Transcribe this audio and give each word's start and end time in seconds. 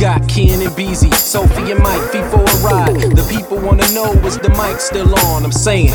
Got 0.00 0.26
Ken 0.26 0.66
and 0.66 0.74
Beezy, 0.74 1.10
Sophie 1.10 1.72
and 1.72 1.82
Mike, 1.82 2.00
feet 2.10 2.24
for 2.24 2.40
a 2.40 2.56
ride. 2.64 2.96
The 2.96 3.26
people 3.30 3.58
wanna 3.58 3.86
know 3.92 4.10
is 4.24 4.38
the 4.38 4.48
mic 4.48 4.80
still 4.80 5.14
on? 5.26 5.44
I'm 5.44 5.52
saying. 5.52 5.92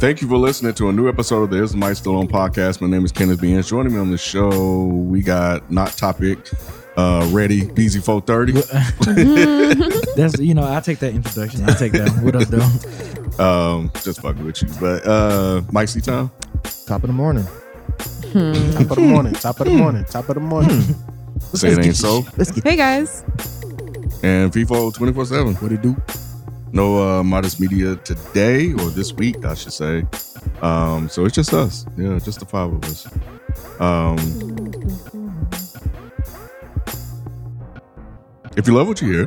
Thank 0.00 0.22
you 0.22 0.28
for 0.28 0.38
listening 0.38 0.72
to 0.74 0.88
a 0.88 0.92
new 0.92 1.10
episode 1.10 1.42
of 1.42 1.50
the 1.50 1.62
Is 1.62 1.72
the 1.72 1.76
Mic 1.76 1.94
Still 1.94 2.16
On 2.16 2.26
podcast. 2.26 2.80
My 2.80 2.88
name 2.88 3.04
is 3.04 3.12
Kenneth 3.12 3.38
Beans. 3.40 3.68
Joining 3.68 3.92
me 3.92 4.00
on 4.00 4.10
the 4.10 4.16
show, 4.16 4.86
we 4.86 5.20
got 5.20 5.70
Not 5.70 5.92
Topic, 5.92 6.38
uh, 6.96 7.28
Ready, 7.30 7.66
BZ 7.66 8.02
430. 8.02 8.52
That's 10.16 10.40
you 10.40 10.54
know, 10.54 10.64
I 10.64 10.80
take 10.80 10.98
that 11.00 11.14
introduction. 11.14 11.68
I 11.68 11.74
take 11.74 11.92
that. 11.92 12.08
What 12.22 12.34
up, 12.34 12.48
though? 12.48 12.64
um, 13.44 13.92
just 14.02 14.22
fucking 14.22 14.42
with 14.44 14.62
you. 14.62 14.68
But 14.80 15.06
uh, 15.06 15.60
Mike 15.70 15.88
C 15.88 16.00
Town. 16.00 16.30
Top 16.86 17.04
of 17.04 17.08
the 17.08 17.12
morning. 17.12 17.44
Top 17.44 18.90
of 18.90 18.96
the 18.96 19.06
morning. 19.06 19.34
Top 19.34 19.60
of 19.60 19.66
the 19.66 19.74
morning. 19.74 20.04
Top 20.06 20.30
of 20.30 20.34
the 20.34 20.40
morning. 20.40 20.82
Say 21.54 21.72
it 21.72 21.84
ain't 21.84 21.96
so. 21.96 22.24
Let's 22.36 22.50
get 22.50 22.64
Hey 22.64 22.76
guys. 22.76 23.22
And 24.22 24.52
FIFO 24.52 24.94
24 24.94 25.26
7. 25.26 25.54
what 25.56 25.72
it 25.72 25.82
do. 25.82 25.96
No 26.72 27.18
uh, 27.18 27.22
modest 27.22 27.60
media 27.60 27.96
today, 27.96 28.72
or 28.72 28.88
this 28.90 29.12
week, 29.12 29.44
I 29.44 29.54
should 29.54 29.72
say. 29.74 30.04
Um, 30.62 31.08
so 31.08 31.26
it's 31.26 31.34
just 31.34 31.52
us. 31.52 31.84
Yeah, 31.98 32.18
just 32.18 32.40
the 32.40 32.46
five 32.46 32.72
of 32.72 32.82
us. 32.84 33.06
Um, 33.78 34.16
if 38.56 38.66
you 38.66 38.74
love 38.74 38.88
what 38.88 39.02
you 39.02 39.12
hear, 39.12 39.26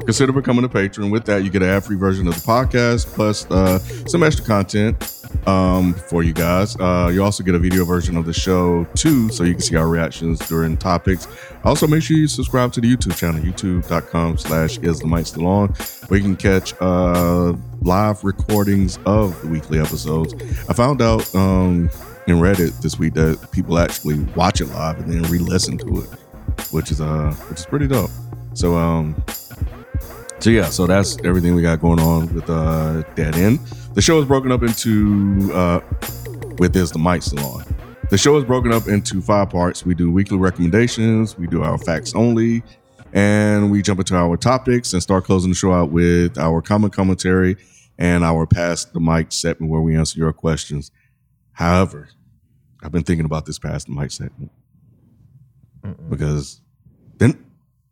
consider 0.00 0.32
becoming 0.32 0.64
a 0.64 0.68
patron. 0.68 1.10
With 1.10 1.24
that, 1.26 1.44
you 1.44 1.50
get 1.50 1.62
an 1.62 1.70
ad-free 1.70 1.96
version 1.96 2.28
of 2.28 2.34
the 2.34 2.40
podcast 2.40 3.06
plus 3.06 3.50
uh, 3.50 3.78
some 4.06 4.22
extra 4.22 4.44
content 4.44 5.15
um, 5.46 5.94
for 5.94 6.22
you 6.22 6.32
guys. 6.32 6.76
Uh, 6.76 7.10
you 7.12 7.22
also 7.22 7.42
get 7.42 7.54
a 7.54 7.58
video 7.58 7.84
version 7.84 8.16
of 8.16 8.26
the 8.26 8.32
show 8.32 8.84
too, 8.94 9.28
so 9.30 9.44
you 9.44 9.52
can 9.52 9.62
see 9.62 9.76
our 9.76 9.88
reactions 9.88 10.38
during 10.48 10.76
topics. 10.76 11.28
Also, 11.64 11.86
make 11.86 12.02
sure 12.02 12.16
you 12.16 12.28
subscribe 12.28 12.72
to 12.72 12.80
the 12.80 12.96
YouTube 12.96 13.16
channel, 13.16 13.40
youtube.com 13.40 14.38
slash 14.38 14.78
is 14.78 15.00
the 15.00 15.06
mic 15.06 15.26
still 15.26 15.46
on, 15.46 15.68
where 16.08 16.18
you 16.18 16.24
can 16.24 16.36
catch 16.36 16.74
uh, 16.80 17.52
live 17.80 18.22
recordings 18.24 18.98
of 19.06 19.40
the 19.42 19.48
weekly 19.48 19.78
episodes. 19.78 20.34
I 20.68 20.72
found 20.74 21.02
out 21.02 21.34
um, 21.34 21.90
in 22.26 22.36
Reddit 22.36 22.80
this 22.80 22.98
week 22.98 23.14
that 23.14 23.50
people 23.52 23.78
actually 23.78 24.18
watch 24.34 24.60
it 24.60 24.66
live 24.66 24.98
and 24.98 25.12
then 25.12 25.22
re-listen 25.30 25.78
to 25.78 26.02
it, 26.02 26.08
which 26.72 26.90
is 26.90 27.00
uh 27.00 27.32
which 27.48 27.60
is 27.60 27.66
pretty 27.66 27.86
dope. 27.86 28.10
So 28.54 28.76
um 28.76 29.14
so 30.38 30.50
yeah, 30.50 30.68
so 30.68 30.86
that's 30.86 31.16
everything 31.24 31.54
we 31.54 31.62
got 31.62 31.80
going 31.80 32.00
on 32.00 32.32
with 32.34 32.50
uh 32.50 33.02
Dead 33.14 33.36
End. 33.36 33.60
The 33.96 34.02
show 34.02 34.18
is 34.20 34.26
broken 34.26 34.52
up 34.52 34.62
into 34.62 35.50
uh 35.54 35.80
with 36.58 36.74
this 36.74 36.90
the 36.90 36.98
mic 36.98 37.22
salon. 37.22 37.64
The 38.10 38.18
show 38.18 38.36
is 38.36 38.44
broken 38.44 38.70
up 38.70 38.88
into 38.88 39.22
five 39.22 39.48
parts. 39.48 39.86
We 39.86 39.94
do 39.94 40.12
weekly 40.12 40.36
recommendations, 40.36 41.38
we 41.38 41.46
do 41.46 41.62
our 41.62 41.78
facts 41.78 42.14
only, 42.14 42.62
and 43.14 43.70
we 43.70 43.80
jump 43.80 44.00
into 44.00 44.14
our 44.14 44.36
topics 44.36 44.92
and 44.92 45.02
start 45.02 45.24
closing 45.24 45.50
the 45.50 45.56
show 45.56 45.72
out 45.72 45.92
with 45.92 46.36
our 46.36 46.60
common 46.60 46.90
commentary 46.90 47.56
and 47.98 48.22
our 48.22 48.46
past 48.46 48.92
the 48.92 49.00
mic 49.00 49.32
segment 49.32 49.72
where 49.72 49.80
we 49.80 49.96
answer 49.96 50.18
your 50.18 50.34
questions. 50.34 50.90
However, 51.52 52.10
I've 52.82 52.92
been 52.92 53.02
thinking 53.02 53.24
about 53.24 53.46
this 53.46 53.58
past 53.58 53.86
the 53.86 53.94
mic 53.94 54.10
segment 54.10 54.50
because 56.10 56.60
then 57.16 57.46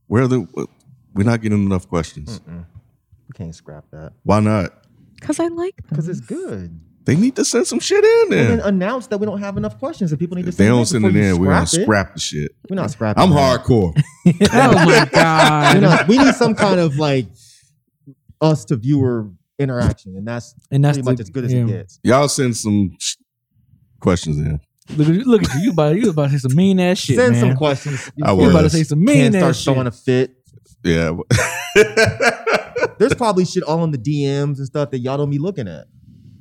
where 0.09 0.25
are 0.25 0.29
the 0.29 0.69
we're 1.15 1.25
not 1.25 1.41
getting 1.41 1.65
enough 1.65 1.89
questions. 1.89 2.43
We 2.47 3.33
can't 3.33 3.55
scrap 3.55 3.87
that 3.91 4.13
Why 4.23 4.41
not? 4.41 4.84
Because 5.25 5.41
I 5.41 5.49
like 5.49 5.75
them. 5.77 5.87
because 5.89 6.09
it's 6.09 6.21
good. 6.21 6.79
They 7.07 7.17
need 7.17 7.35
to 7.37 7.45
send 7.45 7.67
some 7.67 7.81
shit 7.81 8.03
in 8.05 8.23
And 8.25 8.33
then 8.33 8.59
there. 8.59 8.67
announce 8.69 9.07
that 9.09 9.19
we 9.19 9.27
don't 9.27 9.39
have 9.41 9.57
enough 9.57 9.79
questions 9.79 10.11
and 10.13 10.19
people 10.19 10.37
need 10.37 10.43
to. 10.45 10.49
If 10.51 10.57
they 10.57 10.65
send 10.65 10.73
don't 10.73 10.81
in 10.81 10.87
send 10.87 11.05
it 11.05 11.17
in, 11.17 11.39
we're 11.39 11.49
gonna 11.49 11.67
scrap 11.67 12.15
the 12.15 12.21
shit. 12.21 12.53
We're 12.69 12.77
not 12.77 12.91
scrapping. 12.91 13.23
I'm 13.23 13.31
that. 13.31 13.61
hardcore. 13.65 13.93
Oh 14.27 14.73
my 14.75 14.87
We're 14.87 15.07
god. 15.07 15.81
not- 15.83 16.09
we 16.09 16.17
need 16.19 16.35
some 16.35 16.55
kind 16.55 16.81
of 16.81 16.97
like 16.97 17.27
us 18.41 18.65
to 18.67 18.77
viewer 18.77 19.31
interaction, 19.59 20.17
and 20.17 20.27
that's 20.27 20.55
And 20.71 20.85
that's 20.85 20.97
pretty 20.99 21.09
much 21.11 21.17
the- 21.19 21.23
as 21.23 21.31
good 21.31 21.45
as 21.45 21.53
yeah. 21.53 21.61
it 21.65 21.67
gets. 21.69 22.01
Y'all 22.03 22.29
send 22.29 22.57
some 22.57 22.97
sh- 22.99 23.17
questions 24.01 24.39
in. 24.39 24.61
Look 24.97 25.09
at 25.09 25.15
you, 25.15 25.25
look 25.25 25.43
at 25.45 25.55
you. 25.57 25.61
You 25.63 25.71
about, 25.73 25.97
you 25.97 26.11
about 26.11 26.31
to 26.31 26.39
say 26.39 26.49
some 26.49 26.55
mean 26.57 26.79
ass 26.81 26.99
shit, 26.99 27.17
Send 27.17 27.33
man. 27.33 27.41
some 27.41 27.57
questions. 27.57 28.11
I 28.23 28.33
you 28.33 28.37
was. 28.39 28.51
about 28.51 28.63
to 28.63 28.71
say 28.71 28.83
some 28.83 29.03
mean 29.05 29.17
Can't 29.33 29.35
start 29.35 29.51
ass 29.51 29.57
shit. 29.57 29.65
throwing 29.75 29.87
a 29.87 29.91
fit. 29.91 30.37
Yeah. 30.85 31.17
There's 32.99 33.15
probably 33.15 33.45
shit 33.45 33.63
all 33.65 33.83
in 33.85 33.91
the 33.91 33.99
DMs 33.99 34.59
and 34.59 34.67
stuff 34.67 34.91
that 34.91 34.99
y'all 34.99 35.17
don't 35.17 35.31
be 35.31 35.39
looking 35.39 35.69
at. 35.69 35.87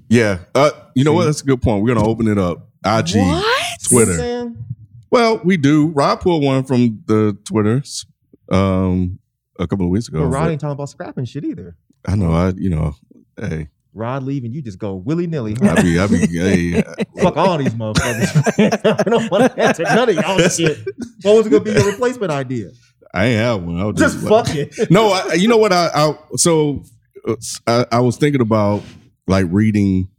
yeah. 0.10 0.40
Uh, 0.56 0.72
you 0.96 1.04
know 1.04 1.14
what? 1.14 1.26
That's 1.26 1.42
a 1.42 1.46
good 1.46 1.62
point. 1.62 1.84
We're 1.84 1.94
gonna 1.94 2.08
open 2.08 2.28
it 2.28 2.38
up. 2.38 2.70
IG, 2.86 2.94
What? 2.94 3.16
You 3.16 3.22
know 3.22 3.32
what 3.34 3.46
I'm 3.46 3.78
Twitter. 3.90 4.14
saying? 4.16 4.66
Well, 5.12 5.42
we 5.44 5.58
do. 5.58 5.88
Rob 5.90 6.22
pulled 6.22 6.44
one 6.44 6.64
from 6.64 7.04
the 7.06 7.38
Twitters 7.46 8.06
um 8.52 9.20
a 9.60 9.68
couple 9.68 9.86
of 9.86 9.92
weeks 9.92 10.08
ago. 10.08 10.20
But 10.22 10.28
Rod 10.28 10.42
but 10.46 10.52
ain't 10.52 10.62
talking 10.62 10.72
about 10.74 10.90
scrapping 10.90 11.26
shit 11.26 11.46
either. 11.46 11.76
I 12.08 12.16
know. 12.16 12.32
I 12.32 12.50
you 12.58 12.70
know. 12.70 12.96
Hey, 13.40 13.70
Rod 13.94 14.24
leaving, 14.24 14.52
you 14.54 14.62
just 14.62 14.80
go 14.80 14.96
willy 14.96 15.28
nilly. 15.28 15.56
I 15.62 15.82
be 15.82 16.00
I 16.00 16.08
be 16.08 16.18
hey. 16.28 16.82
Fuck 17.22 17.38
all 17.38 17.58
these 17.58 17.74
motherfuckers. 17.74 19.00
I 19.00 19.04
don't 19.04 19.32
want 19.32 19.54
to 19.56 19.62
answer 19.64 19.84
none 19.84 20.10
of 20.10 20.16
y'all 20.16 20.38
shit. 20.50 20.80
What 21.22 21.38
was 21.38 21.48
gonna 21.48 21.64
be 21.64 21.72
your 21.72 21.86
replacement 21.92 22.32
idea? 22.32 22.72
I 23.14 23.26
ain't 23.26 23.40
have 23.40 23.64
one. 23.64 23.80
I 23.80 23.86
was 23.86 23.96
Just 23.96 24.16
just 24.16 24.28
fuck 24.28 24.56
it. 24.56 24.74
no, 24.92 25.12
I, 25.12 25.34
you 25.34 25.48
know 25.48 25.58
what? 25.58 25.72
I, 25.72 25.90
I 25.94 26.18
so 26.36 26.84
uh, 27.28 27.36
I, 27.68 27.86
I 27.92 28.00
was 28.00 28.18
thinking 28.18 28.42
about 28.42 28.82
like 29.28 29.46
reading 29.50 30.10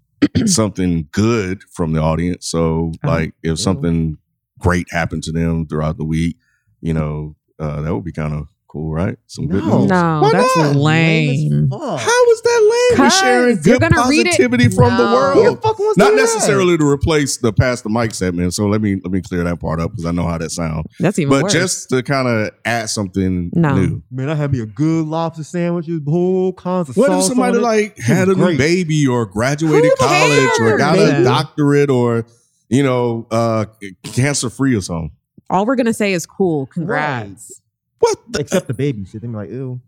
something 0.46 1.08
good 1.12 1.62
from 1.72 1.92
the 1.92 2.00
audience. 2.00 2.46
So 2.48 2.92
Uh-huh. 3.02 3.08
like 3.08 3.34
if 3.42 3.58
something 3.58 4.18
great 4.58 4.86
happened 4.90 5.22
to 5.24 5.32
them 5.32 5.66
throughout 5.66 5.96
the 5.96 6.04
week, 6.04 6.36
you 6.80 6.92
know, 6.94 7.36
uh, 7.58 7.80
that 7.82 7.94
would 7.94 8.04
be 8.04 8.12
kind 8.12 8.34
of 8.34 8.48
cool, 8.72 8.90
right? 8.92 9.16
Some 9.26 9.48
good 9.48 9.62
No. 9.64 9.80
news. 9.80 9.90
No, 9.90 10.20
Why 10.22 10.32
that's 10.32 10.56
not? 10.56 10.76
lame. 10.76 11.68
Fuck. 11.70 11.80
How 12.00 12.30
is 12.32 12.40
that 12.42 12.60
lame? 12.62 12.98
We're 12.98 13.04
'Cause 13.10 13.18
sharing 13.20 13.46
you're 13.64 13.78
good 13.78 13.82
read 13.82 13.92
it- 13.92 13.94
positivity 14.30 14.68
from 14.68 14.96
the 14.96 15.02
world. 15.04 15.34
Who 15.44 15.50
the 15.54 15.56
fuck 15.60 15.78
wants 15.78 15.98
Not 15.98 16.10
do 16.10 16.16
necessarily 16.16 16.78
to 16.78 16.88
replace 16.88 17.36
the 17.36 17.52
past 17.52 17.84
the 17.84 17.90
mic 17.90 18.14
segment. 18.14 18.54
So 18.54 18.66
let 18.66 18.80
me 18.80 18.96
let 19.04 19.12
me 19.12 19.20
clear 19.20 19.44
that 19.44 19.60
part 19.60 19.80
up 19.80 19.90
because 19.90 20.06
I 20.06 20.12
know 20.12 20.26
how 20.26 20.38
that 20.38 20.50
sounds. 20.50 20.86
That's 20.98 21.18
even 21.18 21.30
But 21.30 21.42
worse. 21.44 21.52
just 21.52 21.90
to 21.90 22.02
kind 22.02 22.26
of 22.28 22.50
add 22.64 22.88
something 22.88 23.50
No. 23.54 23.74
new. 23.76 24.02
Man, 24.10 24.28
I 24.30 24.34
had 24.34 24.50
me 24.52 24.60
a 24.60 24.66
good 24.66 25.06
lobster 25.06 25.44
sandwich, 25.44 25.86
with 25.88 26.06
whole 26.08 26.52
kinds 26.54 26.88
of 26.88 26.96
What 26.96 27.12
if 27.12 27.24
somebody 27.24 27.58
on 27.58 27.62
it. 27.62 27.66
like 27.66 27.98
had 27.98 28.28
a 28.28 28.34
new 28.34 28.44
Great. 28.44 28.58
baby 28.58 29.06
or 29.06 29.26
graduated 29.26 29.90
Who 29.98 30.06
college 30.06 30.50
or 30.60 30.78
got 30.78 30.98
a 30.98 31.22
doctorate 31.22 31.90
or 31.90 32.24
you 32.70 32.82
know 32.82 33.26
uh 33.30 33.66
cancer 34.02 34.48
free 34.50 34.74
or 34.74 34.80
something? 34.80 35.10
All 35.50 35.66
we're 35.66 35.76
gonna 35.76 35.92
say 35.92 36.14
is 36.14 36.24
cool. 36.26 36.66
Congrats. 36.66 37.60
What? 38.02 38.18
The, 38.32 38.40
Except 38.40 38.66
the 38.66 38.74
baby 38.74 39.04
shit. 39.04 39.20
They 39.22 39.28
be 39.28 39.34
like, 39.34 39.50
ew. 39.50 39.80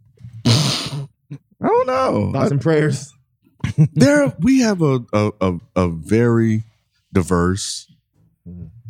I 0.47 1.09
don't 1.67 1.87
know. 1.89 2.31
Thoughts 2.33 2.53
and 2.53 2.61
prayers. 2.61 3.13
there 3.95 4.33
we 4.39 4.61
have 4.61 4.83
a, 4.83 5.01
a 5.13 5.33
a 5.41 5.59
a 5.75 5.89
very 5.89 6.63
diverse 7.13 7.91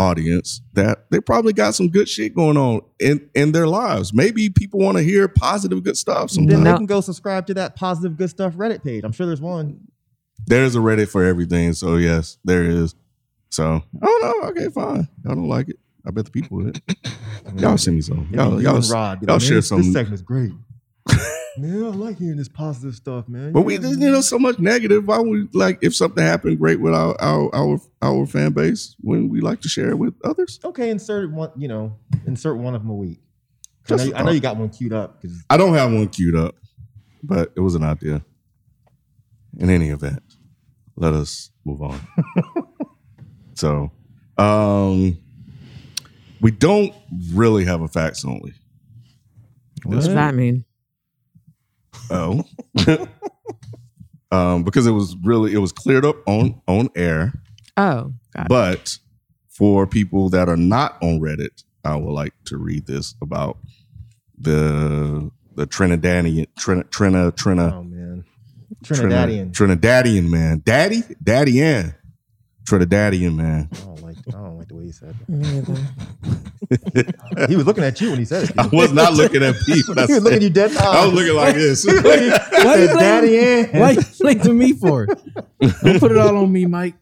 audience 0.01 0.61
that 0.73 1.09
they 1.11 1.21
probably 1.21 1.53
got 1.53 1.75
some 1.75 1.89
good 1.89 2.09
shit 2.09 2.35
going 2.35 2.57
on 2.57 2.83
in 3.01 3.31
in 3.35 3.53
their 3.53 3.67
lives. 3.69 4.13
Maybe 4.13 4.51
people 4.51 4.81
want 4.81 4.99
to 4.99 5.03
hear 5.03 5.27
positive 5.29 5.83
good 5.85 5.97
stuff. 5.97 6.31
Then 6.33 6.49
Sometimes 6.49 6.65
they 6.65 6.73
can 6.75 6.87
go 6.87 7.01
subscribe 7.01 7.47
to 7.47 7.55
that 7.55 7.77
positive 7.77 8.17
good 8.19 8.29
stuff 8.31 8.55
Reddit 8.55 8.83
page. 8.85 9.05
I'm 9.05 9.13
sure 9.13 9.27
there's 9.27 9.41
one. 9.41 9.81
there's 10.47 10.75
a 10.77 10.81
Reddit 10.81 11.09
for 11.09 11.25
everything. 11.25 11.73
So 11.73 11.97
yes, 11.97 12.37
there 12.45 12.65
is. 12.65 12.95
So 13.51 13.83
I 14.03 14.05
don't 14.07 14.23
know. 14.23 14.49
Okay, 14.49 14.69
fine. 14.69 15.09
Y'all 15.25 15.37
don't 15.37 15.49
like 15.49 15.69
it. 15.69 15.77
I 16.07 16.11
bet 16.11 16.27
the 16.27 16.31
people 16.31 16.59
would. 16.59 16.81
Y'all 17.57 17.79
send 17.79 17.97
me 17.97 18.03
some. 18.03 18.29
Y'all, 18.33 18.61
y'all, 18.61 18.81
Rod, 18.81 19.27
y'all 19.27 19.39
share 19.39 19.57
"Man, 19.57 19.63
some. 19.63 19.83
This 19.83 19.93
segment's 19.93 20.23
great. 20.23 20.53
man, 21.59 21.85
I 21.85 21.89
like 21.89 22.19
hearing 22.19 22.37
this 22.37 22.49
positive 22.49 22.95
stuff, 22.95 23.29
man. 23.29 23.53
But 23.53 23.63
we, 23.63 23.79
you 23.79 23.97
know, 23.97 24.21
so 24.21 24.39
much 24.39 24.59
negative. 24.59 25.07
Why 25.07 25.19
would 25.19 25.55
like 25.55 25.79
if 25.83 25.95
something 25.95 26.23
happened 26.23 26.59
great 26.59 26.81
with 26.81 26.95
our 26.95 27.21
our 27.21 27.55
our, 27.55 27.79
our 28.03 28.27
fan 28.27 28.53
base, 28.53 28.97
when 29.01 29.29
we 29.29 29.41
like 29.41 29.61
to 29.63 29.69
share 29.69 29.91
it 29.91 29.99
with 29.99 30.15
others? 30.25 30.61
okay, 30.65 30.91
insert 30.91 31.31
one. 31.31 31.51
You 31.57 31.69
know, 31.69 31.97
insert 32.27 32.57
one 32.59 32.75
of 32.75 32.83
them 32.83 32.91
a 32.91 32.95
week. 32.95 33.21
I 33.91 33.97
know, 33.97 34.03
you, 34.05 34.15
I 34.15 34.23
know 34.23 34.31
you 34.31 34.41
got 34.41 34.57
one 34.57 34.71
queued 34.71 34.95
up 34.95 35.21
because 35.21 35.45
I 35.51 35.57
don't 35.57 35.75
have 35.75 35.93
one 35.93 36.09
queued 36.09 36.35
up, 36.35 36.55
but 37.23 37.53
it 37.55 37.61
was 37.61 37.75
an 37.75 37.85
idea. 37.85 38.25
In 39.59 39.71
any 39.71 39.91
event, 39.91 40.23
let 40.97 41.13
us 41.13 41.51
move 41.65 41.83
on. 41.83 42.01
so, 43.55 43.93
um, 44.37 45.19
we 46.45 46.51
don't 46.51 46.93
really 47.33 47.65
have 47.65 47.81
a 47.81 47.89
facts 47.89 48.23
only. 48.23 48.53
What 49.83 49.95
does 49.95 50.13
that 50.13 50.35
mean? 50.35 50.67
Oh, 52.11 52.45
um, 54.31 54.63
because 54.63 54.87
it 54.87 54.91
was 54.91 55.17
really 55.25 55.55
it 55.55 55.59
was 55.59 55.73
cleared 55.73 56.05
up 56.05 56.17
on 56.27 56.61
on 56.69 56.91
air. 56.95 57.33
Oh, 57.79 58.13
got 58.37 58.45
it. 58.45 58.49
But 58.51 58.99
for 59.49 59.87
people 59.87 60.29
that 60.31 60.51
are 60.51 60.57
not 60.57 60.99
on 61.01 61.19
Reddit, 61.19 61.65
I 61.83 61.97
would 61.97 62.13
like 62.13 62.35
to 62.45 62.59
read 62.59 62.85
this 62.85 63.15
about 63.23 63.57
the 64.37 65.31
the 65.55 65.67
Trinidadian 65.67 66.47
Trina 66.59 66.85
Trina 66.85 67.33
Trina 67.33 67.75
oh 67.75 67.85
man, 67.85 68.23
Trinidadian. 68.85 69.53
Trinidadian 69.53 70.29
man, 70.29 70.61
Daddy 70.63 71.05
Daddy 71.23 71.63
Ann 71.63 71.95
Trinidadian 72.65 73.35
man. 73.35 73.71
I 73.73 73.77
don't 73.77 74.03
like. 74.03 74.14
I 74.29 74.33
don't 74.33 74.59
like 74.59 74.69
the 74.69 74.75
way 74.75 74.85
he 74.85 74.93
said 74.93 75.15
it. 75.29 77.15
He 77.49 77.57
was 77.57 77.67
looking 77.67 77.85
at 77.85 78.01
you 78.01 78.11
when 78.11 78.19
he 78.19 78.25
said 78.25 78.45
it. 78.51 78.59
I 78.59 78.67
was 78.69 78.93
not 78.93 79.13
looking 79.13 79.43
at 79.43 79.55
people. 79.67 79.95
he 80.07 80.15
was 80.15 80.23
looking 80.23 80.37
at 80.37 80.43
you 80.43 80.51
dead. 80.51 80.75
I 80.77 81.05
was 81.05 81.15
looking 81.15 81.35
like 81.35 81.55
this. 81.55 81.85
Why 81.87 81.95
you 81.95 82.31
Daddy 82.31 83.29
blaming- 83.29 83.39
Ann. 83.75 83.81
Why 83.81 83.91
you 83.93 84.03
blaming 84.21 84.59
me 84.59 84.73
for? 84.73 85.05
it? 85.05 85.19
Don't 85.83 86.01
put 86.01 86.11
it 86.13 86.17
all 86.19 86.37
on 86.39 86.51
me, 86.51 86.65
Mike. 86.67 86.95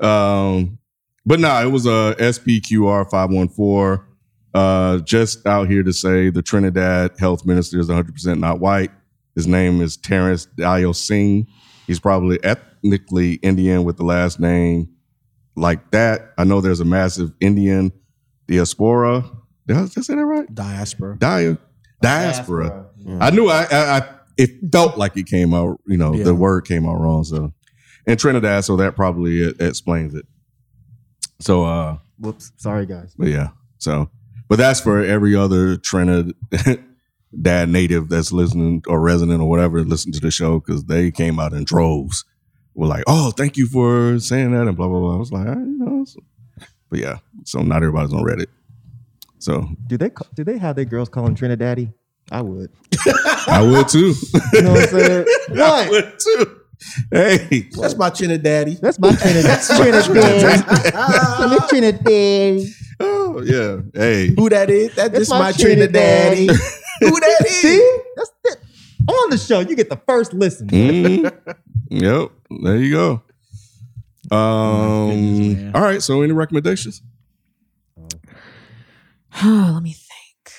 Um, 0.00 0.78
but 1.24 1.40
no, 1.40 1.60
it 1.62 1.70
was 1.70 1.86
a 1.86 2.14
SPQR 2.18 3.10
five 3.10 3.30
one 3.30 3.48
four. 3.48 4.06
Uh, 4.52 4.98
just 4.98 5.46
out 5.46 5.68
here 5.68 5.82
to 5.82 5.92
say 5.92 6.28
the 6.28 6.42
Trinidad 6.42 7.12
health 7.18 7.46
minister 7.46 7.78
is 7.78 7.88
100 7.88 8.12
percent 8.12 8.40
not 8.40 8.60
white. 8.60 8.90
His 9.34 9.46
name 9.46 9.80
is 9.80 9.96
Terrence 9.96 10.46
Deyalsingh. 10.58 11.46
He's 11.86 12.00
probably 12.00 12.42
ethnically 12.44 13.34
Indian 13.34 13.84
with 13.84 13.96
the 13.96 14.04
last 14.04 14.40
name 14.40 14.88
like 15.60 15.90
that. 15.92 16.32
I 16.38 16.44
know 16.44 16.60
there's 16.60 16.80
a 16.80 16.84
massive 16.84 17.32
Indian 17.40 17.92
diaspora. 18.48 19.30
Did 19.66 19.76
I, 19.76 19.82
did 19.82 19.98
I 19.98 20.00
say 20.00 20.14
that 20.16 20.24
right? 20.24 20.52
Diaspora. 20.54 21.16
Dia, 21.18 21.58
diaspora. 22.02 22.86
I 23.20 23.30
knew 23.30 23.48
I, 23.48 23.62
I, 23.70 23.98
I 23.98 24.08
it 24.36 24.50
felt 24.72 24.96
like 24.98 25.16
it 25.16 25.26
came 25.26 25.52
out, 25.54 25.80
you 25.86 25.96
know, 25.96 26.14
Yeah. 26.14 26.24
the 26.24 26.34
word 26.34 26.62
came 26.66 26.86
out 26.88 26.98
wrong. 27.00 27.24
So 27.24 27.52
in 28.06 28.16
Trinidad, 28.16 28.64
so 28.64 28.76
that 28.76 28.96
probably 28.96 29.42
it, 29.42 29.60
explains 29.60 30.14
it. 30.14 30.26
So 31.40 31.64
uh 31.64 31.98
Whoops. 32.18 32.52
Sorry, 32.56 32.84
guys. 32.86 33.14
but 33.16 33.28
yeah. 33.28 33.48
So 33.78 34.10
but 34.48 34.56
that's 34.56 34.80
for 34.80 35.00
every 35.02 35.36
other 35.36 35.76
Trinidad 35.76 36.34
native 37.32 38.08
that's 38.08 38.32
listening 38.32 38.82
or 38.88 39.00
resident 39.00 39.40
or 39.40 39.48
whatever 39.48 39.84
listen 39.84 40.12
to 40.12 40.20
the 40.20 40.30
show 40.30 40.58
because 40.60 40.84
they 40.84 41.10
came 41.10 41.38
out 41.38 41.52
in 41.52 41.64
droves. 41.64 42.24
We're 42.80 42.86
like, 42.86 43.04
oh, 43.06 43.30
thank 43.30 43.58
you 43.58 43.66
for 43.66 44.18
saying 44.20 44.52
that 44.52 44.66
and 44.66 44.74
blah 44.74 44.88
blah 44.88 45.00
blah. 45.00 45.14
I 45.16 45.18
was 45.18 45.30
like, 45.30 45.46
"Ah, 45.46 45.52
you 45.52 45.76
know, 45.78 46.02
so- 46.06 46.20
but 46.88 46.98
yeah. 46.98 47.18
So 47.44 47.60
not 47.60 47.76
everybody's 47.82 48.14
on 48.14 48.24
Reddit. 48.24 48.46
So 49.38 49.68
Do 49.86 49.98
they 49.98 50.08
ca- 50.08 50.24
do 50.34 50.44
they 50.44 50.56
have 50.56 50.76
their 50.76 50.86
girls 50.86 51.10
call 51.10 51.26
him 51.26 51.34
Trinidaddy? 51.34 51.92
I 52.32 52.40
would. 52.40 52.70
I 53.46 53.60
would 53.62 53.86
too. 53.86 54.14
You 54.54 54.62
know 54.62 54.72
what 54.72 54.82
I'm 54.84 54.88
saying? 54.88 55.26
I 55.50 55.54
what? 55.58 55.90
would 55.90 56.18
too. 56.20 56.60
Hey, 57.12 57.68
That's 57.78 57.96
my 57.96 58.08
Trinidaddy. 58.08 58.80
That's 58.80 58.98
my 58.98 59.12
Trinidad. 59.12 59.60
Trinidad. 59.60 61.50
Miss 61.50 61.68
Trinidad. 61.68 62.66
Oh 63.00 63.42
yeah. 63.42 63.80
Hey. 63.92 64.32
Who 64.34 64.48
that 64.48 64.70
is? 64.70 64.94
That's, 64.94 65.10
That's 65.10 65.18
just 65.18 65.30
my 65.32 65.38
my 65.40 65.52
Trinidaddy. 65.52 66.46
Who 67.00 67.20
that 67.20 67.40
is? 67.44 67.56
See? 67.60 67.98
That's 68.16 68.30
it. 68.44 68.56
On 69.10 69.30
the 69.30 69.38
show, 69.38 69.60
you 69.60 69.74
get 69.76 69.88
the 69.90 70.00
first 70.06 70.32
listen. 70.32 70.68
Mhm. 70.70 71.32
Yep. 71.90 72.30
There 72.62 72.76
you 72.78 72.90
go. 72.92 73.22
Um. 74.36 75.08
goodness, 75.10 75.74
all 75.74 75.82
right. 75.82 76.00
So, 76.02 76.22
any 76.22 76.32
recommendations? 76.32 77.02
Let 79.42 79.82
me 79.82 79.92
think. 79.92 80.54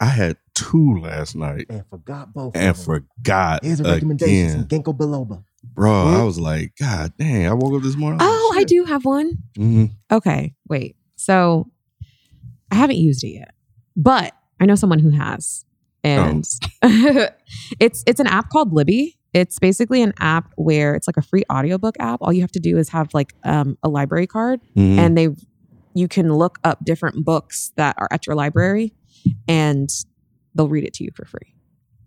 I 0.00 0.06
had 0.06 0.36
two 0.54 0.98
last 1.00 1.34
night 1.36 1.66
And 1.70 1.84
forgot 1.88 2.32
both. 2.34 2.54
and 2.56 2.70
of 2.70 2.76
them. 2.76 2.84
forgot 2.84 3.64
Here's 3.64 3.80
a 3.80 3.84
recommendation 3.84 4.60
again, 4.60 4.82
from 4.82 4.94
Ginkgo 4.94 4.96
biloba. 4.98 5.44
bro. 5.62 6.08
I 6.08 6.22
was 6.24 6.38
like, 6.38 6.72
God 6.78 7.12
dang! 7.18 7.46
I 7.46 7.52
woke 7.54 7.74
up 7.76 7.82
this 7.82 7.96
morning. 7.96 8.18
Oh, 8.22 8.54
I 8.56 8.64
do 8.64 8.84
have 8.84 9.04
one. 9.04 9.38
hmm 9.56 9.86
Okay, 10.10 10.54
wait. 10.68 10.96
So 11.16 11.70
I 12.70 12.74
haven't 12.74 12.96
used 12.96 13.22
it 13.24 13.28
yet, 13.28 13.54
but 13.96 14.34
I 14.60 14.66
know 14.66 14.74
someone 14.74 14.98
who 14.98 15.10
has, 15.10 15.64
and 16.04 16.44
it's 17.80 18.04
it's 18.06 18.20
an 18.20 18.26
app 18.26 18.50
called 18.50 18.72
Libby. 18.72 19.16
It's 19.32 19.58
basically 19.58 20.00
an 20.02 20.12
app 20.20 20.52
where 20.56 20.94
it's 20.94 21.08
like 21.08 21.16
a 21.16 21.22
free 21.22 21.42
audiobook 21.50 21.96
app. 21.98 22.20
All 22.22 22.32
you 22.32 22.42
have 22.42 22.52
to 22.52 22.60
do 22.60 22.78
is 22.78 22.90
have 22.90 23.12
like 23.14 23.32
um, 23.42 23.76
a 23.82 23.88
library 23.88 24.26
card, 24.28 24.60
Mm-hmm. 24.76 24.98
and 24.98 25.18
they 25.18 25.28
you 25.94 26.06
can 26.08 26.32
look 26.32 26.58
up 26.64 26.84
different 26.84 27.24
books 27.24 27.72
that 27.76 27.94
are 27.98 28.08
at 28.12 28.26
your 28.26 28.36
library, 28.36 28.92
and 29.48 29.88
they'll 30.54 30.68
read 30.68 30.84
it 30.84 30.92
to 30.94 31.04
you 31.04 31.10
for 31.16 31.24
free. 31.24 31.54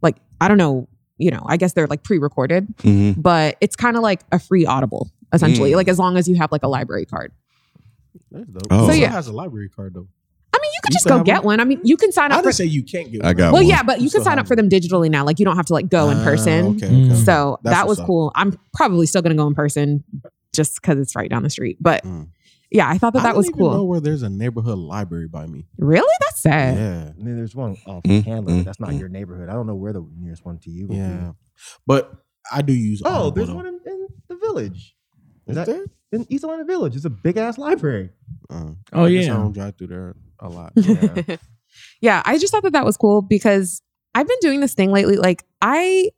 Like 0.02 0.18
I 0.40 0.48
don't 0.48 0.58
know, 0.58 0.88
you 1.18 1.32
know, 1.32 1.44
I 1.48 1.58
guess 1.58 1.74
they're 1.74 1.88
like 1.88 2.04
pre-recorded, 2.04 2.68
hmm 2.82 3.12
but 3.18 3.58
it's 3.62 3.76
kind 3.76 3.98
of 3.98 4.04
like 4.04 4.22
a 4.32 4.40
free 4.40 4.66
Audible 4.66 5.10
essentially. 5.34 5.72
Mm. 5.72 5.76
Like 5.76 5.88
as 5.90 6.00
long 6.00 6.16
as 6.18 6.28
you 6.30 6.36
have 6.36 6.52
like 6.54 6.64
a 6.64 6.68
library 6.70 7.06
card. 7.06 7.34
That's 8.32 8.48
dope. 8.50 8.64
Oh. 8.72 8.86
So 8.88 8.88
So, 8.88 8.94
yeah, 8.94 9.02
yeah. 9.04 9.12
has 9.12 9.28
a 9.28 9.34
library 9.34 9.68
card 9.70 9.94
though. 9.96 10.08
I 10.78 10.80
mean, 10.80 10.84
you 10.84 10.84
could 10.84 10.94
You 10.94 10.96
just 10.96 11.08
go 11.08 11.24
get 11.24 11.44
one. 11.44 11.60
I 11.60 11.64
mean, 11.66 11.82
you 11.84 11.98
can 11.98 12.12
sign 12.12 12.32
up 12.32 12.40
for. 12.40 12.44
didn't 12.44 12.56
say 12.56 12.66
you 12.66 12.84
can't 12.84 13.12
get. 13.12 13.26
I 13.26 13.34
got 13.34 13.54
Well, 13.54 13.62
one. 13.62 13.68
yeah, 13.70 13.84
but 13.84 14.00
you 14.00 14.06
You 14.06 14.10
can 14.12 14.24
sign 14.24 14.40
up 14.40 14.48
for 14.48 14.56
them 14.56 14.70
digitally 14.70 15.10
now. 15.10 15.26
Like 15.26 15.40
you 15.40 15.46
don't 15.46 15.56
have 15.58 15.66
to 15.68 15.74
like 15.74 15.90
go 15.90 16.10
in 16.10 16.18
Ah, 16.18 16.24
person. 16.24 16.76
Okay, 16.76 16.86
okay. 16.88 17.16
So 17.16 17.60
That's 17.64 17.76
that 17.78 17.88
was 17.88 18.00
cool. 18.00 18.32
I'm 18.36 18.58
probably 18.74 19.06
still 19.08 19.22
gonna 19.22 19.36
go 19.36 19.48
in 19.48 19.56
person 19.56 20.04
just 20.54 20.82
because 20.82 21.00
it's 21.00 21.16
right 21.16 21.30
down 21.30 21.44
the 21.44 21.50
street. 21.50 21.78
But 21.80 22.04
Mm. 22.04 22.30
yeah, 22.72 22.88
I 22.90 22.98
thought 22.98 23.14
that 23.14 23.20
I 23.20 23.24
that 23.24 23.30
don't 23.30 23.38
was 23.38 23.48
even 23.50 23.60
Know 23.60 23.70
cool. 23.70 23.88
where 23.88 24.00
there's 24.00 24.24
a 24.24 24.30
neighborhood 24.30 24.78
library 24.78 25.28
by 25.28 25.46
me. 25.48 25.68
Really, 25.78 26.14
that's 26.22 26.42
sad. 26.42 26.76
Yeah, 26.78 27.02
And 27.18 27.28
then 27.28 27.36
there's 27.38 27.56
one 27.56 27.78
off 27.86 28.04
Mm, 28.04 28.24
Chandler. 28.26 28.54
mm, 28.54 28.58
but 28.60 28.66
that's 28.66 28.80
not 28.80 28.90
mm. 28.92 29.00
your 29.00 29.10
neighborhood. 29.10 29.50
I 29.50 29.54
don't 29.54 29.68
know 29.68 29.76
where 29.76 29.94
the 29.94 30.06
nearest 30.20 30.46
one 30.46 30.58
to 30.60 30.70
you. 30.72 30.88
would 30.88 30.94
be. 30.94 30.98
yeah. 30.98 31.32
But 31.86 32.12
I 32.52 32.62
do 32.62 32.74
use. 32.74 33.02
Oh, 33.04 33.10
Audible, 33.10 33.32
there's 33.32 33.52
one 33.52 33.66
in, 33.68 33.80
in 33.86 34.08
the 34.30 34.36
village. 34.36 34.96
Is 35.48 35.56
that- 35.56 35.66
there? 35.68 35.86
In 36.14 36.26
East 36.30 36.46
Atlanta 36.46 36.64
Village. 36.64 36.96
It's 36.96 37.04
a 37.04 37.10
big 37.10 37.36
ass 37.36 37.58
library. 37.58 38.12
Uh, 38.50 38.72
Oh, 38.94 39.04
I 39.04 39.08
yeah. 39.10 39.24
I 39.34 39.38
don't 39.38 39.52
drive 39.52 39.78
through 39.78 39.88
there 39.88 40.16
a 40.40 40.50
lot. 40.50 40.74
Yeah. 40.78 41.38
yeah, 42.02 42.24
I 42.26 42.38
just 42.38 42.52
thought 42.52 42.64
that 42.64 42.74
that 42.74 42.86
was 42.86 42.98
cool 42.98 43.22
because 43.22 43.82
I've 44.16 44.28
been 44.28 44.38
doing 44.42 44.62
this 44.62 44.74
thing 44.74 44.92
lately. 44.92 45.16
Like 45.18 45.44
I, 45.62 46.10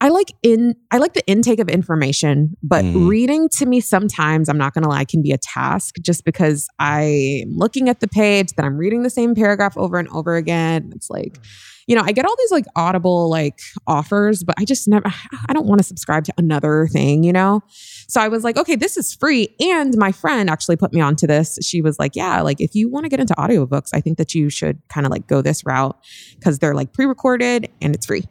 I 0.00 0.08
like 0.10 0.32
in 0.42 0.74
I 0.90 0.98
like 0.98 1.14
the 1.14 1.26
intake 1.26 1.58
of 1.60 1.68
information, 1.68 2.56
but 2.62 2.84
Mhm. 2.84 3.08
reading 3.08 3.48
to 3.58 3.66
me 3.66 3.80
sometimes 3.80 4.48
I'm 4.48 4.58
not 4.58 4.74
gonna 4.74 4.88
lie 4.88 5.04
can 5.04 5.22
be 5.22 5.32
a 5.32 5.38
task 5.38 5.94
just 6.02 6.24
because 6.24 6.68
I'm 6.78 7.48
looking 7.56 7.88
at 7.88 8.00
the 8.00 8.08
page, 8.08 8.48
then 8.56 8.66
I'm 8.66 8.76
reading 8.76 9.02
the 9.04 9.10
same 9.10 9.34
paragraph 9.34 9.76
over 9.76 9.98
and 9.98 10.08
over 10.08 10.36
again. 10.36 10.92
It's 10.94 11.08
like, 11.08 11.38
you 11.86 11.96
know, 11.96 12.02
I 12.04 12.12
get 12.12 12.26
all 12.26 12.34
these 12.38 12.50
like 12.50 12.66
audible 12.76 13.30
like 13.30 13.58
offers, 13.86 14.44
but 14.44 14.54
I 14.58 14.64
just 14.64 14.86
never 14.86 15.06
I 15.48 15.52
don't 15.52 15.66
want 15.66 15.78
to 15.78 15.84
subscribe 15.84 16.24
to 16.24 16.34
another 16.36 16.88
thing, 16.92 17.22
you 17.24 17.32
know? 17.32 17.62
So 18.06 18.20
I 18.20 18.28
was 18.28 18.44
like, 18.44 18.56
okay, 18.56 18.76
this 18.76 18.96
is 18.96 19.14
free. 19.14 19.48
And 19.60 19.96
my 19.96 20.12
friend 20.12 20.48
actually 20.48 20.76
put 20.76 20.92
me 20.92 21.00
onto 21.00 21.26
this. 21.26 21.58
She 21.62 21.82
was 21.82 21.98
like, 21.98 22.14
yeah, 22.14 22.40
like 22.40 22.60
if 22.60 22.74
you 22.74 22.88
want 22.88 23.04
to 23.04 23.08
get 23.08 23.20
into 23.20 23.34
audiobooks, 23.34 23.90
I 23.92 24.00
think 24.00 24.18
that 24.18 24.34
you 24.34 24.48
should 24.48 24.80
kind 24.88 25.06
of 25.06 25.10
like 25.10 25.26
go 25.26 25.42
this 25.42 25.64
route 25.64 25.96
because 26.38 26.58
they're 26.58 26.74
like 26.74 26.92
pre-recorded 26.92 27.70
and 27.80 27.94
it's 27.94 28.06
free. 28.06 28.24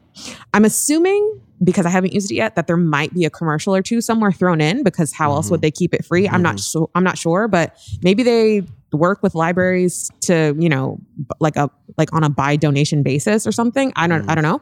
I'm 0.54 0.66
assuming 0.66 1.42
because 1.64 1.86
I 1.86 1.90
haven't 1.90 2.14
used 2.14 2.32
it 2.32 2.36
yet 2.36 2.56
that 2.56 2.68
there 2.68 2.78
might 2.78 3.14
be 3.14 3.26
a 3.26 3.30
commercial 3.30 3.76
or 3.76 3.82
two 3.82 4.02
somewhere 4.02 4.32
thrown 4.32 4.62
in 4.62 4.84
because 4.84 5.14
how 5.14 5.32
else 5.32 5.50
would 5.50 5.58
mm-hmm. 5.58 5.62
they 5.62 5.72
keep 5.72 5.94
it 5.94 6.06
free? 6.06 6.28
I'm 6.28 6.42
not 6.42 6.56
mm-hmm. 6.56 6.80
sure. 6.80 6.90
I'm 6.96 7.04
not 7.04 7.18
sure, 7.18 7.48
but 7.48 7.78
maybe 8.02 8.24
they 8.24 8.64
work 8.92 9.22
with 9.24 9.36
libraries 9.36 10.10
to, 10.22 10.56
you 10.58 10.70
know, 10.70 11.00
like 11.40 11.56
a 11.56 11.70
like 11.98 12.14
on 12.14 12.24
a 12.24 12.30
by 12.30 12.56
donation 12.56 13.04
basis 13.04 13.46
or 13.48 13.52
something. 13.52 13.92
I 13.96 14.08
don't 14.08 14.30
I 14.30 14.34
mm. 14.34 14.36
don't 14.36 14.44
know. 14.44 14.62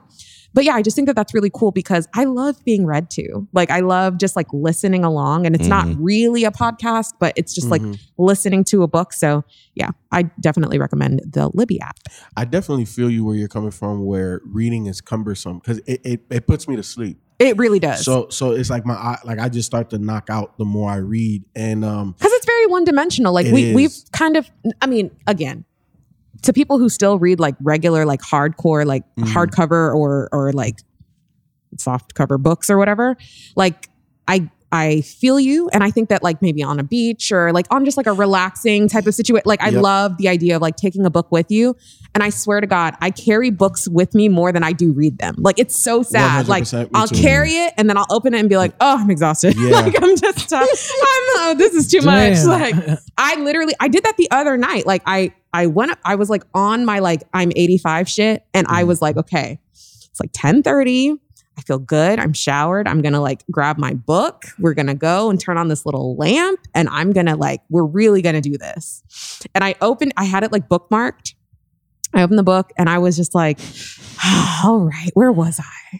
But 0.54 0.64
yeah, 0.64 0.74
I 0.74 0.82
just 0.82 0.96
think 0.96 1.08
that 1.08 1.16
that's 1.16 1.34
really 1.34 1.50
cool 1.54 1.72
because 1.72 2.08
I 2.16 2.26
love 2.26 2.64
being 2.64 2.86
read 2.86 3.10
to. 3.12 3.48
Like 3.54 3.72
I 3.72 3.80
love 3.80 4.18
just 4.18 4.36
like 4.36 4.48
listening 4.54 5.04
along, 5.04 5.46
and 5.46 5.56
it's 5.56 5.68
not 5.68 5.88
Mhm. 5.88 5.98
really 6.00 6.44
a 6.44 6.52
podcast, 6.52 7.14
but 7.20 7.34
it's 7.36 7.54
just 7.54 7.70
like 7.70 7.82
Mhm. 7.82 8.00
listening 8.18 8.64
to 8.66 8.84
a 8.84 8.88
book. 8.88 9.14
So 9.14 9.44
yeah, 9.76 9.90
I 10.12 10.24
definitely 10.40 10.78
recommend 10.80 11.22
the 11.26 11.50
Libby 11.54 11.80
app. 11.82 11.98
I 12.38 12.46
definitely 12.46 12.86
feel 12.86 13.10
you 13.10 13.26
where 13.26 13.36
you're 13.36 13.48
coming 13.48 13.72
from, 13.72 14.06
where 14.06 14.42
reading 14.46 14.86
is 14.86 15.02
cumbersome 15.02 15.60
because 15.60 15.80
it, 15.86 16.02
it 16.04 16.22
it 16.30 16.48
puts 16.48 16.68
me 16.68 16.76
to 16.76 16.84
sleep. 16.84 17.20
It 17.40 17.58
really 17.58 17.80
does. 17.80 18.06
So 18.06 18.28
so 18.30 18.52
it's 18.52 18.70
like 18.70 18.86
my 18.86 18.94
eye, 18.94 19.18
like 19.26 19.40
I 19.40 19.50
just 19.50 19.66
start 19.66 19.90
to 19.90 19.98
knock 19.98 20.30
out 20.30 20.58
the 20.58 20.66
more 20.66 20.90
I 20.92 20.98
read, 20.98 21.44
and 21.56 21.84
um, 21.84 22.12
because 22.18 22.32
it's 22.32 22.46
very 22.46 22.68
one 22.68 22.84
dimensional. 22.86 23.34
Like 23.34 23.48
we 23.52 23.74
we've 23.74 23.96
kind 24.12 24.38
of, 24.38 24.50
I 24.82 24.86
mean, 24.86 25.12
again, 25.28 25.66
to 26.44 26.54
people 26.54 26.78
who 26.80 26.90
still 26.90 27.18
read 27.20 27.40
like 27.40 27.56
regular, 27.62 28.06
like 28.06 28.22
hardcore, 28.22 28.86
like 28.86 29.04
Mhm. 29.18 29.26
hardcover 29.34 29.94
or 29.96 30.30
or 30.32 30.52
like 30.54 30.78
soft 31.78 32.14
cover 32.14 32.38
books 32.38 32.70
or 32.70 32.78
whatever, 32.78 33.18
like 33.56 33.90
I 34.28 34.50
I 34.74 35.02
feel 35.02 35.40
you, 35.40 35.70
and 35.72 35.84
I 35.84 35.92
think 35.92 36.10
that 36.10 36.24
like 36.24 36.42
maybe 36.42 36.64
on 36.64 36.80
a 36.80 36.84
beach 36.84 37.32
or 37.32 37.54
like 37.54 37.68
on 37.70 37.86
just 37.86 37.96
like 37.96 38.08
a 38.08 38.12
relaxing 38.14 38.90
type 38.90 39.06
of 39.06 39.14
situation. 39.14 39.44
Like 39.46 39.62
I 39.62 39.70
Yep. 39.70 39.82
love 39.84 40.18
the 40.18 40.28
idea 40.28 40.56
of 40.56 40.62
like 40.64 40.76
taking 40.78 41.06
a 41.06 41.12
book 41.12 41.32
with 41.32 41.52
you, 41.52 41.76
and 42.16 42.24
I 42.24 42.30
swear 42.30 42.60
to 42.60 42.66
God, 42.68 42.96
I 43.00 43.12
carry 43.12 43.52
books 43.52 43.88
with 43.88 44.16
me 44.16 44.30
more 44.30 44.52
than 44.52 44.64
I 44.64 44.72
do 44.74 44.92
read 44.92 45.20
them. 45.20 45.36
Like 45.38 45.60
it's 45.60 45.78
so 45.78 46.02
sad. 46.02 46.48
Like 46.48 46.66
I'll 46.96 47.08
too. 47.08 47.22
carry 47.22 47.52
it 47.52 47.74
and 47.78 47.88
then 47.88 47.98
I'll 47.98 48.08
open 48.10 48.34
it 48.34 48.40
and 48.40 48.50
be 48.50 48.58
like, 48.58 48.74
oh, 48.82 48.98
I'm 49.00 49.12
exhausted. 49.12 49.56
Yeah. 49.60 49.80
like 49.82 49.96
I'm 50.02 50.18
just, 50.18 50.52
uh, 50.52 50.58
I'm, 50.58 50.66
oh, 50.66 51.56
this 51.58 51.74
is 51.74 51.88
too 51.88 52.02
much. 52.02 52.38
Like 52.46 52.76
I 53.18 53.36
literally, 53.42 53.74
I 53.80 53.88
did 53.88 54.04
that 54.06 54.18
the 54.18 54.30
other 54.32 54.58
night. 54.58 54.86
Like 54.88 55.04
I, 55.06 55.34
I 55.54 55.68
went, 55.68 55.92
up- 55.92 56.00
I 56.04 56.16
was 56.16 56.30
like 56.32 56.44
on 56.56 56.84
my 56.84 56.98
like 57.00 57.22
I'm 57.34 57.52
85 57.56 58.10
shit, 58.10 58.44
and 58.56 58.66
I 58.70 58.86
was 58.86 59.02
like, 59.04 59.18
okay, 59.18 59.60
it's 59.74 60.20
like 60.20 60.32
10:30. 60.32 61.20
I 61.58 61.62
feel 61.62 61.80
good. 61.80 62.20
I'm 62.20 62.34
showered. 62.34 62.88
I'm 62.88 63.02
gonna 63.02 63.22
like 63.22 63.44
grab 63.52 63.78
my 63.78 63.94
book. 63.94 64.44
We're 64.60 64.74
gonna 64.74 64.96
go 64.96 65.30
and 65.30 65.40
turn 65.40 65.58
on 65.58 65.68
this 65.68 65.86
little 65.86 66.16
lamp, 66.16 66.60
and 66.74 66.90
I'm 66.90 67.12
gonna 67.12 67.36
like, 67.36 67.62
we're 67.70 67.86
really 67.86 68.22
gonna 68.22 68.42
do 68.42 68.58
this. 68.58 69.04
And 69.54 69.64
I 69.64 69.76
opened, 69.82 70.14
I 70.18 70.26
had 70.26 70.44
it 70.44 70.52
like 70.52 70.68
bookmarked. 70.68 71.36
I 72.14 72.22
opened 72.22 72.40
the 72.40 72.44
book, 72.44 72.72
and 72.78 72.90
I 72.90 72.98
was 73.00 73.16
just 73.16 73.36
like, 73.36 73.60
all 74.64 74.80
right, 74.80 75.12
where 75.14 75.32
was 75.32 75.60
I? 75.60 76.00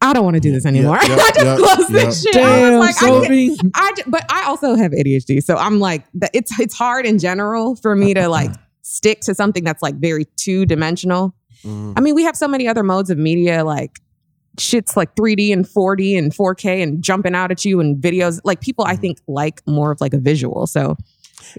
I 0.00 0.12
don't 0.12 0.24
want 0.24 0.34
to 0.34 0.40
do 0.40 0.52
this 0.52 0.64
anymore. 0.64 0.98
yep, 1.02 1.18
I 1.20 1.30
just 1.30 1.44
yep, 1.44 1.58
closed 1.58 1.90
yep. 1.92 2.06
this 2.06 2.22
shit. 2.22 2.36
I 2.36 2.40
Damn, 2.40 2.78
was 2.78 2.80
like, 2.80 3.02
I 3.02 3.06
can't- 3.06 3.24
Sophie. 3.24 3.70
I 3.74 3.92
j- 3.96 4.02
but 4.06 4.24
I 4.30 4.44
also 4.44 4.76
have 4.76 4.92
ADHD, 4.92 5.42
so 5.42 5.56
I'm 5.56 5.80
like. 5.80 6.04
It's 6.32 6.58
it's 6.60 6.74
hard 6.74 7.06
in 7.06 7.18
general 7.18 7.76
for 7.76 7.96
me 7.96 8.14
to 8.14 8.28
like 8.28 8.50
stick 8.82 9.20
to 9.22 9.34
something 9.34 9.64
that's 9.64 9.82
like 9.82 9.96
very 9.96 10.26
two 10.36 10.66
dimensional. 10.66 11.34
Mhm. 11.64 11.94
I 11.96 12.00
mean, 12.00 12.14
we 12.14 12.24
have 12.24 12.36
so 12.36 12.48
many 12.48 12.68
other 12.68 12.82
modes 12.82 13.10
of 13.10 13.18
media, 13.18 13.64
like 13.64 14.00
shit's 14.58 14.96
like 14.96 15.14
3D 15.14 15.52
and 15.52 15.64
4D 15.64 16.18
and 16.18 16.32
4K 16.32 16.82
and 16.82 17.02
jumping 17.02 17.34
out 17.34 17.50
at 17.50 17.64
you 17.64 17.80
and 17.80 17.96
videos. 18.02 18.40
Like 18.44 18.60
people, 18.60 18.84
I 18.84 18.96
think 18.96 19.18
like 19.28 19.62
more 19.66 19.92
of 19.92 20.00
like 20.00 20.14
a 20.14 20.18
visual. 20.18 20.66
So 20.66 20.96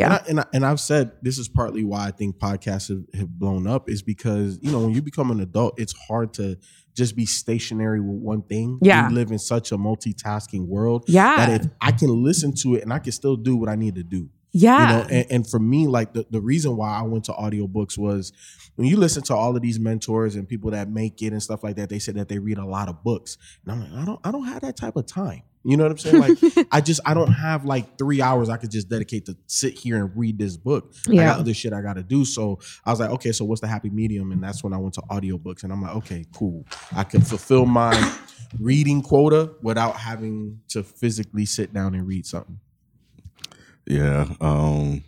And, 0.10 0.14
Yeah. 0.14 0.24
And, 0.28 0.40
I, 0.42 0.46
and 0.54 0.66
I've 0.66 0.80
said 0.80 1.12
this 1.22 1.38
is 1.38 1.48
partly 1.48 1.84
why 1.84 2.08
I 2.08 2.12
think 2.12 2.38
podcasts 2.38 2.90
have, 2.90 3.04
have 3.20 3.30
blown 3.30 3.68
up 3.68 3.90
is 3.90 4.02
because 4.02 4.60
you 4.62 4.72
know 4.72 4.80
when 4.80 4.94
you 4.94 5.02
become 5.02 5.32
an 5.32 5.40
adult, 5.40 5.80
it's 5.80 5.94
hard 6.08 6.34
to 6.36 6.58
just 6.96 7.16
be 7.16 7.26
stationary 7.26 8.02
with 8.02 8.20
one 8.20 8.42
thing. 8.42 8.80
Yeah. 8.82 9.08
we 9.08 9.16
live 9.16 9.32
in 9.32 9.40
such 9.40 9.72
a 9.72 9.78
multitasking 9.78 10.68
world 10.68 11.06
yeah, 11.08 11.38
that 11.38 11.62
if 11.62 11.72
I 11.82 11.92
can 11.92 12.24
listen 12.24 12.54
to 12.64 12.76
it 12.76 12.84
and 12.84 12.92
I 12.92 13.00
can 13.00 13.12
still 13.12 13.36
do 13.36 13.56
what 13.56 13.70
I 13.70 13.76
need 13.76 13.96
to 13.96 14.04
do. 14.04 14.30
Yeah, 14.52 14.82
You 14.82 14.88
know, 15.04 15.08
and, 15.10 15.26
and 15.32 15.48
for 15.48 15.60
me, 15.60 15.88
like 15.88 16.14
the, 16.14 16.26
the 16.30 16.42
reason 16.42 16.76
why 16.76 16.90
I 16.98 17.04
went 17.04 17.26
to 17.26 17.34
audiobooks 17.34 17.98
was 17.98 18.32
when 18.76 18.88
you 18.88 18.98
listen 18.98 19.22
to 19.24 19.36
all 19.36 19.56
of 19.56 19.62
these 19.62 19.80
mentors 19.80 20.36
and 20.36 20.48
people 20.48 20.72
that 20.72 20.90
make 20.90 21.22
it 21.22 21.34
and 21.34 21.44
stuff 21.44 21.64
like 21.64 21.76
that, 21.76 21.90
they 21.90 22.00
said 22.00 22.16
that 22.16 22.30
they 22.30 22.40
read 22.40 22.58
a 22.58 22.66
lot 22.66 22.88
of 22.90 23.04
books. 23.04 23.38
And 23.64 23.72
I'm 23.74 23.82
like, 23.82 24.02
I 24.02 24.06
don't 24.06 24.20
I 24.24 24.32
don't 24.32 24.46
have 24.46 24.62
that 24.62 24.76
type 24.78 24.96
of 24.96 25.06
time. 25.06 25.42
You 25.66 25.76
know 25.76 25.84
what 25.84 25.92
I'm 25.92 25.98
saying? 25.98 26.20
Like 26.20 26.68
I 26.72 26.80
just 26.82 27.02
I 27.06 27.14
don't 27.14 27.32
have 27.34 27.66
like 27.66 27.98
three 27.98 28.22
hours 28.22 28.48
I 28.50 28.56
could 28.58 28.72
just 28.72 28.88
dedicate 28.90 29.26
to 29.26 29.36
sit 29.48 29.74
here 29.74 29.98
and 29.98 30.10
read 30.16 30.40
this 30.40 30.56
book. 30.56 30.94
I 31.10 31.12
Yeah. 31.14 31.26
got 31.26 31.40
other 31.40 31.54
shit 31.54 31.74
I 31.74 31.82
gotta 31.82 32.02
do. 32.04 32.24
So 32.26 32.60
I 32.86 32.92
was 32.92 33.00
like, 33.02 33.10
okay, 33.12 33.34
so 33.34 33.44
what's 33.46 33.60
the 33.62 33.68
happy 33.68 33.90
medium? 33.90 34.32
And 34.32 34.42
that's 34.42 34.64
when 34.64 34.72
I 34.74 34.78
went 34.78 34.94
to 34.96 35.02
audiobooks. 35.12 35.64
And 35.64 35.74
I'm 35.74 35.82
like, 35.82 35.96
okay, 35.98 36.26
cool. 36.34 36.66
I 36.96 37.04
can 37.04 37.22
fulfill 37.22 37.66
my 37.66 38.16
reading 38.60 39.02
quota 39.02 39.52
without 39.62 39.98
having 39.98 40.62
to 40.70 40.82
physically 40.84 41.46
sit 41.46 41.74
down 41.74 41.94
and 41.94 42.08
read 42.08 42.26
something. 42.26 42.60
Yeah. 43.90 44.28
Um 44.40 45.04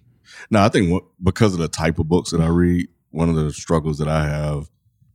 no, 0.49 0.61
I 0.61 0.69
think 0.69 0.91
what, 0.91 1.03
because 1.23 1.53
of 1.53 1.59
the 1.59 1.67
type 1.67 1.99
of 1.99 2.07
books 2.09 2.31
that 2.31 2.41
I 2.41 2.47
read, 2.47 2.87
one 3.11 3.29
of 3.29 3.35
the 3.35 3.53
struggles 3.53 3.99
that 3.99 4.07
I 4.07 4.25
have 4.27 4.69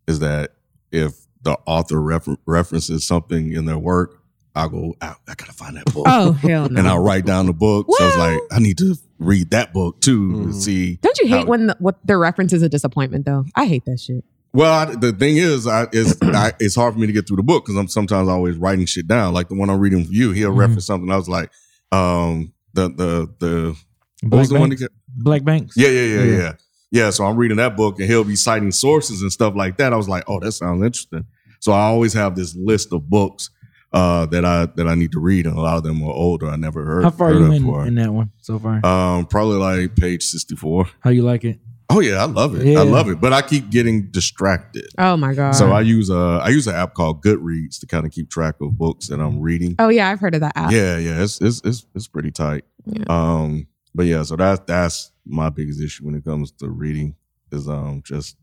is 0.06 0.20
that 0.20 0.52
if 0.92 1.14
the 1.42 1.58
author 1.66 2.00
refer- 2.00 2.36
references 2.46 3.04
something 3.04 3.52
in 3.52 3.64
their 3.66 3.78
work, 3.78 4.22
I'll 4.54 4.68
go, 4.68 4.94
I, 5.00 5.14
I 5.28 5.34
gotta 5.34 5.52
find 5.52 5.76
that 5.76 5.92
book. 5.92 6.04
oh 6.08 6.32
hell 6.42 6.68
no. 6.68 6.78
And 6.78 6.88
I'll 6.88 7.02
write 7.02 7.26
down 7.26 7.46
the 7.46 7.52
book. 7.52 7.86
So 7.90 8.06
it's 8.06 8.16
Well- 8.16 8.32
like, 8.34 8.40
I 8.52 8.58
need 8.60 8.78
to 8.78 8.96
read 9.18 9.50
that 9.50 9.72
book 9.72 10.00
too 10.00 10.20
Mhm. 10.32 10.46
to 10.46 10.52
see. 10.52 10.96
Don't 11.02 11.18
you 11.18 11.26
hate 11.28 11.40
how- 11.40 11.46
when 11.46 11.66
the, 11.68 11.76
what 11.80 11.98
their 12.06 12.18
reference 12.18 12.52
is 12.52 12.62
a 12.62 12.68
disappointment 12.68 13.24
though? 13.26 13.44
I 13.54 13.66
hate 13.66 13.84
that 13.86 13.98
shit. 14.00 14.24
Well, 14.52 14.72
I, 14.72 14.94
the 14.94 15.12
thing 15.12 15.36
is, 15.38 15.66
I, 15.66 15.86
is 15.92 16.16
I, 16.22 16.52
it's 16.60 16.74
hard 16.76 16.94
for 16.94 17.00
me 17.00 17.06
to 17.06 17.12
get 17.12 17.26
through 17.26 17.36
the 17.36 17.42
book 17.42 17.64
because 17.66 17.76
I'm 17.76 17.88
sometimes 17.88 18.28
always 18.28 18.56
writing 18.56 18.86
shit 18.86 19.06
down. 19.06 19.34
Like 19.34 19.48
the 19.48 19.54
one 19.54 19.68
I'm 19.68 19.80
reading 19.80 20.04
for 20.04 20.12
you, 20.12 20.30
he'll 20.30 20.52
Mhm. 20.52 20.58
reference 20.58 20.86
something. 20.86 21.10
I 21.10 21.16
was 21.16 21.28
like, 21.28 21.50
um, 21.92 22.52
the 22.76 22.88
the 22.88 23.34
the 23.38 23.76
Black 24.22 24.40
was 24.40 24.48
the 24.50 24.58
one? 24.58 24.68
Banks? 24.70 24.82
That, 24.82 24.90
Black 25.08 25.44
Banks. 25.44 25.76
yeah, 25.76 25.88
yeah, 25.88 26.00
yeah, 26.02 26.22
Yeah. 26.24 26.36
yeah, 26.38 26.52
yeah. 26.90 27.10
So 27.10 27.24
I'm 27.24 27.36
reading 27.36 27.56
that 27.58 27.76
book, 27.76 27.98
and 27.98 28.08
he'll 28.08 28.24
be 28.24 28.36
citing 28.36 28.72
sources 28.72 29.22
and 29.22 29.32
stuff 29.32 29.54
like 29.54 29.76
that. 29.78 29.92
I 29.92 29.96
was 29.96 30.08
like, 30.08 30.24
oh, 30.28 30.40
that 30.40 30.52
sounds 30.52 30.82
interesting. 30.84 31.26
So 31.60 31.72
I 31.72 31.82
always 31.82 32.12
have 32.14 32.36
this 32.36 32.54
list 32.54 32.92
of 32.92 33.08
books 33.10 33.50
uh, 33.92 34.26
that 34.26 34.44
I 34.44 34.66
that 34.76 34.86
I 34.86 34.94
need 34.94 35.12
to 35.12 35.20
read, 35.20 35.46
and 35.46 35.56
a 35.56 35.60
lot 35.60 35.76
of 35.76 35.82
them 35.82 36.02
are 36.02 36.12
older. 36.12 36.48
I 36.48 36.56
never 36.56 36.84
heard. 36.84 37.04
How 37.04 37.10
far 37.10 37.30
are 37.30 37.34
heard 37.34 37.60
you 37.62 37.80
in, 37.80 37.88
in 37.88 37.94
that 37.96 38.12
one 38.12 38.30
so 38.40 38.58
far? 38.58 38.84
Um, 38.84 39.26
probably 39.26 39.56
like 39.58 39.96
page 39.96 40.22
sixty 40.22 40.56
four. 40.56 40.88
How 41.00 41.10
you 41.10 41.22
like 41.22 41.44
it? 41.44 41.58
Oh 41.88 42.00
yeah, 42.00 42.16
I 42.22 42.24
love 42.24 42.54
it. 42.56 42.66
Yeah. 42.66 42.80
I 42.80 42.82
love 42.82 43.08
it, 43.08 43.20
but 43.20 43.32
I 43.32 43.42
keep 43.42 43.70
getting 43.70 44.10
distracted. 44.10 44.88
Oh 44.98 45.16
my 45.16 45.34
god. 45.34 45.52
So 45.52 45.70
I 45.70 45.82
use 45.82 46.10
a 46.10 46.40
I 46.42 46.48
use 46.48 46.66
an 46.66 46.74
app 46.74 46.94
called 46.94 47.22
Goodreads 47.22 47.78
to 47.80 47.86
kind 47.86 48.04
of 48.04 48.10
keep 48.12 48.28
track 48.30 48.56
of 48.60 48.76
books 48.76 49.06
that 49.08 49.20
I'm 49.20 49.40
reading. 49.40 49.76
oh 49.78 49.88
yeah, 49.88 50.08
I've 50.10 50.18
heard 50.20 50.34
of 50.34 50.40
that 50.40 50.52
app. 50.56 50.72
Yeah, 50.72 50.98
yeah, 50.98 51.22
it's 51.22 51.40
it's 51.40 51.60
it's, 51.64 51.86
it's 51.94 52.08
pretty 52.08 52.30
tight. 52.32 52.64
Yeah. 52.86 53.04
Um, 53.08 53.66
but 53.94 54.06
yeah, 54.06 54.22
so 54.24 54.34
that's 54.36 54.60
that's 54.66 55.12
my 55.24 55.48
biggest 55.48 55.80
issue 55.80 56.04
when 56.04 56.14
it 56.16 56.24
comes 56.24 56.50
to 56.52 56.68
reading 56.68 57.14
is 57.52 57.68
um 57.68 58.02
just 58.04 58.36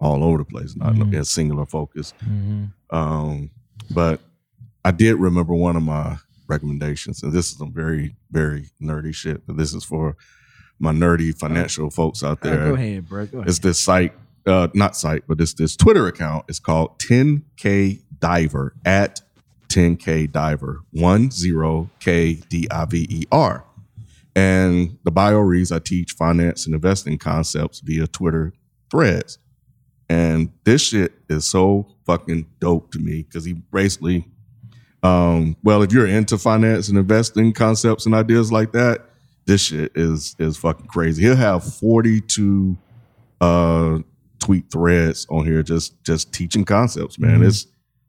all 0.00 0.22
over 0.22 0.38
the 0.38 0.44
place, 0.44 0.76
not 0.76 0.94
Mhm. 0.94 1.18
a 1.18 1.24
singular 1.24 1.66
focus. 1.66 2.14
Mm-hmm. 2.24 2.96
Um, 2.96 3.50
but 3.90 4.20
I 4.84 4.92
did 4.92 5.16
remember 5.16 5.52
one 5.54 5.74
of 5.76 5.82
my 5.82 6.18
recommendations, 6.46 7.22
and 7.24 7.32
this 7.32 7.50
is 7.50 7.58
some 7.58 7.72
very 7.72 8.14
very 8.30 8.70
nerdy 8.80 9.12
shit. 9.12 9.44
But 9.48 9.56
this 9.56 9.74
is 9.74 9.82
for 9.84 10.16
my 10.78 10.92
nerdy 10.92 11.36
financial 11.36 11.90
folks 11.90 12.22
out 12.22 12.40
there. 12.40 12.68
go 12.68 12.74
ahead, 12.74 13.08
bro. 13.08 13.26
Go 13.26 13.38
ahead. 13.38 13.48
It's 13.48 13.58
this 13.58 13.80
site, 13.80 14.12
uh, 14.46 14.68
not 14.74 14.96
site, 14.96 15.24
but 15.26 15.40
it's 15.40 15.54
this 15.54 15.76
Twitter 15.76 16.06
account. 16.06 16.44
It's 16.48 16.58
called 16.58 16.98
10K 17.00 18.02
Diver 18.20 18.74
at 18.84 19.20
10K 19.68 20.30
Diver, 20.30 20.80
10K 20.94 22.48
D 22.48 22.68
I 22.70 22.84
V 22.86 23.06
E 23.10 23.22
R. 23.30 23.64
And 24.34 24.98
the 25.02 25.10
bio 25.10 25.40
reads 25.40 25.72
I 25.72 25.80
teach 25.80 26.12
finance 26.12 26.64
and 26.66 26.74
investing 26.74 27.18
concepts 27.18 27.80
via 27.80 28.06
Twitter 28.06 28.52
threads. 28.90 29.38
And 30.08 30.52
this 30.64 30.82
shit 30.82 31.12
is 31.28 31.44
so 31.44 31.88
fucking 32.06 32.46
dope 32.60 32.92
to 32.92 32.98
me 32.98 33.24
because 33.24 33.44
he 33.44 33.52
basically, 33.52 34.26
um, 35.02 35.56
well, 35.62 35.82
if 35.82 35.92
you're 35.92 36.06
into 36.06 36.38
finance 36.38 36.88
and 36.88 36.96
investing 36.96 37.52
concepts 37.52 38.06
and 38.06 38.14
ideas 38.14 38.50
like 38.50 38.72
that, 38.72 39.06
this 39.48 39.62
shit 39.62 39.90
is 39.96 40.36
is 40.38 40.56
fucking 40.56 40.86
crazy. 40.86 41.22
He'll 41.22 41.34
have 41.36 41.64
42 41.64 42.76
uh 43.40 43.98
tweet 44.40 44.70
threads 44.70 45.26
on 45.30 45.44
here 45.44 45.62
just 45.62 46.02
just 46.04 46.32
teaching 46.32 46.64
concepts, 46.64 47.18
man. 47.18 47.40
Mhm. 47.40 47.46
It's 47.48 47.66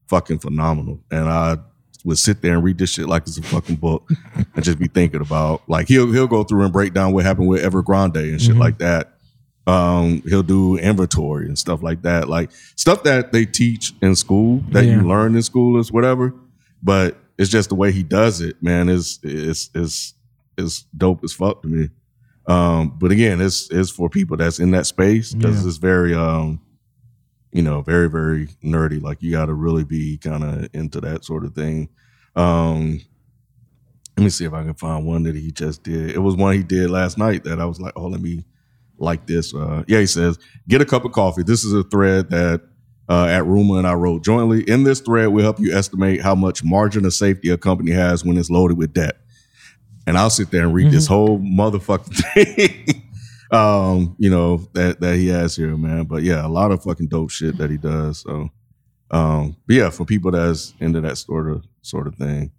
fucking 0.08 0.39
phenomenal. 0.39 1.00
And 1.12 1.27
I 1.27 1.58
would 2.05 2.17
sit 2.17 2.41
there 2.41 2.53
and 2.55 2.63
read 2.63 2.77
this 2.77 2.91
shit 2.91 3.08
like 3.08 3.24
it's 3.24 3.38
a 3.38 3.41
fucking 3.41 3.75
book 3.77 4.10
and 4.55 4.63
just 4.63 4.79
be 4.79 4.88
thinking 4.88 5.22
about 5.22 5.63
like 5.67 5.88
he'll 5.88 6.12
he'll 6.12 6.27
go 6.27 6.43
through 6.43 6.63
and 6.63 6.74
break 6.74 6.93
down 6.93 7.13
what 7.13 7.25
happened 7.25 7.48
with 7.48 7.63
Evergrande 7.63 8.17
and 8.31 8.41
shit 8.41 8.55
Mhm. 8.55 8.60
like 8.60 8.77
that. 8.79 9.15
Um, 9.67 10.24
he'll 10.27 10.41
do 10.43 10.77
inventory 10.77 11.46
and 11.46 11.58
stuff 11.58 11.84
like 11.84 12.01
that, 12.01 12.27
like 12.27 12.50
stuff 12.75 13.03
that 13.03 13.31
they 13.31 13.46
teach 13.46 13.93
in 14.01 14.15
school 14.15 14.63
that 14.72 14.86
Yeah. 14.86 14.96
you 15.01 15.08
learn 15.08 15.36
in 15.36 15.43
school 15.43 15.79
is 15.79 15.91
whatever. 15.91 16.34
But 16.81 17.17
it's 17.38 17.51
just 17.51 17.69
the 17.69 17.75
way 17.75 17.91
he 17.91 18.01
does 18.03 18.41
it, 18.41 18.62
man. 18.63 18.89
Is 18.89 19.19
is 19.24 19.69
is 19.75 20.13
is 20.60 20.86
dope 20.96 21.24
as 21.24 21.34
fuck 21.34 21.62
to 21.63 21.68
me. 21.68 21.89
Um, 22.48 22.98
but 23.00 23.12
again, 23.12 23.42
it's 23.42 23.70
it's 23.72 23.89
for 23.92 24.10
people 24.10 24.38
that's 24.38 24.60
in 24.60 24.72
that 24.72 24.86
space 24.86 25.34
because 25.34 25.62
Yeah. 25.63 25.68
it's 25.70 25.78
very 25.78 26.13
um, 26.16 26.62
you 27.51 27.62
know, 27.62 27.82
very 27.82 28.10
very 28.10 28.48
nerdy. 28.63 29.01
Like 29.01 29.22
you 29.22 29.32
got 29.32 29.48
to 29.48 29.54
really 29.54 29.84
be 29.84 30.18
kind 30.18 30.44
of 30.44 30.70
into 30.74 31.00
that 31.01 31.25
sort 31.25 31.46
of 31.46 31.54
thing. 31.54 31.89
Um, 32.36 33.01
let 34.18 34.24
me 34.24 34.30
see 34.30 34.46
if 34.46 34.54
I 34.54 34.63
can 34.63 34.74
find 34.74 35.06
one 35.06 35.24
that 35.24 35.36
he 35.36 35.51
just 35.51 35.84
did. 35.84 36.12
It 36.12 36.20
was 36.20 36.36
one 36.36 36.54
he 36.56 36.63
did 36.63 36.89
last 36.89 37.18
night 37.18 37.44
that 37.46 37.60
I 37.62 37.66
was 37.66 37.80
like, 37.80 37.94
oh, 37.96 38.08
let 38.08 38.20
me 38.22 38.44
like 38.98 39.25
this. 39.28 39.54
Uh, 39.54 39.84
yeah, 39.88 40.00
he 40.00 40.06
says, 40.06 40.38
get 40.68 40.82
a 40.82 40.86
cup 40.86 41.06
of 41.06 41.13
coffee. 41.13 41.44
This 41.44 41.63
is 41.63 41.74
a 41.74 41.84
thread 41.84 42.30
that 42.32 42.62
uh, 43.08 43.25
at 43.28 43.46
Rumor 43.46 43.78
and 43.78 43.88
I 43.88 43.94
wrote 43.94 44.24
jointly. 44.25 44.63
In 44.70 44.84
this 44.84 45.00
thread, 45.00 45.30
we'll 45.30 45.44
help 45.46 45.60
you 45.60 45.74
estimate 45.74 46.22
how 46.22 46.36
much 46.36 46.63
margin 46.66 47.06
of 47.06 47.13
safety 47.13 47.50
a 47.50 47.58
company 47.58 47.92
has 47.92 48.25
when 48.25 48.38
it's 48.38 48.50
loaded 48.50 48.78
with 48.78 48.94
debt. 48.94 49.22
And 50.10 50.18
I'll 50.18 50.30
sit 50.30 50.51
there 50.51 50.63
and 50.63 50.74
read 50.74 50.92
this 50.92 51.08
whole 51.08 51.39
motherfucking 51.39 52.34
thing. 52.34 53.04
um, 53.51 54.16
you 54.18 54.30
know, 54.30 54.58
that 54.74 55.00
that 55.00 55.16
he 55.16 55.28
has 55.28 55.56
here, 55.56 55.78
man. 55.78 56.06
But 56.06 56.24
yeah, 56.24 56.46
a 56.46 56.50
lot 56.50 56.72
of 56.72 56.84
fucking 56.84 57.08
dope 57.08 57.30
shit 57.32 57.58
that 57.58 57.70
he 57.70 57.78
does. 57.78 58.20
So 58.20 58.50
um, 59.12 59.56
but 59.66 59.75
yeah, 59.75 59.89
for 59.89 60.06
people 60.06 60.32
that's 60.32 60.74
into 60.80 61.01
that 61.01 61.18
sort 61.18 61.50
of 61.50 61.66
sort 61.82 62.08
of 62.08 62.16
thing. 62.16 62.51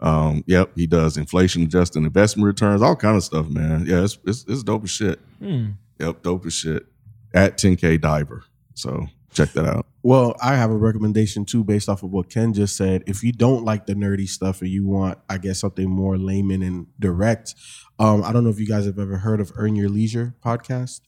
Um, 0.00 0.44
yep, 0.46 0.70
he 0.74 0.86
does 0.86 1.16
inflation 1.16 1.62
adjusted 1.62 1.98
investment 2.02 2.46
returns, 2.46 2.80
all 2.80 2.96
kind 2.96 3.16
of 3.16 3.24
stuff, 3.24 3.48
man. 3.48 3.84
Yeah, 3.86 4.04
it's 4.04 4.18
it's, 4.26 4.44
it's 4.48 4.62
dope 4.62 4.84
as 4.84 4.90
shit. 4.90 5.18
Hmm. 5.38 5.70
Yep, 5.98 6.22
dope 6.22 6.46
as 6.46 6.54
shit. 6.54 6.86
At 7.34 7.58
10K 7.58 8.00
Diver. 8.00 8.44
So 8.74 9.06
check 9.32 9.52
that 9.52 9.66
out. 9.66 9.86
Well, 10.02 10.34
I 10.42 10.56
have 10.56 10.70
a 10.70 10.76
recommendation 10.76 11.44
too, 11.44 11.62
based 11.62 11.88
off 11.88 12.02
of 12.02 12.10
what 12.10 12.30
Ken 12.30 12.54
just 12.54 12.74
said. 12.76 13.04
If 13.06 13.22
you 13.22 13.32
don't 13.32 13.64
like 13.64 13.84
the 13.86 13.94
nerdy 13.94 14.26
stuff 14.28 14.62
and 14.62 14.70
you 14.70 14.86
want, 14.86 15.18
I 15.28 15.36
guess, 15.36 15.60
something 15.60 15.90
more 15.90 16.16
layman 16.16 16.62
and 16.62 16.86
direct, 16.98 17.54
um, 17.98 18.24
I 18.24 18.32
don't 18.32 18.44
know 18.44 18.50
if 18.50 18.58
you 18.58 18.66
guys 18.66 18.86
have 18.86 18.98
ever 18.98 19.18
heard 19.18 19.40
of 19.40 19.52
Earn 19.56 19.76
Your 19.76 19.90
Leisure 19.90 20.34
podcast. 20.44 21.02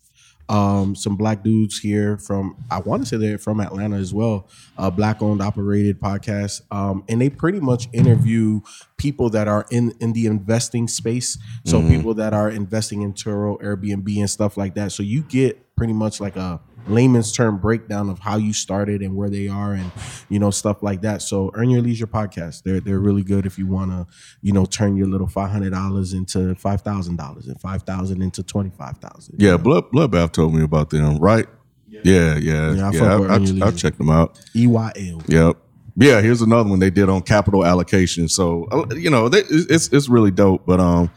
Um, 0.48 0.94
some 0.94 1.16
black 1.16 1.42
dudes 1.42 1.78
here 1.78 2.18
from, 2.18 2.56
I 2.70 2.80
want 2.80 3.02
to 3.02 3.08
say 3.08 3.16
they're 3.16 3.38
from 3.38 3.60
Atlanta 3.60 3.96
as 3.96 4.12
well, 4.12 4.48
a 4.76 4.90
black 4.90 5.22
owned 5.22 5.40
operated 5.40 5.98
podcast. 5.98 6.60
Um, 6.70 7.04
and 7.08 7.18
they 7.22 7.30
pretty 7.30 7.60
much 7.60 7.88
interview 7.94 8.60
people 8.98 9.30
that 9.30 9.48
are 9.48 9.64
in, 9.70 9.94
in 10.00 10.12
the 10.12 10.26
investing 10.26 10.88
space. 10.88 11.38
So 11.64 11.80
Mhm. 11.80 11.88
people 11.96 12.14
that 12.14 12.34
are 12.34 12.50
investing 12.50 13.00
in 13.00 13.14
Turo, 13.14 13.58
Airbnb, 13.62 14.18
and 14.18 14.28
stuff 14.28 14.58
like 14.58 14.74
that. 14.74 14.92
So 14.92 15.02
you 15.02 15.22
get 15.22 15.74
pretty 15.76 15.94
much 15.94 16.20
like 16.20 16.36
a 16.36 16.60
layman's 16.86 17.32
term 17.32 17.58
breakdown 17.58 18.10
of 18.10 18.18
how 18.18 18.36
you 18.36 18.52
started 18.52 19.02
and 19.02 19.14
where 19.14 19.30
they 19.30 19.48
are 19.48 19.72
and 19.72 19.90
you 20.28 20.38
know 20.38 20.50
stuff 20.50 20.82
like 20.82 21.00
that 21.02 21.22
so 21.22 21.50
earn 21.54 21.70
your 21.70 21.80
leisure 21.80 22.06
podcast 22.06 22.62
they're 22.64 22.80
they're 22.80 22.98
really 22.98 23.22
good 23.22 23.46
if 23.46 23.58
you 23.58 23.66
want 23.66 23.90
to 23.90 24.06
you 24.40 24.52
know 24.52 24.64
turn 24.64 24.96
your 24.96 25.06
little 25.06 25.28
$500 25.28 26.14
into 26.14 26.38
$5000 26.54 27.46
and 27.46 27.60
5000 27.60 28.22
into 28.22 28.42
25000 28.42 29.34
Yeah, 29.38 29.56
Blood 29.56 29.84
Bloodbath 29.92 30.32
told 30.32 30.54
me 30.54 30.62
about 30.62 30.90
them, 30.90 31.16
right? 31.18 31.46
Yeah, 31.88 32.00
yeah, 32.04 32.38
Yeah, 32.38 32.90
yeah. 32.92 33.02
I 33.04 33.16
I, 33.16 33.36
I, 33.36 33.68
I 33.68 33.70
checked 33.70 33.98
them 33.98 34.10
out. 34.10 34.38
EYL 34.54 35.28
Yep. 35.28 35.56
Yeah, 35.96 36.22
here's 36.22 36.40
another 36.40 36.68
one 36.68 36.78
they 36.78 36.90
did 36.90 37.08
on 37.10 37.20
capital 37.22 37.66
allocation. 37.66 38.28
So 38.28 38.66
uh, 38.72 38.94
you 38.94 39.10
know, 39.10 39.28
they, 39.28 39.42
it's 39.48 39.88
it's 39.88 40.08
really 40.08 40.30
dope. 40.30 40.64
But 40.66 40.80
um, 40.80 41.10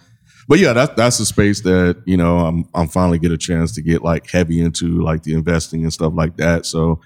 but 0.47 0.59
yeah, 0.59 0.73
that's 0.73 0.93
that's 0.95 1.19
a 1.19 1.25
space 1.25 1.61
that 1.61 2.01
you 2.05 2.17
know 2.17 2.39
I'm 2.39 2.67
I'm 2.73 2.87
finally 2.87 3.19
get 3.19 3.31
a 3.31 3.37
chance 3.37 3.71
to 3.73 3.81
get 3.81 4.03
like 4.03 4.29
heavy 4.29 4.61
into 4.61 5.01
like 5.01 5.23
the 5.23 5.33
investing 5.33 5.83
and 5.83 5.91
stuff 5.91 6.13
like 6.15 6.37
that. 6.37 6.65
So, 6.65 7.01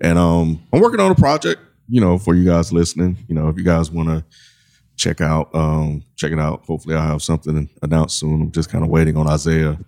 and 0.00 0.18
um, 0.18 0.62
I'm 0.72 0.80
working 0.80 1.00
on 1.00 1.10
a 1.10 1.14
project. 1.14 1.60
You 1.88 2.00
know, 2.00 2.16
for 2.16 2.34
you 2.34 2.44
guys 2.44 2.72
listening. 2.72 3.18
You 3.28 3.34
know, 3.34 3.48
if 3.48 3.58
you 3.58 3.64
guys 3.64 3.90
want 3.90 4.08
to 4.08 4.24
check 4.96 5.20
out 5.20 5.52
um 5.54 6.04
check 6.16 6.32
it 6.32 6.38
out. 6.38 6.64
Hopefully, 6.66 6.94
I'll 6.94 7.02
have 7.02 7.22
something 7.22 7.68
announced 7.82 8.18
soon. 8.18 8.42
I'm 8.42 8.52
just 8.52 8.70
kind 8.70 8.84
of 8.84 8.90
waiting 8.90 9.16
on 9.16 9.28
Isaiah. 9.28 9.78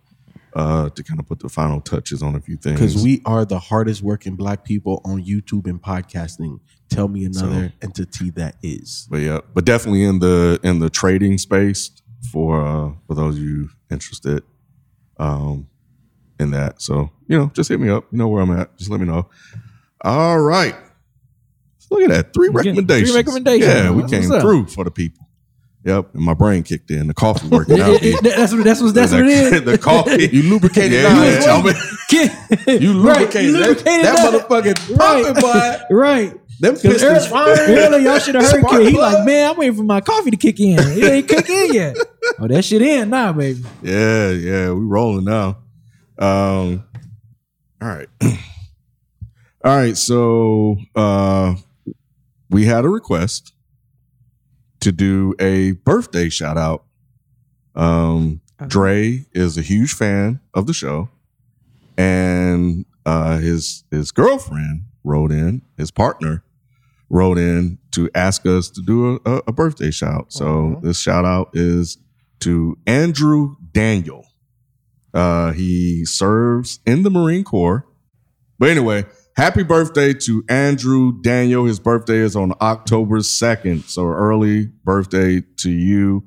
Uh, 0.55 0.89
to 0.89 1.03
kind 1.03 1.21
of 1.21 1.27
put 1.29 1.39
the 1.39 1.51
final 1.51 1.83
touches 1.83 2.23
on 2.23 2.35
a 2.35 2.41
few 2.41 2.57
things 2.57 2.81
because 2.81 3.05
we 3.05 3.21
are 3.27 3.45
the 3.45 3.59
hardest 3.59 4.01
working 4.01 4.37
black 4.37 4.65
people 4.65 5.03
on 5.05 5.23
youtube 5.23 5.67
and 5.67 5.83
podcasting 5.83 6.59
tell 6.89 7.09
me 7.09 7.27
another 7.27 7.71
entity 7.83 8.31
that 8.31 8.57
is 8.63 9.07
but 9.11 9.19
yeah, 9.19 9.39
but 9.53 9.67
definitely 9.67 10.03
in 10.03 10.19
the 10.19 10.59
in 10.63 10.79
the 10.79 10.89
trading 10.89 11.37
space 11.37 11.91
for 12.33 12.61
uh 12.67 12.91
for 13.07 13.15
those 13.15 13.37
of 13.37 13.43
you 13.43 13.69
interested 13.91 14.43
um 15.19 15.69
in 16.39 16.51
that. 16.51 16.83
So, 16.83 17.11
you 17.29 17.39
know, 17.39 17.51
just 17.55 17.69
hit 17.71 17.81
me 17.81 17.89
up. 17.89 18.05
You 18.13 18.19
know 18.19 18.29
where 18.29 18.43
I'm 18.43 18.51
at. 18.51 18.77
Just 18.77 18.91
let 18.91 19.01
me 19.01 19.07
know. 19.07 19.29
All 20.03 20.39
right. 20.39 20.75
Look 21.91 22.03
at 22.03 22.09
that. 22.11 22.35
Three 22.35 22.49
We 22.51 22.63
get- 22.63 22.71
recommendations. 22.71 23.11
three 23.11 23.17
recommendations. 23.19 23.73
Yeah, 23.75 23.91
we 23.91 24.03
What's 24.03 24.13
came 24.13 24.23
through 24.41 24.67
for 24.67 24.85
the 24.85 24.91
people. 24.91 25.23
Yep. 25.85 26.15
And 26.15 26.23
my 26.25 26.35
brain 26.35 26.65
kicked 26.65 26.91
in. 26.91 27.07
The 27.07 27.15
coffee 27.15 27.47
working 27.49 27.81
out. 27.81 28.03
It- 28.03 28.23
that's 28.23 28.53
what 28.53 28.65
that's 28.65 28.83
what 28.83 28.93
that's 28.95 29.13
what 29.13 29.21
it 29.23 29.29
is. 29.29 29.63
the 29.65 29.79
coffee. 29.79 30.29
you 30.33 30.43
lubricated 30.43 30.93
Yeah, 30.93 31.03
now, 31.15 31.23
yeah. 31.23 31.39
tell 31.41 31.63
me. 31.63 31.73
You 32.67 33.03
Right, 33.03 33.21
lubricated. 33.21 33.45
you 33.45 33.53
That- 33.53 33.69
lubricated 33.69 34.05
that 34.05 34.17
that. 34.17 34.49
motherfucking 34.49 34.99
Right. 34.99 35.25
popping 35.25 35.41
boy 35.43 35.79
Right. 35.97 36.41
Them 36.61 36.75
'Cause 36.75 36.83
pistons 36.83 37.03
early, 37.03 37.29
fine 37.29 37.49
early 37.79 38.05
y'all 38.05 38.19
should 38.19 38.35
have 38.35 38.45
heard 38.45 38.61
Spark 38.61 38.79
kid. 38.81 38.89
He 38.89 38.95
plug. 38.95 39.15
like, 39.15 39.25
man, 39.27 39.51
I'm 39.51 39.57
waiting 39.57 39.77
for 39.77 39.83
my 39.85 40.01
coffee 40.01 40.31
to 40.31 40.37
kick 40.37 40.59
in. 40.61 40.79
It 40.79 41.05
ain't 41.05 41.29
kick 41.29 41.49
in 41.49 41.75
yet. 41.75 41.97
Oh, 42.39 42.49
that 42.49 42.65
shit 42.65 42.83
in 42.83 43.09
now, 43.11 43.33
baby. 43.33 43.63
Yeah, 43.83 44.31
yeah, 44.31 44.73
we 44.73 44.85
rolling 44.85 45.25
now. 45.25 45.59
Um, 46.19 46.83
all 47.81 47.89
right, 47.89 48.09
all 49.65 49.77
right. 49.77 49.97
So 49.97 50.77
uh, 50.95 51.55
we 52.51 52.67
had 52.67 52.85
a 52.85 52.89
request 52.89 53.53
to 54.81 54.93
do 54.93 55.35
a 55.39 55.71
birthday 55.73 56.29
shout 56.29 56.59
out. 56.59 56.85
Um, 57.75 58.41
Dre 58.67 59.25
is 59.33 59.57
a 59.57 59.63
huge 59.63 59.95
fan 59.95 60.41
of 60.53 60.67
the 60.67 60.75
show, 60.75 61.09
and 61.97 62.85
uh, 63.07 63.39
his 63.39 63.85
his 63.91 64.11
girlfriend 64.13 64.83
wrote 65.05 65.31
in, 65.33 65.63
his 65.79 65.91
partner 65.91 66.43
wrote 67.09 67.39
in 67.39 67.79
to 67.93 68.11
ask 68.15 68.47
us 68.47 68.69
to 68.71 68.83
do 68.83 69.21
a, 69.25 69.43
a, 69.47 69.53
birthday 69.53 69.91
shout. 69.91 70.33
So 70.33 70.81
this 70.83 70.99
shout 70.99 71.25
out 71.25 71.51
is 71.53 71.99
to 72.41 72.77
Andrew 72.87 73.57
Daniel. 73.73 74.27
Uh, 75.15 75.53
he 75.53 76.05
serves 76.05 76.81
in 76.85 77.05
the 77.05 77.11
Marine 77.11 77.45
Corps. 77.45 77.87
But 78.59 78.71
anyway, 78.71 79.05
happy 79.37 79.63
birthday 79.63 80.13
to 80.15 80.45
Andrew 80.49 81.21
Daniel. 81.23 81.65
His 81.65 81.79
birthday 81.79 82.19
is 82.19 82.35
on 82.37 82.53
October 82.61 83.21
2nd. 83.21 83.89
So 83.89 84.07
early 84.07 84.67
birthday 84.85 85.43
to 85.59 85.71
you. 85.71 86.25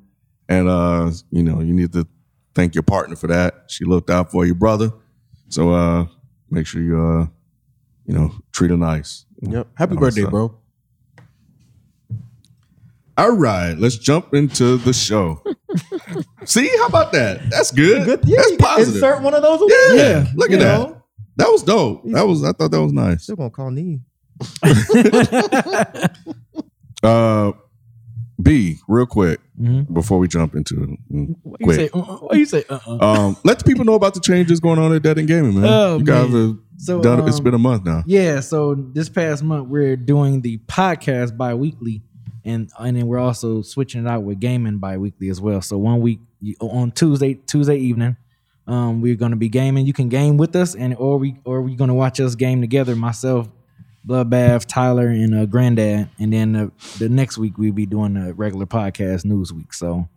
And 0.47 0.67
uh, 0.67 1.11
you 1.29 1.43
know, 1.43 1.59
you 1.59 1.73
need 1.73 1.93
to 1.93 2.07
thank 2.55 2.73
your 2.73 2.83
partner 2.83 3.15
for 3.15 3.27
that. 3.27 3.65
She 3.67 3.85
looked 3.85 4.09
out 4.09 4.31
for 4.31 4.45
your 4.45 4.55
brother. 4.55 4.91
So 5.49 5.71
uh 5.71 6.05
make 6.49 6.67
sure 6.67 6.81
you 6.81 6.99
uh 6.99 7.27
you 8.05 8.13
know 8.13 8.33
treat 8.51 8.71
her 8.71 8.77
nice. 8.77 9.25
yep 9.41 9.67
happy 9.75 9.95
birthday 9.95 10.23
uh, 10.23 10.29
bro 10.29 10.55
All 13.19 13.31
right, 13.31 13.77
let's 13.77 13.97
jump 13.97 14.33
into 14.33 14.77
the 14.77 14.93
show. 14.93 15.43
See, 16.45 16.69
how 16.77 16.85
about 16.87 17.11
that? 17.11 17.49
That's 17.49 17.69
good. 17.71 18.05
Good. 18.05 18.21
Yeah, 18.23 18.37
That's 18.37 18.51
you 18.51 18.57
positive. 18.57 18.93
insert 18.95 19.21
one 19.21 19.33
of 19.33 19.41
those. 19.41 19.59
Yeah, 19.67 19.93
Yeah, 19.93 20.25
look 20.35 20.51
at 20.51 20.59
that. 20.59 20.79
know. 20.79 21.03
That 21.35 21.49
was 21.51 21.63
dope. 21.63 22.03
That 22.05 22.25
was 22.25 22.43
I 22.45 22.53
thought 22.53 22.71
that 22.71 22.81
was 22.81 22.93
nice. 22.93 23.23
Still 23.23 23.35
gonna 23.35 23.49
call 23.49 23.71
me. 23.71 23.99
Uh 27.03 27.51
B, 28.41 28.77
real 28.87 29.05
quick 29.05 29.39
Mhm. 29.61 29.93
before 29.93 30.17
we 30.17 30.27
jump 30.29 30.55
into 30.55 30.83
it. 30.83 30.89
mm, 31.13 31.35
What 31.43 31.59
you 31.61 31.73
say? 31.73 31.89
Uh-uh. 31.93 32.15
What 32.17 32.37
you 32.37 32.45
say? 32.45 32.63
Uh-uh. 32.69 32.97
Um, 33.05 33.37
let 33.43 33.59
the 33.59 33.65
people 33.65 33.83
know 33.85 33.95
about 33.95 34.13
the 34.13 34.21
changes 34.21 34.59
going 34.61 34.79
on 34.79 34.93
at 34.93 35.01
Dead 35.01 35.17
End 35.17 35.27
Gaming, 35.27 35.55
man. 35.59 35.65
Oh, 35.65 35.97
you 35.97 36.03
guys 36.05 36.29
man. 36.29 36.47
have 36.47 36.57
So, 36.77 37.01
done 37.01 37.27
it's 37.27 37.37
um, 37.39 37.43
been 37.43 37.53
a 37.53 37.57
month 37.57 37.83
now. 37.85 38.03
Yeah, 38.05 38.39
so 38.39 38.75
this 38.75 39.09
past 39.09 39.43
month 39.43 39.67
we're 39.67 39.97
doing 39.97 40.41
the 40.41 40.57
podcast 40.67 41.35
bi-weekly 41.37 42.01
and 42.45 42.71
and 42.79 42.97
then 42.97 43.07
we're 43.07 43.19
also 43.19 43.61
switching 43.61 44.05
it 44.05 44.09
out 44.09 44.23
with 44.23 44.39
gaming 44.39 44.77
bi-weekly 44.77 45.29
as 45.29 45.41
well. 45.41 45.61
So 45.61 45.77
one 45.77 46.01
week 46.01 46.19
on 46.59 46.91
Tuesday 46.91 47.35
Tuesday 47.35 47.77
evening, 47.77 48.17
um, 48.67 49.01
we're 49.01 49.15
going 49.15 49.31
to 49.31 49.37
be 49.37 49.49
gaming. 49.49 49.85
You 49.85 49.93
can 49.93 50.09
game 50.09 50.37
with 50.37 50.55
us 50.55 50.75
and 50.75 50.95
or 50.95 51.17
we 51.17 51.35
or 51.45 51.61
we're 51.61 51.77
going 51.77 51.89
to 51.89 51.93
watch 51.93 52.19
us 52.19 52.35
game 52.35 52.61
together. 52.61 52.95
Myself, 52.95 53.49
Bloodbath, 54.07 54.65
Tyler, 54.65 55.07
and 55.07 55.35
uh, 55.35 55.45
Granddad, 55.45 56.09
and 56.19 56.33
then 56.33 56.55
uh, 56.55 56.69
the 56.97 57.09
next 57.09 57.37
week 57.37 57.57
we'll 57.57 57.73
be 57.73 57.85
doing 57.85 58.17
a 58.17 58.33
regular 58.33 58.65
podcast 58.65 59.25
news 59.25 59.53
week. 59.53 59.73
So 59.73 60.07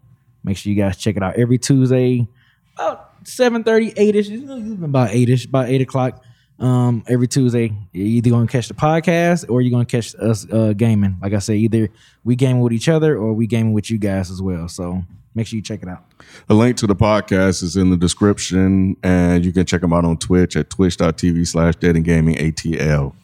make 0.45 0.57
sure 0.57 0.73
you 0.73 0.77
guys 0.77 0.97
check 0.97 1.17
it 1.17 1.23
out 1.23 1.37
every 1.37 1.59
Tuesday 1.59 2.27
about 2.75 3.25
7.30, 3.25 3.95
8ish. 3.95 4.73
It's 4.73 4.83
about 4.83 5.11
8ish, 5.11 5.47
about 5.47 5.69
8 5.69 5.81
o'clock. 5.83 6.25
Um, 6.63 7.03
every 7.09 7.27
Tuesday, 7.27 7.73
you're 7.93 8.07
either 8.07 8.31
gonna 8.31 8.47
catch 8.47 8.69
the 8.69 8.75
podcast 8.75 9.51
or 9.51 9.61
you're 9.63 9.73
gonna 9.73 9.85
catch 9.85 10.15
us 10.15 10.47
uh 10.51 10.73
gaming. 10.75 11.17
Like 11.21 11.33
I 11.33 11.39
said, 11.41 11.57
either 11.57 11.89
we 12.25 12.37
gaming 12.37 12.63
with 12.63 12.73
each 12.73 12.89
other 12.89 13.17
or 13.17 13.33
we 13.33 13.47
gaming 13.49 13.73
with 13.73 13.91
you 13.91 13.99
guys 13.99 14.31
as 14.31 14.41
well. 14.41 14.69
So 14.69 15.03
make 15.35 15.47
sure 15.49 15.57
you 15.57 15.63
check 15.63 15.83
it 15.83 15.89
out. 15.89 16.05
A 16.49 16.55
link 16.55 16.77
to 16.79 16.87
the 16.87 16.95
podcast 16.95 17.65
is 17.65 17.77
in 17.77 17.91
the 17.91 17.97
description, 17.97 18.97
and 19.03 19.45
you 19.45 19.53
can 19.53 19.67
check 19.67 19.81
them 19.81 19.93
out 19.93 20.05
on 20.05 20.17
Twitch 20.19 20.55
at 20.55 20.71
twitch.tv 20.71 21.47
slash 21.49 21.75
dead 21.77 21.97
end 21.97 22.05
gaming 22.05 22.37
ATL. 22.37 23.15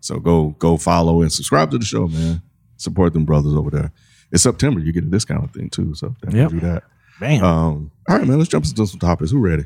So 0.00 0.20
go 0.20 0.50
go 0.60 0.76
follow 0.76 1.22
and 1.22 1.32
subscribe 1.32 1.72
to 1.72 1.78
the 1.78 1.84
show, 1.84 2.06
man. 2.06 2.40
Support 2.76 3.14
them 3.14 3.24
brothers 3.24 3.54
over 3.54 3.70
there. 3.70 3.92
It's 4.30 4.44
September, 4.44 4.78
you 4.80 4.92
get 4.92 5.02
a 5.02 5.08
discount 5.08 5.52
thing 5.52 5.70
too. 5.70 5.94
So 5.94 6.14
Yep. 6.30 6.50
do 6.50 6.60
that. 6.60 6.84
Bam. 7.18 7.42
Um, 7.42 7.90
all 8.08 8.18
right, 8.18 8.26
man, 8.28 8.38
let's 8.38 8.50
jump 8.50 8.64
into 8.64 8.86
some 8.86 9.00
topics. 9.00 9.30
Who 9.32 9.38
ready? 9.40 9.64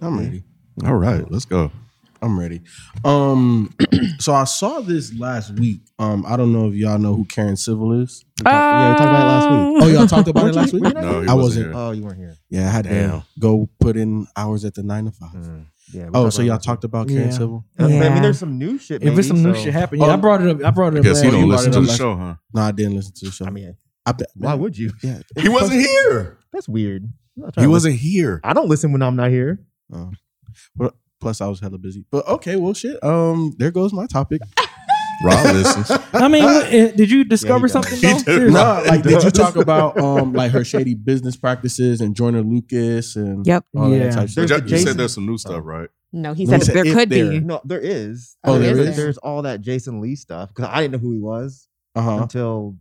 i'm 0.00 0.18
ready 0.18 0.42
All 0.84 0.94
right, 0.94 1.30
let's 1.30 1.44
go. 1.46 1.70
I'm 2.22 2.38
ready. 2.38 2.62
Um, 3.04 3.74
so 4.18 4.32
I 4.34 4.44
saw 4.44 4.80
this 4.80 5.12
last 5.14 5.52
week. 5.58 5.80
Um, 5.98 6.24
I 6.26 6.36
don't 6.36 6.52
know 6.52 6.68
if 6.68 6.74
y'all 6.74 6.98
know 6.98 7.14
who 7.14 7.24
Karen 7.26 7.56
Civil 7.56 8.00
is. 8.02 8.24
yeah, 8.44 8.92
we 8.92 8.96
talked 8.98 9.08
about 9.08 9.22
it 9.22 9.26
last 9.26 9.50
week. 9.50 9.82
Oh, 9.82 9.86
y'all 9.98 10.06
talked 10.06 10.28
about 10.28 10.46
it 10.48 10.54
last 10.54 10.72
week. 10.72 10.82
Were 10.82 10.88
you 10.88 10.94
not 10.94 11.02
No, 11.04 11.20
he 11.22 11.28
I 11.28 11.34
wasn't 11.34 11.36
wasn't. 11.42 11.66
here. 11.66 11.72
Oh, 11.76 11.90
you 11.92 12.02
weren't 12.02 12.18
here. 12.18 12.36
Yeah, 12.48 12.66
I 12.66 12.70
had 12.70 12.84
Damn. 12.86 13.20
to 13.20 13.26
go 13.38 13.68
put 13.80 13.96
in 13.96 14.26
hours 14.36 14.64
at 14.64 14.74
the 14.74 14.82
nine 14.82 15.04
to 15.04 15.10
five. 15.12 15.30
Mm, 15.34 15.66
Yeah. 15.92 16.08
Oh, 16.14 16.30
so 16.30 16.42
y'all 16.42 16.58
talked 16.58 16.84
about 16.84 17.08
Karen 17.08 17.24
Yeah. 17.26 17.30
Civil? 17.30 17.64
last 17.78 17.90
week. 17.90 18.02
I 18.02 18.08
mean, 18.10 18.22
there's 18.22 18.38
some 18.38 18.58
new 18.58 18.78
shit. 18.78 19.02
If 19.02 19.18
it's 19.18 19.28
some 19.28 19.42
maybe, 19.42 19.56
new 19.58 19.64
shit 19.64 19.72
happening, 19.74 20.02
yeah, 20.02 20.08
I 20.08 20.14
Oh. 20.14 20.16
brought 20.16 20.42
it 20.42 20.48
up. 20.48 20.64
I 20.64 20.70
brought 20.70 20.94
it 20.94 20.96
I 20.96 21.00
up. 21.00 21.04
guess 21.04 21.20
he 21.20 21.30
don't 21.30 21.42
week. 21.42 21.52
listen 21.52 21.72
to 21.72 21.80
the 21.82 21.92
show, 21.92 22.16
huh? 22.16 22.34
No, 22.54 22.62
I 22.62 22.72
didn't 22.72 22.94
listen 22.96 23.12
to 23.16 23.24
the 23.26 23.30
show. 23.30 23.44
I 23.46 23.50
mean, 23.50 23.76
I 24.06 24.12
bet, 24.12 24.28
why 24.34 24.54
would 24.54 24.76
you? 24.78 24.92
Yeah, 25.02 25.18
He 25.38 25.48
wasn't 25.48 25.80
here. 25.80 26.38
That's 26.52 26.68
weird. 26.68 27.04
I'm 27.36 27.42
not 27.42 27.54
trying 27.54 27.64
He 27.66 27.70
wasn't 27.70 27.96
here. 27.96 28.40
I 28.42 28.52
don't 28.54 28.68
listen 28.68 28.92
when 28.92 29.02
I'm 29.02 29.16
not 29.16 29.30
here. 29.30 29.60
Oh. 29.92 30.12
But 30.74 30.94
plus, 31.20 31.40
I 31.40 31.46
was 31.48 31.60
hella 31.60 31.78
busy. 31.78 32.04
But 32.10 32.26
okay, 32.28 32.56
well, 32.56 32.74
shit. 32.74 33.02
Um, 33.02 33.54
there 33.58 33.70
goes 33.70 33.92
my 33.92 34.06
topic. 34.06 34.40
Rob 35.24 35.46
listens. 35.54 35.90
I 36.12 36.28
mean, 36.28 36.44
what- 36.44 36.72
eh, 36.72 36.90
did 36.92 37.10
you 37.10 37.24
discover 37.24 37.68
does. 37.68 37.72
something? 37.72 37.94
He 37.96 38.02
though? 38.02 38.12
does. 38.12 38.24
Seriously. 38.24 38.50
no, 38.52 38.82
like, 38.86 39.02
did 39.02 39.22
you 39.24 39.30
talk 39.30 39.56
about 39.56 39.96
um, 39.98 40.34
like 40.34 40.52
her 40.52 40.62
shady 40.72 40.94
business 40.94 41.36
practices 41.36 42.02
and 42.02 42.14
Joyner 42.14 42.42
Lucas 42.42 43.16
and 43.16 43.46
Yep. 43.46 43.64
all 43.74 43.88
that 43.90 43.96
Yeah. 43.96 44.10
type 44.10 44.24
of 44.28 44.34
There's 44.34 44.50
stuff? 44.50 44.62
you 44.62 44.68
said 44.68 44.76
Jason- 44.84 44.96
there's 44.98 45.14
some 45.14 45.24
new 45.26 45.38
stuff, 45.38 45.62
right? 45.64 45.88
No, 46.12 46.34
he 46.34 46.44
No, 46.44 46.50
said 46.52 46.60
he 46.60 46.64
said 46.66 46.74
there 46.76 46.86
if 46.86 46.94
could 46.94 47.08
there- 47.10 47.30
be. 47.30 47.40
No, 47.40 47.60
there 47.64 47.80
is. 47.80 48.36
Oh, 48.44 48.56
I 48.56 48.58
there 48.58 48.74
mean. 48.74 48.92
There's 48.94 49.16
all 49.18 49.40
that 49.42 49.62
Jason 49.62 50.00
Lee 50.02 50.16
stuff 50.16 50.50
because 50.54 50.68
I 50.70 50.82
didn't 50.82 50.92
know 50.92 50.98
who 50.98 51.12
he 51.12 51.18
was 51.20 51.66
Uh 51.94 52.02
huh. 52.02 52.18
until 52.22 52.76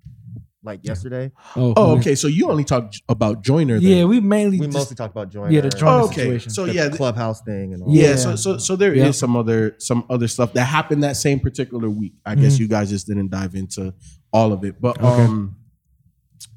like 0.65 0.79
yesterday. 0.83 1.31
Oh, 1.55 1.73
Oh, 1.77 1.97
okay. 1.97 2.15
So 2.15 2.27
you 2.27 2.49
only 2.49 2.63
talked 2.63 3.01
about 3.07 3.43
Joyner. 3.43 3.79
Then. 3.79 3.89
Yeah, 3.89 4.03
we 4.05 4.19
mainly 4.19 4.59
We 4.59 4.65
just, 4.67 4.77
mostly 4.77 4.95
talked 4.95 5.11
about 5.13 5.29
Joyner. 5.31 5.51
yeah 5.51 5.61
the 5.61 5.69
Joyner 5.69 5.91
Oh, 6.01 6.05
okay. 6.05 6.15
situation. 6.15 6.49
So 6.51 6.65
the 6.65 6.73
yeah, 6.73 6.85
th- 6.87 6.97
clubhouse 6.97 7.41
thing 7.41 7.73
and 7.73 7.83
all. 7.83 7.95
yeah. 7.95 8.09
Yeah. 8.09 8.15
So 8.15 8.35
so 8.35 8.57
so 8.57 8.75
there 8.75 8.93
is 8.93 8.99
Yeah. 8.99 9.11
some 9.11 9.35
other 9.37 9.75
some 9.79 10.03
other 10.09 10.27
stuff 10.27 10.53
that 10.53 10.65
happened 10.65 11.03
that 11.03 11.15
same 11.17 11.39
particular 11.39 11.89
week. 11.89 12.13
I 12.25 12.35
guess 12.35 12.55
Mhm. 12.57 12.59
you 12.61 12.67
guys 12.67 12.89
just 12.89 13.07
didn't 13.07 13.29
dive 13.29 13.55
into 13.55 13.93
all 14.33 14.51
of 14.51 14.63
it. 14.65 14.81
But 14.81 14.97
Okay. 15.01 15.23
um, 15.23 15.55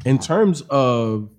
in 0.04 0.18
terms 0.18 0.62
of 0.62 1.30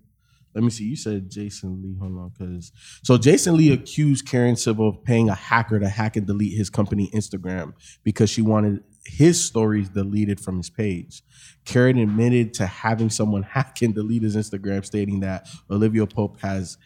let 0.56 0.64
me 0.64 0.72
see. 0.72 0.84
You 0.86 0.96
said 0.96 1.30
Jason 1.30 1.80
Lee. 1.84 1.96
Hold 2.00 2.18
on, 2.18 2.32
because 2.38 2.72
so 3.04 3.18
Jason 3.20 3.56
Lee 3.56 3.72
accused 3.72 4.28
Karen 4.28 4.56
Civil 4.56 4.90
of 4.90 5.04
paying 5.04 5.30
a 5.30 5.36
hacker 5.36 5.80
to 5.80 5.88
hack 5.88 6.16
and 6.18 6.26
delete 6.26 6.58
his 6.58 6.72
company 6.72 7.10
Instagram 7.14 7.74
because 8.04 8.32
she 8.32 8.42
wanted 8.42 8.80
his 9.10 9.44
stories 9.44 9.90
deleted 9.90 10.40
from 10.40 10.58
his 10.58 10.70
page. 10.70 11.24
Karen 11.66 11.98
admitted 11.98 12.54
to 12.56 12.66
having 12.66 13.10
someone 13.10 13.44
hack 13.44 13.82
and 13.82 13.94
delete 13.94 14.24
his 14.24 14.36
Instagram, 14.36 14.86
stating 14.86 15.20
that 15.22 15.48
Olivia 15.70 16.06
Pope 16.08 16.40
has 16.42 16.78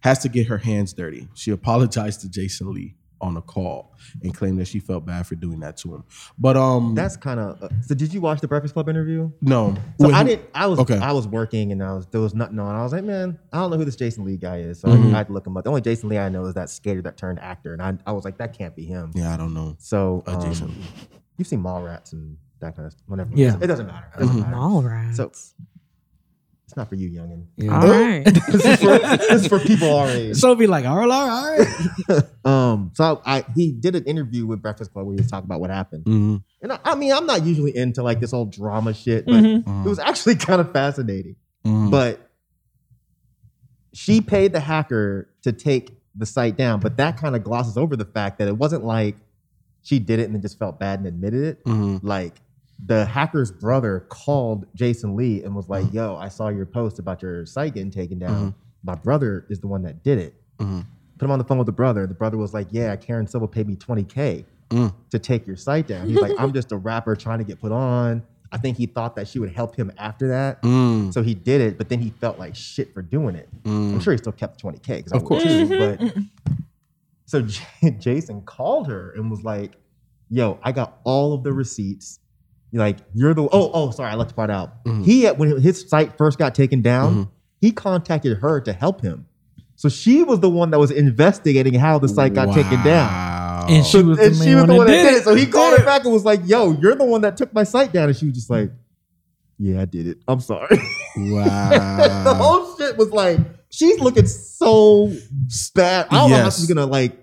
has 0.00 0.18
to 0.20 0.28
get 0.28 0.46
her 0.48 0.58
hands 0.58 0.92
dirty. 0.92 1.28
She 1.34 1.50
apologized 1.52 2.22
to 2.22 2.30
Jason 2.30 2.72
Lee 2.72 2.96
on 3.20 3.36
a 3.36 3.40
call 3.40 3.94
and 4.24 4.34
claimed 4.34 4.58
that 4.58 4.66
she 4.66 4.80
felt 4.80 5.06
bad 5.06 5.24
for 5.24 5.36
doing 5.36 5.60
that 5.60 5.76
to 5.76 5.94
him. 5.94 6.02
But 6.36 6.56
um, 6.56 6.96
That's 6.96 7.16
kind 7.16 7.38
of. 7.38 7.62
Uh, 7.62 7.68
so 7.80 7.94
did 7.94 8.12
you 8.12 8.20
watch 8.20 8.40
the 8.40 8.48
Breakfast 8.48 8.74
Club 8.74 8.88
interview? 8.88 9.30
no. 9.40 9.76
So 10.00 10.08
Wait, 10.08 10.14
I 10.14 10.24
didn't. 10.24 10.48
I 10.56 10.66
was 10.66 10.80
Okay. 10.80 10.98
I 10.98 11.12
was 11.12 11.28
working 11.28 11.70
and 11.70 11.80
I 11.84 11.92
was 11.92 12.06
there 12.08 12.20
was 12.20 12.34
nothing 12.34 12.58
on. 12.58 12.74
I 12.74 12.82
was 12.82 12.92
like, 12.92 13.04
man, 13.04 13.38
I 13.52 13.58
don't 13.58 13.70
know 13.70 13.76
who 13.76 13.84
this 13.84 13.94
Jason 13.94 14.24
Lee 14.24 14.36
guy 14.38 14.56
is. 14.58 14.80
So 14.80 14.88
Mhm. 14.88 15.14
I 15.14 15.18
had 15.18 15.28
to 15.28 15.32
look 15.32 15.46
him 15.46 15.56
up. 15.56 15.62
The 15.62 15.70
only 15.70 15.82
Jason 15.82 16.08
Lee 16.08 16.18
I 16.18 16.28
know 16.30 16.44
is 16.46 16.54
that 16.54 16.68
skater 16.68 17.02
that 17.02 17.16
turned 17.16 17.38
actor, 17.38 17.72
and 17.72 17.80
I, 17.80 17.96
I 18.04 18.10
was 18.10 18.24
like, 18.24 18.38
that 18.38 18.58
can't 18.58 18.74
be 18.74 18.84
him. 18.86 19.12
Yeah, 19.14 19.32
I 19.32 19.36
don't 19.36 19.54
know. 19.54 19.76
So 19.78 20.24
Uh, 20.26 20.32
um, 20.38 20.42
Jason 20.42 20.68
Lee. 20.68 21.18
You've 21.38 21.48
seen 21.48 21.62
Mallrats 21.62 22.12
and 22.12 22.36
that 22.60 22.76
kind 22.76 22.86
of 22.86 22.92
stuff. 22.92 23.04
Whatever. 23.08 23.30
Yeah. 23.34 23.56
it 23.60 23.66
doesn't 23.66 23.86
matter. 23.86 24.06
It 24.16 24.20
doesn't 24.20 24.36
Mhm. 24.36 24.40
matter. 24.42 24.56
All 24.56 24.82
right. 24.82 25.14
So 25.14 25.24
it's 25.24 25.54
not 26.76 26.88
for 26.88 26.94
you, 26.94 27.10
youngin. 27.10 27.44
Yeah. 27.56 27.80
all 27.80 27.88
right. 27.88 28.24
this, 28.24 28.64
is 28.64 28.80
for, 28.80 28.98
this 28.98 29.30
is 29.42 29.46
for 29.46 29.58
people 29.58 29.94
our 29.94 30.08
age. 30.10 30.36
So 30.36 30.54
be 30.54 30.66
like, 30.66 30.86
all 30.86 30.96
right, 30.96 31.10
all 31.10 31.58
right. 31.58 32.22
um, 32.46 32.92
so 32.94 33.20
I 33.26 33.44
he 33.54 33.72
did 33.72 33.94
an 33.96 34.04
interview 34.04 34.46
with 34.46 34.62
Breakfast 34.62 34.92
Club 34.92 35.06
where 35.06 35.14
he 35.14 35.20
was 35.20 35.30
talking 35.30 35.44
about 35.46 35.60
what 35.60 35.70
happened. 35.70 36.04
Mm-hmm. 36.04 36.36
And 36.62 36.72
I, 36.72 36.78
I 36.84 36.94
mean, 36.94 37.12
I'm 37.12 37.26
not 37.26 37.44
usually 37.44 37.76
into 37.76 38.02
like 38.02 38.20
this 38.20 38.30
whole 38.30 38.46
drama 38.46 38.94
shit, 38.94 39.26
but 39.26 39.34
Mhm. 39.42 39.84
it 39.84 39.88
was 39.88 39.98
actually 39.98 40.34
kind 40.48 40.60
of 40.60 40.72
fascinating. 40.72 41.36
Mm-hmm. 41.66 41.90
But 41.90 42.30
she 43.92 44.20
paid 44.20 44.52
the 44.52 44.60
hacker 44.60 45.28
to 45.42 45.52
take 45.52 45.98
the 46.14 46.26
site 46.26 46.56
down, 46.56 46.80
but 46.80 46.96
that 46.98 47.16
kind 47.16 47.36
of 47.36 47.42
glosses 47.44 47.76
over 47.76 47.96
the 47.96 48.04
fact 48.04 48.38
that 48.38 48.48
it 48.48 48.56
wasn't 48.56 48.84
like 48.84 49.16
she 49.82 49.98
did 49.98 50.18
it 50.20 50.24
and 50.24 50.34
then 50.34 50.42
just 50.42 50.58
felt 50.58 50.78
bad 50.78 50.98
and 51.00 51.08
admitted 51.08 51.42
it. 51.44 51.64
Mm-hmm. 51.64 52.06
Like 52.06 52.34
the 52.84 53.04
hacker's 53.04 53.50
brother 53.52 54.06
called 54.08 54.66
Jason 54.74 55.14
Lee 55.16 55.42
and 55.44 55.54
was 55.54 55.68
like, 55.68 55.92
"Yo, 55.92 56.16
I 56.16 56.28
saw 56.28 56.48
your 56.48 56.66
post 56.66 56.98
about 56.98 57.22
your 57.22 57.46
site 57.46 57.74
getting 57.74 57.90
taken 57.90 58.18
down. 58.18 58.54
My 58.84 58.94
brother 58.94 59.46
is 59.48 59.60
the 59.60 59.68
one 59.68 59.82
that 59.82 60.02
did 60.02 60.18
it." 60.18 60.34
Mhm. 60.58 60.84
Put 61.18 61.26
him 61.26 61.30
on 61.30 61.38
the 61.38 61.44
phone 61.44 61.58
with 61.58 61.66
the 61.66 61.72
brother. 61.72 62.06
The 62.06 62.14
brother 62.14 62.36
was 62.36 62.52
like, 62.54 62.66
"Yeah, 62.70 62.96
Karen 62.96 63.26
Civil 63.26 63.46
paid 63.48 63.68
me 63.68 63.76
20k 63.76 64.44
Mm. 64.70 64.92
to 65.10 65.18
take 65.18 65.46
your 65.46 65.56
site 65.56 65.86
down." 65.86 66.08
He's 66.08 66.18
like, 66.20 66.32
"I'm 66.38 66.52
just 66.52 66.72
a 66.72 66.76
rapper 66.76 67.14
trying 67.14 67.38
to 67.38 67.44
get 67.44 67.60
put 67.60 67.70
on." 67.72 68.22
I 68.54 68.58
think 68.58 68.76
he 68.76 68.84
thought 68.84 69.16
that 69.16 69.28
she 69.28 69.38
would 69.38 69.50
help 69.52 69.76
him 69.76 69.90
after 69.96 70.28
that. 70.28 70.60
Mm. 70.62 71.10
So 71.14 71.22
he 71.22 71.32
did 71.34 71.60
it, 71.62 71.78
but 71.78 71.88
then 71.88 72.00
he 72.00 72.10
felt 72.10 72.38
like 72.38 72.54
shit 72.54 72.92
for 72.92 73.00
doing 73.00 73.34
it. 73.34 73.48
I'm 73.64 73.94
Mm. 73.98 74.02
sure 74.02 74.12
he 74.12 74.18
still 74.18 74.32
kept 74.32 74.60
20K 74.60 74.98
because 74.98 75.12
I 75.12 75.16
Of 75.16 75.24
course. 75.24 75.42
too. 75.42 75.68
But 75.68 76.00
so 77.32 77.42
J- 77.82 77.96
Jason 77.98 78.42
called 78.42 78.86
her 78.88 79.12
and 79.16 79.30
was 79.30 79.42
like, 79.42 79.72
"Yo, 80.28 80.58
I 80.62 80.72
got 80.72 80.98
all 81.04 81.32
of 81.32 81.42
the 81.42 81.52
receipts. 81.52 82.18
Like 82.74 82.98
you're 83.14 83.34
the 83.34 83.42
oh 83.44 83.70
oh 83.74 83.90
sorry, 83.90 84.10
I 84.10 84.14
left 84.14 84.30
the 84.30 84.34
part 84.34 84.50
out. 84.50 84.84
Mhm. 84.84 85.04
He 85.04 85.22
had, 85.24 85.38
when 85.38 85.60
his 85.60 85.88
site 85.88 86.16
first 86.18 86.38
got 86.38 86.54
taken 86.54 86.80
down, 86.82 87.14
Mhm. 87.14 87.28
he 87.60 87.70
contacted 87.72 88.38
her 88.38 88.60
to 88.62 88.72
help 88.72 89.00
him. 89.02 89.26
So 89.76 89.88
she 89.88 90.22
was 90.22 90.40
the 90.40 90.48
one 90.50 90.70
that 90.70 90.78
was 90.78 90.90
investigating 90.90 91.74
how 91.74 91.98
the 91.98 92.08
site 92.08 92.34
got 92.34 92.54
taken 92.54 92.82
down. 92.84 93.68
And 93.70 93.84
she 93.84 93.92
So- 93.98 94.04
was 94.04 94.18
and 94.18 94.34
the 94.34 94.44
she 94.44 94.50
main 94.50 94.56
was 94.56 94.64
the 94.66 94.68
one 94.72 94.76
one 94.78 94.86
that 94.88 94.92
that 95.02 95.10
did 95.10 95.18
it. 95.20 95.24
So 95.24 95.34
he 95.34 95.46
called 95.46 95.78
her 95.78 95.84
back 95.84 96.04
and 96.04 96.12
was 96.12 96.24
like, 96.24 96.40
"Yo, 96.46 96.72
you're 96.80 96.94
the 96.94 97.04
one 97.04 97.20
that 97.22 97.36
took 97.36 97.52
my 97.54 97.64
site 97.64 97.92
down." 97.92 98.08
And 98.08 98.16
she 98.16 98.26
was 98.26 98.34
just 98.34 98.48
like, 98.50 98.70
"Yeah, 99.58 99.80
I 99.82 99.84
did 99.86 100.06
it. 100.06 100.18
I'm 100.28 100.40
sorry." 100.40 100.78
Wow. 101.14 101.68
the 102.24 102.32
whole 102.34 102.74
shit 102.78 102.96
was 102.96 103.10
like, 103.10 103.38
she's 103.68 104.00
looking 104.00 104.24
so 104.26 105.12
bad. 105.74 106.06
I 106.10 106.14
don't 106.16 106.30
know 106.30 106.36
how 106.38 106.48
she's 106.50 106.66
gonna 106.66 106.86
like 106.86 107.21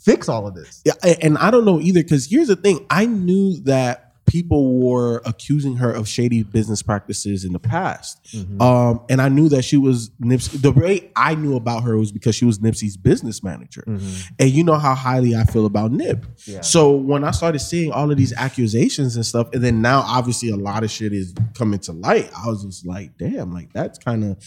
fix 0.00 0.28
all 0.28 0.46
of 0.46 0.54
this. 0.54 0.82
Yeah, 0.84 0.94
and 1.22 1.38
I 1.38 1.50
don't 1.50 1.64
know 1.64 1.80
either 1.80 2.02
because 2.02 2.26
here's 2.26 2.48
the 2.48 2.56
thing: 2.56 2.84
I 2.90 3.06
knew 3.06 3.60
that 3.64 4.06
people 4.26 4.78
were 4.78 5.20
accusing 5.26 5.74
her 5.74 5.90
of 5.90 6.06
shady 6.06 6.44
business 6.44 6.82
practices 6.82 7.44
in 7.44 7.52
the 7.52 7.58
past, 7.58 8.16
Mm-hmm. 8.32 8.62
um, 8.62 9.00
and 9.08 9.20
I 9.20 9.28
knew 9.28 9.48
that 9.48 9.62
she 9.64 9.76
was 9.76 10.10
Nipsey. 10.22 10.62
The 10.62 10.70
way 10.70 11.10
I 11.16 11.34
knew 11.34 11.56
about 11.56 11.82
her 11.82 11.96
was 11.98 12.12
because 12.12 12.36
she 12.36 12.44
was 12.44 12.60
Nipsey's 12.60 12.96
business 12.96 13.42
manager, 13.42 13.82
and 13.86 14.50
you 14.50 14.62
know 14.62 14.76
how 14.78 14.94
highly 14.94 15.34
I 15.34 15.42
feel 15.44 15.66
about 15.66 15.90
Nip. 15.90 16.18
Mm-hmm. 16.24 16.50
Yeah. 16.52 16.60
So 16.60 16.92
when 16.92 17.24
I 17.24 17.32
started 17.32 17.58
seeing 17.58 17.90
all 17.90 18.08
of 18.10 18.16
these 18.16 18.32
accusations 18.34 19.16
and 19.16 19.26
stuff, 19.26 19.48
and 19.52 19.64
then 19.64 19.82
now 19.82 20.02
obviously 20.06 20.50
a 20.50 20.56
lot 20.56 20.84
of 20.84 20.90
shit 20.92 21.12
is 21.12 21.34
coming 21.54 21.80
to 21.80 21.92
light, 21.92 22.30
I 22.36 22.46
was 22.46 22.62
just 22.64 22.86
like, 22.86 23.18
damn, 23.18 23.52
like 23.52 23.72
that's 23.72 23.98
kind 23.98 24.22
of. 24.24 24.38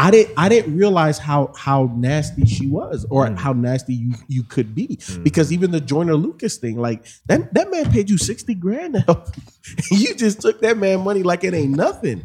I 0.00 0.10
didn't. 0.10 0.34
I 0.36 0.48
didn't 0.48 0.76
realize 0.76 1.18
how 1.18 1.52
how 1.56 1.92
nasty 1.94 2.46
she 2.46 2.66
was, 2.66 3.06
or 3.10 3.26
Mm. 3.26 3.38
how 3.38 3.52
nasty 3.52 3.94
you 3.94 4.14
you 4.28 4.42
could 4.42 4.74
be. 4.74 4.98
Because 5.22 5.52
even 5.52 5.70
the 5.72 5.80
Joyner 5.80 6.14
Lucas 6.14 6.56
thing, 6.56 6.78
like 6.78 7.04
that 7.26 7.52
that 7.54 7.70
man 7.70 7.90
paid 7.92 8.08
you 8.08 8.16
sixty 8.16 8.54
grand 8.54 8.94
to 8.94 9.00
help. 9.00 9.28
you 9.90 10.14
just 10.14 10.40
took 10.40 10.60
that 10.62 10.78
man 10.78 11.00
money 11.04 11.22
like 11.22 11.44
it 11.44 11.52
ain't 11.54 11.76
nothing. 11.76 12.24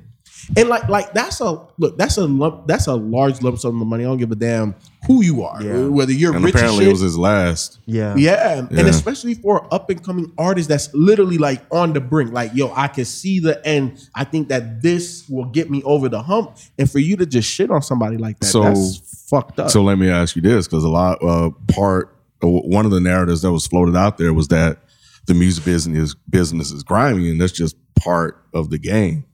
And 0.58 0.70
like 0.70 0.88
like 0.90 1.12
that's 1.14 1.40
a 1.42 1.62
look. 1.78 1.98
That's 1.98 2.18
a 2.18 2.26
lump. 2.26 2.68
That's 2.68 2.88
a 2.88 2.94
large 2.96 3.42
lump 3.42 3.58
sum 3.60 3.82
of 3.82 3.88
money. 3.88 4.04
I 4.04 4.08
don't 4.08 4.18
give 4.18 4.32
a 4.32 4.36
damn 4.36 4.76
who 5.08 5.24
you 5.24 5.44
are, 5.44 5.62
Yeah. 5.62 5.86
whether 5.88 6.12
you're 6.12 6.36
And 6.36 6.44
rich. 6.44 6.56
as 6.56 6.62
apparently 6.62 6.86
shit, 6.86 6.90
it 6.90 6.94
was 6.94 7.02
his 7.02 7.18
last. 7.18 7.80
Yeah. 7.86 8.16
yeah. 8.16 8.60
and 8.70 8.88
especially 8.88 9.36
for 9.36 9.72
up 9.74 9.90
and 9.90 10.04
coming 10.04 10.32
artist 10.38 10.68
that's 10.70 10.92
literally 10.94 11.38
like 11.38 11.62
on 11.72 11.94
the 11.94 12.00
brink. 12.02 12.32
Like, 12.34 12.52
yo, 12.56 12.72
I 12.76 12.88
can 12.88 13.06
see 13.06 13.40
the 13.40 13.64
end. 13.68 14.10
I 14.16 14.24
think 14.24 14.50
that 14.50 14.82
this 14.82 15.28
will 15.30 15.46
get 15.46 15.70
me 15.70 15.84
over 15.84 16.10
the 16.10 16.22
hump. 16.24 16.58
And 16.80 16.90
for 16.90 17.00
you 17.00 17.16
to 17.18 17.26
just 17.26 17.50
shit 17.50 17.70
on 17.70 17.82
somebody 17.84 18.18
like 18.18 18.40
that, 18.40 18.48
So- 18.48 18.64
that's 18.64 19.26
fucked 19.30 19.60
up. 19.60 19.70
So 19.70 19.84
let 19.84 19.98
me 20.00 20.10
ask 20.10 20.36
you 20.36 20.42
this, 20.42 20.68
because 20.68 20.84
a 20.84 20.90
lot 20.90 21.24
uh, 21.24 21.50
part 21.68 22.16
uh, 22.44 22.48
one 22.48 22.86
of 22.86 22.92
the 22.92 23.00
narratives 23.00 23.42
that 23.44 23.52
was 23.52 23.66
floated 23.68 23.96
out 23.96 24.18
there 24.18 24.34
was 24.34 24.48
that 24.50 24.80
the 25.28 25.34
music 25.34 25.66
business 25.66 26.14
business 26.30 26.72
is 26.72 26.84
grimy, 26.84 27.30
and 27.32 27.40
that's 27.42 27.52
just 27.54 27.76
part 27.96 28.44
of 28.54 28.70
the 28.70 28.78
game. 28.78 29.26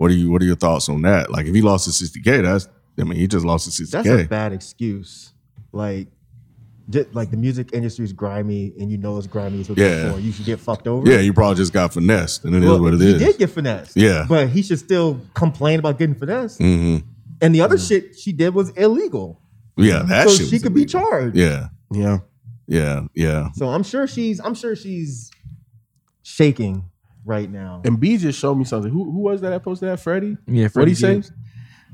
What 0.00 0.10
are 0.10 0.14
you 0.14 0.30
What 0.30 0.40
are 0.40 0.46
your 0.46 0.56
thoughts 0.56 0.88
on 0.88 1.02
that? 1.02 1.30
Like, 1.30 1.44
if 1.44 1.54
he 1.54 1.60
lost 1.60 1.84
his 1.84 1.94
sixty 1.96 2.22
k, 2.22 2.40
that's 2.40 2.66
I 2.98 3.04
mean, 3.04 3.18
he 3.18 3.26
just 3.26 3.44
lost 3.44 3.66
his 3.66 3.78
60k. 3.90 3.90
That's 3.90 4.08
a 4.08 4.24
bad 4.28 4.54
excuse. 4.54 5.34
Like, 5.72 6.08
just, 6.88 7.14
like 7.14 7.30
the 7.30 7.36
music 7.36 7.74
industry 7.74 8.06
is 8.06 8.14
grimy, 8.14 8.72
and 8.80 8.90
you 8.90 8.96
know 8.96 9.18
it's 9.18 9.26
grimy. 9.26 9.62
So 9.62 9.74
Yeah. 9.76 9.88
therefore 9.88 10.20
you 10.20 10.32
should 10.32 10.46
get 10.46 10.58
fucked 10.58 10.88
over. 10.88 11.06
Yeah, 11.06 11.18
you 11.20 11.34
probably 11.34 11.56
just 11.56 11.74
got 11.74 11.92
finessed, 11.92 12.46
and 12.46 12.54
it 12.54 12.62
is 12.62 12.68
Well, 12.70 12.80
what 12.80 12.94
it 12.94 13.00
he 13.02 13.10
is. 13.12 13.18
did 13.18 13.36
get 13.36 13.50
finessed. 13.50 13.94
Yeah. 13.94 14.24
but 14.26 14.48
he 14.48 14.62
should 14.62 14.78
still 14.78 15.20
complain 15.34 15.78
about 15.80 15.98
getting 15.98 16.14
finessed. 16.14 16.58
hmm 16.62 16.96
And 17.42 17.54
the 17.54 17.60
other 17.60 17.76
shit 17.76 18.18
she 18.18 18.32
did 18.32 18.54
was 18.54 18.70
illegal. 18.70 19.38
Yeah, 19.76 20.02
that 20.04 20.28
so 20.30 20.34
shit 20.34 20.48
she 20.48 20.54
was 20.56 20.62
could 20.62 20.74
be 20.74 20.86
charged. 20.86 21.36
Yeah, 21.36 21.68
yeah. 21.92 22.18
yeah, 22.66 23.02
yeah. 23.14 23.52
So 23.52 23.68
I'm 23.68 23.82
sure 23.82 24.06
she's 24.06 24.40
I'm 24.40 24.54
sure 24.54 24.74
she's 24.74 25.30
shaking 26.22 26.84
right 27.24 27.50
now. 27.50 27.82
And 27.84 27.98
B 28.00 28.16
just 28.16 28.38
showed 28.38 28.54
me 28.56 28.64
something. 28.64 28.90
Who 28.92 29.04
who 29.10 29.18
was 29.20 29.40
that 29.42 29.50
that 29.50 29.62
posted 29.62 29.88
that? 29.88 30.00
Freddie? 30.00 30.36
Yeah, 30.46 30.68
What 30.72 30.88
he 30.88 30.94
Freddie 30.94 31.22
say? 31.22 31.30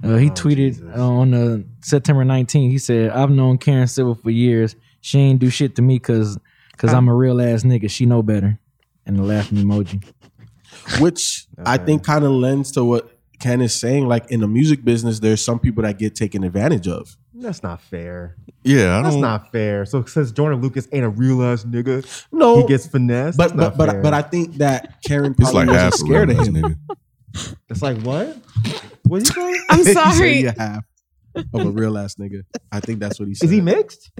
Uh, 0.04 0.16
he 0.16 0.28
Oh, 0.28 0.34
tweeted 0.34 0.74
Jesus. 0.74 0.96
on 0.98 1.32
uh, 1.34 1.58
September 1.80 2.24
19th. 2.24 2.70
He 2.70 2.78
said, 2.78 3.10
"I've 3.10 3.30
known 3.30 3.56
Karen 3.58 3.86
Civil 3.86 4.14
for 4.14 4.30
years. 4.30 4.76
She 5.00 5.18
ain't 5.18 5.38
do 5.40 5.48
shit 5.50 5.74
to 5.76 5.82
me 5.82 5.96
because 5.96 6.38
Cause 6.76 6.92
I'm 6.92 7.08
a 7.08 7.14
real 7.14 7.40
ass 7.40 7.62
nigga. 7.62 7.90
She 7.90 8.04
know 8.04 8.22
better. 8.22 8.58
And 9.06 9.16
the 9.16 9.22
laughing 9.22 9.56
emoji. 9.58 10.04
which 11.00 11.46
I 11.64 11.78
think 11.78 12.04
kind 12.04 12.24
of 12.24 12.32
lends 12.32 12.70
to 12.72 12.84
what 12.84 13.18
Ken 13.40 13.60
is 13.62 13.74
saying. 13.74 14.06
Like 14.08 14.30
in 14.30 14.40
the 14.40 14.46
music 14.48 14.84
business, 14.84 15.20
there's 15.20 15.42
some 15.42 15.58
people 15.58 15.82
that 15.84 15.98
get 15.98 16.14
taken 16.14 16.44
advantage 16.44 16.86
of. 16.88 17.16
That's 17.38 17.62
not 17.62 17.80
fair. 17.82 18.36
Yeah, 18.64 18.98
I 18.98 19.02
That's 19.02 19.14
don't. 19.14 19.20
not 19.20 19.52
fair. 19.52 19.84
So 19.84 20.04
since 20.04 20.32
Joyner 20.32 20.56
Lucas 20.56 20.88
ain't 20.92 21.04
a 21.04 21.08
real 21.08 21.42
ass 21.42 21.64
nigga, 21.64 22.04
No, 22.32 22.62
he 22.62 22.66
gets 22.66 22.86
finessed. 22.86 23.36
but 23.38 23.54
but 23.56 23.76
but, 23.76 24.02
but 24.02 24.14
I 24.14 24.22
think 24.22 24.54
that 24.56 25.02
Karen 25.04 25.32
It's 25.38 25.50
probably 25.50 25.66
like 25.66 25.68
wasn't 25.68 25.82
half 25.84 25.94
scared 25.94 26.30
of 26.30 26.38
him. 26.38 26.54
nigga. 26.54 27.56
it's 27.68 27.82
like 27.82 28.00
what? 28.02 28.36
What 29.06 29.18
you 29.18 29.24
saying? 29.26 29.64
I'm 29.70 29.78
He 29.84 29.84
said 29.84 29.94
sorry. 29.94 30.34
he 30.38 30.46
a 30.46 30.54
half 30.58 30.84
of 31.54 31.66
a 31.66 31.70
real 31.70 31.96
ass 31.98 32.14
nigga. 32.16 32.42
I 32.72 32.80
think 32.80 32.98
that's 33.00 33.18
what 33.18 33.28
he 33.28 33.34
said. 33.34 33.46
Is 33.46 33.50
he 33.52 33.60
mixed? 33.60 34.10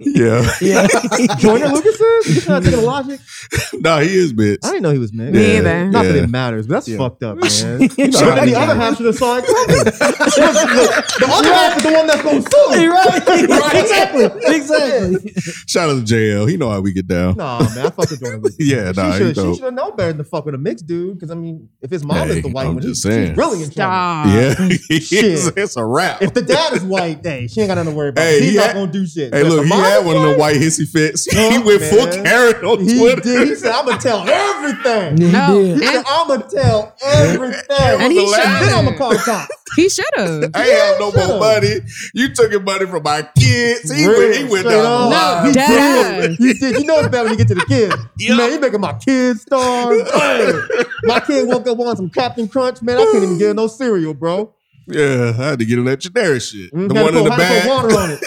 Yeah, 0.00 0.48
Yeah. 0.60 0.86
Joyner 1.38 1.68
Lucas 1.68 2.00
is? 2.00 2.44
You 2.46 2.52
not 2.52 2.62
taking 2.62 2.78
the 2.80 2.84
logic? 2.86 3.20
nah, 3.74 3.98
he 4.00 4.14
is 4.16 4.32
bitch. 4.32 4.58
I 4.64 4.68
didn't 4.70 4.82
know 4.82 4.90
he 4.92 4.98
was 4.98 5.12
mixed. 5.12 5.34
Me 5.34 5.52
Yeah, 5.54 5.58
either. 5.58 5.86
Not 5.90 6.02
that 6.04 6.14
it 6.16 6.28
matters, 6.30 6.66
but 6.66 6.74
that's 6.74 6.88
Yeah. 6.88 6.98
fucked 6.98 7.22
up, 7.22 7.36
man. 7.38 7.80
You 7.96 8.06
know 8.08 8.10
So 8.10 8.34
the 8.34 8.54
other 8.56 8.74
half 8.74 8.96
should 8.96 9.06
have 9.06 9.14
saw 9.16 9.38
it 9.38 9.44
coming. 9.46 9.84
The 9.84 11.26
other 11.30 11.52
half 11.52 11.76
is 11.78 11.82
the 11.82 11.92
one 11.92 12.06
that's 12.06 12.22
going 12.22 12.42
to 12.42 12.50
sue. 12.50 12.90
right. 12.90 13.48
Right, 13.48 13.74
exactly. 13.82 14.24
exactly. 14.54 15.32
Shout 15.66 15.90
out 15.90 16.06
to 16.06 16.14
JL. 16.14 16.48
He 16.48 16.56
know 16.56 16.70
how 16.70 16.80
we 16.80 16.92
get 16.92 17.06
down. 17.06 17.36
Nah, 17.36 17.60
man, 17.60 17.86
I 17.86 17.90
fuck 17.90 18.10
with 18.10 18.20
Joyner 18.20 18.36
Lucas. 18.38 18.56
Yeah, 18.58 18.92
nah, 18.92 19.12
she 19.12 19.18
he 19.18 19.24
should, 19.28 19.34
dope. 19.36 19.54
she 19.54 19.58
should 19.58 19.64
have 19.64 19.74
known 19.74 19.96
better 19.96 20.08
than 20.12 20.18
to 20.18 20.24
fuck 20.24 20.44
with 20.44 20.54
a 20.54 20.58
mixed 20.58 20.86
dude. 20.86 21.14
Because 21.14 21.30
I 21.30 21.34
mean, 21.34 21.68
if 21.82 21.90
his 21.90 22.04
mom 22.04 22.28
Hey, 22.28 22.38
is 22.38 22.42
the 22.42 22.48
white 22.50 22.66
I'm 22.66 22.74
one, 22.74 22.82
just 22.82 23.02
he's, 23.04 23.12
saying. 23.14 23.28
she's 23.30 23.36
really 23.36 23.62
in 23.62 23.70
trouble. 23.70 23.70
Stop. 23.70 24.26
Yeah, 24.26 24.54
Shit. 24.98 25.24
it's, 25.24 25.46
it's 25.56 25.76
a 25.76 25.84
wrap. 25.84 26.22
If 26.22 26.34
the 26.34 26.42
dad 26.48 26.72
is 26.72 26.82
white, 26.82 27.20
hey, 27.22 27.46
she 27.46 27.60
ain't 27.60 27.68
got 27.68 27.74
nothing 27.76 27.92
to 27.92 27.96
worry 27.96 28.08
about. 28.08 28.22
Hey, 28.22 28.40
He's 28.40 28.50
he 28.50 28.56
not 28.56 28.66
had- 28.66 28.74
gonna 28.74 28.92
do 28.92 29.06
shit. 29.06 29.32
Hey, 29.34 29.42
But 29.42 29.50
look, 29.52 29.66
he 29.66 29.70
had 29.72 30.04
one 30.04 30.16
of 30.16 30.22
the 30.22 30.28
white, 30.30 30.38
white 30.38 30.56
hissy 30.56 30.86
fits. 30.88 31.24
he 31.30 31.36
Fuck, 31.56 31.64
went 31.64 31.82
full 31.82 32.06
man. 32.06 32.24
Karen 32.24 32.64
on 32.64 32.80
He 32.80 32.98
Twitter. 32.98 33.20
did. 33.20 33.48
He 33.48 33.54
said, 33.54 33.72
"I'm 33.72 33.86
gonna 33.86 33.98
tell 34.00 34.28
everything." 34.28 35.14
No, 35.32 35.62
He 35.74 35.78
said, 35.84 35.94
and 35.96 36.06
"I'm 36.08 36.28
gonna 36.28 36.48
tell 36.48 36.94
everything." 37.02 38.00
And 38.00 38.12
he 38.12 38.24
And 38.24 38.32
then 38.32 38.60
should. 38.64 38.72
I'm 38.74 38.84
gonna 38.86 38.96
call 38.98 39.10
the 39.10 39.18
cops. 39.18 39.48
he 39.76 39.88
should 39.88 40.04
have. 40.16 40.50
I 40.54 40.68
ain't 40.68 40.78
have 40.78 40.98
no 41.00 41.12
more 41.12 41.38
money. 41.40 41.74
You 42.14 42.34
took 42.34 42.50
your 42.50 42.60
money 42.60 42.86
from 42.86 43.02
my 43.02 43.22
kids. 43.38 43.90
He 43.92 44.06
Real, 44.06 44.18
went, 44.18 44.36
he 44.36 44.44
went 44.44 44.64
down 44.68 44.84
on. 44.86 45.10
the 45.10 45.16
No, 45.16 45.16
line. 45.16 45.46
He 45.46 45.52
dead 45.52 46.20
did. 46.20 46.38
He 46.38 46.52
did. 46.54 46.80
You 46.80 46.84
know 46.86 46.98
it's 47.00 47.08
bad 47.08 47.22
when 47.22 47.32
you 47.32 47.38
get 47.38 47.48
to 47.48 47.54
the 47.54 47.64
kids. 47.66 47.94
Man, 48.36 48.52
you 48.52 48.60
making 48.60 48.80
my 48.80 48.94
kids 48.94 49.42
starve. 49.42 50.06
My 51.04 51.20
kid 51.20 51.46
woke 51.46 51.66
up 51.68 51.78
on 51.78 51.96
some 51.96 52.10
Captain 52.10 52.48
Crunch. 52.48 52.82
Man, 52.82 52.98
I 52.98 53.04
can't 53.04 53.22
even 53.22 53.38
get 53.38 53.54
no 53.56 53.66
cereal, 53.68 54.14
bro. 54.14 54.52
Yeah, 54.90 55.34
I 55.38 55.42
had 55.50 55.58
to 55.58 55.64
get 55.66 55.78
him 55.78 55.84
that 55.84 56.00
generic 56.00 56.40
shit. 56.42 56.72
Mm, 56.72 56.88
the 56.88 56.94
one 56.94 57.12
to 57.12 57.18
in 57.18 57.24
the 57.24 57.30
had 57.30 57.38
to 57.38 57.38
put 57.38 57.38
bag. 57.38 57.68
water 57.68 57.98
on 57.98 58.10
it. 58.12 58.20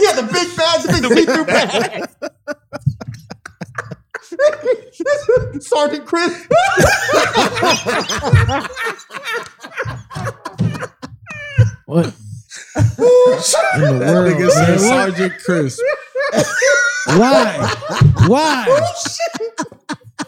yeah, 0.00 0.12
the 0.20 0.28
big 0.32 0.56
bag, 0.56 0.82
the 0.82 1.08
big 1.08 1.18
see-through 1.18 1.44
bag. 1.46 2.08
Sergeant 5.62 6.06
Chris. 6.06 6.46
What? 11.86 12.06
In 12.06 12.12
the 12.76 13.98
That 14.00 14.12
world, 14.12 14.32
nigga 14.32 14.50
said 14.50 14.68
man, 14.68 14.76
what? 14.76 14.82
Sergeant 15.16 15.34
Chris. 15.44 15.80
Why? 17.06 17.74
Why? 18.26 18.64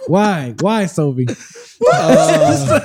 Why? 0.07 0.55
Why, 0.61 0.87
Sophie? 0.87 1.27
Uh, 1.92 2.81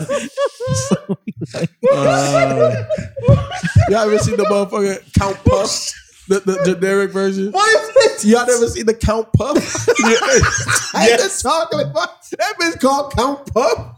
y'all 3.90 4.00
ever 4.00 4.18
seen 4.20 4.38
the 4.38 4.46
motherfucker 4.50 5.02
Count 5.18 5.38
Puff? 5.46 5.94
The, 6.28 6.40
the 6.40 6.62
generic 6.66 7.12
version? 7.12 7.52
What 7.52 7.96
is 8.06 8.26
Y'all 8.26 8.46
never 8.46 8.68
seen 8.68 8.86
the 8.86 8.94
Count 8.94 9.32
Puff? 9.34 9.58
I 10.96 11.10
ain't 11.10 11.20
just 11.20 11.42
talking 11.42 11.80
about 11.80 12.30
that 12.32 12.56
bitch 12.60 12.80
called 12.80 13.14
Count 13.14 13.54
Puff. 13.54 13.98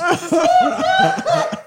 Are 0.00 1.62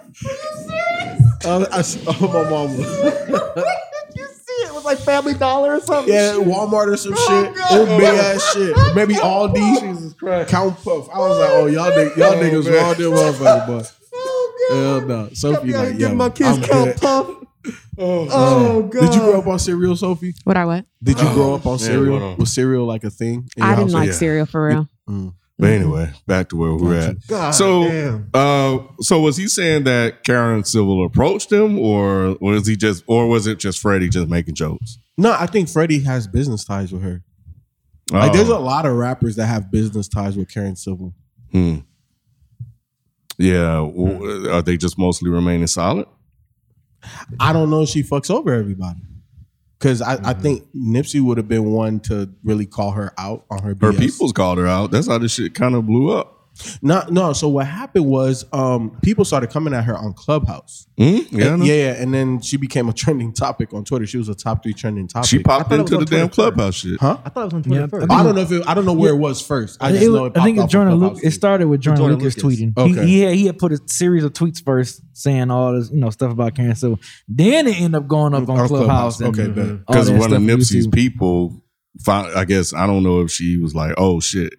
Uh, 1.46 1.66
I, 1.72 1.84
oh, 2.06 2.28
my 2.28 2.50
mama. 2.50 2.74
you 4.16 4.28
see 4.28 4.52
it? 4.52 4.68
It 4.68 4.69
was 4.80 4.86
like 4.86 4.98
Family 5.00 5.34
Dollar 5.34 5.76
or 5.76 5.80
something. 5.82 6.14
Yeah, 6.14 6.34
Walmart 6.34 6.88
or 6.88 6.98
some 6.98 7.14
Oh, 7.16 7.28
shit. 7.46 7.56
God. 7.56 7.72
It 7.76 7.80
was 7.80 7.98
big 8.00 8.20
ass 8.20 8.54
shit. 8.54 8.74
Oh, 8.76 8.94
Maybe 8.96 9.14
Aldi. 9.16 9.80
Jesus 9.80 10.14
Christ. 10.14 10.50
Count 10.50 10.76
Puff. 10.84 11.10
I 11.14 11.18
was 11.20 11.40
like, 11.40 11.50
oh, 11.52 11.66
y'all, 11.68 11.92
nigg- 11.92 12.16
y'all 12.18 12.34
Oh, 12.34 12.36
niggas 12.36 12.66
man. 12.66 12.74
raw 12.74 12.94
there, 12.94 13.08
motherfucker, 13.08 13.68
boy. 13.68 13.84
Oh, 14.14 15.00
Hell 15.00 15.02
no. 15.08 15.30
Sophie 15.34 15.68
me 15.68 15.74
out 15.74 15.80
here 15.82 15.90
like, 15.90 15.98
giving 15.98 16.12
yo, 16.12 16.16
my 16.16 16.30
kids 16.30 16.58
I'm 16.58 16.64
Count 16.64 16.86
good. 16.86 16.98
Puff. 17.02 17.36
Oh, 18.02 18.28
oh 18.32 18.82
God. 18.84 19.02
Did 19.02 19.16
you 19.16 19.20
grow 19.20 19.40
up 19.40 19.48
on 19.48 19.60
cereal, 19.60 19.94
Sophie? 19.98 20.34
What 20.46 20.56
I 20.56 20.64
what? 20.64 20.86
Did 21.04 21.20
you 21.20 21.28
oh, 21.28 21.34
grow 21.34 21.56
up 21.56 21.66
on 21.66 21.74
Yeah, 21.80 21.86
cereal? 21.86 22.14
what 22.14 22.22
on? 22.22 22.38
Was 22.38 22.54
cereal 22.54 22.86
like 22.86 23.04
a 23.04 23.10
thing? 23.10 23.50
in 23.58 23.64
I 23.64 23.68
your 23.68 23.76
didn't 23.76 23.88
house? 23.90 23.94
like 23.94 24.08
yeah. 24.08 24.14
cereal 24.14 24.46
for 24.46 24.66
real. 24.68 24.90
Mm. 25.10 25.34
But 25.60 25.72
anyway, 25.72 26.14
back 26.26 26.48
to 26.50 26.56
where 26.56 26.74
we're 26.74 26.96
at. 26.98 27.28
God 27.28 27.52
So, 27.52 28.24
uh, 28.34 28.80
so 29.02 29.20
was 29.20 29.36
he 29.36 29.48
saying 29.50 29.84
that 29.84 30.24
Karen 30.24 30.64
Civil 30.64 31.04
approached 31.06 31.52
him, 31.52 31.78
or 31.78 32.38
was 32.40 32.66
he 32.66 32.78
just, 32.78 33.04
or 33.08 33.28
was 33.28 33.46
it 33.46 33.60
just 33.60 33.80
Freddie 33.80 34.08
just 34.08 34.30
making 34.30 34.56
jokes? 34.56 35.00
No, 35.18 35.36
I 35.38 35.48
think 35.48 35.68
Freddie 35.68 36.00
has 36.04 36.28
business 36.28 36.64
ties 36.64 36.94
with 36.94 37.02
her. 37.02 37.24
Like, 38.10 38.32
there's 38.32 38.48
a 38.50 38.56
Oh, 38.56 38.62
lot 38.62 38.86
of 38.86 38.96
rappers 38.96 39.36
that 39.36 39.48
have 39.48 39.70
business 39.70 40.08
ties 40.08 40.38
with 40.38 40.50
Karen 40.52 40.78
Civil. 40.78 41.14
hmm. 41.52 41.80
Yeah, 43.38 43.76
w- 43.86 44.50
are 44.50 44.62
they 44.62 44.78
just 44.78 44.98
mostly 44.98 45.30
remaining 45.30 45.68
silent? 45.68 46.08
I 47.40 47.54
don't 47.54 47.70
know 47.70 47.84
if 47.84 47.90
she 47.90 48.04
fucks 48.04 48.30
over 48.30 48.54
everybody. 48.54 49.00
Because 49.80 50.02
I, 50.02 50.14
I 50.14 50.16
mm-hmm. 50.18 50.42
think 50.42 50.68
Nipsey 50.76 51.22
would 51.22 51.38
have 51.38 51.48
been 51.48 51.72
one 51.72 52.02
to 52.02 52.30
really 52.44 52.66
call 52.66 52.92
her 52.92 53.14
out 53.18 53.46
on 53.50 53.64
her 53.64 53.76
Her 53.80 53.94
people's 53.94 54.34
called 54.34 54.58
her 54.58 54.68
out. 54.68 54.92
That's 54.92 55.08
how 55.08 55.18
this 55.18 55.34
shit 55.34 55.56
kind 55.56 55.74
of 55.74 55.86
blew 55.88 56.12
up. 56.12 56.39
No, 56.82 57.04
no. 57.10 57.32
So 57.34 57.48
what 57.48 57.68
happened 57.68 58.06
was 58.06 58.46
um, 58.52 58.98
people 59.02 59.24
started 59.24 59.50
coming 59.50 59.74
at 59.74 59.86
her 59.86 59.96
on 59.98 60.12
Clubhouse. 60.14 60.88
Hmm? 60.98 61.20
Yeah, 61.32 61.54
And- 61.54 61.66
yeah, 61.66 61.74
yeah, 61.74 61.92
and 62.02 62.14
then 62.14 62.42
she 62.42 62.58
became 62.58 62.90
a 62.90 62.94
trending 63.02 63.32
topic 63.34 63.74
on 63.74 63.86
Twitter. 63.86 64.06
She 64.06 64.18
was 64.18 64.28
a 64.28 64.36
top 64.36 64.64
three 64.64 64.74
trending 64.74 65.08
topic. 65.08 65.30
She 65.30 65.40
popped 65.40 65.72
into 65.72 65.98
the 65.98 66.06
damn 66.06 66.28
Twitter 66.30 66.52
clubhouse 66.52 66.76
shit. 66.76 67.00
huh? 67.00 67.18
I 67.24 67.30
thought 67.30 67.42
it 67.42 67.54
was 67.54 67.66
on 67.66 67.72
Yeah, 67.72 67.80
Twitter 67.88 67.98
I 67.98 68.00
first. 68.02 68.12
I 68.12 68.24
don't 68.24 68.36
know 68.36 68.42
if 68.42 68.52
it, 68.52 68.64
I 68.68 68.74
don't 68.74 68.86
know 68.86 68.94
where 68.94 69.14
it 69.14 69.18
was 69.18 69.42
first. 69.42 69.78
I 69.82 69.92
just 69.92 70.04
It 70.04 70.08
know 70.10 70.24
was- 70.24 70.32
it 70.36 70.38
I 70.40 70.44
think 70.44 70.58
it's 70.58 70.64
off 70.66 70.70
Jordan 70.72 70.94
on 70.94 71.00
Luke. 71.00 71.20
It 71.24 71.32
started 71.32 71.68
with 71.68 71.80
Jordan, 71.82 72.04
Joyner 72.04 72.16
Lucas, 72.18 72.44
Lucas. 72.44 72.60
tweeting. 72.60 72.78
Okay. 72.78 73.06
He, 73.06 73.08
he 73.14 73.20
had 73.22 73.36
he 73.36 73.46
had 73.46 73.58
put 73.58 73.72
a 73.72 73.80
series 73.86 74.24
of 74.26 74.34
tweets 74.34 74.64
first 74.64 75.02
saying 75.14 75.50
all 75.52 75.74
this, 75.80 75.90
you 75.92 76.00
know, 76.00 76.10
stuff 76.10 76.32
about 76.32 76.56
Karen 76.56 76.76
Civil. 76.76 77.00
Then 77.30 77.68
it 77.68 77.80
ended 77.80 77.96
up 77.96 78.08
going 78.08 78.34
up 78.34 78.50
on, 78.50 78.60
On 78.60 78.68
Clubhouse. 78.68 79.18
Clubhouse. 79.18 79.20
and 79.22 79.40
Okay, 79.40 79.62
all. 79.62 79.78
Because 79.88 80.08
that 80.08 80.14
one 80.14 80.34
of 80.34 80.42
stuff 80.42 80.42
we 80.42 80.48
Nipsey's 80.48 80.88
people 80.88 81.64
found, 82.04 82.36
I 82.36 82.44
guess, 82.46 82.74
I 82.74 82.86
don't 82.86 83.04
know 83.04 83.22
if 83.22 83.32
she 83.32 83.58
was 83.58 83.74
like, 83.76 83.94
oh 83.98 84.20
shit, 84.20 84.54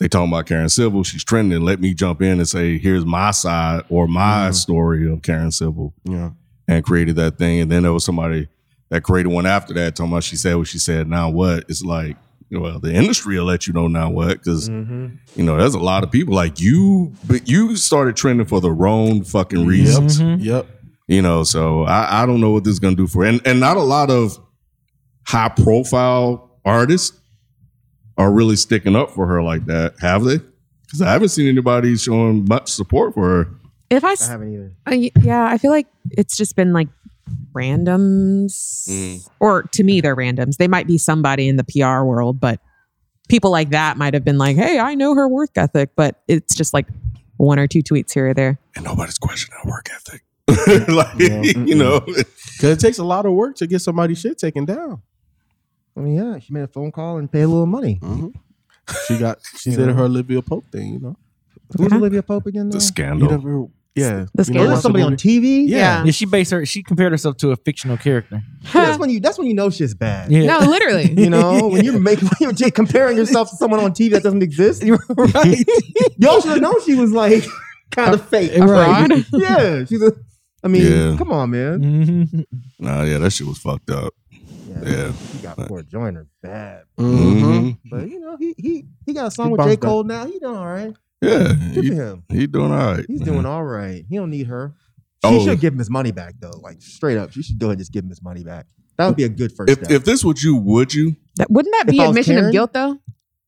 they 0.00 0.08
talking 0.08 0.32
about 0.32 0.46
Karen 0.46 0.68
Civil. 0.68 1.04
She's 1.04 1.22
trending. 1.22 1.60
Let 1.62 1.80
me 1.80 1.94
jump 1.94 2.22
in 2.22 2.38
and 2.38 2.48
say, 2.48 2.78
here's 2.78 3.04
my 3.06 3.30
side 3.30 3.82
or 3.90 4.08
my 4.08 4.48
Mhm. 4.48 4.54
story 4.54 5.12
of 5.12 5.22
Karen 5.22 5.52
Civil 5.52 5.94
Yeah. 6.04 6.30
and 6.66 6.82
created 6.84 7.16
that 7.16 7.38
thing. 7.38 7.60
And 7.60 7.70
then 7.70 7.82
there 7.84 7.92
was 7.92 8.04
somebody 8.04 8.48
that 8.90 9.02
created 9.02 9.28
one 9.28 9.46
after 9.46 9.72
that 9.74 9.94
talking 9.94 10.10
about 10.12 10.24
she 10.24 10.36
said 10.36 10.56
what 10.56 10.66
she 10.66 10.78
said. 10.78 11.06
Now 11.06 11.28
what? 11.30 11.64
It's 11.68 11.84
like, 11.84 12.16
well, 12.50 12.80
the 12.80 12.92
industry 12.92 13.38
will 13.38 13.44
let 13.44 13.66
you 13.68 13.72
know 13.74 13.86
now 13.88 14.10
what 14.10 14.38
because 14.42 14.68
Mm-hmm. 14.68 15.06
you 15.36 15.44
know 15.44 15.56
there's 15.56 15.74
a 15.74 15.78
lot 15.78 16.02
of 16.02 16.10
people 16.10 16.34
like 16.34 16.58
you, 16.60 17.12
but 17.28 17.48
you 17.48 17.76
started 17.76 18.16
trending 18.16 18.46
for 18.46 18.60
the 18.60 18.72
wrong 18.72 19.22
fucking 19.22 19.66
reasons. 19.66 20.18
Mhm. 20.20 20.42
Yep. 20.42 20.66
You 21.08 21.22
know, 21.22 21.44
so 21.44 21.84
I, 21.84 22.22
I 22.22 22.26
don't 22.26 22.40
know 22.40 22.50
what 22.50 22.64
this 22.64 22.72
is 22.72 22.78
gonna 22.80 22.96
do 22.96 23.06
for 23.06 23.24
and 23.24 23.40
and 23.44 23.60
not 23.60 23.76
a 23.76 23.82
lot 23.82 24.10
of 24.10 24.38
high 25.26 25.50
profile 25.50 26.58
artists 26.64 27.19
are 28.20 28.32
really 28.32 28.56
sticking 28.56 28.94
up 28.96 29.10
for 29.10 29.26
her 29.26 29.42
like 29.42 29.64
that, 29.66 29.94
have 30.00 30.24
they? 30.24 30.38
Because 30.86 31.02
I 31.02 31.10
haven't 31.12 31.28
seen 31.30 31.48
anybody 31.48 31.96
showing 31.96 32.44
much 32.46 32.68
support 32.70 33.14
for 33.14 33.28
her. 33.28 33.48
If 33.90 34.04
I, 34.04 34.10
I 34.10 34.12
s- 34.12 34.28
haven't 34.28 34.52
either. 34.54 34.72
y- 34.86 35.10
yeah, 35.22 35.44
I 35.46 35.58
feel 35.58 35.70
like 35.70 35.86
it's 36.12 36.36
just 36.36 36.54
been 36.56 36.72
like 36.72 36.88
randoms, 37.54 38.88
Mm. 38.88 39.28
or 39.40 39.62
to 39.64 39.84
me, 39.84 40.00
they're 40.00 40.16
randoms. 40.16 40.56
They 40.56 40.68
might 40.68 40.86
be 40.86 40.98
somebody 40.98 41.48
in 41.48 41.56
the 41.56 41.64
PR 41.64 42.04
world, 42.04 42.40
but 42.40 42.60
people 43.28 43.50
like 43.50 43.70
that 43.70 43.96
might 43.96 44.14
have 44.14 44.24
been 44.24 44.38
like, 44.38 44.56
"Hey, 44.56 44.78
I 44.78 44.94
know 44.94 45.14
her 45.14 45.28
work 45.28 45.50
ethic," 45.56 45.90
but 45.96 46.20
it's 46.28 46.54
just 46.54 46.74
like 46.74 46.86
one 47.36 47.58
or 47.58 47.66
two 47.66 47.80
tweets 47.82 48.12
here 48.12 48.28
or 48.28 48.34
there. 48.34 48.58
And 48.76 48.84
nobody's 48.84 49.18
questioning 49.18 49.58
her 49.62 49.70
work 49.70 49.86
ethic. 49.94 50.22
like, 50.88 51.18
Yeah, 51.18 51.42
you 51.64 51.74
know, 51.74 52.00
Because 52.06 52.76
it 52.76 52.80
takes 52.80 52.98
a 52.98 53.04
lot 53.04 53.24
of 53.24 53.32
work 53.32 53.56
to 53.56 53.66
get 53.66 53.80
somebody's 53.80 54.18
shit 54.20 54.36
taken 54.38 54.64
down. 54.64 55.00
I 56.00 56.02
mean, 56.04 56.14
yeah, 56.16 56.38
she 56.38 56.52
made 56.52 56.62
a 56.62 56.68
phone 56.68 56.90
call 56.90 57.18
and 57.18 57.30
paid 57.30 57.42
a 57.42 57.48
little 57.48 57.66
money. 57.66 57.98
Mhm. 58.02 58.32
She 59.06 59.18
got 59.18 59.38
she 59.58 59.70
did 59.70 59.86
know. 59.86 59.92
her 59.94 60.04
Olivia 60.04 60.42
Pope 60.42 60.64
thing, 60.72 60.94
you 60.94 60.98
know. 61.00 61.16
Who's 61.76 61.92
Olivia 61.92 62.22
Pope 62.24 62.46
again? 62.46 62.66
the 62.70 62.72
though? 62.72 62.76
You 62.76 62.80
scandal. 62.80 63.30
never, 63.30 63.66
yeah. 63.94 64.26
The 64.34 64.44
You 64.44 64.54
know 64.54 64.60
Was 64.62 64.68
what's 64.70 64.78
it 64.80 64.82
somebody 64.82 65.04
on 65.04 65.10
movie? 65.12 65.40
TV? 65.40 65.68
Yeah. 65.68 66.02
Yeah, 66.04 66.10
she 66.10 66.26
based 66.26 66.50
her. 66.50 66.66
She 66.66 66.82
compared 66.82 67.12
herself 67.12 67.36
to 67.36 67.52
a 67.52 67.56
fictional 67.56 67.96
character. 67.98 68.42
that's 68.72 68.98
when 68.98 69.10
you. 69.10 69.20
That's 69.20 69.38
when 69.38 69.46
you 69.46 69.54
know 69.54 69.70
shit's 69.70 69.94
bad. 69.94 70.32
Yeah, 70.32 70.46
No, 70.46 70.58
literally. 70.66 71.12
You 71.22 71.30
know, 71.30 71.68
when 71.68 71.84
you're 71.84 72.00
making, 72.00 72.26
when 72.28 72.36
you're 72.40 72.52
j- 72.52 72.70
comparing 72.72 73.16
yourself 73.16 73.50
to 73.50 73.56
someone 73.56 73.78
on 73.78 73.92
TV 73.92 74.10
that 74.12 74.24
doesn't 74.24 74.42
exist, 74.42 74.82
right. 74.82 75.64
y'all 76.18 76.40
should 76.40 76.50
have 76.50 76.60
known 76.60 76.82
she 76.84 76.94
was 76.96 77.12
like 77.12 77.44
kind 77.92 78.12
of 78.14 78.26
fake. 78.28 78.50
Right. 78.58 79.06
Fraud. 79.06 79.24
Yeah, 79.40 79.84
she's 79.84 80.02
a 80.02 80.12
I 80.64 80.68
mean, 80.68 80.82
Yeah. 80.82 81.16
come 81.16 81.30
on, 81.30 81.50
man. 81.50 81.78
Mhm. 81.80 82.44
Nah, 82.80 83.02
yeah, 83.04 83.18
that 83.18 83.30
shit 83.32 83.46
was 83.46 83.58
fucked 83.58 83.90
up. 83.90 84.12
Yeah. 84.86 85.12
He 85.12 85.38
got 85.38 85.56
poor 85.58 85.82
Joyner 85.82 86.26
bad. 86.42 86.84
Mhm. 86.98 87.78
But 87.90 88.08
you 88.10 88.20
know, 88.20 88.36
he 88.38 88.54
he 88.58 88.84
he 89.06 89.12
got 89.14 89.26
a 89.26 89.30
song 89.30 89.46
He 89.48 89.52
with 89.52 89.60
J. 89.60 89.64
bounced 89.76 89.80
back. 89.80 89.88
Cole 89.88 90.04
now. 90.04 90.26
He 90.26 90.38
doing 90.38 90.56
all 90.56 90.66
right. 90.66 90.94
Yeah, 91.22 91.52
Good 91.74 91.84
he, 91.84 91.88
for 91.90 91.94
him. 91.96 92.22
he 92.30 92.46
doing 92.46 92.72
all 92.72 92.78
right. 92.96 93.04
He's 93.06 93.20
man. 93.20 93.28
doing 93.28 93.46
all 93.46 93.64
right. 93.64 94.04
He 94.08 94.16
don't 94.16 94.30
need 94.30 94.46
her. 94.46 94.74
She 95.24 95.30
Oh. 95.36 95.44
should 95.44 95.60
give 95.60 95.72
him 95.74 95.78
his 95.78 95.90
money 95.90 96.12
back 96.12 96.34
though. 96.40 96.58
Like 96.62 96.80
straight 96.80 97.18
up. 97.18 97.30
She 97.32 97.42
should 97.42 97.58
go 97.58 97.66
ahead 97.66 97.72
and 97.74 97.78
just 97.80 97.92
give 97.92 98.04
him 98.04 98.08
his 98.10 98.22
money 98.22 98.42
back. 98.42 98.66
That 98.96 99.06
would 99.06 99.16
be 99.16 99.24
a 99.24 99.28
good 99.28 99.52
first 99.52 99.70
If 99.70 99.78
step. 99.78 99.90
if 99.90 100.04
this 100.04 100.24
was 100.24 100.42
you, 100.42 100.56
would 100.56 100.94
you? 100.94 101.16
That, 101.36 101.50
wouldn't 101.50 101.74
that 101.74 101.84
If 101.88 101.92
be 101.92 102.00
I 102.00 102.08
was 102.08 102.10
admission 102.16 102.34
Karen- 102.34 102.46
of 102.46 102.52
guilt 102.52 102.72
though? 102.72 102.98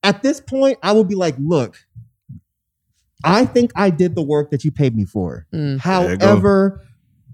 At 0.03 0.23
this 0.23 0.41
point, 0.41 0.79
I 0.83 0.93
would 0.93 1.09
be 1.09 1.15
like, 1.15 1.35
look, 1.39 1.77
I 3.25 3.47
think 3.47 3.71
I 3.77 3.91
did 3.91 4.15
the 4.17 4.23
work 4.23 4.51
that 4.51 4.65
you 4.65 4.73
paid 4.73 4.97
me 4.97 5.05
for. 5.05 5.47
Mm. 5.55 5.83
There 5.83 6.13
you. 6.13 6.19
However, 6.19 6.83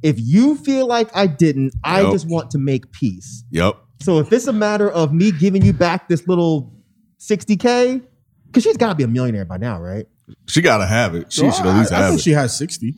if 0.03 0.21
you 0.21 0.57
feel 0.57 0.87
like 0.87 1.09
I 1.17 1.27
didn't, 1.27 1.75
I 1.83 2.03
just 2.13 2.29
want 2.29 2.51
to 2.53 2.59
make 2.59 2.93
peace. 2.93 3.45
Yep. 3.51 3.77
So 4.01 4.19
if 4.19 4.33
it's 4.33 4.47
a 4.47 4.53
matter 4.53 4.91
of 4.91 5.13
me 5.13 5.33
giving 5.33 5.65
you 5.65 5.73
back 5.73 6.09
this 6.09 6.27
little 6.29 6.73
60K, 7.19 8.03
because 8.47 8.63
she's 8.63 8.77
got 8.77 8.91
to 8.91 8.95
be 8.95 9.03
a 9.05 9.09
millionaire 9.09 9.45
by 9.45 9.57
now, 9.59 9.81
right? 9.81 10.07
She 10.47 10.61
gotta 10.63 10.87
have 10.87 11.15
it. 11.15 11.33
She 11.33 11.43
Well, 11.43 11.53
should 11.53 11.67
at 11.67 11.77
least 11.79 11.93
I, 11.93 11.97
I 11.97 12.01
have 12.01 12.09
think 12.11 12.21
it. 12.21 12.23
she 12.23 12.31
has 12.33 12.57
60. 12.57 12.95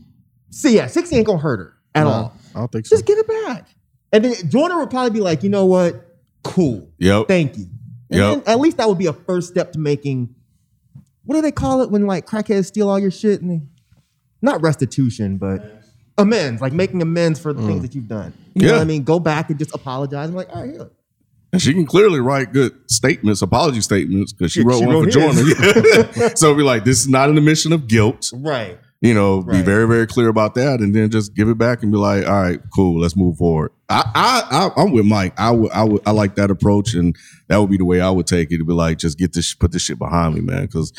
See, 0.51 0.75
yeah, 0.77 0.87
60 0.89 1.17
ain't 1.17 1.27
going 1.27 1.39
to 1.39 1.43
hurt 1.43 1.59
her 1.61 1.75
at 1.95 2.05
No, 2.05 2.11
all. 2.11 2.37
I 2.55 2.59
don't 2.59 2.73
think 2.73 2.87
so. 2.87 2.97
Just 2.97 3.07
give 3.07 3.19
it 3.19 3.27
back. 3.47 3.69
And 4.13 4.25
then 4.25 4.35
Jordan 4.51 4.79
would 4.79 4.91
probably 4.91 5.11
be 5.11 5.21
like, 5.21 5.43
you 5.45 5.49
know 5.49 5.65
what? 5.67 6.17
Cool. 6.43 6.91
Yep. 6.99 7.29
Thank 7.29 7.57
you. 7.57 7.67
And 8.11 8.19
Yep. 8.19 8.45
then 8.45 8.53
at 8.55 8.59
least 8.61 8.77
that 8.79 8.89
would 8.89 8.99
be 8.99 9.07
a 9.07 9.13
first 9.13 9.49
step 9.49 9.73
to 9.73 9.79
making, 9.79 10.35
what 11.25 11.37
do 11.37 11.43
they 11.43 11.53
call 11.53 11.83
it 11.83 11.91
when 11.91 12.07
like 12.07 12.27
crackheads 12.27 12.67
steal 12.67 12.89
all 12.89 12.99
your 12.99 13.13
shit? 13.13 13.41
And 13.41 13.51
they, 13.51 13.61
not 14.43 14.61
restitution, 14.63 15.39
but 15.39 15.80
amends, 16.21 16.61
like 16.63 16.73
making 16.73 17.03
amends 17.03 17.39
for 17.41 17.53
the 17.53 17.63
things 17.63 17.79
mm. 17.81 17.83
that 17.83 17.95
you've 17.95 18.09
done. 18.09 18.33
You 18.55 18.63
know 18.63 18.69
Yeah. 18.69 18.75
what 18.77 18.83
I 18.83 18.85
mean? 18.85 19.03
Go 19.05 19.19
back 19.19 19.51
and 19.51 19.59
just 19.59 19.75
apologize. 19.75 20.29
I'm 20.29 20.35
like, 20.37 20.49
all 20.55 20.63
right, 20.63 20.71
here. 20.73 20.91
And 21.53 21.61
she 21.61 21.73
can 21.75 21.85
clearly 21.87 22.21
write 22.21 22.53
good 22.53 22.73
statements, 22.89 23.43
apology 23.43 23.81
statements, 23.81 24.33
because 24.33 24.53
she 24.53 24.61
Yeah, 24.61 24.67
wrote 24.69 24.79
she 24.79 24.87
one 24.87 24.95
wrote 24.95 25.13
for 25.13 25.21
his. 25.21 26.15
Joyner. 26.15 26.31
so 26.37 26.55
be 26.55 26.63
like, 26.63 26.85
this 26.85 27.01
is 27.01 27.09
not 27.09 27.29
an 27.29 27.37
admission 27.39 27.73
of 27.73 27.89
guilt. 27.89 28.31
Right. 28.33 28.79
You 29.01 29.15
know, 29.15 29.43
be 29.43 29.53
Right. 29.57 29.65
very, 29.65 29.89
very 29.89 30.07
clear 30.07 30.29
about 30.29 30.55
that, 30.57 30.81
and 30.81 30.95
then 30.95 31.11
just 31.11 31.35
give 31.35 31.49
it 31.49 31.57
back 31.59 31.83
and 31.83 31.91
be 31.91 31.97
like, 31.99 32.27
all 32.27 32.43
right, 32.43 32.61
cool, 32.75 33.01
let's 33.01 33.17
move 33.17 33.39
forward. 33.39 33.73
I, 33.89 34.03
I, 34.15 34.69
I 34.77 34.83
I'm 34.83 34.93
with 34.93 35.07
Mike. 35.07 35.33
I 35.41 35.51
would, 35.51 35.73
I 35.73 35.85
would, 35.85 36.03
I 36.07 36.11
like 36.13 36.35
that 36.37 36.51
approach, 36.51 36.93
and 36.95 37.17
that 37.49 37.57
would 37.59 37.71
be 37.71 37.79
the 37.79 37.85
way 37.87 38.01
I 38.01 38.11
would 38.11 38.27
take 38.27 38.53
it. 38.53 38.59
To 38.59 38.65
be 38.65 38.75
like, 38.75 38.99
just 38.99 39.19
get 39.19 39.33
this, 39.33 39.55
put 39.55 39.73
this 39.73 39.83
shit 39.83 39.99
behind 39.99 40.35
me, 40.35 40.43
man, 40.43 40.67
because 40.67 40.93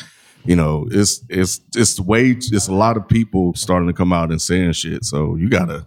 you 0.44 0.56
know, 0.56 0.86
it's, 0.90 1.24
it's, 1.28 1.60
it's 1.76 1.98
way, 2.00 2.30
it's 2.30 2.68
a 2.68 2.74
lot 2.74 2.96
of 2.96 3.06
people 3.08 3.54
starting 3.54 3.86
to 3.88 3.92
come 3.94 4.12
out 4.12 4.30
and 4.30 4.40
saying 4.40 4.72
shit. 4.72 5.04
So 5.04 5.36
you 5.36 5.48
gotta, 5.48 5.86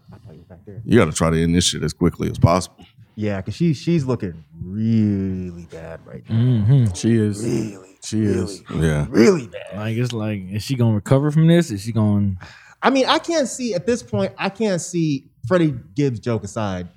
you 0.86 0.98
gotta 1.00 1.12
try 1.12 1.30
to 1.30 1.42
end 1.42 1.56
this 1.56 1.66
shit 1.66 1.84
as 1.84 1.94
quickly 1.94 2.30
as 2.30 2.38
possible. 2.40 2.86
Yeah, 3.16 3.38
because 3.42 3.56
she, 3.56 3.74
she's 3.74 4.06
looking 4.06 4.44
really 4.62 5.66
bad 5.72 6.06
right 6.06 6.24
now. 6.30 6.36
Mhm. 6.36 6.96
She 6.98 7.14
is. 7.16 7.44
Really, 7.44 7.98
She 8.04 8.22
is. 8.24 8.62
Yeah. 8.74 9.06
really 9.10 9.48
bad. 9.48 9.78
Like 9.78 9.96
it's 9.98 10.12
like, 10.14 10.42
is 10.52 10.64
she 10.64 10.76
gonna 10.76 10.96
recover 10.96 11.32
from 11.32 11.48
this? 11.48 11.72
Is 11.72 11.82
she 11.82 11.92
going? 11.94 12.38
I 12.84 12.90
mean, 12.90 13.06
I 13.08 13.20
can't 13.20 13.48
see 13.48 13.74
at 13.74 13.86
this 13.86 14.04
point. 14.04 14.34
I 14.38 14.50
can't 14.50 14.82
see 14.82 15.30
Freddie 15.48 15.74
Gibbs 15.96 16.20
joke 16.20 16.44
aside. 16.44 16.90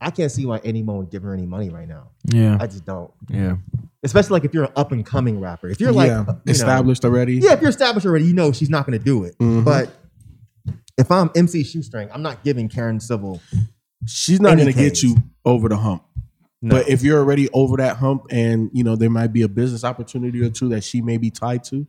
I 0.00 0.10
can't 0.10 0.32
see 0.32 0.44
why 0.46 0.58
anyone 0.64 0.96
would 0.98 1.10
give 1.10 1.22
her 1.22 1.32
any 1.32 1.46
money 1.46 1.70
right 1.70 1.88
now. 1.88 2.08
Yeah, 2.24 2.58
I 2.60 2.66
just 2.66 2.84
don't. 2.84 3.12
yeah. 3.28 3.54
Especially 4.04 4.32
like 4.34 4.44
if 4.44 4.52
you're 4.52 4.64
an 4.64 4.72
up 4.76 4.90
and 4.92 5.06
coming 5.06 5.38
rapper. 5.40 5.68
If 5.68 5.80
you're 5.80 5.92
like 5.92 6.08
yeah, 6.08 6.20
you 6.20 6.26
know- 6.26 6.40
established 6.48 7.04
already. 7.04 7.34
yeah, 7.36 7.52
if 7.52 7.60
you're 7.60 7.70
established 7.70 8.06
already, 8.06 8.24
you 8.26 8.34
know 8.34 8.50
she's 8.52 8.70
not 8.70 8.84
going 8.86 8.98
to 8.98 9.04
do 9.04 9.24
it. 9.24 9.38
Mhm. 9.38 9.64
But 9.64 9.90
if 10.98 11.10
I'm 11.10 11.30
MC 11.36 11.62
Shoestring, 11.64 12.08
I'm 12.12 12.22
not 12.22 12.42
giving 12.44 12.68
Karen 12.68 12.98
Civil. 13.00 13.40
She's 14.06 14.40
not 14.40 14.56
going 14.56 14.66
to 14.66 14.72
get 14.72 15.02
you 15.02 15.16
over 15.44 15.68
the 15.68 15.76
hump. 15.76 16.02
No. 16.60 16.76
But 16.76 16.88
if 16.88 17.02
you're 17.02 17.18
already 17.18 17.48
over 17.52 17.76
that 17.78 17.96
hump 17.96 18.26
and 18.30 18.70
you 18.72 18.84
know 18.84 18.94
there 18.96 19.10
might 19.10 19.32
be 19.32 19.42
a 19.42 19.48
business 19.48 19.84
opportunity 19.84 20.40
or 20.42 20.50
two 20.50 20.68
that 20.70 20.84
she 20.84 21.00
may 21.00 21.16
be 21.16 21.30
tied 21.30 21.64
to, 21.64 21.86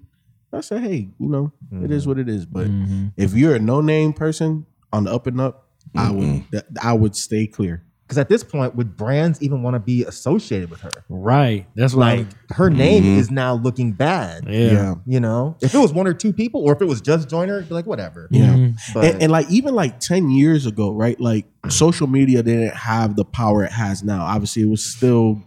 I 0.51 0.61
say, 0.61 0.79
hey, 0.79 1.09
you 1.19 1.29
know, 1.29 1.51
it 1.83 1.91
is 1.91 2.05
what 2.07 2.19
it 2.19 2.29
is. 2.29 2.45
But 2.45 2.67
Mhm. 2.67 3.11
if 3.17 3.33
you're 3.33 3.55
a 3.55 3.59
no 3.59 3.81
name 3.81 4.13
person 4.13 4.65
on 4.91 5.05
the 5.05 5.11
up 5.13 5.25
and 5.27 5.41
up, 5.41 5.67
I 5.95 6.11
would 6.11 6.43
I 6.81 6.93
would 6.93 7.15
stay 7.15 7.45
clear. 7.47 7.83
Because 8.13 8.21
at 8.21 8.29
this 8.29 8.43
point, 8.43 8.75
would 8.75 8.95
brands 8.95 9.41
even 9.41 9.63
want 9.63 9.73
to 9.73 9.79
be 9.79 10.03
associated 10.03 10.69
with 10.69 10.81
her? 10.81 10.91
Right. 11.09 11.65
That's 11.75 11.93
what. 11.95 12.03
Like 12.17 12.27
her 12.51 12.69
name 12.69 13.03
Mhm. 13.03 13.17
is 13.17 13.31
now 13.31 13.55
looking 13.55 13.91
bad. 13.93 14.47
I, 14.47 14.51
yeah. 14.51 14.95
You 15.07 15.19
know, 15.19 15.55
if 15.61 15.73
it 15.73 15.77
was 15.79 15.91
one 15.91 16.05
or 16.05 16.13
two 16.13 16.31
people, 16.31 16.61
or 16.61 16.73
if 16.73 16.81
it 16.81 16.85
was 16.85 17.01
just 17.01 17.27
Joyner, 17.29 17.61
be 17.63 17.73
like 17.73 17.87
whatever. 17.87 18.27
Yeah. 18.29 18.53
Mhm. 18.53 18.75
But 18.93 19.05
and, 19.05 19.23
and 19.23 19.31
like 19.31 19.49
even 19.49 19.73
like 19.73 19.99
10 19.99 20.29
years 20.29 20.65
ago, 20.67 20.91
right? 20.91 21.19
Like 21.19 21.45
social 21.69 22.05
media 22.07 22.43
didn't 22.43 22.75
have 22.75 23.15
the 23.15 23.25
power 23.25 23.63
it 23.63 23.71
has 23.71 24.03
now. 24.03 24.23
Obviously, 24.23 24.61
it 24.61 24.69
was 24.69 24.83
still 24.85 25.41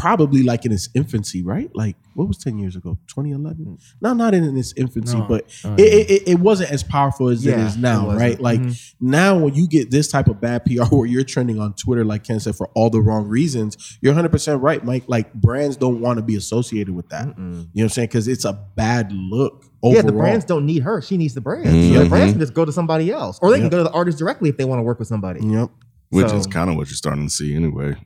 probably 0.00 0.42
like 0.42 0.64
in 0.64 0.72
its 0.72 0.88
infancy, 0.94 1.42
right? 1.42 1.70
Like 1.74 1.96
what 2.14 2.26
was 2.26 2.38
10 2.38 2.58
years 2.58 2.74
ago? 2.76 2.98
2011? 3.08 3.78
No, 4.00 4.12
not 4.14 4.34
in 4.34 4.56
its 4.56 4.72
infancy, 4.76 5.16
No. 5.18 5.26
but 5.28 5.44
Oh, 5.64 5.74
it, 5.74 5.80
it, 5.80 6.10
it- 6.10 6.28
it 6.30 6.38
wasn't 6.40 6.70
as 6.72 6.82
powerful 6.82 7.28
as 7.28 7.44
it 7.46 7.50
Yeah, 7.50 7.66
is 7.66 7.76
it 7.76 7.80
now, 7.80 8.06
wasn't. 8.06 8.20
right? 8.20 8.40
Like 8.40 8.60
Mhm. 8.60 8.94
now 9.00 9.38
when 9.38 9.54
you 9.54 9.68
get 9.68 9.90
this 9.90 10.08
type 10.08 10.28
of 10.28 10.40
bad 10.40 10.64
PR 10.64 10.84
where 10.94 11.06
you're 11.06 11.22
trending 11.24 11.60
on 11.60 11.74
Twitter, 11.74 12.04
like 12.04 12.24
Ken 12.24 12.40
said, 12.40 12.56
for 12.56 12.68
all 12.74 12.88
the 12.90 13.00
wrong 13.02 13.26
reasons, 13.28 13.98
you're 14.00 14.14
100% 14.14 14.62
right, 14.62 14.84
Mike. 14.84 15.04
Like 15.06 15.34
brands 15.34 15.76
don't 15.76 16.00
want 16.00 16.16
to 16.18 16.22
be 16.22 16.34
associated 16.36 16.94
with 16.94 17.08
that. 17.10 17.26
You 17.36 17.44
know 17.44 17.66
what 17.74 17.82
I'm 17.82 17.88
saying? 17.90 18.08
Because 18.08 18.26
it's 18.28 18.44
a 18.46 18.54
bad 18.76 19.12
look 19.12 19.64
overall. 19.82 19.94
yeah, 19.96 20.02
the 20.02 20.12
brands 20.12 20.44
don't 20.46 20.64
need 20.66 20.82
her. 20.82 21.02
She 21.02 21.16
needs 21.16 21.34
the 21.34 21.40
brands. 21.42 21.68
Mhm. 21.70 22.02
The 22.04 22.08
brands 22.08 22.32
can 22.32 22.40
just 22.40 22.54
go 22.54 22.64
to 22.64 22.72
somebody 22.72 23.10
else, 23.10 23.38
or 23.42 23.50
they 23.50 23.60
can 23.60 23.68
go 23.68 23.78
to 23.78 23.84
the 23.84 23.92
artist 23.92 24.18
directly 24.18 24.48
if 24.48 24.56
they 24.56 24.64
want 24.64 24.78
to 24.78 24.82
work 24.82 24.98
with 24.98 25.08
somebody. 25.08 25.40
Yep. 25.46 25.70
Which 26.10 26.28
So- 26.28 26.36
is 26.36 26.46
kind 26.46 26.70
of 26.70 26.76
what 26.76 26.88
you're 26.88 26.96
starting 26.96 27.26
to 27.26 27.30
see 27.32 27.54
anyway. 27.54 27.96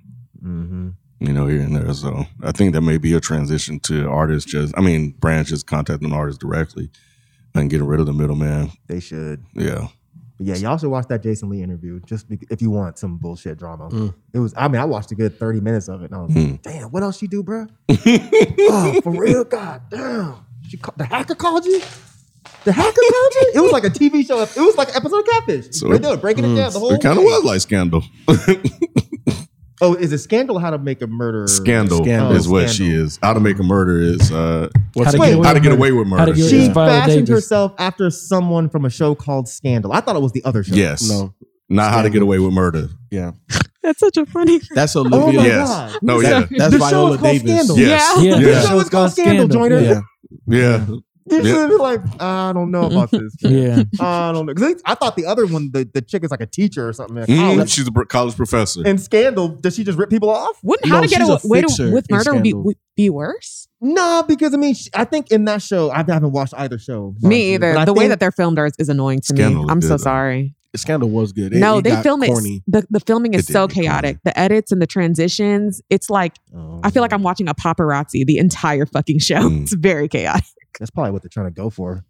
Mm-hmm. 0.44 0.88
You 1.20 1.32
know, 1.32 1.46
here 1.46 1.60
and 1.60 1.74
there. 1.76 1.92
So 1.94 2.26
I 2.42 2.52
think 2.52 2.72
that 2.74 2.80
may 2.82 2.98
be 2.98 3.14
a 3.14 3.20
transition 3.20 3.80
to 3.80 4.08
artists 4.08 4.50
just, 4.50 4.74
I 4.76 4.80
mean, 4.80 5.10
brands 5.18 5.48
just 5.50 5.66
contacting 5.66 6.12
artists 6.12 6.38
directly 6.38 6.90
and 7.54 7.70
getting 7.70 7.86
rid 7.86 8.00
of 8.00 8.06
the 8.06 8.12
middleman. 8.12 8.72
They 8.88 9.00
should. 9.00 9.44
Yeah. 9.54 9.88
But 10.36 10.46
yeah, 10.48 10.56
y'all 10.56 10.76
should 10.78 10.90
watch 10.90 11.06
that 11.08 11.22
Jason 11.22 11.48
Lee 11.48 11.62
interview 11.62 12.00
just 12.00 12.28
bec 12.28 12.40
if 12.50 12.60
you 12.60 12.68
want 12.70 12.98
some 12.98 13.18
bullshit 13.18 13.56
drama. 13.56 13.88
Mm. 13.88 14.14
It 14.32 14.40
was. 14.40 14.52
I 14.56 14.66
mean, 14.66 14.80
I 14.80 14.84
watched 14.84 15.12
a 15.12 15.14
good 15.14 15.38
thirty 15.38 15.60
minutes 15.60 15.86
of 15.86 16.02
it, 16.02 16.10
and 16.10 16.14
I 16.16 16.22
was 16.24 16.32
Mm. 16.32 16.50
like, 16.50 16.62
"Damn, 16.62 16.90
what 16.90 17.04
else 17.04 17.18
she 17.18 17.28
do, 17.28 17.44
bro? 17.44 17.68
oh, 17.88 19.00
for 19.00 19.12
real? 19.12 19.44
God 19.44 19.82
damn! 19.90 20.34
She 20.68 20.76
ca- 20.76 20.90
the 20.96 21.04
hacker 21.04 21.36
called 21.36 21.64
you. 21.64 21.80
The 22.64 22.72
hacker 22.72 22.90
called 22.90 23.32
you. 23.34 23.52
It 23.54 23.60
was 23.62 23.70
like 23.70 23.84
a 23.84 23.90
TV 23.90 24.26
show. 24.26 24.40
It 24.42 24.56
was 24.56 24.76
like 24.76 24.88
an 24.88 24.96
episode 24.96 25.20
of 25.20 25.26
Catfish. 25.26 25.66
So 25.70 25.86
they 25.88 25.94
it- 25.94 26.02
do 26.02 26.16
breaking 26.16 26.44
it 26.46 26.56
down. 26.56 26.72
The 26.72 26.80
whole. 26.80 26.92
It 26.92 27.00
kind 27.00 27.16
of 27.16 27.22
was 27.22 27.44
like 27.44 27.60
Scandal. 27.60 28.02
Oh, 29.84 29.94
is 29.94 30.12
it 30.12 30.18
scandal? 30.18 30.58
How 30.58 30.70
to 30.70 30.78
make 30.78 31.02
a 31.02 31.06
murder? 31.06 31.46
Scandal, 31.46 31.98
Scandal. 32.02 32.32
is 32.32 32.48
what 32.48 32.68
Scandal. 32.70 32.74
she 32.96 33.02
is. 33.02 33.18
How 33.22 33.34
to 33.34 33.40
make 33.40 33.58
a 33.58 33.62
murder 33.62 34.00
is 34.00 34.32
uh, 34.32 34.68
How 34.96 35.10
to 35.10 35.12
get 35.12 35.14
away 35.16 35.30
how 35.32 35.34
to 35.34 35.38
with 35.38 35.44
get 35.62 35.62
murder. 35.70 35.74
away 35.76 35.92
with 35.92 36.06
murder. 36.08 36.32
get- 36.32 36.48
She 36.50 36.66
Yeah. 36.66 36.72
Fashioned 36.72 37.26
Davis. 37.26 37.28
herself 37.28 37.74
after 37.78 38.10
someone 38.10 38.68
from 38.68 38.84
a 38.84 38.90
show 38.90 39.14
called 39.14 39.48
Scandal. 39.48 39.92
I 39.92 40.00
thought 40.00 40.16
it 40.16 40.22
was 40.22 40.32
the 40.32 40.44
other 40.44 40.64
show. 40.64 40.74
Yes. 40.74 41.08
No. 41.08 41.34
Not 41.68 41.92
how 41.92 42.02
to 42.02 42.10
get 42.10 42.22
away 42.22 42.38
with 42.38 42.52
murder. 42.52 42.88
Yeah. 43.10 43.32
That's 43.82 43.98
such 44.00 44.16
a 44.16 44.24
funny. 44.26 44.60
That's 44.74 44.96
Oh 44.96 45.00
Olivia. 45.00 45.40
my 45.40 45.46
Yes. 45.46 45.68
god. 45.68 45.98
No, 46.02 46.20
yeah. 46.20 46.28
that? 46.40 46.48
That's 46.56 46.72
the 46.72 46.78
show 46.78 46.84
Viola 46.86 47.10
is 47.12 47.20
called 47.20 47.32
Davis. 47.32 47.50
Scandal. 47.66 47.78
Yes. 47.78 48.22
Yeah. 48.24 48.34
The 48.36 48.50
Yeah. 48.50 48.60
show 48.62 48.78
is 48.80 48.88
called 48.88 49.10
Scandal, 49.12 49.48
Joyner. 49.48 49.80
Yeah. 49.80 50.00
Yeah. 50.46 50.86
You 51.30 51.38
Yeah. 51.38 51.42
should 51.54 51.68
be 51.70 51.76
like, 51.76 52.00
I 52.20 52.52
don't 52.52 52.70
know 52.70 52.84
about 52.86 53.10
this. 53.10 53.34
Yeah. 53.40 53.84
I 54.00 54.30
don't 54.32 54.46
know. 54.46 54.52
'Cause 54.54 54.82
I 54.84 54.94
thought 54.94 55.16
the 55.16 55.24
other 55.26 55.46
one, 55.46 55.70
the, 55.72 55.88
the 55.92 56.02
chick 56.02 56.22
is 56.24 56.30
like 56.30 56.40
a 56.42 56.46
teacher 56.46 56.86
or 56.88 56.92
something 56.92 57.16
at 57.18 57.28
Mm, 57.28 57.66
she's 57.68 57.88
a 57.88 58.04
college 58.06 58.36
professor. 58.36 58.86
In 58.86 58.98
Scandal, 58.98 59.48
does 59.48 59.74
she 59.74 59.84
just 59.84 59.96
rip 59.98 60.10
people 60.10 60.28
off? 60.30 60.58
Wouldn't 60.62 60.86
No, 60.88 60.96
how 60.96 61.00
to 61.00 61.08
get 61.08 61.22
away 61.22 61.62
fixer 61.62 61.90
with 61.92 62.10
murder 62.10 62.34
would 62.34 62.42
be, 62.42 62.52
would 62.52 62.76
be 62.96 63.08
worse? 63.10 63.68
No, 63.80 64.22
because 64.26 64.52
I 64.54 64.56
mean, 64.58 64.74
she, 64.74 64.90
I 64.94 65.04
think 65.04 65.30
in 65.30 65.44
that 65.46 65.62
show, 65.62 65.90
I 65.90 65.98
haven't 65.98 66.32
watched 66.32 66.54
either 66.56 66.78
show. 66.78 67.14
Me 67.22 67.48
you, 67.50 67.54
either. 67.54 67.72
but 67.74 67.80
I 67.80 67.84
The 67.86 67.94
way 67.94 68.08
that 68.08 68.20
they're 68.20 68.32
filmed 68.32 68.58
are, 68.58 68.70
is 68.78 68.88
annoying 68.88 69.20
to 69.20 69.26
Scandal 69.26 69.64
me. 69.64 69.68
I'm 69.70 69.80
so 69.80 69.88
though. 69.90 69.96
sorry. 69.98 70.54
Scandal 70.76 71.08
was 71.08 71.32
good. 71.32 71.52
It- 71.54 71.58
no, 71.58 71.78
it 71.78 71.82
they 71.82 71.90
got 71.90 72.02
film 72.02 72.20
corny. 72.22 72.56
it. 72.56 72.62
The, 72.66 72.86
the 72.90 73.00
filming 73.00 73.32
is 73.34 73.48
It 73.48 73.52
so 73.52 73.66
get 73.68 73.74
corny. 73.74 73.86
chaotic. 73.88 74.18
The 74.24 74.36
edits 74.38 74.72
and 74.72 74.82
the 74.82 74.86
transitions. 74.88 75.80
It's 75.88 76.10
like 76.10 76.34
Oh, 76.54 76.80
I 76.82 76.90
feel 76.90 77.00
like 77.00 77.12
I'm 77.12 77.22
watching 77.22 77.48
a 77.48 77.54
paparazzi 77.54 78.26
the 78.26 78.38
entire 78.38 78.84
fucking 78.84 79.20
show. 79.20 79.36
Mm. 79.48 79.62
It's 79.62 79.74
very 79.74 80.08
chaotic. 80.08 80.44
That's 80.78 80.90
probably 80.90 81.12
what 81.12 81.22
they're 81.22 81.28
trying 81.28 81.46
to 81.46 81.52
go 81.52 81.70
for. 81.70 82.04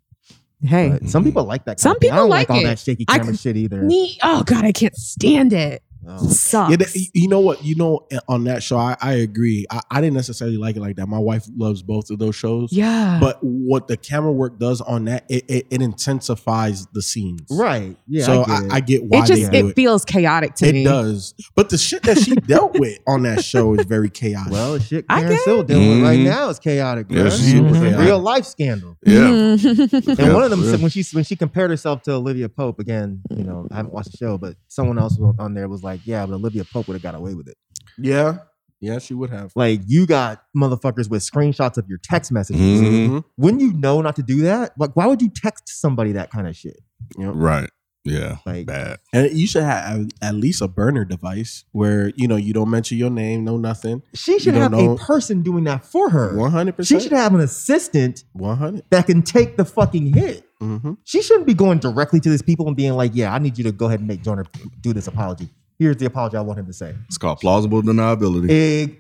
Hey, 0.63 0.91
But 0.91 1.09
some 1.09 1.23
mm-hmm. 1.23 1.29
people 1.31 1.45
like 1.45 1.65
that. 1.67 1.79
Some 1.81 1.93
of. 1.93 1.97
I 1.97 2.01
people 2.01 2.17
don't 2.19 2.31
like 2.31 2.49
all 2.49 2.59
it. 2.61 2.65
that 2.65 2.79
shaky 2.79 3.05
camera 3.05 3.27
could- 3.27 3.39
shit 3.39 3.57
either. 3.57 3.83
me. 3.83 4.19
Oh 4.23 4.43
god, 4.45 4.65
I 4.65 4.73
can't 4.73 4.95
stand 4.97 5.53
it. 5.53 5.83
Sucks. 6.29 6.71
Yeah, 6.71 6.77
that- 6.77 6.95
you 7.15 7.29
know 7.29 7.41
what? 7.41 7.65
You 7.65 7.75
know, 7.77 8.07
on 8.29 8.45
that 8.45 8.63
show, 8.63 8.77
I, 8.79 8.97
I 9.01 9.15
agree. 9.15 9.67
I, 9.71 9.81
I 9.91 10.01
didn't 10.01 10.15
necessarily 10.15 10.57
like 10.57 10.77
it 10.77 10.81
like 10.81 10.97
that. 10.97 11.07
My 11.09 11.19
wife 11.19 11.47
loves 11.57 11.83
both 11.83 12.11
of 12.11 12.19
those 12.19 12.35
shows. 12.37 12.71
Yeah. 12.73 13.19
But 13.21 13.39
what 13.43 13.89
the 13.89 13.97
camera 13.97 14.33
work 14.33 14.59
does 14.59 14.81
on 14.81 15.05
that, 15.07 15.25
it, 15.29 15.45
it, 15.49 15.67
it 15.71 15.83
intensifies 15.83 16.87
the 16.93 17.03
scenes. 17.03 17.43
Right. 17.51 17.97
Yeah. 18.07 18.25
so 18.27 18.45
I 18.45 18.47
get 18.47 18.51
I, 18.51 18.65
it. 18.67 18.73
I 18.73 18.81
get 18.81 19.05
why 19.05 19.19
it 19.19 19.27
just 19.27 19.51
they 19.51 19.61
do 19.61 19.67
it 19.67 19.71
it. 19.71 19.77
feels 19.77 20.05
chaotic 20.05 20.55
to 20.57 20.67
It 20.69 20.73
me. 20.75 20.81
It 20.83 20.85
does. 20.85 21.35
But 21.55 21.71
the 21.71 21.79
shit 21.79 22.03
that 22.05 22.19
she 22.19 22.35
dealt 22.47 22.79
with 22.79 22.99
on 23.07 23.23
that 23.23 23.45
show 23.45 23.75
is 23.75 23.85
very 23.87 24.11
chaotic. 24.11 24.53
Well, 24.53 24.75
the 24.75 24.81
shit 24.81 25.05
I 25.09 25.21
Karen 25.21 25.33
get 25.35 25.41
Still 25.43 25.63
dealing 25.63 25.89
with 25.91 26.03
right 26.03 26.19
Mhm. 26.19 26.25
now 26.25 26.49
is 26.49 26.59
chaotic. 26.59 27.07
Yeah, 27.11 27.23
bruh. 27.25 27.31
she's 27.37 27.53
It 27.55 27.61
was 27.61 27.77
a 27.77 27.81
chaotic. 27.81 27.99
real 28.07 28.19
life 28.21 28.45
scandal. 28.47 28.97
Yeah. 29.05 29.19
Mhm. 29.19 30.09
And 30.09 30.19
Yeah, 30.19 30.33
one 30.33 30.43
of 30.43 30.51
them 30.51 30.61
for 30.63 30.67
said 30.71 30.81
when 30.81 30.91
she 30.91 31.05
when 31.13 31.25
she 31.25 31.37
compared 31.37 31.71
herself 31.71 32.03
to 32.03 32.13
Olivia 32.13 32.49
Pope 32.49 32.79
again, 32.79 33.21
you 33.31 33.45
know, 33.45 33.67
I 33.71 33.77
haven't 33.77 33.93
watched 33.93 34.13
the 34.13 34.17
show, 34.17 34.39
but 34.39 34.57
someone 34.69 34.99
else 34.99 35.19
on 35.39 35.55
there 35.55 35.69
was 35.69 35.83
like, 35.83 35.94
yeah, 36.05 36.25
but 36.27 36.35
Olivia 36.35 36.65
Pope 36.65 36.89
would 36.89 36.95
have 36.95 37.03
got 37.03 37.15
away 37.15 37.35
with 37.35 37.49
it. 37.49 37.57
yeah. 37.99 38.39
Yeah, 38.81 38.99
she 38.99 39.15
would 39.15 39.31
have. 39.31 39.51
Like 39.57 39.81
you 39.87 40.05
got 40.07 40.43
motherfuckers 40.55 41.09
with 41.09 41.23
screenshots 41.23 41.79
of 41.79 41.87
your 41.89 41.97
text 42.03 42.31
messages. 42.31 42.61
Mhm. 42.83 43.09
Mhm. 43.09 43.25
Wouldn't 43.39 43.63
you 43.63 43.73
know 43.73 44.03
not 44.03 44.15
to 44.17 44.23
do 44.23 44.43
that? 44.43 44.73
Like, 44.79 44.95
why 44.95 45.07
would 45.07 45.23
you 45.23 45.31
text 45.35 45.71
somebody 45.81 46.13
that 46.13 46.31
kind 46.31 46.47
of 46.47 46.55
shit? 46.55 46.79
Right. 47.17 47.71
Yeah. 48.05 48.37
Like- 48.45 48.67
bad. 48.67 48.99
And 49.15 49.33
you 49.33 49.47
should 49.47 49.63
have 49.63 50.09
at 50.21 50.35
least 50.35 50.61
a 50.61 50.69
burner 50.69 51.07
device 51.07 51.65
where 51.73 52.13
you 52.17 52.29
know 52.29 52.37
you 52.37 52.53
don't 52.53 52.69
mention 52.69 52.99
your 52.99 53.09
name, 53.09 53.43
no 53.45 53.57
nothing. 53.57 54.03
She 54.13 54.39
should 54.39 54.53
have 54.55 54.73
know- 54.73 54.91
a 54.93 54.99
person 54.99 55.41
doing 55.43 55.65
that 55.65 55.87
for 55.87 56.11
her. 56.11 56.35
100%. 56.37 56.87
She 56.87 57.01
should 57.01 57.13
have 57.13 57.33
an 57.35 57.41
assistant 57.41 58.25
one 58.35 58.59
hundred. 58.59 58.83
that 58.91 59.07
can 59.07 59.23
take 59.23 59.57
the 59.57 59.65
fucking 59.65 60.13
hit. 60.13 60.45
Mm-hmm. 60.61 60.95
She 61.05 61.23
shouldn't 61.23 61.47
be 61.47 61.55
going 61.55 61.79
directly 61.79 62.21
to 62.21 62.29
these 62.29 62.43
people 62.43 62.67
and 62.67 62.77
being 62.77 62.93
like, 62.93 63.13
"Yeah, 63.15 63.33
I 63.33 63.39
need 63.39 63.57
you 63.57 63.65
to 63.65 63.73
go 63.73 63.87
ahead 63.87 64.01
and 64.01 64.09
make 64.09 64.23
Joyner 64.23 64.45
do 64.83 64.93
this 64.93 65.07
apology. 65.07 65.49
Here's 65.79 65.97
the 65.97 66.07
apology 66.07 66.37
I 66.37 66.41
want 66.41 66.59
him 66.59 66.67
to 66.67 66.73
say." 66.73 66.95
It's 67.07 67.19
called 67.19 67.41
plausible 67.41 67.83
deniability. 67.83 68.51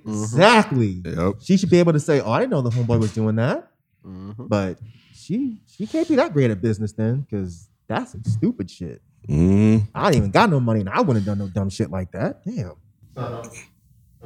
Exactly. 0.04 1.02
Yep. 1.04 1.34
She 1.40 1.56
should 1.56 1.70
be 1.70 1.78
able 1.78 1.92
to 1.92 2.00
say, 2.00 2.20
"Oh, 2.20 2.30
I 2.32 2.40
didn't 2.40 2.52
know 2.52 2.62
the 2.62 2.70
homeboy 2.70 2.98
was 3.00 3.14
doing 3.14 3.36
that," 3.36 3.70
Mm-hmm. 4.06 4.46
but 4.48 4.78
she 5.14 5.60
she 5.66 5.86
can't 5.86 6.08
be 6.08 6.16
that 6.16 6.32
great 6.32 6.50
at 6.50 6.60
business 6.60 6.92
then, 6.92 7.20
because 7.22 7.68
that's 7.88 8.12
some 8.12 8.24
stupid 8.24 8.70
shit. 8.70 9.00
Mm. 9.28 9.88
I 9.94 10.08
ain't 10.08 10.16
even 10.16 10.30
got 10.30 10.50
no 10.50 10.60
money, 10.60 10.80
and 10.80 10.88
I 10.90 11.00
wouldn't 11.00 11.24
have 11.24 11.38
done 11.38 11.38
no 11.38 11.48
dumb 11.48 11.70
shit 11.70 11.90
like 11.90 12.12
that. 12.12 12.44
Damn. 12.44 12.74
I 13.16 13.40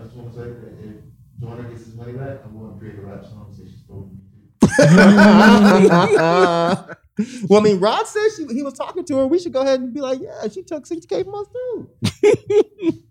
just 0.03 0.15
want 0.17 0.33
to 0.33 0.39
say 0.39 0.45
that 0.49 0.73
if 0.83 0.95
Joyner 1.41 1.69
gets 1.71 1.85
his 1.85 1.95
money 1.95 2.13
back, 2.13 2.39
I'm 2.45 2.59
going 2.59 2.73
to 2.73 2.79
create 2.79 2.99
a 2.99 3.03
rap 3.03 3.25
song 3.25 3.47
and 3.49 3.57
say 3.57 3.71
she 3.71 3.79
stole 3.85 4.11
me. 4.13 4.19
Mm. 4.61 6.97
well, 7.49 7.61
I 7.61 7.63
mean, 7.63 7.81
Rod 7.81 8.07
said 8.07 8.29
she, 8.37 8.47
he 8.55 8.63
was 8.63 8.75
talking 8.75 9.05
to 9.05 9.17
her. 9.17 9.27
We 9.27 9.39
should 9.39 9.53
go 9.53 9.63
ahead 9.63 9.81
and 9.81 9.93
be 9.93 10.01
like, 10.01 10.21
"Yeah, 10.21 10.49
she 10.49 10.63
took 10.63 10.87
six 10.87 11.07
k 11.07 11.25
from 11.25 11.35
us 11.35 11.47
too." 11.49 11.91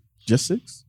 Just 0.26 0.46
six. 0.46 0.84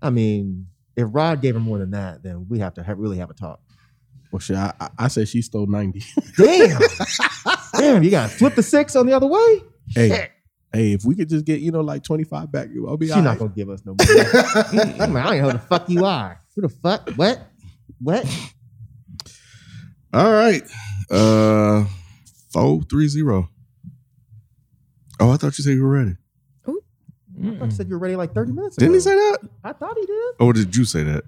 I 0.00 0.10
mean, 0.10 0.66
if 0.96 1.08
Rod 1.10 1.40
gave 1.40 1.54
her 1.54 1.60
more 1.60 1.78
than 1.78 1.92
that, 1.92 2.22
then 2.22 2.46
we 2.48 2.58
have 2.58 2.74
to 2.74 2.82
have, 2.82 2.98
really 2.98 3.18
have 3.18 3.30
a 3.30 3.34
talk. 3.34 3.60
Well, 4.30 4.40
shit, 4.40 4.56
I, 4.56 4.72
I, 4.80 4.88
I 4.98 5.08
said 5.08 5.28
she 5.28 5.42
stole 5.42 5.66
ninety. 5.66 6.02
Damn, 6.36 6.80
damn, 7.78 8.02
you 8.02 8.10
got 8.10 8.30
to 8.30 8.36
flip 8.36 8.54
the 8.54 8.62
six 8.62 8.96
on 8.96 9.06
the 9.06 9.12
other 9.12 9.26
way. 9.26 9.62
hey, 9.88 10.08
Shit. 10.08 10.30
hey, 10.72 10.92
if 10.92 11.04
we 11.04 11.14
could 11.14 11.28
just 11.28 11.44
get 11.44 11.60
you 11.60 11.70
know 11.70 11.82
like 11.82 12.02
twenty 12.02 12.24
five 12.24 12.50
back, 12.50 12.68
I'll 12.86 12.96
be. 12.96 13.06
She's 13.06 13.16
not 13.16 13.26
right. 13.26 13.38
gonna 13.38 13.52
give 13.54 13.70
us 13.70 13.82
no 13.84 13.94
money. 13.94 15.00
I'm 15.00 15.12
like, 15.12 15.24
I 15.24 15.34
ain't 15.34 15.44
know 15.44 15.50
who 15.50 15.52
the 15.52 15.58
fuck 15.60 15.88
you 15.88 16.04
are. 16.04 16.40
Who 16.56 16.62
the 16.62 16.68
fuck? 16.68 17.10
What? 17.10 17.46
What? 18.00 18.26
All 20.14 20.32
right. 20.32 20.62
Uh 21.10 21.84
four 22.52 22.82
three 22.82 23.08
zero. 23.08 23.48
Oh, 25.20 25.30
I 25.32 25.36
thought 25.36 25.58
you 25.58 25.64
said 25.64 25.74
you 25.74 25.82
were 25.84 25.90
ready. 25.90 26.16
Oh, 26.66 26.80
I 27.44 27.56
thought 27.58 27.64
you 27.66 27.70
said 27.72 27.88
you 27.88 27.94
were 27.94 27.98
ready 28.00 28.16
like 28.16 28.32
30 28.34 28.52
minutes 28.52 28.76
ago. 28.76 28.84
Didn't 28.86 28.94
he 28.94 29.00
say 29.00 29.14
that? 29.14 29.38
I 29.64 29.72
thought 29.72 29.96
he 29.98 30.06
did. 30.06 30.34
Or 30.40 30.52
did 30.52 30.74
you 30.76 30.84
say 30.84 31.02
that? 31.04 31.24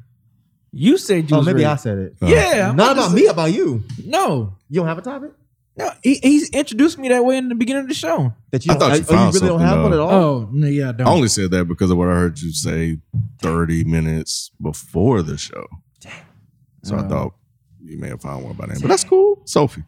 You 0.72 0.98
said 0.98 1.28
you 1.30 1.36
Oh, 1.36 1.38
was 1.40 1.46
maybe 1.46 1.56
ready. 1.56 1.66
I 1.66 1.76
said 1.76 1.98
it. 1.98 2.16
Oh. 2.22 2.26
Yeah, 2.28 2.68
I'm 2.70 2.76
Not 2.76 2.92
about 2.92 3.06
about 3.06 3.14
me, 3.14 3.22
say- 3.22 3.26
about 3.28 3.52
you. 3.52 3.82
No, 4.04 4.54
You 4.68 4.80
don't 4.80 4.88
have 4.88 4.98
a 4.98 5.02
topic 5.02 5.32
no. 5.78 5.90
He, 6.02 6.14
he's 6.22 6.48
introduced 6.50 6.96
me 6.98 7.08
that 7.10 7.22
way 7.24 7.36
in 7.36 7.50
the 7.50 7.54
beginning 7.54 7.82
of 7.82 7.88
the 7.88 7.94
show. 7.94 8.32
that 8.50 8.64
you. 8.64 8.72
I 8.72 8.78
Don't, 8.78 8.88
thought 8.88 8.88
you 8.88 8.94
oh, 8.94 8.96
you 8.96 9.04
found 9.04 9.34
really 9.34 9.46
don't 9.48 9.58
something, 9.60 9.66
have 9.66 9.82
one 9.82 9.92
at 9.92 9.98
all. 9.98 10.10
Oh 10.10 10.48
no, 10.50 10.66
yeah, 10.68 10.88
I 10.88 10.92
don't. 10.92 11.06
I 11.06 11.10
only 11.10 11.28
said 11.28 11.50
that 11.50 11.66
because 11.66 11.90
of 11.90 11.98
what 11.98 12.08
I 12.08 12.12
heard 12.12 12.38
you 12.40 12.50
say 12.52 12.98
30 13.42 13.84
minutes 13.84 14.50
before 14.60 15.20
the 15.22 15.36
show. 15.36 15.66
So 16.82 16.96
I 16.96 17.04
Oh. 17.04 17.08
thought 17.08 17.34
you 17.86 17.98
may 17.98 18.08
have 18.08 18.20
found 18.20 18.44
one 18.44 18.54
by 18.54 18.66
then. 18.66 18.78
But 18.80 18.88
that's 18.88 19.04
cool. 19.04 19.40
Sophie. 19.44 19.84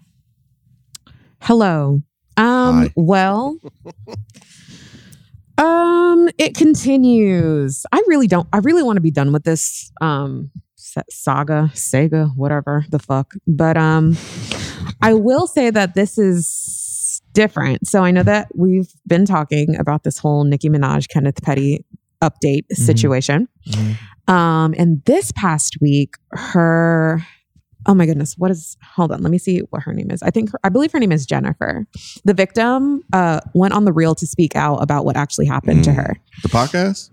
Hello. 1.40 2.02
Um, 2.36 2.82
Hi. 2.82 2.92
well, 2.96 3.58
um, 5.58 6.28
it 6.38 6.54
continues. 6.54 7.84
I 7.92 8.02
really 8.06 8.26
don't, 8.28 8.48
I 8.52 8.58
really 8.58 8.82
want 8.82 8.96
to 8.96 9.00
be 9.00 9.10
done 9.10 9.32
with 9.32 9.44
this 9.44 9.90
um 10.00 10.50
sa- 10.76 11.02
saga, 11.10 11.70
Sega, 11.74 12.34
whatever 12.36 12.84
the 12.90 12.98
fuck. 12.98 13.34
But 13.46 13.76
um, 13.76 14.16
I 15.02 15.14
will 15.14 15.46
say 15.46 15.70
that 15.70 15.94
this 15.94 16.18
is 16.18 17.22
different. 17.32 17.86
So 17.86 18.04
I 18.04 18.10
know 18.10 18.22
that 18.22 18.48
we've 18.54 18.92
been 19.06 19.24
talking 19.24 19.76
about 19.78 20.04
this 20.04 20.18
whole 20.18 20.44
Nicki 20.44 20.68
Minaj, 20.68 21.08
Kenneth 21.08 21.42
Petty 21.42 21.84
update 22.22 22.64
situation. 22.72 23.48
Um, 24.26 24.74
and 24.76 25.02
this 25.04 25.32
past 25.32 25.76
week, 25.80 26.14
her 26.32 27.24
oh 27.86 27.94
my 27.94 28.06
goodness, 28.06 28.36
what 28.38 28.50
is 28.50 28.76
hold 28.82 29.12
on, 29.12 29.22
let 29.22 29.30
me 29.30 29.38
see 29.38 29.60
what 29.70 29.82
her 29.82 29.92
name 29.92 30.10
is. 30.10 30.22
I 30.22 30.30
think 30.30 30.52
her, 30.52 30.60
I 30.64 30.68
believe 30.68 30.92
her 30.92 30.98
name 30.98 31.12
is 31.12 31.24
Jennifer. 31.26 31.86
The 32.24 32.34
victim 32.34 33.02
uh 33.12 33.40
went 33.54 33.74
on 33.74 33.84
the 33.84 33.92
Real 33.92 34.14
to 34.16 34.26
speak 34.26 34.56
out 34.56 34.76
about 34.82 35.04
what 35.04 35.16
actually 35.16 35.46
happened 35.46 35.84
to 35.84 35.90
Mm. 35.90 35.96
her. 35.96 36.16
The 36.42 36.48
podcast? 36.48 37.10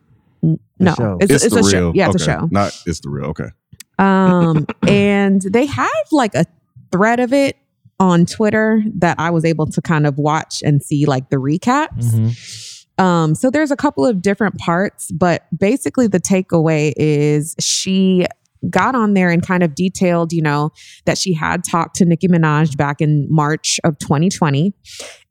No, 0.80 0.93
show. 0.95 1.18
it's, 1.22 1.32
it's, 1.32 1.53
the 1.53 1.59
a 1.59 1.63
real. 1.63 1.70
show. 1.72 1.91
Yeah, 1.95 2.09
it's 2.09 2.22
okay. 2.22 2.32
a 2.34 2.39
show. 2.39 2.47
Not 2.51 2.80
it's 2.86 2.99
the 2.99 3.09
real. 3.09 3.26
Okay. 3.28 3.49
Um, 3.97 4.66
and 4.88 5.41
they 5.41 5.66
have 5.66 5.89
like 6.11 6.36
a 6.36 6.45
thread 6.91 7.20
of 7.20 7.34
it 7.34 7.57
on 7.99 8.26
Twitter 8.26 8.84
that 8.95 9.18
I 9.20 9.30
was 9.30 9.45
able 9.45 9.66
to 9.68 9.82
kind 9.82 10.05
of 10.05 10.18
watch 10.18 10.61
and 10.63 10.84
see 10.84 11.05
like 11.05 11.30
the 11.30 11.38
recaps. 11.38 12.86
Um, 12.97 13.36
so 13.36 13.49
there's 13.49 13.72
a 13.72 13.76
couple 13.76 14.05
of 14.05 14.22
different 14.22 14.57
parts, 14.57 15.11
but 15.11 15.45
basically 15.57 16.07
the 16.07 16.20
takeaway 16.20 16.93
is 16.97 17.55
she 17.59 18.26
got 18.70 18.95
on 18.95 19.14
there 19.14 19.30
and 19.30 19.45
kind 19.45 19.64
of 19.64 19.76
detailed, 19.76 20.34
you 20.34 20.41
know, 20.41 20.72
that 21.06 21.18
she 21.18 21.34
had 21.34 21.64
talked 21.64 21.95
to 21.97 22.06
Nicki 22.06 22.28
Minaj 22.28 22.76
back 22.78 23.01
in 23.01 23.28
March 23.30 23.80
of 23.84 23.97
2020 23.99 24.74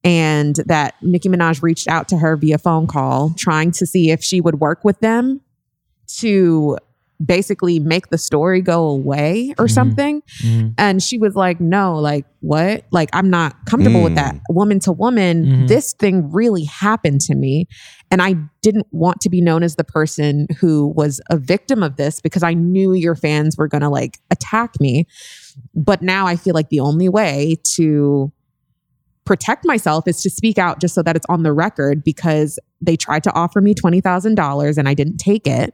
and 0.03 0.57
that 0.67 0.95
Nicki 1.03 1.29
Minaj 1.29 1.63
reached 1.63 1.89
out 1.89 2.09
to 2.09 2.19
her 2.19 2.37
via 2.37 2.59
phone 2.59 2.87
call 2.87 3.33
trying 3.37 3.71
to 3.73 3.87
see 3.87 4.11
if 4.11 4.23
she 4.23 4.41
would 4.41 4.61
work 4.61 4.85
with 4.85 5.01
them 5.01 5.41
to 6.19 6.79
basically 7.25 7.79
make 7.79 8.09
the 8.09 8.19
story 8.19 8.61
go 8.61 8.87
away 8.89 9.55
or 9.59 9.67
Mhm. 9.67 9.71
something. 9.71 10.23
Mhm. 10.43 10.75
And 10.79 11.03
she 11.03 11.19
was 11.19 11.35
like, 11.37 11.61
no, 11.61 11.97
like, 11.97 12.27
what? 12.41 12.85
Like, 12.91 13.09
I'm 13.13 13.31
not 13.31 13.55
comfortable 13.67 14.03
with 14.03 14.15
that. 14.17 14.39
Woman 14.51 14.81
to 14.81 14.93
woman, 14.93 15.45
Mhm. 15.47 15.69
this 15.69 15.93
thing 15.95 16.31
really 16.33 16.65
happened 16.65 17.21
to 17.23 17.35
me. 17.35 17.67
And 18.11 18.21
I 18.21 18.35
didn't 18.63 18.87
want 18.91 19.21
to 19.23 19.31
be 19.31 19.41
known 19.41 19.63
as 19.63 19.77
the 19.77 19.85
person 19.85 20.47
who 20.61 20.89
was 20.97 21.21
a 21.31 21.37
victim 21.37 21.83
of 21.83 21.97
this 21.97 22.21
because 22.21 22.43
I 22.43 22.53
knew 22.55 22.93
your 22.95 23.15
fans 23.15 23.57
were 23.57 23.69
going 23.69 23.83
to 23.83 23.89
like 23.89 24.19
attack 24.31 24.75
me. 24.81 25.07
But 25.75 26.03
now 26.03 26.27
I 26.27 26.37
feel 26.37 26.55
like 26.55 26.69
the 26.69 26.81
only 26.81 27.09
way 27.09 27.57
to 27.77 28.33
protect 29.25 29.65
myself 29.65 30.07
is 30.07 30.21
to 30.23 30.29
speak 30.29 30.59
out 30.59 30.81
just 30.81 30.95
so 30.95 31.03
that 31.03 31.17
it's 31.17 31.25
on 31.31 31.45
the 31.45 31.53
record 31.53 32.05
because 32.05 32.59
they 32.83 32.97
tried 32.97 33.23
to 33.25 33.33
offer 33.35 33.61
me 33.63 33.73
$20,000 33.73 34.77
and 34.77 34.87
I 34.89 34.93
didn't 34.95 35.17
take 35.17 35.47
it, 35.47 35.73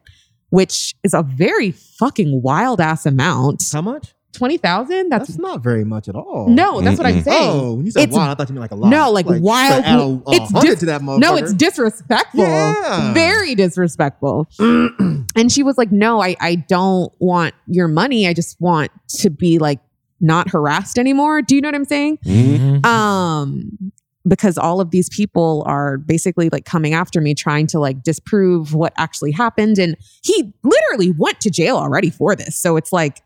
which 0.51 0.95
is 1.03 1.15
a 1.15 1.23
very 1.23 1.71
fucking 1.73 2.43
wild 2.43 2.81
ass 2.81 3.07
amount. 3.07 3.65
How 3.73 3.81
much? 3.81 4.15
20,000? 4.33 5.09
That's, 5.09 5.27
That's 5.27 5.39
not 5.41 5.61
very 5.61 5.85
much 5.85 6.09
at 6.09 6.15
all. 6.15 6.47
no, 6.49 6.81
that's 6.81 6.99
what 6.99 7.07
I'm 7.07 7.21
saying. 7.23 7.51
Oh, 7.51 7.75
when 7.75 7.85
you 7.87 7.91
said 7.91 8.05
It's- 8.05 8.17
wild, 8.17 8.31
I 8.31 8.35
thought 8.37 8.49
you 8.49 8.55
meant 8.55 8.63
like 8.63 8.71
a 8.71 8.77
lot. 8.77 8.89
No, 8.89 9.11
like, 9.11 9.27
wild- 9.27 9.83
to 9.83 9.89
add 9.89 9.99
a, 9.99 10.03
a 10.03 10.23
it's 10.29 10.53
hundred 10.53 10.71
dis- 10.71 10.79
to 10.81 10.87
that 10.87 11.01
motherfucker. 11.03 11.19
No, 11.21 11.37
it's 11.37 11.53
disrespectful. 11.53 12.41
Yeah. 12.45 13.13
Very 13.13 13.57
disrespectful. 13.57 14.47
and 14.61 15.51
she 15.51 15.65
was 15.65 15.77
like, 15.77 15.91
No, 15.91 16.23
I, 16.23 16.37
I 16.41 16.55
don't 16.55 17.13
want 17.19 17.55
your 17.67 17.89
money. 17.89 18.29
I 18.29 18.33
just 18.33 18.61
want 18.61 18.93
to 19.19 19.31
be 19.31 19.59
like 19.59 19.81
not 20.21 20.51
harassed 20.51 20.97
anymore. 20.97 21.43
Do 21.43 21.57
you 21.57 21.61
know 21.61 21.69
what 21.69 21.75
I'm 21.75 21.85
saying? 21.85 22.19
Mhm. 22.25 22.87
Um, 22.87 23.93
because 24.29 24.59
all 24.59 24.81
of 24.81 24.91
these 24.91 25.09
people 25.09 25.63
are 25.67 25.99
basically 25.99 26.49
like 26.51 26.65
coming 26.65 26.93
after 26.93 27.21
me, 27.21 27.35
trying 27.35 27.67
to 27.69 27.79
like 27.79 28.03
disprove 28.03 28.75
what 28.75 28.93
actually 28.99 29.33
happened. 29.33 29.79
And 29.79 29.97
he 30.23 30.53
literally 30.63 31.13
went 31.17 31.41
to 31.41 31.51
jail 31.51 31.77
already 31.77 32.11
for 32.11 32.37
this. 32.37 32.57
So 32.57 32.77
it's 32.77 32.93
like, 32.93 33.23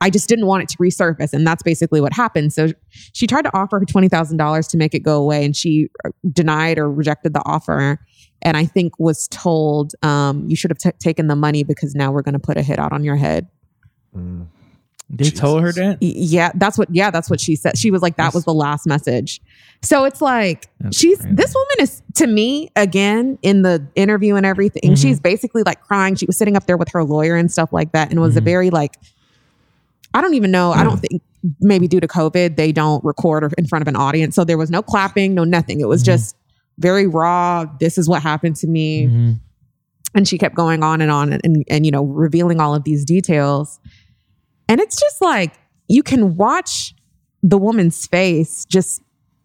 I 0.00 0.10
just 0.10 0.28
didn't 0.28 0.46
want 0.46 0.64
it 0.64 0.68
to 0.70 0.78
resurface. 0.78 1.32
And 1.32 1.46
that's 1.46 1.62
basically 1.62 2.00
what 2.00 2.12
happened. 2.12 2.52
So 2.52 2.68
she 3.12 3.26
tried 3.26 3.42
to 3.42 3.56
offer 3.56 3.78
her 3.78 3.84
$20,000 3.84 4.68
to 4.68 4.76
make 4.76 4.94
it 4.94 5.00
go 5.00 5.20
away. 5.20 5.44
And 5.44 5.54
she 5.54 5.88
uh, 6.04 6.10
denied 6.32 6.78
or 6.78 6.90
rejected 6.90 7.34
the 7.34 7.42
offer. 7.44 8.00
And 8.40 8.56
I 8.56 8.64
think 8.64 8.98
was 8.98 9.28
told, 9.28 9.92
um, 10.02 10.48
you 10.48 10.56
should 10.56 10.72
have 10.72 10.78
t- 10.78 10.98
taken 10.98 11.28
the 11.28 11.36
money 11.36 11.62
because 11.62 11.94
now 11.94 12.10
we're 12.10 12.22
going 12.22 12.32
to 12.32 12.40
put 12.40 12.56
a 12.56 12.62
hit 12.62 12.80
out 12.80 12.92
on 12.92 13.04
your 13.04 13.16
head. 13.16 13.46
Mm. 14.16 14.48
They 15.14 15.28
told 15.30 15.62
her 15.62 15.72
that. 15.72 15.98
Yeah, 16.00 16.52
that's 16.54 16.78
what. 16.78 16.88
Yeah, 16.90 17.10
that's 17.10 17.28
what 17.28 17.38
she 17.40 17.54
said. 17.54 17.76
She 17.76 17.90
was 17.90 18.00
like, 18.00 18.16
that 18.16 18.32
was 18.32 18.44
the 18.44 18.54
last 18.54 18.86
message. 18.86 19.40
So 19.82 20.04
it's 20.04 20.22
like 20.22 20.68
That's 20.80 20.96
she's 20.96 21.18
crazy. 21.20 21.34
this 21.34 21.52
woman 21.54 21.76
is 21.80 22.02
to 22.14 22.26
me 22.26 22.70
again 22.76 23.38
in 23.42 23.60
the 23.62 23.86
interview 23.94 24.36
and 24.36 24.46
everything. 24.46 24.82
Mm-hmm. 24.82 24.94
She's 24.94 25.20
basically 25.20 25.64
like 25.64 25.82
crying. 25.82 26.14
She 26.14 26.24
was 26.24 26.38
sitting 26.38 26.56
up 26.56 26.66
there 26.66 26.76
with 26.78 26.88
her 26.92 27.04
lawyer 27.04 27.36
and 27.36 27.50
stuff 27.52 27.72
like 27.72 27.92
that, 27.92 28.10
and 28.10 28.20
was 28.20 28.36
a 28.36 28.40
Mm-hmm. 28.40 28.44
very 28.46 28.70
like. 28.70 28.96
I 30.14 30.20
don't 30.20 30.34
even 30.34 30.50
know. 30.50 30.72
I 30.72 30.84
don't 30.84 30.98
think 30.98 31.22
maybe 31.60 31.88
due 31.88 32.00
to 32.00 32.06
COVID 32.08 32.56
they 32.56 32.70
don't 32.72 33.02
record 33.04 33.52
in 33.58 33.66
front 33.66 33.82
of 33.82 33.88
an 33.88 33.96
audience, 33.96 34.34
so 34.34 34.44
there 34.44 34.58
was 34.58 34.70
no 34.70 34.82
clapping, 34.82 35.34
no 35.34 35.44
nothing. 35.44 35.80
It 35.80 35.88
was 35.88 36.02
Mm-hmm. 36.02 36.12
just 36.12 36.36
very 36.78 37.06
raw. 37.06 37.64
This 37.80 37.98
is 37.98 38.08
what 38.08 38.22
happened 38.22 38.56
to 38.56 38.66
me 38.66 39.06
Mhm. 39.06 39.40
and 40.14 40.28
she 40.28 40.36
kept 40.38 40.54
going 40.54 40.82
on 40.82 41.00
and 41.00 41.10
on 41.10 41.32
and, 41.32 41.40
and 41.44 41.64
and 41.68 41.84
you 41.86 41.92
know 41.92 42.04
revealing 42.04 42.60
all 42.60 42.74
of 42.74 42.84
these 42.84 43.04
details 43.04 43.78
and 44.72 44.80
it's 44.80 44.98
just 44.98 45.20
like 45.20 45.52
you 45.86 46.02
can 46.02 46.34
watch 46.34 46.94
the 47.42 47.58
woman's 47.58 48.06
face 48.06 48.64
just 48.64 49.02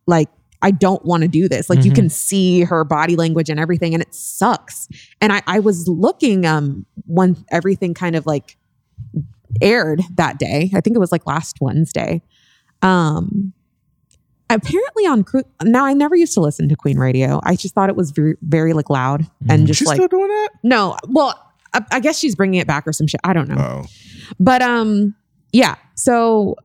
like 0.07 0.29
i 0.61 0.71
don't 0.71 1.03
want 1.03 1.21
to 1.21 1.27
do 1.27 1.49
this 1.49 1.69
like 1.69 1.83
you 1.83 1.91
can 1.91 2.09
see 2.09 2.61
her 2.61 2.85
body 2.85 3.17
language 3.17 3.49
and 3.49 3.59
everything 3.59 3.93
and 3.93 4.01
it 4.01 4.15
sucks 4.15 4.87
and 5.19 5.33
i 5.33 5.41
i 5.45 5.59
was 5.59 5.85
looking 5.89 6.45
um 6.45 6.85
when 7.07 7.35
everything 7.51 7.93
kind 7.93 8.15
of 8.15 8.25
like 8.25 8.57
aired 9.61 10.01
that 10.15 10.39
day 10.39 10.71
i 10.73 10.79
think 10.79 10.95
it 10.95 10.99
was 10.99 11.11
like 11.11 11.27
last 11.27 11.57
wednesday 11.59 12.21
um 12.81 13.51
apparently 14.49 15.05
on 15.05 15.25
now 15.63 15.85
i 15.85 15.93
never 15.93 16.15
used 16.15 16.33
to 16.33 16.39
listen 16.39 16.69
to 16.69 16.75
queen 16.77 16.97
radio 16.97 17.41
i 17.43 17.53
just 17.53 17.75
thought 17.75 17.89
it 17.89 17.97
was 17.97 18.11
very 18.11 18.37
very 18.43 18.71
like 18.71 18.89
loud 18.89 19.27
and 19.49 19.67
just 19.67 19.79
She's 19.79 19.89
like 19.89 19.97
still 19.97 20.07
doing 20.07 20.29
that? 20.29 20.49
no, 20.63 20.95
well, 21.09 21.43
I, 21.73 21.81
I 21.91 21.99
guess 21.99 22.17
she's 22.17 22.35
bringing 22.35 22.59
it 22.59 22.67
back 22.67 22.87
or 22.87 22.93
some 22.93 23.07
shit. 23.07 23.19
I 23.23 23.33
don't 23.33 23.49
know. 23.49 23.57
Oh. 23.59 23.85
But 24.39 24.61
um, 24.61 25.15
yeah. 25.51 25.75
So 25.95 26.55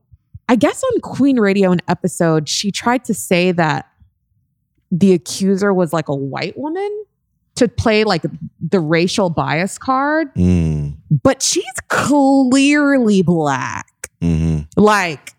I 0.48 0.56
guess 0.56 0.82
on 0.94 1.00
Queen 1.00 1.38
Radio, 1.38 1.72
an 1.72 1.80
episode, 1.88 2.48
she 2.48 2.70
tried 2.70 3.04
to 3.06 3.14
say 3.14 3.52
that 3.52 3.88
the 4.90 5.12
accuser 5.12 5.72
was 5.72 5.92
like 5.92 6.08
a 6.08 6.14
white 6.14 6.58
woman 6.58 7.04
to 7.54 7.68
play 7.68 8.04
like 8.04 8.22
the 8.60 8.80
racial 8.80 9.30
bias 9.30 9.78
card, 9.78 10.34
Mm. 10.34 10.96
but 11.22 11.42
she's 11.42 11.64
clearly 11.88 13.22
black, 13.22 13.86
Mm-hmm. 14.22 14.80
like 14.80 15.32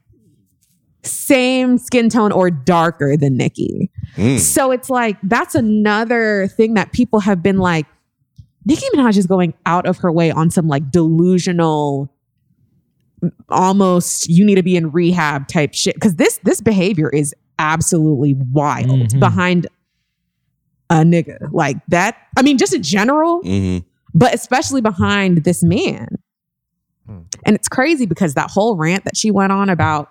same 1.03 1.78
skin 1.78 2.09
tone 2.09 2.32
or 2.32 2.49
darker 2.49 3.17
than 3.17 3.36
Nicki. 3.38 3.91
Mm. 4.15 4.39
So 4.39 4.71
it's 4.71 4.89
like 4.89 5.17
that's 5.24 5.55
another 5.55 6.47
thing 6.47 6.76
that 6.76 6.91
people 6.93 7.19
have 7.21 7.41
been 7.43 7.57
like, 7.57 7.86
Nicki 8.65 8.86
Minaj 8.95 9.17
is 9.17 9.28
going 9.28 9.53
out 9.65 9.86
of 9.86 9.97
her 9.97 10.11
way 10.11 10.32
on 10.32 10.49
some 10.49 10.67
like 10.67 10.89
delusional, 10.91 12.12
almost 13.49 14.28
you 14.30 14.45
need 14.45 14.55
to 14.55 14.63
be 14.63 14.76
in 14.76 14.91
rehab 14.91 15.47
type 15.47 15.74
shit. 15.74 15.99
Cause 15.99 16.15
this 16.15 16.39
this 16.43 16.61
behavior 16.61 17.09
is 17.09 17.34
absolutely 17.59 18.34
wild 18.51 19.09
Mhm. 19.09 19.19
behind 19.19 19.67
a 20.89 20.95
nigga. 20.97 21.38
Like 21.51 21.78
that, 21.89 22.17
I 22.38 22.41
mean, 22.41 22.57
just 22.57 22.74
in 22.74 22.84
general, 22.84 23.41
Mm-hmm. 23.43 23.86
but 24.13 24.34
especially 24.34 24.82
behind 24.82 25.43
this 25.43 25.63
man. 25.63 26.07
And 27.45 27.55
it's 27.55 27.67
crazy 27.67 28.05
because 28.05 28.34
that 28.36 28.49
whole 28.49 28.78
rant 28.78 29.03
that 29.03 29.17
she 29.17 29.30
went 29.30 29.51
on 29.51 29.67
about 29.69 30.07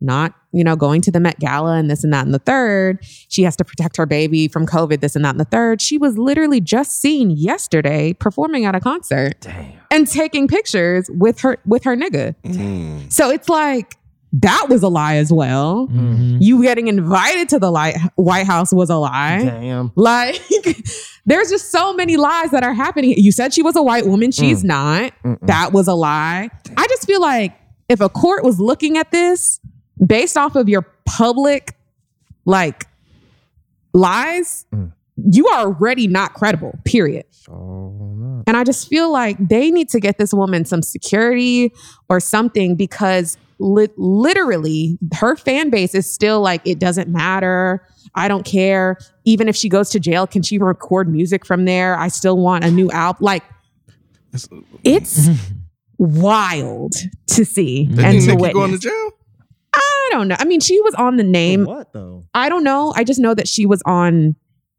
not, 0.00 0.34
you 0.52 0.62
know, 0.62 0.76
going 0.76 1.00
to 1.02 1.10
the 1.10 1.20
Met 1.20 1.38
Gala 1.40 1.76
and 1.76 1.90
this 1.90 2.04
and 2.04 2.12
that 2.12 2.24
and 2.26 2.34
the 2.34 2.38
third, 2.38 2.98
she 3.02 3.42
has 3.44 3.56
to 3.56 3.64
protect 3.64 3.96
her 3.96 4.06
baby 4.06 4.46
from 4.48 4.66
COVID, 4.66 5.00
this 5.00 5.16
and 5.16 5.24
that 5.24 5.30
and 5.30 5.40
the 5.40 5.44
third. 5.46 5.80
She 5.80 5.96
was 5.98 6.18
literally 6.18 6.60
just 6.60 7.00
seen 7.00 7.30
yesterday 7.30 8.12
performing 8.12 8.64
at 8.66 8.74
a 8.74 8.80
concert 8.80 9.40
Damn. 9.40 9.72
and 9.90 10.06
taking 10.06 10.48
pictures 10.48 11.08
with 11.12 11.40
her 11.40 11.58
with 11.66 11.84
her 11.84 11.96
nigga. 11.96 12.34
Mm. 12.44 13.12
So 13.12 13.30
it's 13.30 13.48
like 13.48 13.96
that 14.32 14.66
was 14.68 14.82
a 14.82 14.88
lie 14.88 15.16
as 15.16 15.32
well. 15.32 15.88
Mhm. 15.90 16.38
You 16.40 16.60
getting 16.62 16.88
invited 16.88 17.48
to 17.50 17.58
the 17.58 17.70
li- 17.72 17.94
White 18.16 18.44
House 18.46 18.72
was 18.72 18.90
a 18.90 18.96
lie. 18.96 19.44
Damn. 19.44 19.92
Like, 19.94 20.42
there's 21.26 21.48
just 21.48 21.70
so 21.70 21.94
many 21.94 22.18
lies 22.18 22.50
that 22.50 22.62
are 22.62 22.74
happening. 22.74 23.14
You 23.16 23.32
said 23.32 23.54
she 23.54 23.62
was 23.62 23.76
a 23.76 23.82
white 23.82 24.06
woman. 24.06 24.32
She's 24.32 24.62
not. 24.62 25.12
That 25.42 25.72
was 25.72 25.88
a 25.88 25.94
lie. 25.94 26.50
I 26.76 26.86
just 26.88 27.06
feel 27.06 27.20
like 27.20 27.54
if 27.88 28.00
a 28.00 28.08
court 28.10 28.44
was 28.44 28.60
looking 28.60 28.98
at 28.98 29.10
this 29.10 29.60
based 30.04 30.36
off 30.36 30.56
of 30.56 30.68
your 30.68 30.82
public, 31.04 31.76
like, 32.44 32.86
lies, 33.92 34.66
mm. 34.74 34.92
you 35.16 35.46
are 35.48 35.66
already 35.66 36.06
not 36.06 36.34
credible, 36.34 36.78
period. 36.84 37.24
And 38.46 38.56
I 38.56 38.64
just 38.64 38.88
feel 38.88 39.10
like 39.10 39.36
they 39.38 39.70
need 39.70 39.88
to 39.90 40.00
get 40.00 40.18
this 40.18 40.32
woman 40.32 40.64
some 40.64 40.82
security 40.82 41.72
or 42.08 42.20
something 42.20 42.76
because 42.76 43.36
li- 43.58 43.88
literally 43.96 44.98
her 45.14 45.36
fan 45.36 45.70
base 45.70 45.94
is 45.94 46.10
still 46.10 46.40
like, 46.40 46.60
it 46.64 46.78
doesn't 46.78 47.08
matter. 47.08 47.86
I 48.14 48.28
don't 48.28 48.44
care. 48.44 48.98
Even 49.24 49.48
if 49.48 49.56
she 49.56 49.68
goes 49.68 49.90
to 49.90 50.00
jail, 50.00 50.26
can 50.26 50.42
she 50.42 50.58
record 50.58 51.08
music 51.08 51.44
from 51.44 51.64
there? 51.64 51.98
I 51.98 52.08
still 52.08 52.38
want 52.38 52.64
a 52.64 52.70
new 52.70 52.90
album. 52.90 53.24
Like, 53.24 53.44
it's 54.84 55.28
wild 55.98 56.92
to 57.28 57.44
see 57.44 57.86
They 57.86 58.04
and 58.04 58.22
think 58.22 58.30
to 58.30 58.36
Nicki 58.36 58.52
going 58.52 58.72
to 58.72 58.78
jail? 58.78 59.10
I 59.76 60.08
don't 60.12 60.28
know. 60.28 60.36
I 60.38 60.44
mean, 60.44 60.60
she 60.60 60.80
was 60.80 60.94
on 60.94 61.16
the 61.16 61.24
name. 61.24 61.64
What 61.64 61.92
though? 61.92 62.24
I 62.34 62.48
don't 62.48 62.64
know. 62.64 62.92
I 62.96 63.04
just 63.04 63.20
know 63.20 63.34
that 63.34 63.48
she 63.48 63.66
was 63.66 63.82
on 63.86 64.36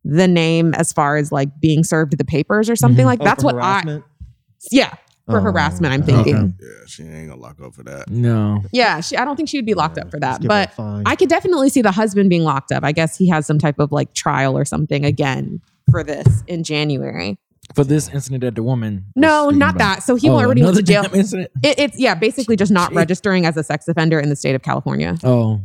the 0.08 0.28
name 0.28 0.74
as 0.76 0.94
far 0.94 1.18
as 1.18 1.32
like 1.32 1.50
being 1.60 1.84
served 1.84 2.18
the 2.18 2.24
papers 2.24 2.70
or 2.70 2.76
something 2.76 3.00
mm-hmm. 3.00 3.08
like 3.08 3.22
Oh, 3.22 3.26
that's 3.26 3.44
for 3.44 3.48
what 3.48 3.56
harassment? 3.56 4.04
I 4.06 4.26
yeah 4.72 4.96
for 5.26 5.40
Oh, 5.40 5.42
harassment 5.42 5.94
I'm 5.94 6.04
okay. 6.04 6.24
thinking 6.24 6.58
Yeah, 6.62 6.86
she 6.88 7.04
ain't 7.04 7.30
gonna 7.30 7.42
lock 7.42 7.60
up 7.62 7.74
for 7.76 7.84
that. 7.84 8.10
No. 8.10 8.64
yeah 8.72 9.02
she, 9.02 9.18
I 9.18 9.26
don't 9.26 9.36
think 9.36 9.50
she 9.50 9.58
would 9.58 9.66
be 9.66 9.74
locked 9.74 9.98
up 9.98 10.10
for 10.10 10.20
that 10.22 10.42
give 10.42 10.50
her 10.50 10.62
a 10.64 10.72
but. 10.78 11.02
I 11.06 11.16
could 11.18 11.28
definitely 11.28 11.70
see 11.70 11.82
the 11.82 11.92
husband 11.92 12.30
being 12.30 12.44
locked 12.44 12.72
up 12.72 12.86
I 12.86 12.94
guess 12.94 13.18
he 13.18 13.28
has 13.30 13.46
some 13.46 13.60
type 13.60 13.80
of 13.80 13.92
like 13.92 14.14
trial 14.14 14.58
or 14.58 14.64
something 14.64 15.04
again 15.04 15.62
for 15.92 16.04
this 16.04 16.44
in 16.48 16.64
January 16.64 17.38
For 17.76 17.84
this 17.84 18.10
incident 18.10 18.42
that 18.42 18.56
the 18.56 18.64
woman. 18.64 19.06
no 19.16 19.50
not 19.50 19.76
about. 19.76 19.78
that 19.98 20.04
so 20.04 20.16
he 20.16 20.30
Oh, 20.30 20.34
already 20.40 20.64
went 20.64 20.78
to 20.78 20.84
jail 20.84 21.06
incident. 21.14 21.52
it, 21.64 21.78
it's 21.80 22.00
yeah 22.00 22.16
basically 22.16 22.56
just 22.56 22.72
not 22.72 22.94
registering 22.94 23.46
as 23.46 23.56
a 23.58 23.64
sex 23.64 23.88
offender 23.88 24.20
in 24.20 24.30
the 24.30 24.36
state 24.36 24.56
of 24.56 24.62
California 24.64 25.16
Oh, 25.24 25.62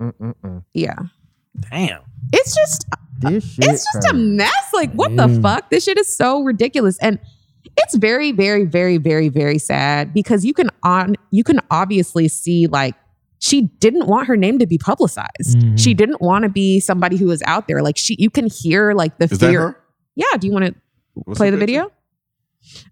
Mm-mm-mm. 0.00 0.64
yeah 0.74 0.94
damn. 1.70 2.02
it's 2.32 2.54
just 2.54 2.86
This 3.20 3.44
shit. 3.54 3.64
it's 3.66 3.84
just 3.92 4.06
a 4.10 4.14
mess. 4.14 4.70
Like, 4.72 4.92
what 4.92 5.16
the 5.16 5.26
Mm. 5.28 5.42
fuck? 5.42 5.70
This 5.70 5.84
shit 5.84 5.98
is 5.98 6.14
so 6.14 6.42
ridiculous. 6.42 6.98
And 7.00 7.18
it's 7.78 7.94
very, 7.96 8.32
very, 8.32 8.64
very, 8.64 8.98
very, 8.98 9.28
very 9.28 9.58
sad 9.58 10.12
because 10.12 10.44
you 10.44 10.52
can 10.54 10.68
on 10.82 11.14
you 11.30 11.44
can 11.44 11.60
obviously 11.70 12.26
see 12.28 12.66
like 12.66 12.94
she 13.38 13.62
didn't 13.78 14.06
want 14.08 14.26
her 14.26 14.36
name 14.36 14.58
to 14.58 14.66
be 14.66 14.78
publicized. 14.78 15.56
Mhm. 15.56 15.78
She 15.78 15.94
didn't 15.94 16.20
want 16.20 16.42
to 16.44 16.48
be 16.48 16.80
somebody 16.80 17.16
who 17.16 17.26
was 17.26 17.42
out 17.46 17.68
there. 17.68 17.82
Like 17.82 17.96
she 17.96 18.16
you 18.18 18.30
can 18.30 18.46
hear 18.48 18.92
like 18.94 19.18
the 19.18 19.24
Is 19.26 19.38
that 19.38 19.50
fear. 19.50 19.60
her? 19.60 19.76
Yeah. 20.16 20.36
Do 20.38 20.46
you 20.48 20.52
want 20.52 20.66
to 20.66 20.74
What's 21.14 21.38
play 21.38 21.48
her 21.48 21.52
the 21.52 21.56
video? 21.58 21.90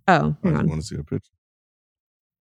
Oh, 0.09 0.15
I 0.15 0.17
hang 0.17 0.35
just 0.45 0.47
on. 0.61 0.69
want 0.69 0.81
to 0.81 0.87
see 0.87 0.97
a 0.97 1.05
picture. 1.05 1.31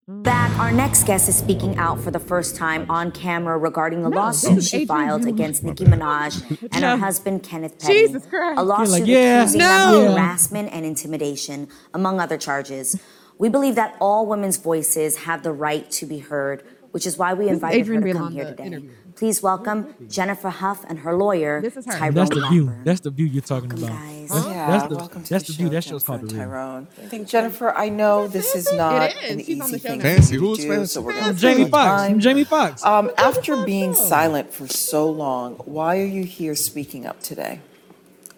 Back, 0.07 0.57
our 0.59 0.71
next 0.71 1.05
guest 1.05 1.29
is 1.29 1.37
speaking 1.37 1.77
out 1.77 1.99
for 2.01 2.11
the 2.11 2.19
first 2.19 2.55
time 2.55 2.89
on 2.89 3.11
camera 3.11 3.57
regarding 3.57 4.03
a 4.03 4.09
lawsuit 4.09 4.61
she 4.63 4.77
Adrian 4.81 4.87
filed 4.87 5.21
Brody. 5.21 5.33
against 5.35 5.63
Nicki 5.63 5.85
Minaj 5.85 6.67
and 6.73 6.83
her 6.83 6.97
husband 6.97 7.43
Kenneth 7.43 7.79
Petty. 7.79 7.93
Jesus 8.07 8.25
Christ. 8.25 8.59
A 8.59 8.63
lawsuit 8.63 8.89
like, 9.01 9.05
yeah, 9.07 9.41
accusing 9.43 9.59
no. 9.59 9.65
them 9.67 9.93
of 9.95 10.03
Yeah. 10.03 10.11
harassment 10.13 10.69
and 10.73 10.85
intimidation, 10.85 11.69
among 11.93 12.19
other 12.19 12.37
charges. 12.37 12.99
We 13.37 13.47
believe 13.47 13.75
that 13.75 13.95
all 14.01 14.25
women's 14.25 14.57
voices 14.57 15.17
have 15.19 15.43
the 15.43 15.53
right 15.53 15.89
to 15.91 16.05
be 16.05 16.19
heard, 16.19 16.63
which 16.91 17.05
is 17.07 17.17
why 17.17 17.33
we 17.33 17.45
is 17.45 17.51
invited 17.53 17.79
Adrian 17.81 18.01
her 18.01 18.07
to 18.09 18.13
come 18.19 18.31
here 18.33 18.45
today. 18.45 18.65
interview. 18.65 18.91
Please 19.21 19.43
welcome 19.43 19.93
Jennifer 20.09 20.49
Hough 20.49 20.83
and 20.89 20.97
her 20.97 21.15
lawyer, 21.15 21.61
This 21.61 21.77
is 21.77 21.85
her. 21.85 21.91
Tyrone 21.91 22.15
That's 22.15 22.29
the 22.31 22.47
view. 22.49 22.73
That's 22.83 22.99
the 23.01 23.11
view 23.11 23.27
you're 23.27 23.43
talking 23.43 23.69
Welcome, 23.69 23.83
about. 23.89 23.99
guys. 23.99 24.29
Yeah, 24.47 24.67
That's 24.67 24.87
the- 24.89 24.95
welcome 24.95 25.21
to 25.23 25.29
that's 25.29 25.45
the 25.45 25.53
the 25.53 25.57
view. 25.57 25.69
That 25.69 25.83
show's 25.83 26.03
called 26.03 26.21
Jennifer 26.21 26.35
The 26.37 26.41
and 26.41 26.51
Real. 26.51 26.59
Tyrone. 26.59 26.87
I 26.97 27.05
think 27.07 27.27
Jennifer, 27.27 27.69
I 27.77 27.89
know 27.89 28.27
this 28.27 28.55
is 28.55 28.73
not 28.73 29.11
is. 29.11 29.31
an 29.31 29.39
She's 29.45 29.61
on 29.61 29.67
easy 29.67 29.71
the 29.73 29.79
show 29.79 29.89
thing 29.89 29.97
now. 29.99 30.03
for 30.05 30.09
Fancy. 30.15 30.33
you 30.33 30.39
to 30.39 30.45
Who's 30.47 30.57
do, 30.57 30.67
fancy? 30.69 30.85
so 30.87 31.01
we're 31.01 31.13
gonna 31.19 31.33
Jamie 31.35 31.55
take 31.65 31.65
our 31.65 31.69
Foxx. 31.87 32.01
time. 32.01 32.19
Jamie 32.19 32.43
Foxx. 32.45 32.83
Um, 32.83 33.11
after 33.19 33.63
being 33.63 33.93
silent 33.93 34.51
for 34.51 34.65
so 34.67 35.07
long, 35.07 35.53
why 35.65 35.99
are 35.99 36.03
you 36.05 36.23
here 36.23 36.55
speaking 36.55 37.05
up 37.05 37.21
today? 37.21 37.59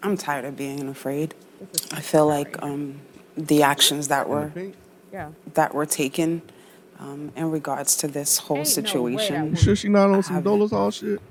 I'm 0.03 0.17
tired 0.17 0.43
of 0.43 0.57
being 0.57 0.89
afraid. 0.89 1.33
I 1.93 2.01
feel 2.01 2.27
like 2.27 2.61
um, 2.61 2.99
the 3.37 3.63
actions 3.63 4.09
that 4.09 4.27
were 4.27 4.51
Yeah. 5.13 5.29
that 5.53 5.73
were 5.73 5.85
taken 5.85 6.41
um, 7.03 7.31
in 7.35 7.51
regards 7.51 7.95
to 7.97 8.07
this 8.07 8.37
whole 8.39 8.57
Ain't 8.57 8.67
no 8.93 9.01
way 9.01 9.13
situation 9.13 9.49
You 9.51 9.55
sure 9.57 9.75
she 9.75 9.89
not 9.89 10.09
on 10.09 10.23
some 10.23 10.35
have- 10.35 10.43
dollars 10.45 10.71
all 10.73 10.89
shit? 10.91 11.21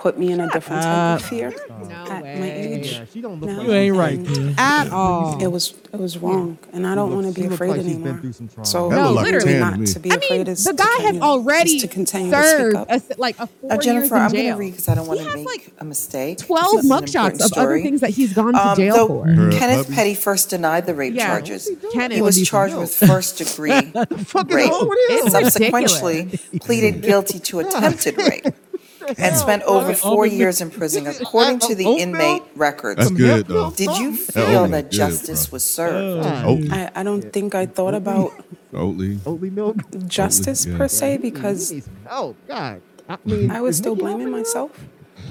Put 0.00 0.18
me 0.18 0.32
in 0.32 0.40
a 0.40 0.48
different 0.50 0.82
type 0.82 1.20
of 1.20 1.26
fear. 1.26 1.50
No 1.68 1.74
at 1.94 2.08
my 2.08 2.22
way. 2.22 2.72
age. 2.80 2.92
Yeah, 2.92 3.04
she 3.12 3.20
don't 3.20 3.38
look 3.40 3.50
No. 3.50 3.58
like 3.58 3.66
You 3.66 3.72
ain't 3.74 3.96
right, 3.96 4.22
been- 4.22 4.54
At 4.58 4.90
all. 4.90 5.38
It 5.42 5.48
was 5.48 5.74
it 5.92 5.98
was 6.00 6.16
wrong, 6.18 6.56
and 6.72 6.86
I 6.86 6.94
don't 6.94 7.10
looks- 7.10 7.24
want 7.24 7.34
to 7.34 7.40
be 7.40 7.42
looks 7.48 7.54
afraid 7.54 7.68
like 7.70 7.76
she's 7.82 7.86
been 7.86 8.02
anymore. 8.02 8.20
through 8.20 8.32
some 8.32 8.48
trauma. 8.48 8.66
So 8.66 8.88
That 8.88 8.96
look 8.96 9.04
No, 9.04 9.12
like 9.12 9.24
literally 9.26 9.52
tan 9.52 9.60
not 9.60 9.72
to 9.74 9.78
me. 9.80 9.86
to 9.86 9.98
be 10.00 10.10
I 10.10 10.14
afraid 10.14 10.38
mean, 10.38 10.46
is 10.48 10.64
the 10.64 10.70
to 10.72 10.76
guy 10.76 10.84
has 10.84 10.96
continue- 11.00 11.20
already 11.22 11.76
is 11.76 11.82
to 11.82 11.88
continue 11.88 12.30
to 12.30 12.42
served 12.42 12.76
speak 12.76 12.80
up. 12.80 12.90
a, 12.90 13.20
like 13.20 13.36
a 13.40 13.46
four 13.46 13.72
Uh, 13.72 13.76
Jennifer, 13.76 14.00
years 14.00 14.10
in 14.10 14.16
I'm 14.16 14.30
jail. 14.32 14.40
going 14.42 14.52
to 14.52 14.58
read 14.58 14.70
because 14.70 14.88
I 14.88 14.94
don't 14.94 15.06
want 15.06 15.18
He 15.20 15.24
to 15.26 15.30
has, 15.32 15.38
make 15.38 15.46
like, 15.46 15.72
a 15.80 15.84
mistake. 15.84 16.38
12 16.38 16.72
This 16.76 16.84
is 16.84 16.90
an 16.90 16.96
mugshots 16.96 17.06
important 17.06 17.34
of 17.42 17.52
other 17.52 17.62
story. 17.62 17.82
things 17.82 18.00
that 18.00 18.10
he's 18.10 18.32
gone 18.32 18.52
to 18.54 18.68
Um, 18.68 18.76
jail 18.76 18.94
though 18.96 19.06
for. 19.08 19.26
Her 19.28 19.50
Kenneth 19.52 19.76
hubby? 19.86 19.94
Petty 19.94 20.14
first 20.14 20.48
denied 20.50 20.86
the 20.86 20.94
rape 20.94 21.14
Yeah. 21.14 21.26
charges. 21.26 21.68
Kenneth 21.92 22.16
He 22.16 22.22
was 22.22 22.36
need 22.38 22.44
some 22.46 22.50
charged 22.50 22.76
with 22.76 22.94
first 22.94 23.36
degree 23.38 23.70
fuck 24.24 24.48
is 24.48 24.54
rape. 24.54 24.70
wrong 24.70 24.88
with 24.88 24.98
him? 25.10 25.26
It's 25.26 25.32
Subsequently 25.32 26.38
pleaded 26.60 27.02
guilty 27.02 27.38
to 27.40 27.60
attempted 27.60 28.16
rape 28.16 28.46
and 29.18 29.36
spent 29.36 29.62
over 29.64 29.94
four 29.94 30.26
years 30.26 30.60
in 30.60 30.70
prison, 30.70 31.06
according 31.20 31.58
to 31.60 31.74
the 31.74 31.86
inmate 31.86 32.42
records. 32.54 32.98
That's 32.98 33.10
good 33.10 33.46
though. 33.46 33.70
Did 33.70 33.98
you 33.98 34.16
feel 34.16 34.42
oatmeal 34.44 34.68
that 34.68 34.90
good, 34.90 34.92
justice 34.92 35.46
bro. 35.46 35.56
was 35.56 35.64
served? 35.64 36.26
Oatly, 36.26 36.70
I, 36.70 36.90
I 36.94 37.02
don't 37.02 37.32
think 37.32 37.54
I 37.54 37.66
thought 37.66 37.94
about 37.94 38.32
Oatly. 38.72 39.16
Oatly 39.18 39.52
milk. 39.52 39.76
justice 40.06 40.66
yeah. 40.66 40.76
per 40.76 40.88
se 40.88 41.18
because 41.18 41.72
Oh 42.08 42.36
God. 42.46 42.82
I 43.08 43.18
mean, 43.24 43.50
I 43.50 43.60
was 43.60 43.76
still 43.76 43.96
blaming 43.96 44.28
helping 44.28 44.32
myself. 44.32 44.70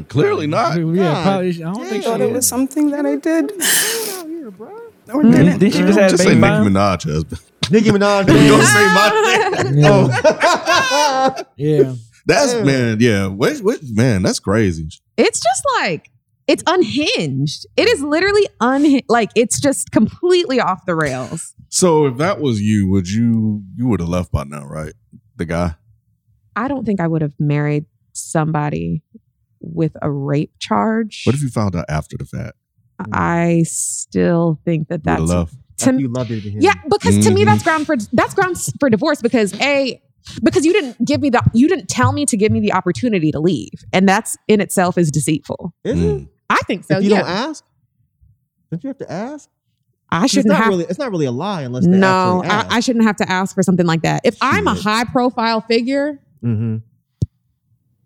Clearly 0.08 0.48
not. 0.48 0.78
Oh, 0.78 0.92
yeah, 0.92 1.24
probably. 1.24 1.50
I 1.64 1.74
don't 1.74 1.86
think 1.86 2.06
I 2.06 2.08
thought 2.08 2.22
it 2.22 2.32
was 2.32 2.48
something 2.48 2.92
that 2.92 3.06
I 3.06 3.16
did 3.16 3.52
out 3.52 4.28
here, 4.28 4.52
bro. 4.52 4.80
or 5.14 5.24
Did, 5.24 5.32
didn't. 5.32 5.48
Mm-hmm. 5.48 5.58
did 5.60 5.74
she 5.74 5.80
just 5.80 6.00
have 6.00 6.12
Just 6.12 6.24
say 6.24 6.30
baby 6.30 6.42
Nicki 6.42 6.50
by 6.50 6.58
him? 6.58 6.74
Minaj 6.74 7.04
husband. 7.04 7.42
Nicki 7.72 7.90
Minaj. 7.90 8.26
Don't 8.28 8.64
say 8.64 8.86
my 8.94 9.64
name. 9.64 9.86
Oh. 9.86 11.44
Yeah. 11.56 11.94
That's 12.30 12.54
Yeah. 12.54 12.64
man. 12.64 12.98
Yeah. 13.00 13.28
What? 13.28 13.58
What? 13.58 13.80
Man, 13.84 14.22
that's 14.22 14.40
crazy. 14.40 14.88
It's 15.18 15.40
just 15.40 15.64
like 15.78 16.12
it's 16.48 16.64
unhinged. 16.68 17.66
It 17.76 17.90
is 17.90 18.02
literally 18.02 18.48
unhinged. 18.62 19.06
Like 19.10 19.32
it's 19.36 19.60
just 19.60 19.92
completely 19.92 20.60
off 20.60 20.86
the 20.86 20.96
rails. 20.96 21.56
So 21.70 22.06
if 22.06 22.18
that 22.18 22.40
was 22.40 22.62
you, 22.62 22.88
would 22.90 23.10
you? 23.10 23.64
You 23.76 23.88
would 23.88 24.00
have 24.00 24.10
left 24.10 24.32
by 24.32 24.44
now, 24.44 24.66
right? 24.66 24.94
The 25.38 25.46
guy. 25.46 25.76
I 26.56 26.68
don't 26.68 26.86
think 26.86 27.00
I 27.00 27.08
would 27.08 27.22
have 27.22 27.34
married 27.40 27.86
somebody 28.14 29.02
with 29.60 29.96
a 30.02 30.12
rape 30.12 30.54
charge. 30.60 31.24
What 31.26 31.36
if 31.36 31.42
you 31.42 31.50
found 31.50 31.76
out 31.76 31.86
after 31.90 32.16
the 32.18 32.26
fact? 32.26 32.56
I 33.12 33.64
still 33.66 34.60
think 34.66 34.90
that 34.90 35.02
Would 35.06 35.10
have 35.10 35.20
that's 35.28 35.32
left. 35.32 35.56
to 35.78 36.00
you 36.00 36.10
loved 36.10 36.32
it. 36.32 36.44
Yeah, 36.44 36.74
because 36.90 37.26
to 37.26 37.32
me 37.32 37.44
that's 37.44 37.64
mm-hmm. 37.64 37.70
ground 37.70 37.86
for 37.86 37.96
that's 38.14 38.34
grounds 38.34 38.72
for 38.80 38.90
divorce 38.90 39.22
because 39.22 39.54
a 39.62 40.02
because 40.44 40.66
you 40.66 40.74
didn't 40.74 41.04
give 41.06 41.22
me 41.22 41.30
the 41.30 41.42
you 41.54 41.68
didn't 41.68 41.88
tell 41.90 42.12
me 42.12 42.26
to 42.26 42.38
give 42.38 42.52
me 42.52 42.60
the 42.60 42.74
opportunity 42.74 43.32
to 43.32 43.40
leave, 43.40 43.84
and 43.94 44.08
that's 44.08 44.38
in 44.48 44.62
itself 44.62 44.98
is 44.98 45.12
deceitful. 45.12 45.74
Is 45.84 45.98
Mm. 45.98 46.22
it? 46.24 46.28
I 46.50 46.60
think 46.68 46.84
so. 46.84 46.98
if 46.98 47.04
you 47.04 47.12
yeah, 47.12 47.20
don't 47.20 47.30
ask, 47.30 47.64
don't 48.72 48.84
you 48.84 48.88
have 48.88 48.98
to 48.98 49.12
ask? 49.12 49.50
I 50.12 50.26
shouldn't 50.26 50.48
not 50.48 50.58
have. 50.58 50.68
really. 50.70 50.86
It's 50.86 50.98
not 50.98 51.12
really 51.12 51.28
a 51.28 51.32
lie 51.32 51.62
unless 51.62 51.86
they 51.86 51.92
no, 51.92 52.44
actually 52.44 52.70
I. 52.74 52.78
I 52.78 52.80
shouldn't 52.80 53.06
have 53.06 53.16
to 53.18 53.30
ask 53.32 53.54
for 53.54 53.62
something 53.62 53.86
like 53.86 54.02
that. 54.02 54.22
If 54.24 54.38
I'm 54.42 54.68
a 54.68 54.74
high 54.74 55.04
profile 55.04 55.62
figure 55.62 56.20
mm-hmm. 56.44 56.78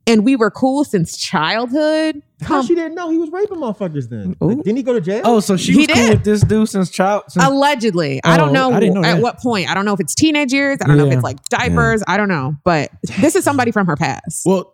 And 0.07 0.25
we 0.25 0.35
were 0.35 0.51
cool 0.51 0.83
since 0.83 1.15
childhood, 1.17 2.21
How 2.41 2.47
come 2.47 2.65
she 2.67 2.75
didn't 2.75 2.95
know 2.95 3.09
he 3.09 3.17
was 3.17 3.29
raping 3.31 3.57
motherfuckers 3.57 4.09
then? 4.09 4.35
Ooh. 4.43 4.49
Like, 4.49 4.57
didn't 4.63 4.77
he 4.77 4.83
go 4.83 4.93
to 4.93 5.01
jail? 5.01 5.21
Oh, 5.23 5.39
so 5.39 5.55
she 5.57 5.71
He 5.73 5.77
was 5.79 5.87
cool 5.87 6.09
with 6.09 6.23
this 6.23 6.41
dude 6.41 6.67
since 6.69 6.89
child. 6.89 7.23
Since, 7.29 7.45
allegedly. 7.45 8.19
I 8.23 8.37
don't 8.37 8.49
Oh, 8.49 8.51
know, 8.51 8.71
I 8.73 8.79
didn't 8.79 8.95
know 8.95 9.03
at 9.03 9.15
that. 9.15 9.21
what 9.21 9.39
point. 9.39 9.69
I 9.69 9.73
don't 9.73 9.85
know 9.85 9.93
if 9.93 9.99
it's 9.99 10.13
teenage 10.15 10.51
years. 10.51 10.79
I 10.83 10.87
don't 10.87 10.97
know 10.97 11.07
if 11.07 11.13
it's 11.13 11.23
like 11.23 11.43
diapers. 11.49 12.03
I 12.07 12.17
don't 12.17 12.27
know, 12.29 12.55
but 12.63 12.91
this 13.19 13.35
is 13.35 13.43
somebody 13.43 13.71
from 13.71 13.87
her 13.87 13.95
past. 13.95 14.43
Well, 14.45 14.73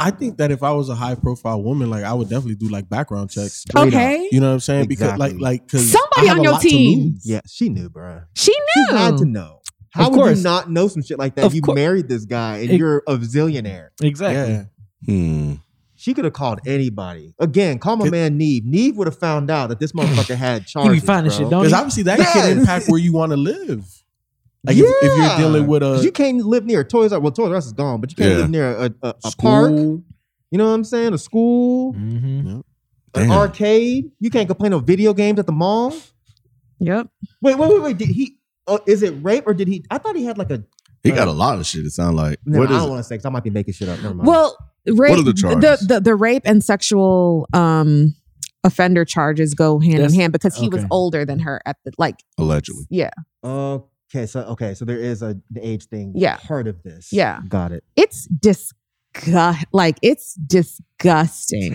I 0.00 0.12
think 0.12 0.38
that 0.38 0.52
if 0.52 0.62
I 0.62 0.70
was 0.72 0.88
a 0.90 0.94
high 0.94 1.16
profile 1.16 1.60
woman, 1.60 1.90
like 1.90 2.04
I 2.04 2.12
would 2.12 2.28
definitely 2.28 2.54
do 2.54 2.68
like 2.68 2.88
background 2.88 3.30
checks. 3.30 3.54
Straight 3.62 3.88
okay, 3.88 4.28
You 4.30 4.38
know 4.40 4.46
what 4.48 4.52
I'm 4.54 4.60
saying? 4.60 4.86
Because 4.88 5.18
like 5.18 5.34
like 5.40 5.64
because 5.66 5.90
Somebody 5.90 6.28
on 6.28 6.42
your 6.44 6.58
team. 6.60 7.18
Yeah, 7.24 7.40
she 7.48 7.68
knew, 7.68 7.88
bro. 7.88 8.20
she 8.34 8.52
knew. 8.52 8.86
She 8.86 8.92
knew. 8.92 8.98
had 8.98 9.16
to 9.18 9.24
know. 9.24 9.57
How 9.98 10.06
Of 10.06 10.12
would 10.12 10.18
course. 10.22 10.38
you 10.38 10.44
not 10.44 10.70
know 10.70 10.86
some 10.88 11.02
shit 11.02 11.18
like 11.18 11.34
that? 11.34 11.44
Of 11.44 11.54
you 11.54 11.60
cour- 11.62 11.74
married 11.74 12.08
this 12.08 12.24
guy 12.24 12.58
and 12.58 12.70
Ex- 12.70 12.78
you're 12.78 13.02
a 13.06 13.16
zillionaire. 13.16 13.88
exactly. 14.00 14.52
Yeah. 14.54 14.64
Hmm. 15.06 15.54
She 15.96 16.14
could 16.14 16.24
have 16.24 16.32
called 16.34 16.60
anybody. 16.66 17.34
Again, 17.40 17.78
call 17.80 17.96
my 17.96 18.04
Could- 18.04 18.12
man 18.12 18.38
Nev. 18.38 18.62
Nev 18.64 18.96
would 18.96 19.08
have 19.08 19.18
found 19.18 19.50
out 19.50 19.68
that 19.70 19.80
this 19.80 19.90
motherfucker 19.92 20.36
had 20.36 20.62
He 20.66 20.66
charges. 20.66 21.00
be 21.02 21.04
finding 21.06 21.30
bro. 21.30 21.38
shit, 21.38 21.50
don't 21.50 21.62
Because 21.62 21.72
obviously 21.72 22.04
that 22.04 22.18
Yes. 22.20 22.32
can 22.32 22.58
impact 22.58 22.86
where 22.88 23.00
you 23.00 23.12
want 23.12 23.30
to 23.32 23.36
live. 23.36 23.84
Like 24.64 24.76
if, 24.76 24.84
if 25.02 25.18
you're 25.18 25.36
dealing 25.36 25.66
with 25.66 25.82
'Cause 25.82 26.02
a 26.02 26.04
you 26.04 26.12
can't 26.12 26.38
live 26.44 26.64
near 26.64 26.80
a 26.80 26.84
Toys 26.84 27.12
R 27.12 27.18
Us. 27.18 27.22
Well, 27.22 27.32
Toys 27.32 27.48
R 27.50 27.56
Us 27.56 27.66
is 27.66 27.72
gone, 27.72 28.00
but 28.00 28.10
you 28.10 28.16
can't 28.16 28.30
Yeah. 28.30 28.36
live 28.38 28.50
near 28.50 28.70
a, 28.76 28.92
a, 29.02 29.14
a 29.24 29.30
school, 29.30 29.50
park. 29.50 29.70
You 29.72 30.02
know 30.58 30.66
what 30.66 30.74
I'm 30.74 30.84
saying? 30.84 31.14
A 31.14 31.18
school, 31.18 31.94
Mm-hmm. 31.94 32.48
an 32.48 32.64
Damn. 33.14 33.30
arcade. 33.32 34.10
You 34.20 34.30
can't 34.30 34.46
complain 34.48 34.72
of 34.74 34.84
video 34.84 35.12
games 35.14 35.38
at 35.40 35.46
the 35.46 35.52
mall. 35.52 35.94
Yep. 36.80 37.08
Wait, 37.42 37.58
wait, 37.58 37.70
wait, 37.70 37.82
wait. 37.82 37.98
Did 37.98 38.08
he? 38.10 38.37
Uh, 38.68 38.78
is 38.86 39.02
it 39.02 39.14
rape 39.22 39.44
or 39.46 39.54
did 39.54 39.66
he? 39.68 39.84
I 39.90 39.98
thought 39.98 40.14
he 40.16 40.24
had 40.24 40.38
like 40.38 40.50
a. 40.50 40.62
He 41.02 41.10
got 41.12 41.28
a 41.28 41.32
lot 41.32 41.58
of 41.58 41.66
shit. 41.66 41.86
It 41.86 41.90
sounds 41.92 42.14
like. 42.16 42.38
No, 42.44 42.58
what 42.58 42.68
I 42.70 42.72
is 42.74 42.78
don't 42.78 42.88
it? 42.88 42.90
want 42.90 43.00
to 43.00 43.04
say 43.04 43.14
because 43.14 43.26
I 43.26 43.30
might 43.30 43.44
be 43.44 43.50
making 43.50 43.74
shit 43.74 43.88
up. 43.88 44.00
Never 44.02 44.14
mind. 44.14 44.26
Well, 44.28 44.56
rape. 44.86 45.18
are 45.18 45.22
the 45.22 45.32
charges? 45.32 45.86
The, 45.86 46.00
the 46.00 46.14
rape 46.14 46.42
and 46.44 46.62
sexual 46.62 47.48
um 47.52 48.14
offender 48.64 49.04
charges 49.04 49.54
go 49.54 49.78
hand 49.78 49.94
That's- 49.94 50.12
in 50.12 50.20
hand 50.20 50.32
because 50.32 50.56
he 50.56 50.68
was 50.68 50.80
okay. 50.80 50.88
older 50.90 51.24
than 51.24 51.38
her 51.40 51.62
at 51.64 51.76
the 51.84 51.92
like. 51.98 52.16
Allegedly. 52.36 52.84
Yeah, 52.90 53.10
okay, 53.44 54.26
so 54.26 54.40
okay, 54.40 54.74
so 54.74 54.84
there 54.84 54.98
is 54.98 55.22
a 55.22 55.36
the 55.50 55.66
age 55.66 55.86
thing. 55.86 56.12
Yeah. 56.16 56.36
part 56.36 56.66
of 56.66 56.82
this. 56.82 57.12
Yeah. 57.12 57.40
got 57.48 57.72
it. 57.72 57.84
it's 57.96 58.26
disgust. 58.26 59.64
Like 59.72 59.98
it's 60.02 60.34
disgusting. 60.34 61.74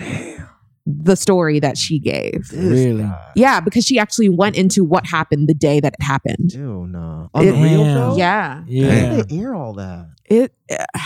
The 0.86 1.15
story 1.15 1.59
that 1.61 1.77
she 1.77 1.97
gave. 1.97 2.49
Really? 2.53 3.09
Yeah, 3.36 3.61
because 3.61 3.86
she 3.86 3.97
actually 3.97 4.27
went 4.27 4.57
into 4.57 4.84
what 4.84 5.05
happened 5.05 5.47
the 5.47 5.53
day 5.53 5.79
that 5.79 5.93
it 5.97 6.03
happened. 6.03 6.51
Ew, 6.53 6.86
no. 6.88 7.29
On 7.34 7.45
the 7.45 7.51
real 7.53 7.84
show. 7.86 8.15
Yeah, 8.17 8.55
How 8.57 8.63
Yeah. 8.67 9.15
did 9.15 9.29
they 9.29 9.38
air 9.38 9.55
all 9.55 9.73
that? 9.75 10.09
it. 10.25 10.53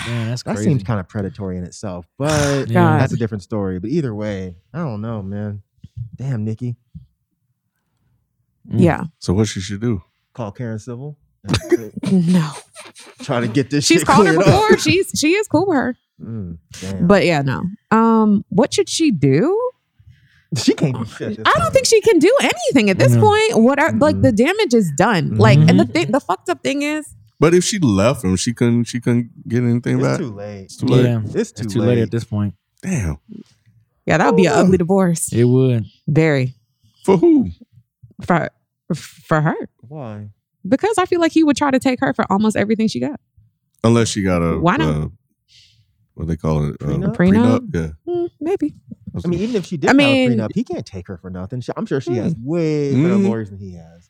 Man, 0.08 0.30
that's 0.30 0.42
That 0.44 0.58
seems 0.58 0.82
kind 0.84 1.00
of 1.00 1.08
predatory 1.08 1.58
in 1.58 1.64
itself, 1.64 2.08
but 2.18 2.68
Yeah. 2.70 2.98
that's 2.98 3.14
a 3.14 3.18
different 3.18 3.44
story. 3.44 3.78
But 3.80 3.92
either 3.92 4.16
way, 4.16 4.56
I 4.74 4.80
don't 4.80 5.02
know, 5.02 5.22
man. 5.22 5.62
Damn, 6.16 6.44
Nicki, 6.44 6.76
Mm. 8.70 8.82
Yeah, 8.82 9.04
So 9.20 9.34
what 9.34 9.48
she 9.48 9.60
should 9.62 9.80
do? 9.82 10.02
call 10.34 10.52
Karen 10.52 10.80
Civil. 10.80 11.18
no. 12.12 12.52
Try 13.22 13.40
to 13.42 13.48
get 13.48 13.70
this. 13.70 13.86
She's 13.86 14.00
shit 14.00 14.08
called 14.08 14.28
her 14.28 14.34
cleared 14.34 14.48
up. 14.48 14.70
before. 14.70 14.78
She's 14.78 15.12
she 15.16 15.34
is 15.36 15.48
cool 15.48 15.66
with 15.68 15.76
her. 15.78 15.96
Mm. 16.22 16.58
But 17.08 17.26
yeah, 17.26 17.42
no. 17.42 17.64
Um, 17.92 18.44
what 18.50 18.74
should 18.74 18.90
she 18.90 19.12
do? 19.12 19.72
she 20.56 20.74
can't 20.74 20.96
do 20.98 21.06
shit. 21.06 21.40
I 21.46 21.54
don't 21.60 21.74
think 21.74 21.86
she 21.86 22.00
can 22.02 22.20
do 22.20 22.34
anything 22.42 22.90
at 22.90 22.98
this 22.98 23.14
No. 23.14 23.22
point. 23.22 23.60
What 23.64 23.80
are, 23.80 23.92
like 23.94 24.22
the 24.22 24.32
damage 24.32 24.74
is 24.74 24.92
done. 24.98 25.36
Like, 25.38 25.60
and 25.60 25.80
the 25.80 25.86
thing, 25.86 26.12
the 26.12 26.20
fucked 26.22 26.50
up 26.50 26.64
thing 26.64 26.82
is, 26.84 27.14
But 27.40 27.54
if 27.54 27.64
she 27.64 27.78
left 27.80 28.24
him, 28.24 28.36
she 28.36 28.54
couldn't. 28.54 28.86
She 28.86 29.00
couldn't 29.00 29.30
get 29.48 29.62
anything 29.64 29.98
it's 30.00 30.08
back. 30.08 30.18
too 30.20 30.32
late. 30.34 30.62
It's 30.64 30.78
too 30.78 30.88
late. 30.88 31.04
Yeah. 31.06 31.22
It's 31.36 31.52
too, 31.52 31.64
It's 31.66 31.74
too 31.74 31.82
late. 31.82 31.88
late 31.88 32.00
at 32.00 32.12
this 32.12 32.24
point. 32.24 32.56
Damn. 32.82 33.18
yeah, 34.06 34.18
that 34.18 34.26
would 34.28 34.38
be 34.38 34.46
an 34.48 34.54
ugly 34.54 34.78
divorce. 34.78 35.32
It 35.34 35.44
would. 35.46 35.86
Very 36.08 36.56
For 37.06 37.18
who? 37.18 37.50
for 38.26 38.50
for 38.96 39.42
her 39.42 39.56
Why? 39.82 40.30
because 40.68 40.98
I 40.98 41.06
feel 41.06 41.20
like 41.20 41.32
he 41.34 41.44
would 41.44 41.58
try 41.58 41.70
to 41.72 41.78
take 41.80 42.00
her 42.00 42.14
for 42.14 42.26
almost 42.32 42.56
everything 42.56 42.88
she 42.88 43.00
got. 43.00 43.20
Unless 43.84 44.08
she 44.10 44.24
got 44.24 44.42
a. 44.42 44.58
Why 44.60 44.78
not? 44.78 44.96
Uh, 44.96 45.08
what 46.18 46.28
they 46.28 46.36
call 46.38 46.70
it? 46.70 46.76
Uh, 46.82 46.86
Prenup? 46.88 47.16
Prenup? 47.16 47.70
Yeah. 47.74 48.14
Mm, 48.14 48.30
maybe. 48.40 48.74
I 49.24 49.28
mean, 49.28 49.40
even 49.40 49.56
if 49.56 49.66
she 49.66 49.78
did 49.78 49.88
I 49.88 49.92
have 49.92 49.96
mean- 49.98 50.40
a 50.40 50.44
prenup, 50.48 50.50
he 50.54 50.64
can't 50.64 50.86
take 50.86 51.08
her 51.08 51.18
for 51.18 51.30
nothing. 51.30 51.62
She- 51.62 51.72
I'm 51.76 51.86
sure 51.86 52.00
she 52.02 52.16
has 52.16 52.36
way 52.44 52.92
better 52.94 53.16
Mhm. 53.16 53.28
lawyers 53.28 53.50
than 53.50 53.60
he 53.60 53.74
has. 53.76 54.10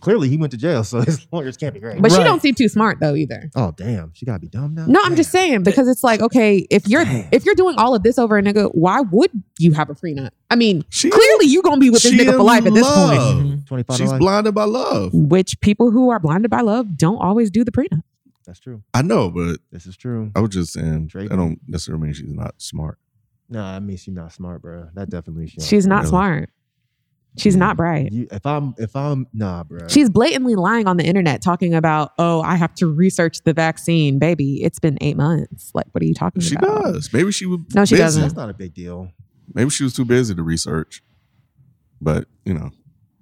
Clearly, 0.00 0.28
he 0.28 0.36
went 0.36 0.52
to 0.52 0.56
jail, 0.56 0.84
so 0.84 1.00
his 1.02 1.26
lawyers 1.32 1.56
can't 1.56 1.74
be 1.74 1.80
great. 1.80 2.00
But 2.00 2.12
she 2.12 2.18
don't 2.22 2.40
seem 2.40 2.54
too 2.54 2.68
smart 2.68 2.98
though 3.00 3.16
either. 3.16 3.50
oh 3.56 3.72
damn, 3.76 4.12
she 4.14 4.24
gotta 4.26 4.38
be 4.38 4.46
dumb 4.46 4.74
now. 4.76 4.86
No, 4.86 5.00
I'm 5.02 5.16
just 5.16 5.32
saying 5.32 5.64
because 5.64 5.88
it's 5.88 6.04
like 6.04 6.20
okay, 6.20 6.58
if 6.70 6.86
you're 6.86 7.04
Damn. 7.04 7.28
if 7.32 7.44
you're 7.44 7.56
doing 7.56 7.74
all 7.78 7.96
of 7.96 8.04
this 8.04 8.16
over 8.16 8.38
a 8.38 8.42
nigga, 8.42 8.70
why 8.74 9.00
would 9.00 9.30
you 9.58 9.72
have 9.72 9.90
a 9.90 9.94
prenup? 9.96 10.30
I 10.50 10.54
mean, 10.56 10.84
She- 10.88 11.10
clearly 11.10 11.46
you 11.46 11.62
gonna 11.62 11.80
be 11.80 11.90
with 11.90 12.02
this 12.04 12.12
nigga 12.12 12.36
for 12.36 12.44
life 12.44 12.64
at 12.64 12.74
this 12.74 12.86
point. 12.86 13.18
love. 13.18 13.36
Mhm. 13.42 13.66
twenty 13.66 13.82
five. 13.82 13.96
She's 13.96 14.12
blinded 14.12 14.54
by 14.54 14.64
love. 14.64 15.12
Which 15.14 15.60
people 15.60 15.90
who 15.90 16.10
are 16.10 16.20
blinded 16.20 16.50
by 16.50 16.60
love 16.60 16.96
don't 16.96 17.18
always 17.18 17.50
do 17.50 17.64
the 17.64 17.72
prenup. 17.72 18.02
That's 18.48 18.60
true. 18.60 18.82
I 18.94 19.02
know, 19.02 19.30
but 19.30 19.58
This 19.70 19.84
is 19.86 19.94
true. 19.94 20.32
I 20.34 20.40
was 20.40 20.48
just 20.48 20.72
saying 20.72 21.08
Drake. 21.08 21.28
that 21.28 21.36
don't 21.36 21.60
necessarily 21.68 22.02
mean 22.04 22.14
she's 22.14 22.32
not 22.32 22.54
smart. 22.56 22.98
No, 23.50 23.62
I 23.62 23.78
mean 23.78 23.98
she's 23.98 24.14
not 24.14 24.32
smart, 24.32 24.62
bro. 24.62 24.88
That 24.94 25.10
definitely 25.10 25.48
she. 25.48 25.60
She's 25.60 25.86
not 25.86 25.98
Really? 26.04 26.08
smart. 26.08 26.50
She's 27.36 27.56
not 27.56 27.76
bright. 27.76 28.10
You, 28.10 28.26
if 28.32 28.44
I'm, 28.46 28.74
if 28.78 28.96
I'm, 28.96 29.26
nah, 29.34 29.62
bro. 29.64 29.86
She's 29.86 30.08
blatantly 30.10 30.54
lying 30.56 30.88
on 30.88 30.96
the 30.96 31.04
internet 31.04 31.40
talking 31.42 31.72
about, 31.74 32.12
oh, 32.18 32.40
I 32.40 32.56
have 32.56 32.74
to 32.76 32.86
research 32.86 33.42
the 33.44 33.52
vaccine. 33.52 34.18
Baby, 34.18 34.64
it's 34.64 34.78
been 34.80 34.96
eight 35.02 35.16
months. 35.16 35.70
Like, 35.74 35.86
what 35.92 36.02
are 36.02 36.06
you 36.06 36.14
talking 36.14 36.40
She 36.40 36.56
about? 36.56 36.86
She 36.86 36.92
does. 36.94 37.12
Maybe 37.12 37.30
she 37.30 37.44
was. 37.46 37.60
No, 37.74 37.84
she 37.84 37.92
busy. 37.94 38.02
doesn't. 38.02 38.22
That's 38.22 38.34
not 38.34 38.48
a 38.48 38.54
big 38.54 38.72
deal. 38.74 39.12
Maybe 39.54 39.70
she 39.70 39.84
was 39.84 39.92
too 39.92 40.04
busy 40.06 40.34
to 40.34 40.42
research. 40.42 41.02
But 42.00 42.26
you 42.46 42.54
know, 42.54 42.70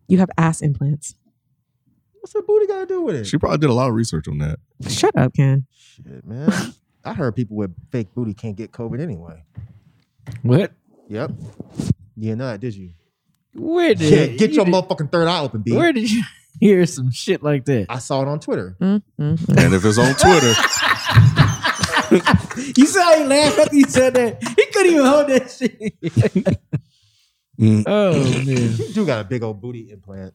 You 0.08 0.18
have 0.18 0.30
ass 0.38 0.62
implants. 0.62 1.16
What's 2.26 2.34
her 2.34 2.42
booty 2.42 2.66
got 2.66 2.80
to 2.80 2.86
do 2.86 3.02
with 3.02 3.14
it? 3.14 3.24
she 3.24 3.38
probably 3.38 3.58
did 3.58 3.70
a 3.70 3.72
lot 3.72 3.88
of 3.88 3.94
research 3.94 4.26
on 4.26 4.38
that. 4.38 4.58
Shut 4.88 5.16
up, 5.16 5.32
Ken. 5.32 5.64
Shit, 5.72 6.26
man. 6.26 6.50
I 7.04 7.14
heard 7.14 7.36
people 7.36 7.56
with 7.56 7.72
fake 7.92 8.12
booty 8.16 8.34
can't 8.34 8.56
get 8.56 8.72
COVID 8.72 9.00
anyway. 9.00 9.44
What? 10.42 10.72
Yep. 11.08 11.30
You 12.16 12.30
didn't 12.30 12.38
know 12.38 12.48
that, 12.48 12.58
did 12.58 12.74
you? 12.74 12.90
Where 13.54 13.94
did 13.94 14.10
Yeah, 14.12 14.26
get 14.36 14.50
you 14.50 14.56
your 14.56 14.64
did- 14.64 14.74
motherfucking 14.74 15.12
third 15.12 15.28
eye 15.28 15.38
open, 15.38 15.62
B. 15.62 15.70
Where 15.72 15.92
did 15.92 16.10
you 16.10 16.24
hear 16.58 16.84
some 16.86 17.12
shit 17.12 17.44
like 17.44 17.64
that? 17.66 17.86
I 17.88 18.00
saw 18.00 18.22
it 18.22 18.28
on 18.28 18.40
Twitter. 18.40 18.76
And 18.80 19.02
if 19.20 19.84
it's 19.84 19.96
on 19.96 20.12
Twitter, 20.16 20.48
you 22.76 22.86
saw 22.86 23.04
how 23.04 23.18
he 23.18 23.24
laughed 23.24 23.58
after 23.60 23.76
you 23.76 23.84
said 23.84 24.14
that. 24.14 24.42
He 24.42 24.66
couldn't 24.72 24.92
even 24.94 25.06
hold 25.06 25.28
that 25.28 25.48
shit. 25.48 25.78
Mm. 27.60 27.84
oh 27.86 28.20
man. 28.44 28.72
You 28.76 28.92
do 28.92 29.06
got 29.06 29.20
a 29.20 29.24
big 29.24 29.44
old 29.44 29.60
booty 29.62 29.92
implant. 29.92 30.34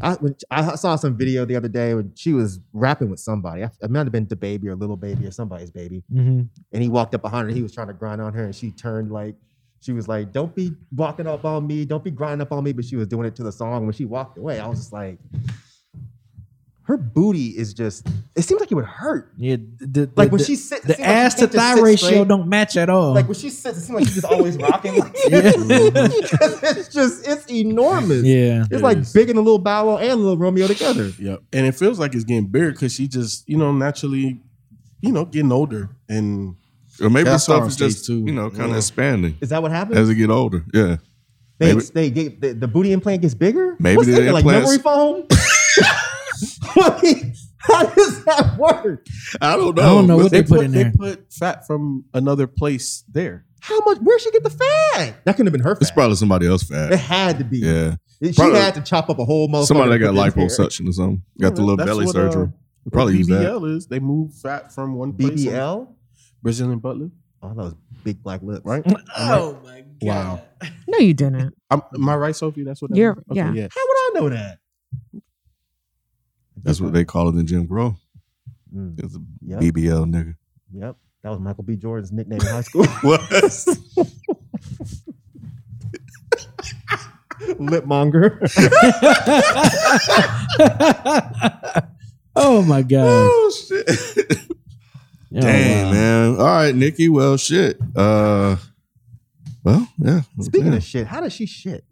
I 0.00 0.14
when 0.14 0.34
I 0.50 0.74
saw 0.76 0.96
some 0.96 1.16
video 1.16 1.44
the 1.44 1.56
other 1.56 1.68
day 1.68 1.94
when 1.94 2.12
she 2.14 2.32
was 2.32 2.60
rapping 2.72 3.10
with 3.10 3.20
somebody. 3.20 3.62
I, 3.62 3.70
it 3.80 3.90
might 3.90 4.00
have 4.00 4.12
been 4.12 4.26
the 4.26 4.36
baby 4.36 4.68
or 4.68 4.74
little 4.74 4.96
baby 4.96 5.26
or 5.26 5.30
somebody's 5.30 5.70
baby. 5.70 6.02
Mhm. 6.12 6.48
And 6.72 6.82
he 6.82 6.88
walked 6.88 7.14
up 7.14 7.22
behind 7.22 7.48
her. 7.48 7.54
He 7.54 7.62
was 7.62 7.72
trying 7.72 7.88
to 7.88 7.94
grind 7.94 8.20
on 8.20 8.32
her, 8.34 8.44
and 8.44 8.54
she 8.54 8.70
turned 8.70 9.12
like 9.12 9.36
she 9.80 9.92
was 9.92 10.08
like, 10.08 10.32
"Don't 10.32 10.54
be 10.54 10.72
walking 10.94 11.26
up 11.26 11.44
on 11.44 11.66
me. 11.66 11.84
Don't 11.84 12.02
be 12.02 12.10
grinding 12.10 12.42
up 12.42 12.52
on 12.52 12.64
me." 12.64 12.72
But 12.72 12.84
she 12.86 12.96
was 12.96 13.06
doing 13.06 13.26
it 13.26 13.36
to 13.36 13.42
the 13.42 13.52
song. 13.52 13.84
When 13.84 13.92
she 13.92 14.04
walked 14.04 14.38
away, 14.38 14.58
I 14.58 14.66
was 14.66 14.78
just 14.78 14.92
like, 14.92 15.18
her 16.86 16.96
booty 16.98 17.46
is 17.56 17.72
just. 17.74 18.06
It 18.36 18.42
seems 18.42 18.60
like 18.60 18.70
it 18.70 18.74
would 18.74 18.84
hurt. 18.84 19.32
Yeah, 19.38 19.56
the, 19.78 20.10
Like 20.16 20.30
when 20.30 20.38
the- 20.38 20.44
she 20.44 20.54
sit- 20.56 20.80
it 20.80 20.86
the 20.86 20.94
seems 20.94 21.06
like 21.06 21.16
ass 21.16 21.34
to 21.36 21.46
thigh 21.48 21.80
ratio 21.80 22.08
straight. 22.08 22.28
don't 22.28 22.46
match 22.48 22.76
at 22.76 22.90
all. 22.90 23.14
Like 23.14 23.26
when 23.26 23.34
she 23.36 23.48
sits, 23.50 23.78
it 23.78 23.80
seems 23.82 23.96
like 23.98 24.04
she's 24.04 24.14
just 24.16 24.26
always 24.26 24.56
rocking. 24.58 24.98
Like, 25.00 25.16
Yeah. 25.30 25.52
it's 25.54 26.88
just 26.92 27.26
it's 27.26 27.50
enormous. 27.50 28.22
Yeah. 28.24 28.62
it's 28.64 28.72
It 28.72 28.80
like 28.82 28.98
is. 28.98 29.12
big 29.12 29.30
in 29.30 29.36
the 29.36 29.42
little 29.42 29.58
Bow 29.58 29.86
Wow 29.86 29.96
and 29.98 30.20
little 30.20 30.36
Romeo 30.36 30.66
together. 30.66 31.10
Yep. 31.18 31.42
And 31.52 31.66
it 31.66 31.72
feels 31.74 31.98
like 31.98 32.14
it's 32.14 32.24
getting 32.24 32.46
bigger 32.46 32.72
because 32.72 32.92
she 32.92 33.08
just, 33.08 33.48
you 33.48 33.56
know, 33.56 33.72
naturally, 33.72 34.40
you 35.00 35.12
know, 35.12 35.24
getting 35.24 35.52
older 35.52 35.88
and 36.08 36.54
or 37.00 37.08
maybe 37.10 37.24
That's 37.24 37.44
stuff 37.44 37.66
is 37.66 37.76
just 37.76 38.04
too. 38.04 38.18
you 38.26 38.32
know 38.32 38.50
kind 38.50 38.64
of 38.64 38.70
Yeah. 38.72 38.76
expanding 38.76 39.36
Is 39.40 39.48
that 39.48 39.60
what 39.62 39.70
happens? 39.72 39.98
as 39.98 40.08
it 40.10 40.14
get 40.16 40.30
older. 40.30 40.64
Yeah, 40.72 40.98
They, 41.58 41.74
maybe 41.74 41.86
they 41.94 42.10
get 42.10 42.40
the, 42.40 42.52
the 42.52 42.68
booty 42.68 42.92
implant 42.92 43.22
gets 43.22 43.34
bigger. 43.34 43.74
Maybe 43.80 43.96
What's 43.96 44.08
the 44.10 44.26
in 44.26 44.32
like 44.32 44.44
memory 44.44 44.78
foam. 44.78 45.24
I 46.76 47.00
mean, 47.02 47.34
How 47.58 47.84
does 47.86 48.24
that 48.24 48.56
work? 48.58 49.06
I 49.40 49.56
don't 49.56 49.74
know. 49.76 49.82
I 49.82 49.86
don't 49.86 50.06
know 50.06 50.16
what 50.16 50.30
they, 50.30 50.42
put, 50.42 50.64
in 50.64 50.72
there. 50.72 50.84
They 50.84 50.90
put 50.90 51.32
fat 51.32 51.66
from 51.66 52.04
another 52.12 52.46
place 52.46 53.04
there. 53.10 53.46
How 53.60 53.80
much? 53.80 53.98
Where'd 53.98 54.20
she 54.20 54.30
get 54.30 54.42
the 54.42 54.50
fat? 54.50 55.24
That 55.24 55.32
couldn't 55.32 55.46
have 55.46 55.52
been 55.52 55.62
her 55.62 55.72
it's 55.80 55.90
probably 55.90 56.16
somebody 56.16 56.46
else 56.46 56.64
fat. 56.64 56.92
It 56.92 56.98
had 56.98 57.38
to 57.38 57.44
be. 57.44 57.58
Yeah, 57.60 57.96
She 58.22 58.32
Probably- 58.34 58.60
had 58.60 58.74
to 58.74 58.82
chop 58.82 59.08
up 59.08 59.18
a 59.18 59.24
whole 59.24 59.48
motherfucker. 59.48 59.66
somebody 59.66 59.90
that 59.92 59.98
got 60.00 60.14
put 60.14 60.38
in 60.38 60.46
there. 60.46 60.48
liposuction 60.48 60.88
or 60.88 60.92
something. 60.92 61.22
Got 61.40 61.54
the 61.54 61.62
little 61.62 61.78
belly 61.78 62.04
what, 62.04 62.14
surgery. 62.14 62.48
Uh, 62.86 62.90
probably 62.92 63.16
use 63.16 63.28
that. 63.28 63.40
BBL 63.40 63.76
is 63.76 63.86
they 63.86 64.00
move 64.00 64.34
fat 64.34 64.74
from 64.74 64.94
one 64.96 65.14
place. 65.14 65.46
BBL? 65.46 65.88
Brazilian 66.42 66.78
butt 66.80 66.98
lift. 66.98 67.14
Oh, 67.42 67.48
that 67.48 67.56
was 67.56 67.74
big 68.04 68.22
black 68.22 68.42
lips. 68.42 68.64
Right? 68.66 68.84
Oh 69.16 69.58
my 69.64 69.80
god! 69.80 69.86
Wow. 70.02 70.42
No, 70.86 70.98
you 70.98 71.14
didn't. 71.14 71.54
I'm, 71.70 71.80
am 71.94 72.08
I 72.08 72.16
right, 72.16 72.36
Sophie? 72.36 72.64
That's 72.64 72.82
what 72.82 72.90
that 72.90 72.96
You're- 72.98 73.16
is? 73.16 73.24
Okay, 73.30 73.60
yeah. 73.60 73.68
How 73.74 73.80
would 73.86 73.96
I 73.96 74.10
know 74.14 74.28
that? 74.28 74.58
That's 76.64 76.80
what 76.80 76.92
they 76.92 77.04
call 77.04 77.28
it 77.28 77.36
in 77.38 77.46
Jim 77.46 77.68
Crow. 77.68 77.96
Mm. 78.74 78.98
It's 79.04 79.14
a 79.14 79.20
Yep. 79.46 79.60
BBL 79.60 80.06
nigga. 80.10 80.34
Yep. 80.72 80.96
That 81.22 81.30
was 81.30 81.38
Michael 81.40 81.64
B. 81.64 81.76
Jordan's 81.76 82.12
nickname 82.12 82.40
in 82.40 82.46
high 82.46 82.62
school. 82.62 82.84
What? 83.02 83.20
Lipmonger. 87.40 88.38
oh 92.36 92.62
my 92.62 92.82
god! 92.82 93.06
oh 93.06 93.52
shit. 93.68 93.88
Oh, 95.36 95.40
Dang 95.40 95.86
wow. 95.86 95.92
man. 95.92 96.30
All 96.38 96.46
right, 96.46 96.74
Nicki. 96.74 97.08
Well, 97.08 97.36
shit. 97.36 97.78
Uh, 97.94 98.56
well, 99.62 99.88
yeah. 99.98 100.22
Speaking 100.40 100.72
yeah. 100.72 100.78
of 100.78 100.84
shit, 100.84 101.06
how 101.06 101.20
does 101.20 101.32
she 101.32 101.46
shit? 101.46 101.84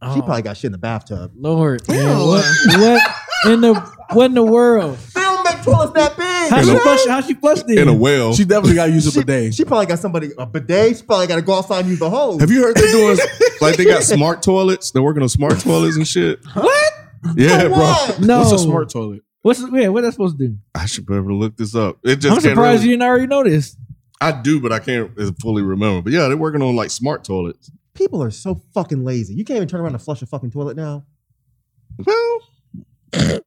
Oh, 0.00 0.14
She 0.14 0.20
probably 0.20 0.42
got 0.42 0.56
shit 0.56 0.66
in 0.66 0.72
the 0.72 0.78
bathtub. 0.78 1.32
Lord, 1.34 1.86
man, 1.88 2.18
what, 2.18 2.44
what 2.78 3.02
in 3.44 3.60
the 3.60 3.74
what 4.12 4.26
in 4.26 4.34
the 4.34 4.42
world? 4.42 4.96
They 5.14 5.20
don't 5.20 5.44
make 5.44 5.62
toilets 5.62 5.92
that 5.92 6.16
big. 6.16 6.50
How 6.50 6.62
she 6.62 6.76
flush? 6.78 7.06
How 7.06 7.20
she 7.20 7.34
flushed 7.34 7.64
it? 7.68 7.78
in 7.78 7.88
a 7.88 7.94
well. 7.94 8.34
She 8.34 8.44
definitely 8.44 8.76
got 8.76 8.86
to 8.86 8.92
use 8.92 9.14
a 9.14 9.20
bidet. 9.20 9.54
she 9.54 9.64
probably 9.64 9.86
got 9.86 9.98
somebody 9.98 10.30
a 10.38 10.46
bidet. 10.46 10.98
She 10.98 11.02
probably 11.02 11.26
got 11.26 11.36
to 11.36 11.42
go 11.42 11.54
outside 11.54 11.80
and 11.80 11.88
use 11.90 11.98
the 11.98 12.08
hose. 12.10 12.40
Have 12.40 12.50
you 12.50 12.62
heard 12.62 12.76
they're 12.76 12.92
doing 12.92 13.18
like 13.60 13.76
they 13.76 13.84
got 13.84 14.02
smart 14.02 14.42
toilets? 14.42 14.90
They're 14.92 15.02
working 15.02 15.22
on 15.22 15.28
smart 15.28 15.58
toilets 15.60 15.96
and 15.96 16.06
shit. 16.06 16.38
What? 16.54 16.92
Yeah, 17.36 17.62
For 17.62 17.68
bro. 17.68 17.78
what? 17.78 18.20
No. 18.20 18.38
What's 18.40 18.52
a 18.52 18.58
smart 18.58 18.90
toilet? 18.90 19.22
What's 19.42 19.60
yeah? 19.72 19.88
What 19.88 20.02
that 20.02 20.12
supposed 20.12 20.38
to 20.38 20.48
do? 20.48 20.56
I 20.74 20.86
should 20.86 21.06
be 21.06 21.14
able 21.14 21.28
to 21.28 21.34
look 21.34 21.56
this 21.56 21.74
up. 21.74 21.98
It 22.04 22.16
just 22.16 22.26
I'm 22.26 22.42
can't 22.42 22.42
surprised 22.42 22.80
really- 22.82 22.90
you 22.90 22.96
didn't 22.96 23.02
already 23.08 23.26
know 23.26 23.44
this. 23.44 23.76
I 24.20 24.32
do, 24.32 24.60
but 24.60 24.72
I 24.72 24.78
can't 24.78 25.10
fully 25.40 25.62
remember. 25.62 26.00
But 26.02 26.12
yeah, 26.12 26.28
they're 26.28 26.36
working 26.38 26.62
on 26.62 26.74
like 26.74 26.90
smart 26.90 27.22
toilets. 27.24 27.70
People 27.94 28.22
are 28.22 28.30
so 28.30 28.60
fucking 28.72 29.04
lazy. 29.04 29.34
You 29.34 29.44
can't 29.44 29.56
even 29.56 29.68
turn 29.68 29.80
around 29.80 29.92
and 29.94 30.02
flush 30.02 30.22
a 30.22 30.26
fucking 30.26 30.50
toilet 30.52 30.76
now. 30.76 31.04
Well, 32.04 32.16
you 32.16 32.40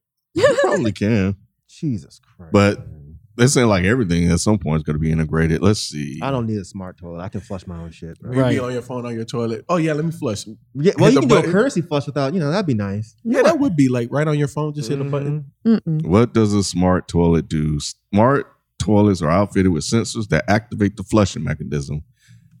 probably 0.60 0.92
can, 0.92 1.36
Jesus 1.68 2.20
Christ. 2.36 2.52
but 2.52 2.78
man. 2.78 3.18
they're 3.36 3.66
like 3.66 3.84
everything 3.84 4.30
at 4.30 4.40
some 4.40 4.58
point 4.58 4.78
is 4.78 4.82
going 4.82 4.94
to 4.94 5.00
be 5.00 5.10
integrated. 5.10 5.62
Let's 5.62 5.80
see. 5.80 6.18
I 6.22 6.30
don't 6.30 6.46
need 6.46 6.58
a 6.58 6.64
smart 6.64 6.98
toilet. 6.98 7.22
I 7.22 7.28
can 7.28 7.40
flush 7.40 7.66
my 7.66 7.78
own 7.78 7.90
shit. 7.90 8.18
Bro. 8.20 8.32
You 8.32 8.40
Right. 8.40 8.50
be 8.50 8.58
on 8.60 8.72
your 8.72 8.82
phone 8.82 9.06
on 9.06 9.14
your 9.14 9.24
toilet. 9.24 9.64
Oh 9.68 9.76
yeah, 9.76 9.92
let 9.92 10.04
me 10.04 10.10
flush. 10.12 10.46
Yeah, 10.74 10.92
well, 10.98 11.10
Hit 11.10 11.14
you 11.14 11.14
the 11.14 11.20
can 11.20 11.28
do 11.28 11.34
a 11.34 11.38
button. 11.38 11.52
courtesy 11.52 11.80
flush 11.82 12.06
without, 12.06 12.34
you 12.34 12.40
know, 12.40 12.50
that'd 12.50 12.66
be 12.66 12.74
nice. 12.74 13.14
Yeah, 13.24 13.42
that 13.42 13.58
would 13.58 13.76
be 13.76 13.88
like 13.88 14.08
right 14.10 14.26
on 14.28 14.38
your 14.38 14.48
phone. 14.48 14.74
Just 14.74 14.88
hit 14.90 15.00
a 15.00 15.04
button. 15.04 15.52
Mm-mm. 15.66 16.06
What 16.06 16.32
does 16.34 16.52
a 16.54 16.62
smart 16.62 17.08
toilet 17.08 17.48
do? 17.48 17.78
Smart 17.80 18.46
toilets 18.78 19.20
are 19.22 19.30
outfitted 19.30 19.72
with 19.72 19.84
sensors 19.84 20.28
that 20.28 20.44
activate 20.48 20.96
the 20.96 21.02
flushing 21.02 21.44
mechanism. 21.44 22.02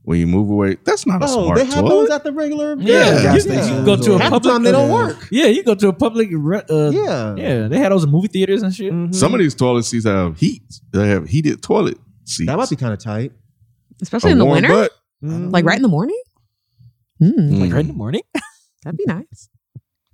When 0.02 0.18
you 0.18 0.26
move 0.26 0.48
away, 0.48 0.78
that's 0.84 1.06
not 1.06 1.22
a 1.22 1.26
Oh, 1.26 1.44
smart 1.44 1.58
they 1.58 1.64
have 1.66 1.74
toilet. 1.74 1.88
those 1.90 2.10
at 2.10 2.24
the 2.24 2.32
regular 2.32 2.74
Yeah, 2.78 3.22
gas 3.22 3.34
you, 3.34 3.40
stations 3.42 3.68
you 3.70 3.84
go 3.84 3.96
to 3.96 4.14
a 4.14 4.18
Half 4.18 4.30
public. 4.32 4.52
time 4.54 4.62
they 4.62 4.72
don't 4.72 4.90
uh, 4.90 4.94
work. 4.94 5.28
Yeah, 5.30 5.46
you 5.46 5.62
go 5.62 5.74
to 5.74 5.88
a 5.88 5.92
public. 5.92 6.30
Uh, 6.32 6.90
Yeah. 6.90 7.34
yeah. 7.36 7.68
They 7.68 7.78
had 7.78 7.92
those 7.92 8.04
in 8.04 8.10
movie 8.10 8.28
theaters 8.28 8.62
and 8.62 8.74
shit. 8.74 8.92
Mhm. 8.92 9.14
Some 9.14 9.34
of 9.34 9.40
these 9.40 9.54
toilet 9.54 9.84
seats 9.84 10.06
have 10.06 10.38
heat. 10.38 10.62
They 10.92 11.08
have 11.08 11.28
heated 11.28 11.62
toilet 11.62 11.98
seats. 12.24 12.46
That 12.48 12.56
might 12.56 12.70
be 12.70 12.76
kind 12.76 12.94
of 12.94 12.98
tight. 12.98 13.32
Especially 14.00 14.30
A 14.30 14.32
in 14.32 14.38
the 14.38 14.46
winter, 14.46 14.68
butt. 14.68 14.90
like 15.22 15.66
right 15.66 15.76
in 15.76 15.82
the 15.82 15.88
morning. 15.88 16.18
Mm, 17.22 17.60
Like 17.60 17.72
right 17.72 17.80
in 17.80 17.88
the 17.88 17.92
morning. 17.92 18.22
that'd 18.82 18.96
be 18.96 19.04
nice. 19.06 19.50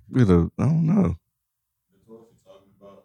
With 0.09 0.29
a, 0.29 0.51
I 0.59 0.63
don't 0.65 0.85
know. 0.85 1.15
Talking 2.45 2.67
about 2.81 3.03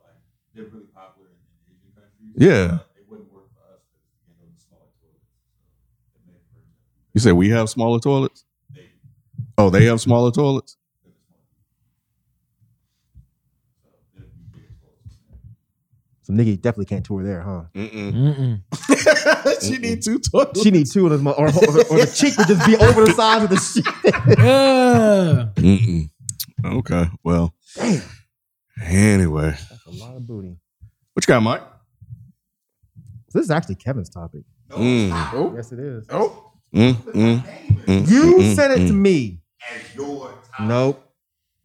different 0.57 0.93
popular 0.93 1.29
heating 1.65 1.93
factors. 1.95 2.37
Yeah. 2.37 2.79
You 7.15 7.21
said 7.21 7.33
we 7.35 7.51
have 7.51 7.69
smaller 7.69 7.99
toilets? 7.99 8.45
Oh, 9.59 9.71
they 9.71 9.85
have 9.85 10.01
smaller 10.01 10.31
toilets? 10.31 10.77
So 16.23 16.33
Nicki 16.33 16.57
definitely 16.57 16.85
can't 16.87 17.05
tour 17.05 17.25
there, 17.25 17.43
huh? 17.43 17.65
Mm-mm. 17.75 18.61
Mm-mm. 18.71 19.63
she 19.69 19.79
need 19.79 20.03
two 20.03 20.21
toilets. 20.21 20.63
She 20.63 20.71
need 20.71 20.87
two 20.89 21.07
of 21.07 21.13
them, 21.13 21.27
or, 21.27 21.35
or, 21.35 21.47
or 21.49 21.51
the 21.53 22.13
cheek 22.15 22.39
would 22.39 22.47
just 22.47 22.65
be 22.65 22.77
over 22.77 23.05
the 23.05 23.13
size 23.13 23.43
of 23.43 23.51
the 23.51 23.57
shit. 23.57 23.85
Yeah. 24.39 25.49
Mm-mm. 25.57 26.11
Okay. 26.65 27.07
Well, 27.25 27.55
Damn, 27.77 28.03
anyway. 28.87 29.51
that's 29.69 29.87
a 29.87 29.91
lot 29.91 30.17
of 30.17 30.27
booty. 30.27 30.57
What 31.13 31.27
you 31.27 31.27
got, 31.27 31.41
Mike? 31.43 31.63
So 33.31 33.39
this 33.41 33.45
is 33.47 33.51
actually 33.51 33.75
Kevin's 33.77 34.09
topic. 34.09 34.43
Mm. 34.71 35.11
Oh, 35.35 35.53
Yes, 35.57 35.73
it 35.73 35.81
is. 35.81 36.07
oh. 36.11 36.52
Mm, 36.75 36.95
mm, 36.95 37.45
mm, 37.87 38.09
You 38.11 38.55
sent 38.55 38.81
it 38.81 38.87
to 38.87 38.93
me. 38.93 39.41
Nope. 40.61 41.07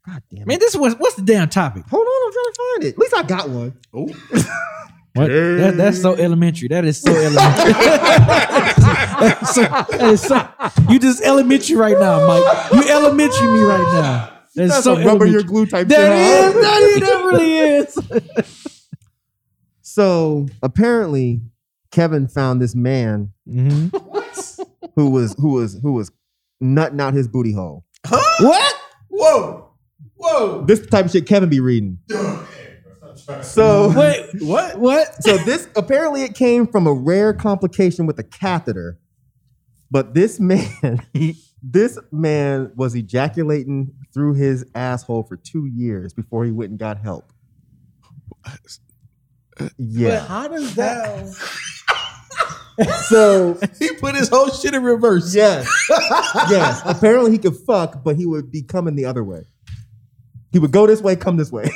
God 0.06 0.22
damn 0.30 0.42
it. 0.42 0.48
Man, 0.48 0.60
this 0.60 0.76
was 0.76 0.96
what's 0.96 1.16
the 1.16 1.22
damn 1.22 1.50
topic? 1.50 1.84
Hold 1.90 2.06
on, 2.06 2.28
I'm 2.28 2.32
trying 2.34 2.46
to 2.46 2.54
find 2.58 2.84
it. 2.86 2.94
At 2.94 2.98
least 3.00 3.14
I 3.16 3.24
got 3.24 3.50
one. 3.50 3.78
Oh. 3.94 4.08
What? 5.14 5.30
That, 5.30 5.74
that's 5.78 6.00
so 6.00 6.14
elementary. 6.14 6.68
That 6.68 6.86
is 6.86 7.02
so 7.02 7.10
elementary. 7.12 7.74
That's 7.74 9.56
so, 9.56 9.62
that 9.64 10.00
is 10.04 10.22
so, 10.22 10.48
you 10.92 11.00
just 11.00 11.24
elementary 11.24 11.76
right 11.76 11.98
now, 12.00 12.28
Mike. 12.28 12.44
You 12.72 12.88
elementary 12.88 13.48
me 13.48 13.64
right 13.64 13.80
now. 13.94 14.30
That's, 14.56 14.74
That's 14.74 14.84
so 14.84 14.96
a 14.96 15.04
rubber 15.04 15.26
your 15.26 15.42
glue 15.42 15.66
type 15.66 15.88
That 15.88 15.96
shit, 15.96 16.20
is, 16.20 16.54
huh? 16.54 16.62
that 16.62 16.82
is, 16.84 17.00
that 17.00 17.26
really 17.26 17.58
is. 17.58 17.98
So 19.82 20.46
apparently, 20.62 21.42
Kevin 21.90 22.28
found 22.28 22.62
this 22.62 22.76
man 22.76 23.32
Mhm. 23.50 23.90
Who 24.98 25.12
was 25.12 25.36
who 25.40 25.54
was 25.54 25.80
who 25.82 25.94
was 25.94 26.12
nutting 26.60 27.00
out 27.00 27.14
his 27.14 27.30
booty 27.30 27.54
hole. 27.54 27.86
What? 28.10 28.76
Whoa. 29.10 29.72
Whoa. 30.16 30.66
This 30.66 30.86
type 30.88 31.06
of 31.06 31.12
shit 31.12 31.28
Kevin 31.28 31.50
be 31.50 31.60
reading. 31.60 32.00
So 33.44 33.90
Wait, 33.98 34.26
what? 34.42 34.80
What? 34.80 35.16
so 35.24 35.38
this 35.38 35.70
apparently 35.76 36.24
it 36.24 36.34
came 36.34 36.68
from 36.68 36.88
a 36.88 36.94
rare 36.94 37.32
complication 37.32 38.08
with 38.08 38.18
a 38.20 38.24
catheter. 38.24 39.00
But 39.90 40.16
this 40.16 40.40
man, 40.40 41.06
this 41.62 42.00
man 42.12 42.72
was 42.76 42.96
ejaculating 42.96 43.94
through 44.14 44.34
his 44.34 44.66
asshole 44.74 45.24
for 45.24 45.38
two 45.38 45.66
years 45.68 46.12
before 46.12 46.44
he 46.44 46.52
went 46.52 46.72
and 46.72 46.80
got 46.80 46.98
help. 46.98 47.32
Yeah. 49.78 50.20
But 50.20 50.28
How 50.28 50.48
does 50.48 50.76
that? 50.76 51.36
So 53.10 53.58
he 53.80 53.92
put 53.96 54.16
his 54.16 54.30
whole 54.30 54.50
shit 54.50 54.74
in 54.74 54.84
reverse. 54.84 55.34
Yes. 55.34 55.68
yes. 56.50 56.82
Apparently 56.86 57.32
he 57.32 57.38
could 57.38 57.56
fuck, 57.56 58.04
but 58.04 58.16
he 58.16 58.26
would 58.26 58.52
be 58.52 58.62
coming 58.62 58.96
the 58.96 59.06
other 59.06 59.24
way. 59.24 59.46
He 60.52 60.60
would 60.60 60.72
go 60.72 60.86
this 60.88 61.02
way, 61.02 61.16
come 61.16 61.38
this 61.38 61.52
way. 61.52 61.70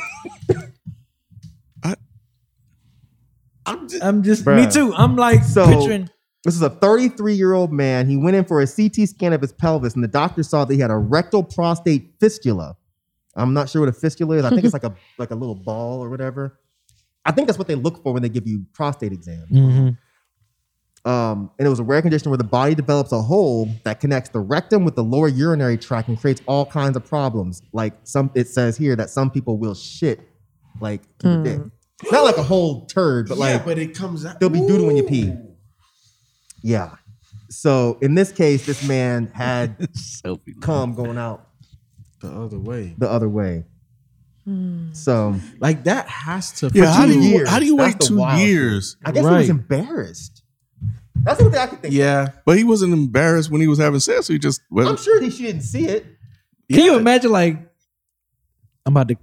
I'm 3.66 3.88
just, 3.88 4.04
I'm 4.04 4.24
just 4.24 4.44
Bruh. 4.46 4.66
me 4.66 4.72
too. 4.72 4.94
I'm 4.96 5.16
like 5.16 5.44
So 5.44 5.66
picturing. 5.68 6.10
this 6.44 6.56
is 6.56 6.62
a 6.62 6.70
33 6.70 7.36
year 7.36 7.54
old 7.54 7.72
man. 7.72 8.08
He 8.10 8.18
went 8.18 8.36
in 8.36 8.44
for 8.44 8.60
a 8.62 8.68
CT 8.68 9.08
scan 9.08 9.34
of 9.34 9.42
his 9.42 9.54
pelvis, 9.54 9.94
and 9.94 10.04
the 10.04 10.08
doctor 10.08 10.44
saw 10.44 10.66
that 10.66 10.74
he 10.74 10.80
had 10.80 10.92
a 10.92 10.98
rectal 10.98 11.44
prostate 11.44 12.12
fistula. 12.20 12.76
I'm 13.36 13.54
not 13.54 13.70
sure 13.70 13.82
what 13.82 13.90
a 13.90 13.94
fistula 13.94 14.38
is. 14.38 14.46
I 14.46 14.50
think 14.50 14.64
it's 14.66 14.74
like 14.74 14.84
a 14.84 14.94
like 15.18 15.32
a 15.32 15.36
little 15.36 15.56
ball 15.56 16.04
or 16.04 16.10
whatever. 16.10 16.60
I 17.24 17.32
think 17.32 17.48
that's 17.48 17.60
what 17.60 17.68
they 17.68 17.76
look 17.76 18.02
for 18.04 18.14
when 18.14 18.24
they 18.24 18.30
give 18.30 18.48
you 18.48 18.66
prostate 18.74 19.14
exams. 19.14 19.50
Mhm. 19.52 19.98
Um, 21.04 21.50
and 21.58 21.66
it 21.66 21.70
was 21.70 21.80
a 21.80 21.84
rare 21.84 22.02
condition 22.02 22.30
where 22.30 22.38
the 22.38 22.44
body 22.44 22.76
develops 22.76 23.12
a 23.12 23.22
hole 23.22 23.68
that 23.86 24.00
connects 24.00 24.30
the 24.30 24.40
rectum 24.40 24.86
with 24.86 24.96
the 24.96 25.04
lower 25.04 25.28
urinary 25.28 25.78
tract 25.78 26.08
and 26.10 26.20
creates 26.20 26.42
all 26.46 26.66
kinds 26.66 26.96
of 26.96 27.04
problems. 27.06 27.64
Like 27.74 27.94
some, 28.04 28.30
it 28.36 28.48
says 28.48 28.78
here 28.78 28.96
that 28.96 29.10
some 29.10 29.32
people 29.32 29.58
will 29.58 29.74
shit 29.74 30.20
like 30.80 31.02
through 31.20 31.32
Mm. 31.38 31.44
the 31.44 31.50
dick. 32.04 32.12
Not 32.12 32.24
like 32.24 32.38
a 32.38 32.44
whole 32.44 32.86
turd, 32.86 33.30
but 33.30 33.38
yeah, 33.38 33.44
like 33.44 33.66
but 33.66 33.78
it 33.80 33.96
comes 33.96 34.26
out. 34.26 34.40
there'll 34.40 34.54
be 34.54 34.60
doodle 34.60 34.88
when 34.88 34.96
you 34.98 35.04
pee. 35.04 35.34
Yeah. 36.64 36.96
So 37.50 37.98
in 38.02 38.16
this 38.16 38.32
case, 38.32 38.66
this 38.66 38.88
man 38.88 39.28
had 39.34 39.88
cum 40.62 40.94
going 40.96 41.18
out 41.18 41.48
the 42.22 42.30
other 42.32 42.58
way. 42.60 42.94
the 42.98 43.10
other 43.10 43.30
way. 43.30 43.66
So 44.94 45.36
Like 45.60 45.84
that 45.86 46.08
has 46.08 46.52
to. 46.60 46.70
Yeah, 46.74 46.92
how 46.94 47.06
do 47.06 47.14
you 47.14 47.22
years. 47.22 47.50
how 47.50 47.60
do 47.60 47.66
you 47.66 47.76
wait 47.76 48.00
two 48.00 48.20
years? 48.38 48.98
I 49.06 49.12
guess 49.12 49.24
he 49.26 49.32
was 49.32 49.50
embarrassed. 49.50 50.41
That's 51.16 51.42
what 51.42 51.56
I 51.56 51.68
could 51.68 51.82
think. 51.82 51.94
Yeah, 51.94 52.30
but 52.46 52.58
he 52.58 52.64
wasn't 52.64 52.94
embarrassed 52.94 53.52
when 53.52 53.62
he 53.62 53.68
was 53.68 53.78
having 53.80 54.00
sex. 54.00 54.28
He 54.28 54.40
just 54.40 54.62
I'm 54.76 54.98
sure 54.98 55.20
that 55.20 55.32
she 55.34 55.44
didn't 55.44 55.62
see 55.62 55.86
it. 55.88 56.06
Can 56.72 56.80
you 56.86 56.98
imagine 56.98 57.32
like 57.32 57.58
I'm 58.86 58.94
about 58.98 59.08
to 59.10 59.18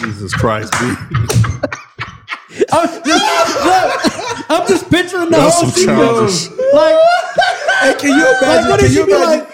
Jesus 0.00 0.34
Christ, 0.34 0.72
B. 0.72 0.78
I'm 2.72 2.86
just, 3.04 3.64
look, 3.64 4.50
I'm 4.50 4.68
just 4.68 4.90
picturing 4.90 5.24
the 5.30 5.36
That's 5.36 5.60
whole 5.60 5.70
some 5.70 5.84
childish- 5.84 6.50
Like, 6.72 6.96
Hey, 7.80 7.94
can 7.98 8.10
you 8.10 8.26
imagine? 8.26 8.48
Like, 8.48 8.68
what 8.70 8.80
can 8.80 8.86
if 8.88 8.92
you 8.94 9.00
she 9.00 9.06
be 9.06 9.12
imagine? 9.12 9.46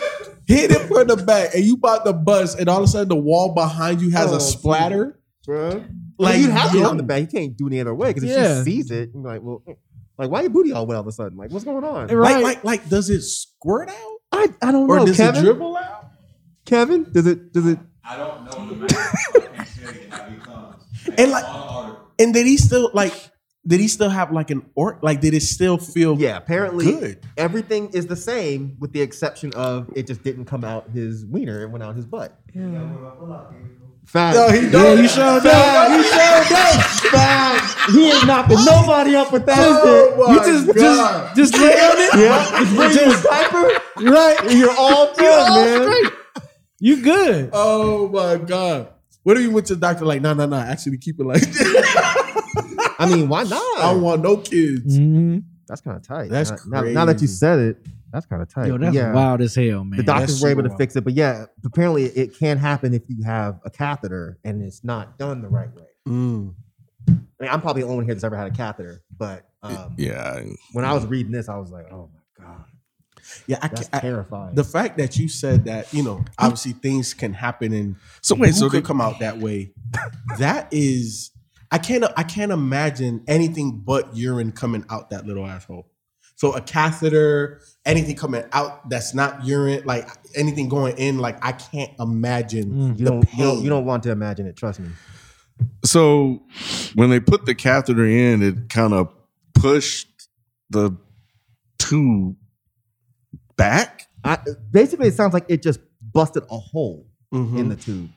hit 0.47 0.71
it 0.73 0.81
from 0.89 1.07
the 1.07 1.17
back, 1.17 1.55
and 1.55 1.65
you 1.65 1.75
about 1.75 2.05
to 2.05 2.13
bust, 2.13 2.59
and 2.59 2.69
all 2.69 2.79
of 2.79 2.85
a 2.85 2.89
sudden 2.89 3.09
the 3.09 3.17
wall 3.17 3.55
behind 3.55 4.01
you 4.03 4.11
has 4.11 4.33
Oh, 4.33 4.37
a 4.37 4.41
splatter. 4.41 5.19
Bro. 5.47 5.85
Like, 6.21 6.35
Like 6.35 6.41
you 6.43 6.51
have 6.51 6.71
to 6.73 6.79
yo. 6.79 6.89
on 6.89 6.97
the 6.99 7.03
back. 7.03 7.21
You 7.23 7.27
can't 7.27 7.57
do 7.57 7.67
any 7.67 7.81
other 7.81 7.95
way 7.95 8.11
because 8.11 8.25
if 8.25 8.31
Yeah. 8.31 8.59
she 8.63 8.71
sees 8.71 8.91
it, 8.91 9.11
you're 9.15 9.23
like, 9.23 9.41
well, 9.43 9.63
like 10.19 10.31
why 10.31 10.43
your 10.43 10.51
booty 10.51 10.73
all 10.73 10.87
wet 10.87 10.97
all 10.97 11.01
of 11.01 11.07
a 11.07 11.13
sudden? 11.13 11.39
Like 11.39 11.51
what's 11.51 11.65
going 11.65 11.83
on? 11.85 12.09
Like, 12.09 12.43
like, 12.43 12.65
like, 12.65 12.89
does 12.89 13.09
it 13.09 13.23
squirt 13.23 13.89
out, 13.89 14.17
I, 14.33 14.49
I 14.63 14.71
don't 14.73 14.89
or 14.91 14.99
know. 14.99 15.07
does 15.07 15.17
Kevin, 15.17 15.41
it 15.41 15.45
dribble 15.45 15.77
out? 15.77 16.11
Kevin, 16.67 17.11
does 17.11 17.27
it 17.27 17.53
does 17.53 17.67
it? 17.67 17.79
I 18.05 18.17
don't 18.17 18.45
know 18.45 18.69
the 18.69 18.77
man. 18.77 18.89
I 18.91 19.39
can't 19.41 19.69
tell 19.69 19.95
you 19.95 20.11
how 20.11 20.25
he 20.25 20.37
comes. 20.37 20.85
And 21.17 21.31
like, 21.31 21.97
and 22.19 22.35
did 22.35 22.47
he 22.47 22.57
still 22.59 22.91
like? 22.93 23.15
Did 23.67 23.79
he 23.81 23.89
still 23.89 24.09
have 24.09 24.33
like 24.33 24.51
an 24.51 24.63
or 24.75 24.99
like? 25.03 25.21
Did 25.21 25.35
it 25.35 25.43
still 25.43 25.79
feel? 25.79 26.19
Yeah, 26.19 26.37
apparently 26.37 26.85
good. 26.87 27.27
everything 27.37 27.91
is 27.91 28.07
the 28.07 28.17
same 28.17 28.77
with 28.79 28.93
the 28.93 29.01
exception 29.03 29.53
of 29.55 29.91
it 29.95 30.07
just 30.07 30.23
didn't 30.23 30.45
come 30.47 30.65
out 30.65 30.91
his 30.91 31.25
wiener. 31.27 31.63
It 31.63 31.71
went 31.71 31.83
out 31.83 31.95
his 31.97 32.07
butt. 32.07 32.39
Fact. 34.11 34.35
No, 34.37 34.49
he 34.51 34.65
yeah, 34.67 34.71
don't. 34.73 34.99
you 35.03 35.09
showed 35.09 35.43
Fact. 35.43 35.91
up. 35.91 35.97
You 35.97 36.03
showed 36.03 36.57
up. 36.57 36.85
Fact. 37.15 37.91
He 37.93 38.11
ain't 38.11 38.27
knocking 38.27 38.65
nobody 38.65 39.15
up 39.15 39.33
with 39.33 39.47
that 39.47 39.59
Oh 39.61 40.09
shit. 40.09 40.19
my 40.19 40.35
You 40.35 40.41
just, 40.65 40.77
God. 40.77 41.37
just, 41.37 41.53
just 41.53 41.63
lay 41.63 41.73
on 41.75 41.97
it. 41.97 42.15
Yeah, 42.19 42.59
just 42.59 42.75
bring 42.75 42.91
you 42.91 43.19
a 43.19 43.23
diaper. 43.23 44.11
Right. 44.11 44.41
And 44.51 44.59
you're 44.59 44.75
all 44.77 45.15
good, 45.17 45.49
all 45.49 45.65
man. 45.65 46.11
You 46.81 47.03
good. 47.03 47.51
Oh 47.53 48.09
my 48.09 48.37
god! 48.37 48.89
What 49.23 49.37
if 49.37 49.43
you 49.45 49.51
went 49.53 49.67
to 49.69 49.75
the 49.77 49.81
doctor 49.81 50.05
like, 50.05 50.23
no, 50.23 50.35
no, 50.35 50.47
no, 50.47 50.57
actually 50.57 50.99
keep 50.99 51.21
it 51.21 51.25
like 51.27 51.43
that. 51.43 52.95
I 52.99 53.07
mean, 53.07 53.29
why 53.29 53.45
not? 53.45 53.63
I 53.79 53.93
don't 53.93 54.03
want 54.03 54.23
no 54.23 54.39
kids. 54.39 54.99
Mm-hmm. 54.99 55.39
That's 55.69 55.83
kind 55.83 55.97
of 55.97 56.03
tight. 56.03 56.31
That's 56.31 56.51
now, 56.67 56.81
now, 56.83 56.91
now 56.91 57.05
that 57.05 57.21
you 57.21 57.29
said 57.29 57.59
it, 57.61 57.77
that's 58.13 58.27
kind 58.27 58.43
of 58.43 58.53
tight. 58.53 58.67
Yo, 58.69 58.79
that's 58.79 58.95
yeah. 58.95 59.13
wild 59.13 59.41
as 59.41 59.55
hell, 59.55 59.85
man. 59.85 59.97
The 59.97 60.03
doctors 60.03 60.31
That's 60.31 60.43
were 60.43 60.49
able 60.51 60.59
super 60.59 60.63
to 60.63 60.69
wild. 60.71 60.79
fix 60.79 60.97
it, 60.97 61.05
but 61.05 61.13
yeah, 61.15 61.47
apparently 61.65 62.05
it 62.07 62.37
can 62.39 62.59
happen 62.59 62.93
if 62.95 63.03
you 63.09 63.23
have 63.25 63.61
a 63.65 63.71
catheter 63.71 64.39
and 64.45 64.63
it's 64.63 64.83
not 64.85 65.19
done 65.19 65.43
the 65.43 65.49
right 65.49 65.73
way. 65.75 65.87
Mm. 66.09 66.55
I 67.09 67.13
mean, 67.13 67.51
I'm 67.51 67.61
probably 67.61 67.83
the 67.83 67.87
only 67.89 67.97
one 67.99 68.05
here 68.07 68.15
that's 68.15 68.25
ever 68.25 68.37
had 68.37 68.49
a 68.53 68.55
catheter, 68.57 69.03
but 69.17 69.49
um, 69.63 69.95
yeah. 69.97 70.41
when 70.73 70.85
I 70.85 70.93
was 70.93 71.07
reading 71.07 71.33
this, 71.33 71.49
I 71.49 71.57
was 71.57 71.71
like, 71.71 71.91
oh 71.93 72.11
my 72.39 72.45
god, 72.47 72.65
Yeah, 73.47 73.59
I 73.63 73.69
that's 73.69 73.89
can't. 73.89 73.95
I- 73.95 74.01
terrifying. 74.01 74.55
the 74.55 74.65
fact 74.65 74.99
that 74.99 75.17
you 75.17 75.29
said 75.29 75.65
that, 75.67 75.93
you 75.95 76.03
know, 76.03 76.25
obviously 76.39 76.73
things 76.73 77.15
can 77.15 77.33
happen 77.33 77.73
and 77.73 77.97
So 78.23 78.35
wait, 78.35 78.49
who 78.49 78.53
so 78.55 78.71
could 78.71 78.83
they- 78.83 78.87
come 78.87 79.01
out 79.01 79.21
that 79.21 79.39
way. 79.39 79.73
that 80.39 80.69
is, 80.73 81.31
I 81.71 81.79
can't, 81.79 82.05
I 82.17 82.23
can't 82.23 82.53
imagine 82.53 83.23
anything 83.29 83.83
but 83.85 84.17
urine 84.17 84.53
coming 84.53 84.85
out 84.91 85.11
that 85.11 85.27
little 85.27 85.47
asshole. 85.47 85.87
So 86.37 86.53
a 86.53 86.61
catheter, 86.61 87.61
anything 87.91 88.17
coming 88.17 88.45
out 88.53 88.89
that's 88.89 89.15
not 89.15 89.45
urine, 89.45 89.83
like 89.85 90.09
anything 90.35 90.69
going 90.69 90.97
in, 90.97 91.19
like 91.19 91.45
I 91.45 91.53
can't 91.53 91.91
imagine 91.99 92.97
you 92.97 93.05
the 93.05 93.11
don't, 93.11 93.33
you 93.35 93.45
don't, 93.45 93.63
you 93.63 93.69
don't 93.69 93.85
want 93.85 94.03
to 94.05 94.11
imagine 94.11 94.47
it. 94.47 94.57
Trust 94.57 94.81
me. 94.81 94.89
So 95.85 96.43
when 96.95 97.11
they 97.11 97.21
put 97.21 97.45
the 97.47 97.55
catheter 97.55 98.07
in, 98.07 98.43
it 98.43 98.69
kind 98.69 98.93
of 98.95 99.13
pushed 99.55 100.29
the 100.71 100.97
tube 101.79 102.37
back. 103.57 104.07
I, 104.25 104.39
basically, 104.71 105.09
it 105.09 105.15
sounds 105.15 105.35
like 105.35 105.45
it 105.49 105.63
just 105.63 105.81
busted 106.13 106.45
a 106.51 106.59
hole 106.59 107.07
Mhm. 107.33 107.59
in 107.59 107.69
the 107.69 107.77
tube. 107.77 108.11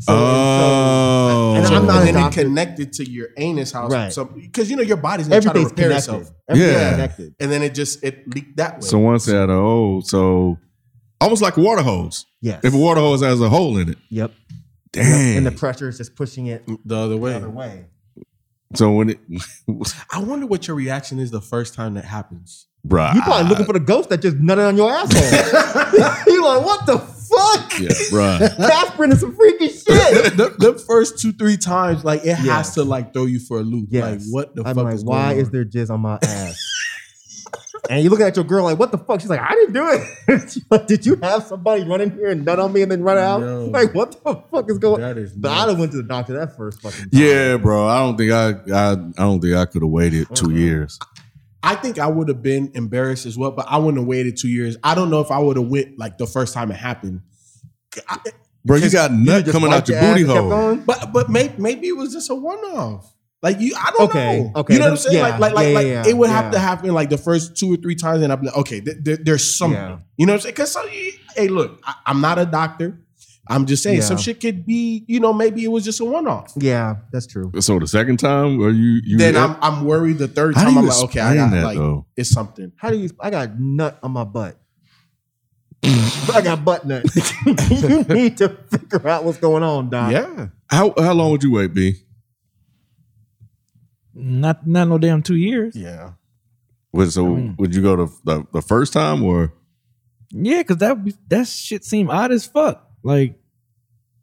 So, 0.00 0.12
Oh. 0.12 1.54
and 1.56 1.66
So- 1.66 1.74
I'm 1.76 1.86
not 1.86 2.00
and 2.00 2.08
a 2.10 2.12
then 2.12 2.26
it 2.26 2.32
connected 2.32 2.92
to 2.94 3.10
your 3.10 3.28
anus 3.36 3.72
house, 3.72 3.92
Right. 3.92 4.12
So 4.12 4.24
because 4.24 4.68
you 4.70 4.76
know 4.76 4.82
your 4.82 4.96
body's 4.96 5.28
gonna 5.28 5.40
try 5.40 5.52
to 5.52 5.60
repair 5.60 5.88
connected. 5.88 5.96
itself, 5.96 6.30
Everything's 6.48 6.72
Yeah. 6.74 6.90
connected. 6.92 7.34
and 7.40 7.50
then 7.52 7.62
it 7.62 7.74
just 7.74 8.02
it 8.04 8.28
leaked 8.34 8.56
that 8.56 8.74
way. 8.82 8.86
So 8.88 8.98
once 8.98 9.26
it 9.28 9.34
had 9.34 9.50
a 9.50 9.54
hole, 9.54 10.02
so 10.02 10.58
almost 11.20 11.42
like 11.42 11.56
a 11.56 11.60
water 11.60 11.82
hose. 11.82 12.26
Yes. 12.42 12.60
If 12.64 12.74
a 12.74 12.76
water 12.76 13.00
hose 13.00 13.22
has 13.22 13.40
a 13.40 13.48
hole 13.48 13.78
in 13.78 13.88
it. 13.90 13.98
Yep. 14.10 14.32
Dang. 14.92 15.36
And 15.38 15.46
the 15.46 15.52
pressure 15.52 15.88
is 15.88 15.96
just 15.98 16.14
pushing 16.16 16.46
it 16.46 16.64
the 16.84 16.96
other 16.96 17.16
way. 17.16 17.30
the 17.30 17.36
other 17.38 17.50
way. 17.50 17.86
So 18.74 18.90
when 18.92 19.10
it, 19.10 19.20
I 20.12 20.18
wonder 20.18 20.46
what 20.46 20.66
your 20.66 20.76
reaction 20.76 21.18
is 21.20 21.30
the 21.30 21.40
first 21.40 21.74
time 21.74 21.94
that 21.94 22.04
happens. 22.04 22.66
right? 22.84 23.14
You 23.14 23.22
probably 23.22 23.48
looking 23.48 23.64
for 23.66 23.72
the 23.72 23.80
ghost 23.80 24.08
that 24.10 24.20
just 24.20 24.36
nutted 24.38 24.68
on 24.68 24.76
your 24.76 24.90
asshole. 24.92 26.14
you 26.26 26.44
like, 26.44 26.64
what 26.64 26.84
the 26.86 26.98
fuck? 27.28 27.78
Yeah, 27.80 27.88
right. 28.18 28.42
Aspirin 28.42 29.12
is 29.12 29.20
some 29.20 29.34
freaky 29.34 29.68
shit. 29.68 29.84
the, 30.36 30.54
the 30.58 30.78
first 30.86 31.18
two 31.18 31.32
three 31.32 31.56
times, 31.56 32.04
like 32.04 32.20
it 32.20 32.26
Yes. 32.26 32.38
has 32.46 32.74
to 32.74 32.84
like 32.84 33.12
throw 33.12 33.24
you 33.26 33.38
for 33.40 33.58
a 33.58 33.62
loop. 33.62 33.88
Yes. 33.90 34.26
Like 34.26 34.32
what 34.32 34.54
the 34.54 34.62
I'm 34.66 34.74
fuck 34.74 34.84
like, 34.84 34.94
is 34.94 35.02
going 35.04 35.16
why 35.18 35.32
on? 35.34 35.38
is 35.38 35.50
there 35.50 35.64
jizz 35.64 35.90
on 35.90 36.00
my 36.00 36.18
ass? 36.22 36.70
and 37.90 38.02
you're 38.02 38.10
looking 38.10 38.26
at 38.26 38.34
your 38.36 38.44
girl 38.44 38.64
like, 38.64 38.78
what 38.78 38.92
the 38.92 38.98
fuck? 38.98 39.20
She's 39.20 39.28
like, 39.28 39.40
I 39.40 39.50
didn't 39.50 39.74
do 39.74 39.88
it. 39.88 40.00
Like, 40.70 40.86
Did 40.86 41.04
you 41.04 41.16
have 41.16 41.42
somebody 41.44 41.84
run 41.84 42.00
in 42.00 42.10
here 42.12 42.30
and 42.30 42.44
nut 42.44 42.58
on 42.58 42.72
me 42.72 42.82
and 42.82 42.90
then 42.90 43.02
run 43.02 43.18
out? 43.18 43.40
No. 43.40 43.66
Like, 43.72 43.94
what 43.94 44.12
the 44.24 44.42
fuck 44.50 44.70
is 44.70 44.78
going 44.78 45.00
That 45.02 45.18
is 45.18 45.32
But 45.32 45.50
I'd 45.52 45.68
have 45.68 45.78
went 45.78 45.90
to 45.92 45.98
the 45.98 46.02
doctor 46.02 46.32
that 46.38 46.56
first 46.56 46.80
fucking 46.80 47.10
time. 47.10 47.20
Yeah, 47.22 47.56
bro. 47.58 47.86
I 47.86 47.98
don't 48.00 48.16
think 48.16 48.32
I, 48.32 48.50
I, 48.72 48.92
I 48.92 48.94
don't 49.24 49.40
think 49.40 49.54
I 49.54 49.64
could 49.66 49.82
have 49.82 49.90
waited 49.90 50.28
two 50.34 50.46
Uh-uh. 50.46 50.54
years. 50.54 50.98
I 51.66 51.74
think 51.76 51.98
I 51.98 52.06
would 52.06 52.28
have 52.28 52.42
been 52.42 52.70
embarrassed 52.74 53.26
as 53.26 53.36
well, 53.38 53.50
but 53.50 53.66
I 53.68 53.78
wouldn't 53.78 53.98
have 53.98 54.06
waited 54.06 54.36
two 54.36 54.48
years. 54.48 54.76
I 54.84 54.94
don't 54.94 55.10
know 55.10 55.20
if 55.20 55.30
I 55.30 55.38
would 55.38 55.56
have 55.56 55.66
went 55.66 55.98
like 55.98 56.18
the 56.18 56.26
first 56.26 56.52
time 56.54 56.70
it 56.70 56.76
happened. 56.76 57.22
I- 58.08 58.18
Bro, 58.66 58.76
you 58.78 58.90
got 58.90 59.12
nut 59.12 59.46
coming 59.48 59.72
out 59.72 59.86
your 59.88 60.00
your 60.00 60.12
booty 60.14 60.22
hole. 60.24 60.76
But 60.76 61.12
but 61.12 61.28
maybe 61.28 61.54
maybe 61.58 61.88
it 61.88 61.96
was 61.96 62.12
just 62.14 62.30
a 62.30 62.34
one 62.34 62.58
off. 62.58 63.12
Like 63.42 63.60
you, 63.60 63.74
I 63.78 63.90
don't 63.90 64.08
Okay, 64.08 64.40
know. 64.40 64.52
okay, 64.60 64.72
you 64.72 64.80
know 64.80 64.86
what 64.86 64.90
I'm 64.92 64.96
saying? 64.96 65.16
yeah, 65.18 65.36
like 65.36 65.52
like 65.52 65.52
like, 65.74 65.86
yeah, 65.86 65.98
like 66.00 66.06
it 66.08 66.16
would 66.16 66.30
yeah. 66.30 66.42
have 66.42 66.52
to 66.52 66.58
happen 66.58 66.94
like 66.94 67.10
the 67.10 67.18
first 67.18 67.58
two 67.58 67.74
or 67.74 67.76
three 67.76 67.94
times, 67.94 68.22
and 68.22 68.32
I'm 68.32 68.40
like, 68.42 68.56
okay, 68.56 68.80
th- 68.80 69.04
th- 69.04 69.18
there's 69.22 69.44
something. 69.44 69.78
Yeah. 69.78 69.98
You 70.16 70.24
know 70.24 70.32
what 70.32 70.36
I'm 70.36 70.40
saying? 70.44 70.54
Because 70.54 70.72
so, 70.72 70.86
hey, 71.36 71.48
look, 71.48 71.78
I, 71.84 71.94
I'm 72.06 72.22
not 72.22 72.38
a 72.38 72.46
doctor. 72.46 72.98
I'm 73.46 73.66
just 73.66 73.82
saying 73.82 73.98
Yeah. 73.98 74.04
some 74.04 74.16
shit 74.16 74.40
could 74.40 74.64
be, 74.64 75.04
you 75.06 75.20
know, 75.20 75.32
maybe 75.32 75.64
it 75.64 75.68
was 75.68 75.84
just 75.84 76.00
a 76.00 76.04
one 76.04 76.26
off. 76.26 76.52
Yeah, 76.56 76.96
that's 77.12 77.26
true. 77.26 77.52
So 77.60 77.78
the 77.78 77.86
second 77.86 78.18
time, 78.18 78.58
or 78.60 78.70
you, 78.70 79.00
you 79.04 79.18
Then 79.18 79.36
I'm 79.36 79.56
I'm 79.60 79.84
worried 79.84 80.18
the 80.18 80.28
third 80.28 80.54
time. 80.54 80.78
I'm 80.78 80.86
like, 80.86 81.02
okay, 81.04 81.20
I 81.20 81.34
got 81.36 81.50
that, 81.50 81.64
like 81.64 81.76
though? 81.76 82.06
it's 82.16 82.30
something. 82.30 82.72
How 82.76 82.90
do 82.90 82.96
you 82.96 83.10
I 83.20 83.30
got 83.30 83.58
nut 83.60 83.98
on 84.02 84.12
my 84.12 84.24
butt. 84.24 84.56
I 85.84 86.40
got 86.42 86.64
butt 86.64 86.86
nut. 86.86 87.04
you 87.46 88.02
need 88.04 88.38
to 88.38 88.48
figure 88.70 89.06
out 89.06 89.24
what's 89.24 89.36
going 89.38 89.62
on, 89.62 89.90
Doc. 89.90 90.10
Yeah. 90.12 90.48
how 90.70 90.94
how 90.98 91.12
long 91.12 91.30
would 91.32 91.42
you 91.42 91.52
wait, 91.52 91.74
B? 91.74 91.96
Not 94.14 94.66
not 94.66 94.88
no 94.88 94.98
damn 94.98 95.22
two 95.22 95.36
years. 95.36 95.74
Yeah. 95.76 96.12
Would 96.92 97.12
so 97.12 97.52
would 97.58 97.74
you 97.74 97.82
go 97.82 97.96
to 97.96 98.12
the, 98.24 98.46
the 98.52 98.62
first 98.62 98.92
time 98.92 99.22
or 99.24 99.52
Yeah, 100.30 100.58
because 100.58 100.76
that 100.78 100.96
that 101.28 101.46
shit 101.48 101.84
seemed 101.84 102.08
odd 102.10 102.30
as 102.32 102.46
fuck. 102.46 102.83
Like 103.04 103.38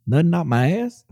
nothing 0.06 0.34
out 0.34 0.46
my 0.46 0.80
ass. 0.80 1.04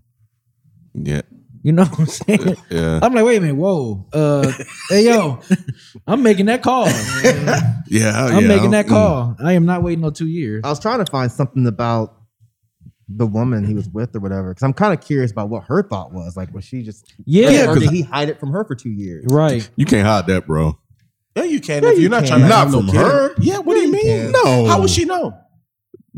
yeah? 0.94 1.22
You 1.62 1.72
know 1.72 1.84
what 1.84 1.98
I'm 2.00 2.06
saying? 2.06 2.56
Yeah. 2.70 3.00
I'm 3.02 3.12
like, 3.14 3.24
wait 3.24 3.36
a 3.36 3.40
minute, 3.42 3.56
whoa, 3.56 4.06
uh, 4.14 4.50
hey 4.88 5.04
yo, 5.04 5.40
I'm 6.06 6.22
making 6.22 6.46
that 6.46 6.62
call. 6.62 6.86
Yeah, 7.92 8.12
I'm 8.26 8.42
yeah, 8.42 8.48
making 8.48 8.70
that 8.70 8.86
mm. 8.86 8.90
call. 8.90 9.36
I 9.42 9.54
am 9.54 9.66
not 9.66 9.82
waiting 9.82 10.00
no 10.00 10.10
two 10.10 10.28
years. 10.28 10.62
I 10.64 10.68
was 10.68 10.78
trying 10.78 11.04
to 11.04 11.10
find 11.10 11.30
something 11.30 11.66
about 11.66 12.14
the 13.08 13.26
woman 13.26 13.64
he 13.66 13.74
was 13.74 13.88
with 13.88 14.14
or 14.14 14.20
whatever 14.20 14.50
because 14.50 14.62
I'm 14.62 14.72
kind 14.72 14.94
of 14.96 15.04
curious 15.04 15.32
about 15.32 15.48
what 15.48 15.64
her 15.64 15.82
thought 15.82 16.12
was. 16.12 16.36
Like, 16.36 16.54
was 16.54 16.64
she 16.64 16.82
just 16.84 17.12
Yeah, 17.24 17.64
or 17.68 17.74
'cause 17.74 17.82
did 17.82 17.90
he 17.90 18.02
hide 18.02 18.28
it 18.28 18.38
from 18.38 18.52
her 18.52 18.64
for 18.64 18.76
two 18.76 18.90
years? 18.90 19.24
Right. 19.28 19.68
You 19.74 19.86
can't 19.86 20.06
hide 20.06 20.28
that, 20.28 20.46
bro. 20.46 20.78
Yeah, 21.36 21.42
you 21.42 21.60
can 21.60 21.82
Yeah, 21.82 21.90
if 21.90 21.96
you 21.96 22.02
you're 22.02 22.10
not 22.10 22.20
can. 22.20 22.28
trying 22.28 22.40
to 22.42 22.48
Not 22.48 22.58
have 22.58 22.72
no 22.72 22.78
from 22.78 22.86
kid. 22.86 22.96
her. 22.96 23.34
Yeah, 23.40 23.58
what 23.58 23.74
do 23.74 23.80
you 23.80 23.90
mean? 23.90 24.04
can. 24.04 24.32
No. 24.32 24.66
How 24.66 24.80
would 24.80 24.90
she 24.90 25.04
know? 25.04 25.36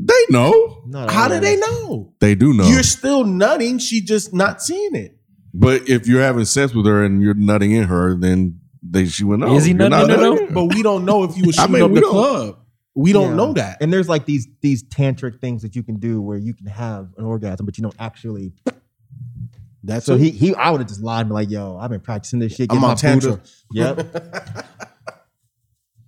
They 0.04 0.24
know. 0.30 0.82
Not 0.86 1.10
How 1.10 1.28
do 1.28 1.38
they 1.38 1.56
know? 1.56 2.12
They 2.20 2.34
do 2.34 2.52
know. 2.54 2.64
You're 2.66 2.82
still 2.82 3.24
nutting. 3.24 3.78
She 3.78 4.00
just 4.00 4.32
not 4.34 4.60
seeing 4.62 4.94
it. 4.96 5.16
but 5.54 5.88
if 5.88 6.06
you're 6.08 6.22
having 6.22 6.44
sex 6.44 6.74
with 6.74 6.86
her 6.86 7.04
and 7.04 7.22
you're 7.22 7.34
nutting 7.34 7.70
in 7.72 7.84
her, 7.84 8.18
then 8.18 8.58
they 8.82 9.06
she 9.06 9.22
would 9.24 9.38
know. 9.40 9.54
Is 9.54 9.64
he 9.64 9.70
You're 9.70 9.78
nutting 9.88 10.08
not 10.08 10.10
in 10.10 10.10
her, 10.10 10.30
nutting 10.30 10.46
though? 10.48 10.66
But 10.66 10.74
we 10.74 10.82
don't 10.82 11.04
know 11.04 11.22
if 11.24 11.36
you 11.36 11.44
was 11.46 11.56
I 11.58 11.62
shooting 11.62 11.74
mean, 11.74 11.82
up 11.84 11.90
we 11.90 11.94
the 11.96 12.00
don't- 12.00 12.10
club. 12.10 12.58
We 12.94 13.12
don't 13.14 13.30
Yeah. 13.30 13.36
know 13.36 13.52
that. 13.54 13.78
And 13.80 13.90
there's 13.92 14.08
like 14.08 14.26
these 14.26 14.48
these 14.60 14.82
tantric 14.84 15.40
things 15.40 15.62
that 15.62 15.74
you 15.76 15.82
can 15.82 15.98
do 15.98 16.20
where 16.20 16.36
you 16.36 16.52
can 16.52 16.66
have 16.66 17.08
an 17.16 17.24
orgasm, 17.24 17.64
but 17.64 17.78
you 17.78 17.82
don't 17.82 17.94
actually. 17.98 18.52
That's 19.84 20.04
So 20.06 20.14
it. 20.14 20.20
he 20.20 20.30
he 20.30 20.54
I 20.54 20.70
would 20.70 20.80
have 20.80 20.88
just 20.88 21.00
lied 21.02 21.20
and 21.22 21.30
be 21.30 21.34
like, 21.34 21.50
"Yo, 21.50 21.76
I've 21.78 21.90
been 21.90 22.00
practicing 22.00 22.38
this 22.38 22.54
shit." 22.54 22.70
I'm 22.70 22.76
getting 22.78 22.90
on 22.90 22.96
tantra. 22.96 23.30
Buddha." 23.36 23.42
Yep. 23.72 24.66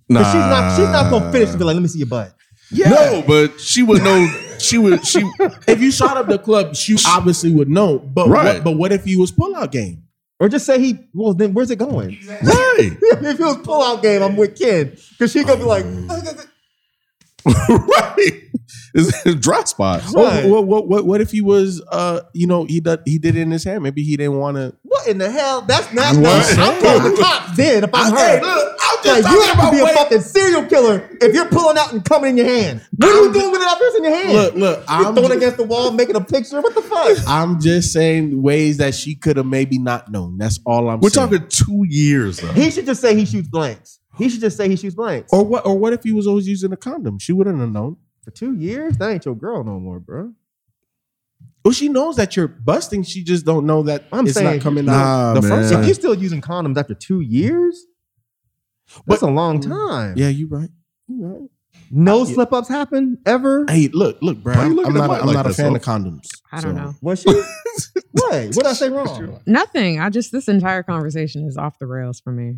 Nah. 0.07 0.23
She's 0.23 0.35
not 0.35 0.75
she's 0.77 0.89
not 0.89 1.09
gonna 1.09 1.31
finish 1.31 1.49
and 1.49 1.57
be 1.57 1.65
like, 1.65 1.73
"Let 1.73 1.81
me 1.81 1.87
see 1.87 1.97
your 1.99 2.07
butt." 2.07 2.35
Yeah. 2.71 2.89
No, 2.89 3.23
but 3.25 3.59
she 3.59 3.83
would 3.83 4.03
know. 4.03 4.27
She 4.59 4.77
would. 4.77 5.05
She 5.05 5.19
if 5.67 5.81
you 5.81 5.91
shot 5.91 6.17
up 6.17 6.27
the 6.27 6.39
club, 6.39 6.75
she 6.75 6.97
obviously 7.07 7.51
would 7.53 7.69
know. 7.69 7.99
But 7.99 8.29
Right. 8.29 8.55
what, 8.55 8.63
but 8.63 8.71
what 8.77 8.91
if 8.91 9.03
he 9.03 9.15
was 9.15 9.31
pullout 9.31 9.71
game? 9.71 10.03
Or 10.39 10.49
just 10.49 10.65
say 10.65 10.79
he. 10.79 10.97
Well, 11.13 11.33
then 11.33 11.53
where's 11.53 11.71
it 11.71 11.77
going? 11.77 12.17
right. 12.27 12.77
if 13.01 13.39
it 13.39 13.39
was 13.39 13.57
pull 13.57 13.81
out 13.81 14.01
game, 14.01 14.21
I'm 14.21 14.35
with 14.35 14.57
Ken 14.59 14.97
because 15.11 15.31
she 15.31 15.43
gonna 15.43 15.57
be 15.57 15.63
like, 15.63 15.85
oh. 15.85 16.33
right. 17.69 18.41
It's 18.97 19.25
a 19.25 19.35
dry 19.35 19.63
spot. 19.65 20.01
Right. 20.13 20.45
What, 20.45 20.65
what, 20.67 20.87
what, 20.87 21.05
what 21.05 21.19
if 21.21 21.29
he 21.31 21.41
was, 21.41 21.81
uh, 21.91 22.21
you 22.33 22.47
know, 22.47 22.63
he 22.63 22.79
did, 22.79 23.01
he 23.05 23.17
did 23.19 23.35
it 23.35 23.41
in 23.41 23.51
his 23.51 23.63
hand. 23.65 23.83
Maybe 23.83 24.03
he 24.03 24.15
didn't 24.15 24.37
want 24.37 24.55
to. 24.55 24.73
"What 24.83 25.05
in 25.07 25.17
the 25.17 25.29
hell? 25.29 25.61
That's 25.61 25.91
not. 25.93 26.15
What? 26.15 26.57
I'm 26.57 26.81
calling 26.81 27.11
the 27.15 27.21
cops 27.21 27.57
then 27.57 27.83
if 27.83 27.89
I'm 27.93 28.15
Hey, 28.15 28.37
her. 28.37 28.41
look, 28.41 28.77
I'm 28.81 29.03
just 29.03 29.23
Like, 29.23 29.33
you 29.33 29.39
talking 29.41 29.59
have 29.59 29.65
to 29.69 29.75
be 29.75 29.79
a 29.81 29.85
way- 29.85 29.93
fucking 29.95 30.21
serial 30.21 30.65
killer 30.65 31.09
if 31.21 31.33
you're 31.35 31.49
pulling 31.49 31.77
out 31.77 31.91
and 31.91 32.05
coming 32.05 32.31
in 32.31 32.37
your 32.37 32.47
hand. 32.47 32.81
What 32.95 33.09
are 33.09 33.25
you 33.25 33.33
doing 33.33 33.51
with 33.51 33.61
it 33.61 33.67
after 33.67 33.83
it's 33.85 33.97
in 33.97 34.03
your 34.05 34.13
hand? 34.15 34.33
Look, 34.33 34.55
look, 34.55 34.77
You're 34.79 35.07
I'm 35.07 35.13
throwing 35.13 35.29
ju- 35.31 35.37
against 35.37 35.57
the 35.57 35.63
wall, 35.65 35.91
making 35.91 36.15
a 36.15 36.21
picture. 36.23 36.61
What 36.61 36.73
the 36.73 36.81
fuck? 36.81 37.17
I'm 37.27 37.59
just 37.59 37.91
saying 37.91 38.41
ways 38.41 38.77
that 38.77 38.95
she 38.95 39.15
could 39.15 39.35
have 39.35 39.45
maybe 39.45 39.77
not 39.77 40.09
known. 40.09 40.37
That's 40.37 40.59
all 40.65 40.87
I'm 40.89 40.95
saying. 40.95 40.99
We're 41.01 41.09
saying. 41.09 41.29
talking 41.31 41.47
two 41.49 41.83
years 41.89 42.37
though. 42.37 42.53
He 42.53 42.71
should 42.71 42.85
just 42.85 43.01
say 43.01 43.13
he 43.15 43.25
shoots 43.25 43.49
blanks. 43.49 43.99
He 44.17 44.29
should 44.29 44.41
just 44.41 44.57
say 44.57 44.69
he 44.69 44.75
shoots 44.75 44.95
blanks. 44.95 45.31
Or 45.33 45.43
what? 45.43 45.65
Or 45.65 45.77
what 45.77 45.93
if 45.93 46.03
he 46.03 46.11
was 46.11 46.27
always 46.27 46.47
using 46.47 46.71
a 46.71 46.77
condom? 46.77 47.19
She 47.19 47.33
wouldn't 47.33 47.59
have 47.59 47.71
known. 47.71 47.97
For 48.23 48.31
two 48.31 48.53
years? 48.53 48.97
That 48.97 49.09
ain't 49.11 49.25
your 49.25 49.35
girl 49.35 49.63
no 49.63 49.79
more, 49.79 49.99
bro. 49.99 50.33
Well, 51.63 51.73
she 51.73 51.89
knows 51.89 52.15
that 52.17 52.35
you're 52.35 52.47
busting. 52.47 53.03
She 53.03 53.23
just 53.23 53.45
don't 53.45 53.65
know 53.65 53.83
that 53.83 54.05
I'm 54.11 54.25
it's 54.25 54.35
saying- 54.35 54.57
not 54.57 54.61
coming 54.63 54.85
Nah, 54.85 54.93
out 54.93 55.33
the 55.35 55.41
man. 55.41 55.49
first 55.51 55.73
If 55.73 55.85
you're 55.85 55.95
still 55.95 56.15
using 56.15 56.41
condoms 56.41 56.77
after 56.77 56.93
two 56.93 57.21
years, 57.21 57.85
that's 59.07 59.21
a 59.23 59.27
long 59.27 59.59
time. 59.59 60.13
yeah, 60.17 60.27
you're 60.29 60.47
right. 60.47 60.69
You're 61.07 61.27
right. 61.29 61.49
No 61.91 62.23
slip 62.23 62.53
ups 62.53 62.69
happen 62.69 63.17
ever. 63.25 63.65
Hey, 63.67 63.89
look, 63.93 64.17
look, 64.21 64.37
bro. 64.37 64.53
I'm, 64.53 64.79
I'm 64.79 64.93
not. 64.93 65.07
Mike 65.09 65.21
I'm 65.21 65.27
like 65.27 65.33
not 65.35 65.45
a 65.47 65.53
fan 65.53 65.71
so? 65.71 65.75
of 65.75 65.81
condoms. 65.81 66.27
I 66.51 66.61
don't 66.61 66.75
So- 66.75 66.83
know. 66.83 66.93
Was 67.01 67.21
she? 67.21 67.29
what? 67.31 67.45
What 68.31 68.53
did 68.53 68.65
I 68.65 68.73
say 68.73 68.89
wrong? 68.89 69.39
Nothing. 69.45 69.99
I 69.99 70.09
just 70.09 70.31
this 70.31 70.47
entire 70.47 70.83
conversation 70.83 71.45
is 71.47 71.57
off 71.57 71.77
the 71.79 71.85
rails 71.85 72.19
for 72.21 72.31
me. 72.31 72.55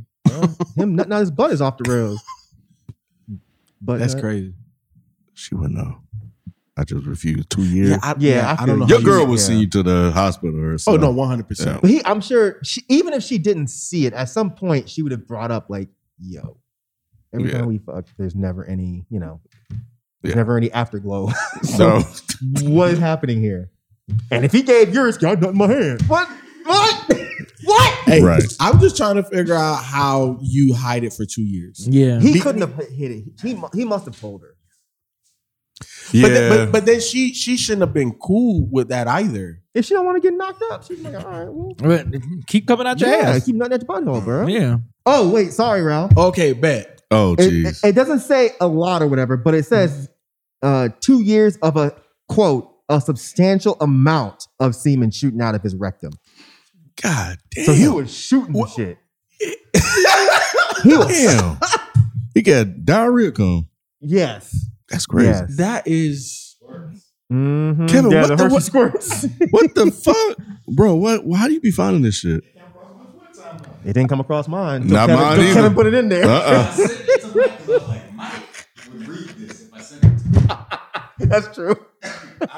Him 0.75 0.95
nutting 0.95 1.13
out 1.13 1.19
his 1.19 1.31
butt 1.31 1.51
is 1.51 1.61
off 1.61 1.77
the 1.77 1.89
rails. 1.89 2.21
But 3.81 3.99
That's 3.99 4.15
uh, 4.15 4.19
crazy. 4.19 4.53
She 5.33 5.55
wouldn't 5.55 5.77
know. 5.77 5.99
I 6.79 6.83
just 6.83 7.05
refused. 7.05 7.49
Two 7.49 7.63
years. 7.63 7.89
Yeah, 7.89 7.99
I, 8.03 8.15
Yeah, 8.19 8.35
yeah, 8.35 8.55
I 8.59 8.63
I, 8.63 8.65
don't 8.65 8.79
know. 8.79 8.85
Your 8.87 8.99
how 8.99 9.05
girl 9.05 9.21
you, 9.21 9.25
would 9.27 9.39
yeah. 9.39 9.45
send 9.45 9.59
you 9.61 9.67
to 9.69 9.83
the 9.83 10.11
hospital 10.11 10.59
or 10.59 10.77
Oh 10.87 10.95
no, 10.95 11.09
one 11.11 11.27
hundred 11.27 11.47
percent. 11.47 11.81
But 11.81 11.89
he, 11.89 12.03
I'm 12.05 12.21
sure, 12.21 12.59
she, 12.63 12.83
even 12.87 13.13
if 13.13 13.23
she 13.23 13.37
didn't 13.39 13.67
see 13.67 14.05
it, 14.05 14.13
at 14.13 14.29
some 14.29 14.51
point 14.51 14.89
she 14.89 15.01
would 15.01 15.11
have 15.11 15.27
brought 15.27 15.49
up 15.51 15.69
like, 15.69 15.89
"Yo, 16.19 16.57
every 17.33 17.49
Yeah. 17.51 17.59
time 17.59 17.67
we 17.67 17.79
fuck, 17.79 18.05
there's 18.17 18.35
never 18.35 18.63
any, 18.65 19.05
you 19.09 19.19
know, 19.19 19.41
there's 20.21 20.33
Yeah. 20.33 20.35
never 20.35 20.55
any 20.57 20.71
afterglow." 20.71 21.29
so, 21.63 21.99
So 22.01 22.25
what 22.63 22.91
is 22.91 22.99
happening 22.99 23.41
here? 23.41 23.71
And 24.31 24.45
if 24.45 24.51
he 24.51 24.61
gave 24.61 24.93
yours, 24.93 25.17
got 25.17 25.39
nut 25.41 25.51
in 25.51 25.57
my 25.57 25.67
hand. 25.67 26.01
What? 26.03 26.29
What? 26.63 27.11
What? 27.67 27.93
Hey, 28.05 28.21
Right. 28.23 28.43
I'm 28.59 28.79
just 28.79 28.97
trying 28.97 29.15
to 29.15 29.23
figure 29.23 29.53
out 29.55 29.83
how 29.83 30.37
you 30.41 30.73
hide 30.73 31.03
it 31.03 31.13
for 31.13 31.25
two 31.25 31.43
years. 31.43 31.87
Yeah. 31.89 32.19
He 32.19 32.33
Be- 32.33 32.39
couldn't 32.39 32.61
have 32.61 32.75
hit 32.89 33.11
it. 33.11 33.23
He 33.41 33.53
mu- 33.55 33.67
he 33.73 33.85
must 33.85 34.05
have 34.05 34.19
told 34.19 34.41
her. 34.41 34.55
yeah, 36.11 36.21
But, 36.23 36.29
then, 36.33 36.49
but 36.49 36.71
but 36.71 36.85
then 36.85 36.99
she 37.01 37.33
she 37.33 37.57
shouldn't 37.57 37.81
have 37.81 37.93
been 37.93 38.13
cool 38.13 38.67
with 38.71 38.89
that 38.89 39.07
either. 39.07 39.61
If 39.75 39.85
she 39.85 39.93
don't 39.93 40.05
want 40.05 40.21
to 40.21 40.27
get 40.27 40.35
knocked 40.35 40.63
up, 40.71 40.83
she's 40.83 40.99
like, 41.01 41.13
all 41.23 41.29
right, 41.29 41.49
well, 41.51 41.73
But 41.77 42.07
Keep 42.47 42.67
coming 42.67 42.87
out 42.87 42.99
your 42.99 43.09
yeah, 43.09 43.17
ass. 43.29 43.45
keep 43.45 43.55
nutting 43.55 43.73
at 43.73 43.81
your 43.81 43.87
butthole, 43.87 44.23
bro. 44.23 44.47
Yeah. 44.47 44.77
Oh 45.05 45.29
wait, 45.29 45.53
sorry, 45.53 45.81
Ralph. 45.83 46.17
Okay, 46.17 46.53
bet. 46.53 47.01
oh 47.11 47.33
It, 47.33 47.39
jeez. 47.39 47.83
it- 47.83 47.89
it 47.89 47.95
doesn't 47.95 48.19
say 48.21 48.51
a 48.59 48.67
lot 48.67 49.01
or 49.03 49.07
whatever, 49.07 49.37
but 49.37 49.53
it 49.53 49.65
says 49.65 50.09
uh, 50.63 50.89
two 51.01 51.21
years 51.21 51.57
of 51.57 51.77
a 51.77 51.93
quote 52.27 52.73
a 52.89 52.99
substantial 53.01 53.75
amount 53.81 54.47
of 54.61 54.73
semen 54.73 55.11
shooting 55.11 55.41
out 55.41 55.53
of 55.53 55.61
his 55.61 55.75
rectum. 55.75 56.11
God 57.01 57.37
damn. 57.51 57.65
So 57.65 57.73
he 57.73 57.87
was 57.87 58.13
shooting 58.15 58.53
the 58.53 58.65
shit. 58.67 58.97
he 60.83 60.95
was 60.95 61.07
damn. 61.07 61.57
he 62.33 62.41
got 62.41 62.85
diarrhea 62.85 63.31
come. 63.31 63.67
yes. 64.01 64.55
That's 64.89 65.05
crazy. 65.05 65.29
Yes. 65.29 65.57
That 65.57 65.87
is 65.87 66.43
Mm-hmm. 67.29 67.87
Kevin, 67.87 68.09
yeah, 68.11 68.21
what 68.21 68.27
the 68.29 68.35
the- 68.37 68.47
what- 68.53 68.63
squirts. 68.63 69.25
What 69.51 69.75
the 69.75 69.91
fuck, 69.91 70.37
bro? 70.73 70.95
What? 70.95 71.25
Why 71.25 71.47
do 71.49 71.53
you 71.53 71.59
be 71.59 71.71
finding 71.71 72.01
this 72.01 72.15
shit? 72.19 72.41
it 73.85 73.93
didn't 73.93 74.07
come 74.07 74.21
across 74.21 74.47
mine. 74.47 74.83
until 74.83 74.95
Not 74.95 75.07
Kevin, 75.09 75.23
mine 75.25 75.39
either. 75.41 75.53
Kevin 75.53 75.73
put 75.73 75.87
it 75.87 75.93
in 75.93 76.07
there. 76.07 76.23
Uh-uh. 76.25 76.77
like, 77.87 78.13
Mike 78.15 78.31
would 78.93 79.07
read 79.09 79.27
this 79.29 79.61
if 79.63 79.73
I 79.73 79.81
sent 79.81 80.03
it 80.05 80.07
to 80.07 80.39
him. 80.39 81.29
That's 81.29 81.53
true. 81.53 81.75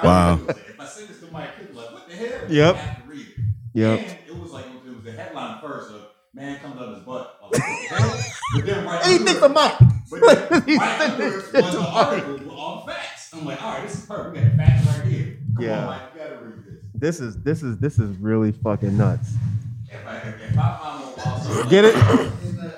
Wow. 0.04 0.40
If 0.48 0.80
I 0.80 0.86
sent 0.86 1.08
this 1.08 1.20
to 1.22 1.32
Mike, 1.32 1.50
he'd 1.58 1.70
be 1.70 1.74
like, 1.74 1.92
what 1.92 2.08
the 2.08 2.16
hell? 2.16 2.42
Yep. 2.52 2.76
I 2.76 2.78
have 2.78 3.04
to 3.06 3.10
read 3.10 3.22
it. 3.28 3.36
Yep. 3.74 4.00
And 4.00 4.18
it 4.28 4.36
was 4.40 4.52
like, 4.52 4.66
it 4.66 4.86
was 4.96 5.04
the 5.04 5.09
headline 5.20 5.62
first 5.62 5.92
of, 5.92 6.02
man 6.34 6.60
comes 6.60 6.80
out 6.80 6.96
his 6.96 7.04
butt. 7.04 7.40
I 7.42 7.48
was 7.48 7.60
like, 7.60 7.92
what 7.92 8.12
the? 8.18 8.34
But 8.56 8.66
then 8.66 8.86
right 8.86 9.06
Anything 9.06 9.36
for 9.36 9.50
Mike. 9.50 9.78
But 10.10 10.64
He's 10.66 10.78
then 10.80 10.80
right 10.80 10.98
sending 11.00 11.22
under 11.28 11.62
was 11.62 11.76
an 11.76 11.86
article 11.86 12.34
with 12.34 12.48
all 12.50 12.86
facts. 12.88 13.34
I'm 13.34 13.46
like, 13.46 13.62
all 13.62 13.74
right, 13.74 13.84
this 13.84 14.00
is 14.00 14.06
perfect. 14.06 14.36
We 14.36 14.42
got 14.42 14.58
facts 14.58 14.98
right 14.98 15.06
here. 15.08 15.38
Come 15.56 15.66
Yeah. 15.66 15.80
on, 15.80 15.86
Mike, 15.88 16.02
you 16.16 16.20
gotta 16.22 16.36
read 16.38 16.66
this. 16.66 16.76
This 16.96 17.20
is 17.22 17.42
this 17.44 17.64
is 17.64 17.78
this 17.78 18.00
is 18.00 18.18
really 18.18 18.52
fucking 18.52 18.98
nuts. 18.98 19.34
If 19.92 20.06
I, 20.06 20.18
if, 20.18 20.52
if 20.52 20.58
I 20.58 20.78
find 20.78 21.04
one 21.18 21.34
also, 21.34 21.70
Get 21.70 21.86
it? 21.86 21.96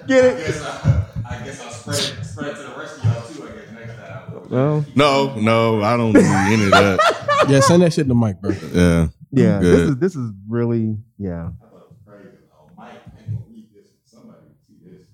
Get 0.07 0.25
I 0.25 0.27
it? 0.27 0.37
guess, 0.45 0.61
I, 0.61 1.05
I 1.29 1.43
guess 1.45 1.61
I'll 1.61 1.71
spread 1.71 1.95
it, 1.97 2.25
spread 2.25 2.47
it 2.47 2.55
to 2.55 2.63
the 2.63 2.75
rest 2.77 2.97
of 2.97 3.03
y'all 3.05 3.27
too. 3.27 3.43
I 3.43 3.47
guess 3.59 3.71
next 3.73 3.95
time. 4.07 4.49
Well, 4.49 4.85
No, 4.95 5.35
no, 5.35 5.81
I 5.81 5.97
don't 5.97 6.13
need 6.13 6.23
any 6.25 6.65
of 6.65 6.71
that. 6.71 7.45
yeah. 7.49 7.59
Send 7.61 7.81
that 7.83 7.93
shit 7.93 8.07
to 8.07 8.13
Mike, 8.13 8.41
bro. 8.41 8.51
Yeah. 8.73 9.07
yeah. 9.31 9.59
Good. 9.59 9.61
This 9.61 9.89
is 9.89 9.97
this 9.97 10.15
is 10.15 10.31
really 10.49 10.97
yeah. 11.17 11.49
Oh, 11.69 12.69
Mike, 12.77 12.91
ain't 13.17 13.27
gonna 13.27 13.45
read 13.49 13.69
this. 13.73 13.87
Somebody 14.05 14.39
see 14.67 14.75
this. 14.83 15.07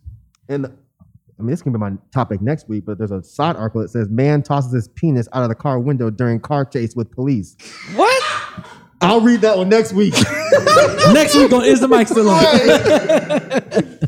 And 0.50 0.66
I 0.66 1.42
mean, 1.42 1.52
this 1.52 1.62
can 1.62 1.72
be 1.72 1.78
my 1.80 1.92
topic 2.14 2.42
next 2.42 2.68
week, 2.68 2.86
but 2.86 2.98
there's 2.98 3.12
a 3.12 3.22
side 3.24 3.56
article 3.56 3.82
that 3.82 3.90
says 3.90 4.10
man 4.10 4.42
tosses 4.42 4.74
his 4.74 4.88
penis 4.88 5.28
out 5.34 5.44
of 5.44 5.50
the 5.50 5.56
car 5.56 5.80
window 5.80 6.10
during 6.10 6.40
car 6.40 6.66
chase 6.66 6.96
with 6.96 7.12
police. 7.12 7.56
What? 7.96 8.24
I'll 9.02 9.22
read 9.22 9.42
that 9.42 9.58
one 9.58 9.70
next 9.70 9.94
week. 9.94 10.16
Next 11.14 11.36
week 11.36 11.54
on 11.54 11.64
Is 11.64 11.80
the 11.80 11.88
Mic 11.88 12.08
Still 12.08 12.30
On? 12.30 12.44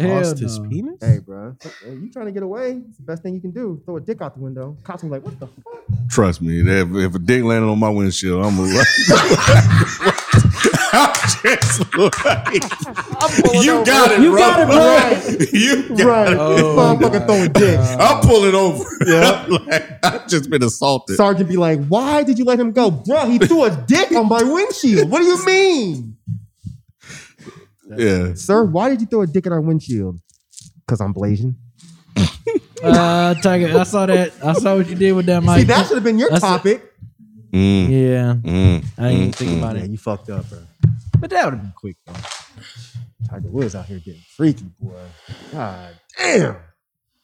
Hell 0.00 0.22
Tossed 0.22 0.38
his 0.38 0.58
penis. 0.60 0.96
hey, 1.00 1.18
bro, 1.18 1.56
you 1.84 2.10
trying 2.12 2.26
to 2.26 2.32
get 2.32 2.42
away? 2.42 2.80
It's 2.88 2.98
the 2.98 3.02
best 3.02 3.22
thing 3.22 3.34
you 3.34 3.40
can 3.40 3.50
do. 3.50 3.82
Throw 3.84 3.96
a 3.96 4.00
dick 4.00 4.22
out 4.22 4.34
the 4.34 4.40
window. 4.40 4.76
Cops 4.84 5.02
will 5.02 5.10
be 5.10 5.16
like, 5.16 5.24
what 5.24 5.38
the 5.40 5.48
fuck? 5.48 6.08
Trust 6.08 6.40
me, 6.40 6.60
if, 6.60 6.94
if 6.94 7.14
a 7.14 7.18
dick 7.18 7.42
landed 7.42 7.68
on 7.68 7.78
my 7.78 7.90
windshield, 7.90 8.44
I'm 8.44 8.56
gonna. 8.56 8.82
I'm 10.92 11.14
just 11.42 11.80
like, 11.94 12.54
you 13.64 13.84
got 13.84 14.12
it, 14.12 14.20
You 14.20 14.30
bro. 14.30 14.38
got 14.38 14.60
it, 14.60 14.66
bro. 14.68 15.58
you 15.58 15.88
got 15.96 16.06
Right. 16.06 16.32
it. 16.32 16.38
this 16.56 16.62
motherfucker 16.62 17.26
throwing 17.26 17.52
dicks. 17.52 17.90
I'm 18.00 18.20
pulling 18.22 18.54
over. 18.54 18.84
Yeah, 19.06 19.46
like, 19.66 20.04
I've 20.04 20.28
just 20.28 20.48
been 20.50 20.62
assaulted. 20.62 21.16
Sergeant 21.16 21.48
be 21.48 21.56
like, 21.56 21.84
why 21.86 22.22
did 22.22 22.38
you 22.38 22.44
let 22.44 22.58
him 22.58 22.72
go? 22.72 22.90
Bro, 22.90 23.26
he 23.26 23.38
threw 23.38 23.64
a 23.64 23.70
dick 23.70 24.12
on 24.12 24.28
my 24.28 24.42
windshield. 24.42 25.10
What 25.10 25.18
do 25.20 25.24
you 25.26 25.44
mean? 25.46 26.16
Yeah, 27.96 28.34
Sir, 28.34 28.64
why 28.64 28.90
did 28.90 29.00
you 29.00 29.06
throw 29.06 29.22
a 29.22 29.26
dick 29.26 29.46
in 29.46 29.52
our 29.52 29.60
windshield? 29.60 30.20
Because 30.86 31.00
I'm 31.00 31.12
blazing. 31.12 31.56
Uh, 32.82 33.34
Tiger, 33.34 33.76
I 33.78 33.82
saw 33.82 34.06
that. 34.06 34.32
I 34.44 34.52
saw 34.52 34.76
what 34.76 34.88
you 34.88 34.94
did 34.94 35.12
with 35.12 35.26
that 35.26 35.42
mic. 35.42 35.58
See, 35.58 35.64
that 35.64 35.86
should 35.86 35.96
have 35.96 36.04
been 36.04 36.18
your 36.18 36.28
That's- 36.30 36.42
topic. 36.50 36.84
Mm, 37.52 37.88
Yeah, 37.88 38.34
mm, 38.50 38.84
I 38.98 39.08
didn't 39.08 39.16
even 39.16 39.30
mm, 39.30 39.34
think 39.34 39.50
mm. 39.52 39.58
about 39.58 39.76
Yeah, 39.76 39.82
it. 39.84 39.90
you 39.90 39.96
fucked 39.98 40.28
up, 40.30 40.48
bro. 40.50 40.58
But 41.20 41.30
that 41.30 41.44
would 41.44 41.54
have 41.54 41.62
been 41.62 41.72
quick 41.76 41.96
though. 42.06 42.12
Tiger 43.28 43.48
Woods 43.48 43.74
out 43.74 43.86
here 43.86 43.98
getting 43.98 44.20
freaky, 44.36 44.66
boy. 44.80 44.94
God 45.52 45.90
damn. 46.16 46.56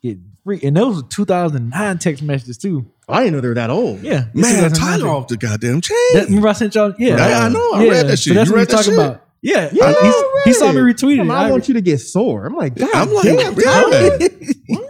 Get 0.03 0.19
freaky. 0.45 0.67
and 0.67 0.77
those 0.77 1.03
were 1.03 1.09
2009 1.09 1.99
text 1.99 2.23
messages 2.23 2.59
too. 2.59 2.91
I 3.09 3.21
didn't 3.21 3.35
know 3.35 3.41
they 3.41 3.49
were 3.49 3.55
that 3.55 3.71
old. 3.71 4.01
Yeah, 4.03 4.25
Man, 4.35 4.71
2009 4.71 4.73
Tiger 4.99 5.09
off 5.09 5.29
the 5.29 5.37
goddamn 5.37 5.81
chain. 5.81 5.97
That, 6.15 6.27
remember 6.27 6.49
I 6.49 6.53
sent 6.53 6.75
y'all? 6.75 6.95
Yeah, 6.99 7.17
I- 7.17 7.47
I 7.47 7.49
know. 7.49 7.73
I 7.73 7.85
yeah. 7.85 7.91
read 7.91 8.07
that 8.09 8.17
So 8.19 8.23
shit. 8.31 8.35
that's 8.35 8.49
You 8.49 8.53
what 8.55 8.59
read 8.61 8.69
that 8.69 8.73
talking 8.77 8.93
shit? 8.93 8.99
about. 8.99 9.21
Yeah, 9.43 9.69
Yeah, 9.73 9.85
I- 9.97 10.43
he 10.45 10.53
saw 10.55 10.73
me 10.73 10.81
read. 10.81 10.97
retweeted 10.97 11.19
Come 11.19 11.31
it. 11.31 11.35
on, 11.35 11.39
I 11.39 11.49
I- 11.49 11.51
want 11.51 11.69
you 11.69 11.75
to 11.75 11.81
get 11.83 11.99
sore. 11.99 12.47
I'm 12.47 12.55
like, 12.57 12.75
God 12.77 12.89
I'm 12.95 13.13
like, 13.13 13.25
damn, 13.25 13.55
yeah. 13.59 14.29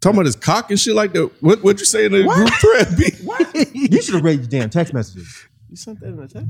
Talking 0.00 0.16
about 0.18 0.26
his 0.26 0.36
cock 0.36 0.70
and 0.70 0.78
shit 0.78 0.94
like 0.94 1.12
that. 1.14 1.28
What 1.42 1.62
what'd 1.64 1.80
you 1.80 1.86
say 1.86 2.04
in 2.06 2.12
the 2.12 2.22
group 2.22 2.48
thread? 2.60 3.68
You 3.74 4.00
should 4.00 4.14
have 4.14 4.22
read 4.24 4.38
your 4.38 4.48
damn 4.48 4.70
text 4.70 4.94
messages. 4.94 5.46
You 5.68 5.74
sent 5.76 5.98
that 6.00 6.06
in 6.10 6.18
a 6.20 6.28
text? 6.28 6.46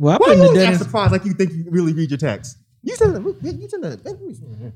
Well, 0.00 0.14
I 0.14 0.16
Why 0.16 0.26
put 0.28 0.36
you 0.36 0.36
the 0.38 0.44
always 0.48 0.60
dead 0.62 0.72
act 0.72 0.82
surprised 0.82 1.12
like 1.12 1.24
you 1.26 1.34
think 1.34 1.52
you 1.52 1.66
really 1.68 1.92
read 1.92 2.10
your 2.10 2.16
text? 2.18 2.56
You 2.82 2.96
send 2.96 3.14
the 3.14 3.20
you 3.20 3.68
send 3.68 3.84
the, 3.84 4.72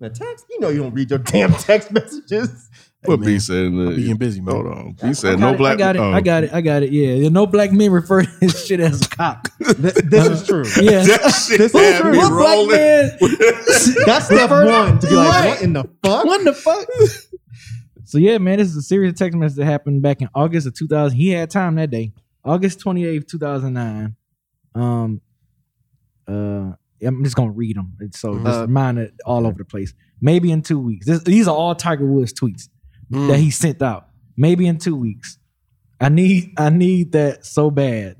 the 0.00 0.10
text. 0.10 0.44
You 0.50 0.60
know 0.60 0.68
you 0.68 0.82
don't 0.82 0.92
read 0.92 1.08
your 1.08 1.18
damn 1.32 1.52
text 1.54 1.90
messages. 1.90 2.68
What 3.06 3.20
B 3.20 3.38
said 3.38 3.64
in 3.66 3.84
the 3.84 3.94
being 3.96 4.16
busy, 4.16 4.40
man. 4.42 4.54
Hold 4.54 4.66
on. 4.66 4.92
B 4.92 4.98
I 5.08 5.12
said 5.12 5.38
no 5.38 5.54
it, 5.54 5.56
black 5.56 5.74
I 5.74 5.76
got 5.78 5.96
it. 5.96 5.98
oh. 6.00 6.10
I 6.12 6.20
got 6.20 6.44
it. 6.44 6.52
I 6.52 6.60
got 6.60 6.82
it. 6.82 6.90
Yeah, 6.92 7.14
Yeah, 7.14 7.28
no 7.30 7.46
black 7.46 7.72
men 7.72 7.90
refer 7.90 8.22
to 8.22 8.30
his 8.40 8.66
shit 8.66 8.80
as 8.80 9.00
a 9.00 9.08
cock. 9.08 9.50
Th- 9.58 9.76
this 9.94 10.26
is 10.28 10.46
true. 10.46 10.64
Yeah, 10.82 11.04
That 11.04 11.30
shit 11.30 11.58
This 11.58 11.74
is 11.74 12.00
true. 12.00 12.12
me 12.12 12.18
what 12.18 12.30
black 12.30 12.68
man? 12.68 13.18
That's 14.06 14.26
step 14.26 14.50
one 14.50 14.98
to 14.98 15.06
be 15.06 15.14
like, 15.14 15.28
Right. 15.28 15.48
what 15.48 15.62
in 15.62 15.72
the 15.74 15.84
fuck? 16.02 16.24
What 16.26 16.40
in 16.40 16.44
the 16.46 16.54
fuck? 16.54 16.86
so 18.04 18.18
yeah, 18.18 18.38
man, 18.38 18.58
this 18.58 18.68
is 18.68 18.76
a 18.76 18.82
series 18.82 19.12
of 19.12 19.18
text 19.18 19.36
messages 19.36 19.56
that 19.56 19.64
happened 19.66 20.00
back 20.02 20.20
in 20.22 20.28
August 20.34 20.66
of 20.66 20.74
2000. 20.74 21.16
He 21.16 21.30
had 21.30 21.50
time 21.50 21.74
that 21.76 21.90
day, 21.90 22.12
August 22.44 22.80
28th, 22.80 23.26
2009. 23.28 24.16
Um, 24.74 25.20
uh, 26.26 26.72
I'm 27.02 27.22
just 27.22 27.36
gonna 27.36 27.50
read 27.50 27.76
them. 27.76 27.92
So 28.12 28.34
just 28.38 28.46
Uh, 28.46 28.66
mine 28.66 28.98
it 28.98 29.14
all 29.26 29.46
over 29.46 29.58
the 29.58 29.64
place. 29.64 29.92
Maybe 30.20 30.50
in 30.50 30.62
two 30.62 30.78
weeks. 30.78 31.06
This, 31.06 31.22
these 31.22 31.46
are 31.48 31.54
all 31.56 31.74
Tiger 31.74 32.06
Woods 32.06 32.32
tweets 32.32 32.68
that 33.10 33.38
he 33.38 33.50
sent 33.50 33.82
out. 33.82 34.08
Maybe 34.36 34.66
in 34.66 34.78
two 34.78 34.96
weeks. 34.96 35.38
I 36.00 36.08
need 36.08 36.52
I 36.56 36.70
need 36.70 37.12
that 37.12 37.44
so 37.46 37.70
bad. 37.70 38.16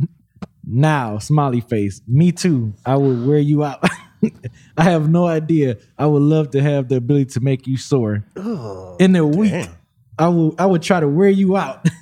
Now, 0.66 1.18
smiley 1.18 1.60
face. 1.60 2.00
Me 2.06 2.32
too. 2.32 2.74
I 2.86 2.96
will 2.96 3.26
wear 3.26 3.38
you 3.38 3.64
out. 3.64 3.84
I 4.76 4.84
have 4.84 5.08
no 5.10 5.26
idea. 5.26 5.76
I 5.98 6.06
would 6.06 6.22
love 6.22 6.50
to 6.52 6.62
have 6.62 6.88
the 6.88 6.96
ability 6.96 7.26
to 7.32 7.40
make 7.40 7.66
you 7.66 7.76
sore. 7.76 8.24
In 8.98 9.14
a 9.16 9.26
week, 9.26 9.50
damn. 9.52 9.74
I 10.18 10.28
will 10.28 10.54
I 10.58 10.66
would 10.66 10.82
try 10.82 11.00
to 11.00 11.08
wear 11.08 11.28
you 11.28 11.56
out. 11.56 11.86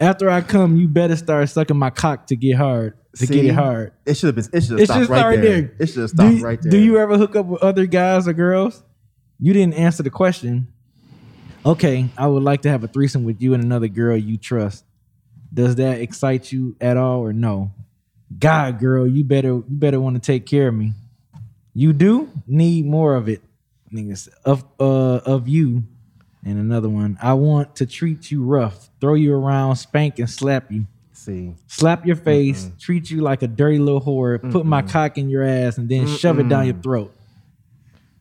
After 0.00 0.30
I 0.30 0.40
come, 0.40 0.76
you 0.76 0.88
better 0.88 1.14
start 1.14 1.48
sucking 1.50 1.76
my 1.76 1.90
cock 1.90 2.26
to 2.28 2.36
get 2.36 2.56
hard. 2.56 2.94
To 3.16 3.26
get 3.26 3.44
it 3.44 3.54
hard. 3.54 3.92
It 4.06 4.14
should 4.16 4.34
have 4.34 4.36
been. 4.36 4.58
It 4.58 4.62
should 4.62 4.78
have 4.78 4.86
stopped 4.86 5.08
right 5.10 5.36
there. 5.36 5.60
there. 5.62 5.74
It 5.78 5.86
should 5.88 6.02
have 6.02 6.10
Do 6.10 6.16
stopped 6.16 6.34
you- 6.36 6.44
right 6.44 6.62
there. 6.62 6.70
Do 6.70 6.78
you 6.78 6.98
ever 6.98 7.18
hook 7.18 7.36
up 7.36 7.46
with 7.46 7.62
other 7.62 7.86
guys 7.86 8.26
or 8.26 8.32
girls? 8.32 8.82
You 9.38 9.52
didn't 9.52 9.74
answer 9.74 10.02
the 10.02 10.10
question. 10.10 10.68
Okay, 11.66 12.08
I 12.16 12.26
would 12.26 12.42
like 12.42 12.62
to 12.62 12.70
have 12.70 12.84
a 12.84 12.88
threesome 12.88 13.24
with 13.24 13.42
you 13.42 13.52
and 13.52 13.62
another 13.62 13.88
girl 13.88 14.16
you 14.16 14.36
trust. 14.38 14.84
Does 15.52 15.74
that 15.76 16.00
excite 16.00 16.50
you 16.52 16.76
at 16.80 16.96
all 16.96 17.20
or 17.20 17.32
no? 17.32 17.72
God, 18.38 18.78
girl, 18.78 19.06
you 19.06 19.24
better 19.24 19.48
you 19.48 19.64
better 19.68 20.00
want 20.00 20.14
to 20.16 20.20
take 20.20 20.46
care 20.46 20.68
of 20.68 20.74
me. 20.74 20.92
You 21.74 21.92
do 21.92 22.30
need 22.46 22.86
more 22.86 23.14
of 23.16 23.28
it, 23.28 23.42
niggas. 23.92 24.28
Of 24.44 24.64
uh 24.78 25.16
of 25.26 25.48
you. 25.48 25.82
And 26.44 26.58
another 26.58 26.88
one. 26.88 27.18
I 27.22 27.34
want 27.34 27.76
to 27.76 27.86
treat 27.86 28.30
you 28.30 28.42
rough, 28.42 28.88
throw 29.00 29.14
you 29.14 29.34
around, 29.34 29.76
spank 29.76 30.18
and 30.18 30.28
slap 30.30 30.70
you. 30.72 30.86
See, 31.12 31.52
Slap 31.66 32.06
your 32.06 32.16
face, 32.16 32.70
treat 32.80 33.10
you 33.10 33.20
like 33.20 33.42
a 33.42 33.46
dirty 33.46 33.78
little 33.78 34.00
whore, 34.00 34.40
put 34.50 34.64
my 34.64 34.80
cock 34.80 35.18
in 35.18 35.28
your 35.28 35.42
ass, 35.42 35.76
and 35.76 35.86
then 35.86 36.06
shove 36.06 36.38
it 36.38 36.48
down 36.48 36.64
your 36.64 36.76
throat. 36.76 37.14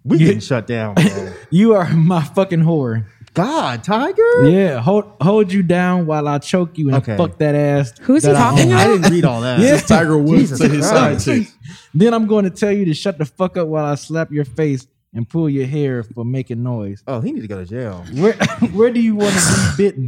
we 0.03 0.17
You- 0.17 0.25
getting 0.25 0.41
shut 0.41 0.67
down, 0.67 0.95
bro. 0.95 1.31
You 1.49 1.75
are 1.75 1.89
my 1.93 2.21
fucking 2.23 2.59
whore. 2.59 3.05
God, 3.33 3.83
Tiger. 3.85 4.49
Yeah, 4.49 4.79
hold 4.81 5.05
hold 5.21 5.53
you 5.53 5.63
down 5.63 6.07
while 6.07 6.27
I 6.27 6.39
choke 6.39 6.77
you 6.77 6.89
and 6.89 6.97
Okay. 6.97 7.15
fuck 7.15 7.37
that 7.37 7.55
ass. 7.55 7.93
Who's 8.01 8.23
he 8.23 8.31
that 8.31 8.35
I 8.35 8.39
talking 8.49 8.73
own. 8.73 8.77
I 8.79 8.87
didn't 8.87 9.11
read 9.11 9.23
all 9.23 9.41
that. 9.41 9.59
Yeah. 9.61 9.77
Tiger 9.77 10.17
Woods 10.17 10.41
Jesus 10.41 10.59
to 10.59 10.67
his 10.67 10.85
side 10.89 11.11
Christ. 11.21 11.25
chick. 11.25 11.47
Then 11.93 12.13
I'm 12.13 12.27
going 12.27 12.43
to 12.45 12.49
tell 12.51 12.71
you 12.71 12.83
to 12.85 12.93
shut 12.93 13.17
the 13.17 13.25
fuck 13.25 13.55
up 13.55 13.67
while 13.67 13.85
I 13.85 13.95
slap 13.95 14.31
your 14.31 14.45
face 14.45 14.87
and 15.13 15.27
pull 15.27 15.49
your 15.49 15.65
hair 15.65 16.03
for 16.03 16.23
making 16.23 16.61
noise. 16.61 17.03
Oh, 17.07 17.19
he 17.19 17.31
need 17.31 17.41
to 17.41 17.47
go 17.47 17.57
to 17.57 17.65
jail. 17.65 18.05
Where 18.13 18.33
where 18.73 18.91
do 18.91 19.01
you 19.01 19.15
want 19.15 19.33
to 19.33 19.73
be 19.77 19.83
bitten? 19.83 20.07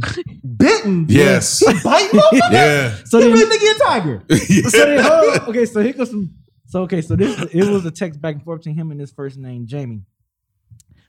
Bitten. 0.56 1.06
Yes. 1.08 1.62
Bite 1.82 2.10
motherfucker. 2.10 2.52
Yeah. 2.52 2.96
So 3.04 3.18
He 3.18 3.24
then, 3.24 3.32
really 3.32 3.58
think 3.58 3.62
he 3.62 3.70
a 3.70 3.74
tiger. 3.84 4.22
so 4.70 4.84
then 4.86 5.04
hold 5.04 5.48
okay, 5.48 5.66
so 5.66 5.82
here 5.82 5.92
goes 5.92 6.10
some. 6.10 6.34
So 6.66 6.82
okay, 6.82 7.02
so 7.02 7.16
this 7.16 7.40
it 7.52 7.64
was 7.68 7.84
a 7.84 7.90
text 7.90 8.20
back 8.20 8.34
and 8.36 8.44
forth 8.44 8.60
between 8.60 8.76
him 8.76 8.90
and 8.90 9.00
his 9.00 9.12
first 9.12 9.36
name 9.38 9.66
Jamie. 9.66 10.02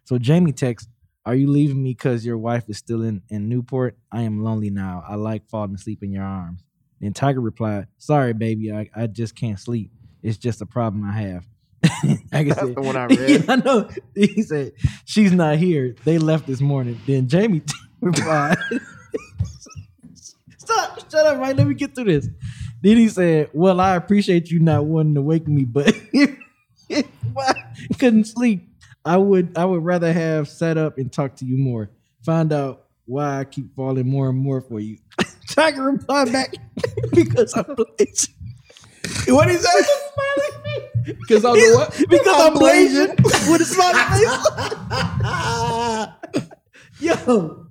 So 0.06 0.18
Jamie 0.18 0.52
texts, 0.52 0.90
"Are 1.26 1.36
you 1.36 1.48
leaving 1.48 1.82
me 1.82 1.92
because 1.92 2.26
your 2.26 2.38
wife 2.38 2.70
is 2.70 2.78
still 2.78 3.04
in 3.04 3.22
in 3.30 3.48
Newport? 3.48 3.98
I 4.12 4.24
am 4.24 4.44
lonely 4.44 4.70
now. 4.70 5.04
I 5.08 5.16
like 5.16 5.48
falling 5.50 5.76
asleep 5.76 6.04
in 6.04 6.12
your 6.12 6.24
arms." 6.24 6.64
Then 7.00 7.14
Tiger 7.14 7.42
replied, 7.42 7.88
"Sorry, 7.98 8.34
baby, 8.34 8.74
I, 8.74 8.90
I 8.96 9.08
just 9.08 9.36
can't 9.36 9.60
sleep. 9.60 9.92
It's 10.22 10.38
just 10.38 10.62
a 10.62 10.66
problem 10.66 11.04
I 11.06 11.14
have." 11.22 11.46
I 12.32 12.44
guess 12.44 12.56
That's 12.56 12.74
the 12.76 12.82
one 12.82 12.96
I 12.96 13.06
read. 13.08 13.30
Yeah, 13.30 13.42
I 13.50 13.56
know. 13.58 13.90
He 14.16 14.42
said, 14.42 14.74
"She's 15.06 15.32
not 15.32 15.58
here. 15.58 15.96
They 16.06 16.18
left 16.18 16.48
this 16.48 16.62
morning." 16.62 17.00
Then 17.06 17.28
Jamie 17.28 17.62
replied. 18.02 18.58
Stop! 20.58 21.00
Shut 21.12 21.26
up! 21.26 21.40
Right, 21.40 21.56
let 21.56 21.68
me 21.68 21.74
get 21.74 21.94
through 21.94 22.06
this. 22.06 22.30
Then 22.82 22.98
he 22.98 23.10
said, 23.10 23.50
"Well, 23.54 23.80
I 23.80 23.96
appreciate 23.96 24.50
you 24.50 24.60
not 24.60 24.86
wanting 24.86 25.16
to 25.16 25.22
wake 25.22 25.48
me, 25.48 25.66
but 25.66 25.94
if 26.14 27.08
I 27.38 27.54
couldn't 28.00 28.26
sleep, 28.26 28.70
I 29.04 29.18
would. 29.18 29.58
I 29.58 29.66
would 29.66 29.84
rather 29.84 30.14
have 30.14 30.48
sat 30.48 30.78
up 30.78 30.98
and 30.98 31.12
talked 31.12 31.40
to 31.40 31.46
you 31.46 31.58
more. 31.58 31.90
Find 32.26 32.54
out 32.54 32.86
why 33.06 33.40
I 33.40 33.44
keep 33.44 33.76
falling 33.76 34.08
more 34.10 34.30
and 34.30 34.38
more 34.38 34.62
for 34.62 34.80
you." 34.80 34.98
Tiger 35.50 35.84
replied 35.84 36.32
back, 36.32 36.54
"Because 37.14 37.56
I'm 37.58 37.76
blazing." 37.76 38.34
What 39.28 39.50
is 39.50 39.62
that? 39.64 39.86
Because 41.06 41.44
I'm 41.46 41.54
the 41.56 41.74
what? 41.76 41.92
Because 42.10 42.42
I'm 42.42 42.54
blazing 42.54 43.10
with 43.52 43.62
a 43.62 43.66
smiley 43.66 44.00
face. 44.20 44.30
Yo, 47.00 47.66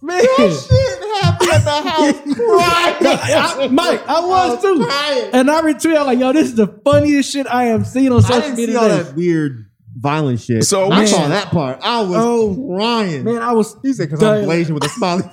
man. 0.00 0.24
happy 0.24 1.50
at 1.50 1.64
the 1.64 1.82
house 1.84 2.22
crying. 2.34 2.96
I- 3.04 3.68
Mike, 3.70 4.08
I 4.08 4.20
was 4.20 4.62
too. 4.62 4.82
crying. 4.84 5.30
And 5.34 5.50
I 5.50 5.60
retweeted, 5.60 6.06
like, 6.06 6.18
yo, 6.18 6.32
this 6.32 6.46
is 6.48 6.54
the 6.54 6.66
funniest 6.84 7.30
shit 7.30 7.46
I 7.46 7.64
have 7.64 7.86
seen 7.86 8.10
on 8.12 8.18
I 8.24 8.28
social 8.28 8.40
didn't 8.40 8.56
media 8.56 8.74
see 8.74 8.76
all 8.78 8.88
that 8.88 9.14
weird 9.14 9.66
violent 9.96 10.40
shit. 10.40 10.64
So, 10.64 10.90
I 10.90 11.04
saw 11.04 11.28
that 11.28 11.48
part. 11.48 11.80
I 11.82 12.00
was 12.02 12.16
Oh, 12.16 12.74
crying. 12.76 13.24
Man, 13.24 13.42
I 13.42 13.52
was 13.52 13.76
he 13.82 13.92
said 13.92 14.08
because 14.08 14.22
I'm 14.22 14.44
blazing 14.46 14.74
with 14.74 14.84
a 14.84 14.88
smiley. 14.88 15.24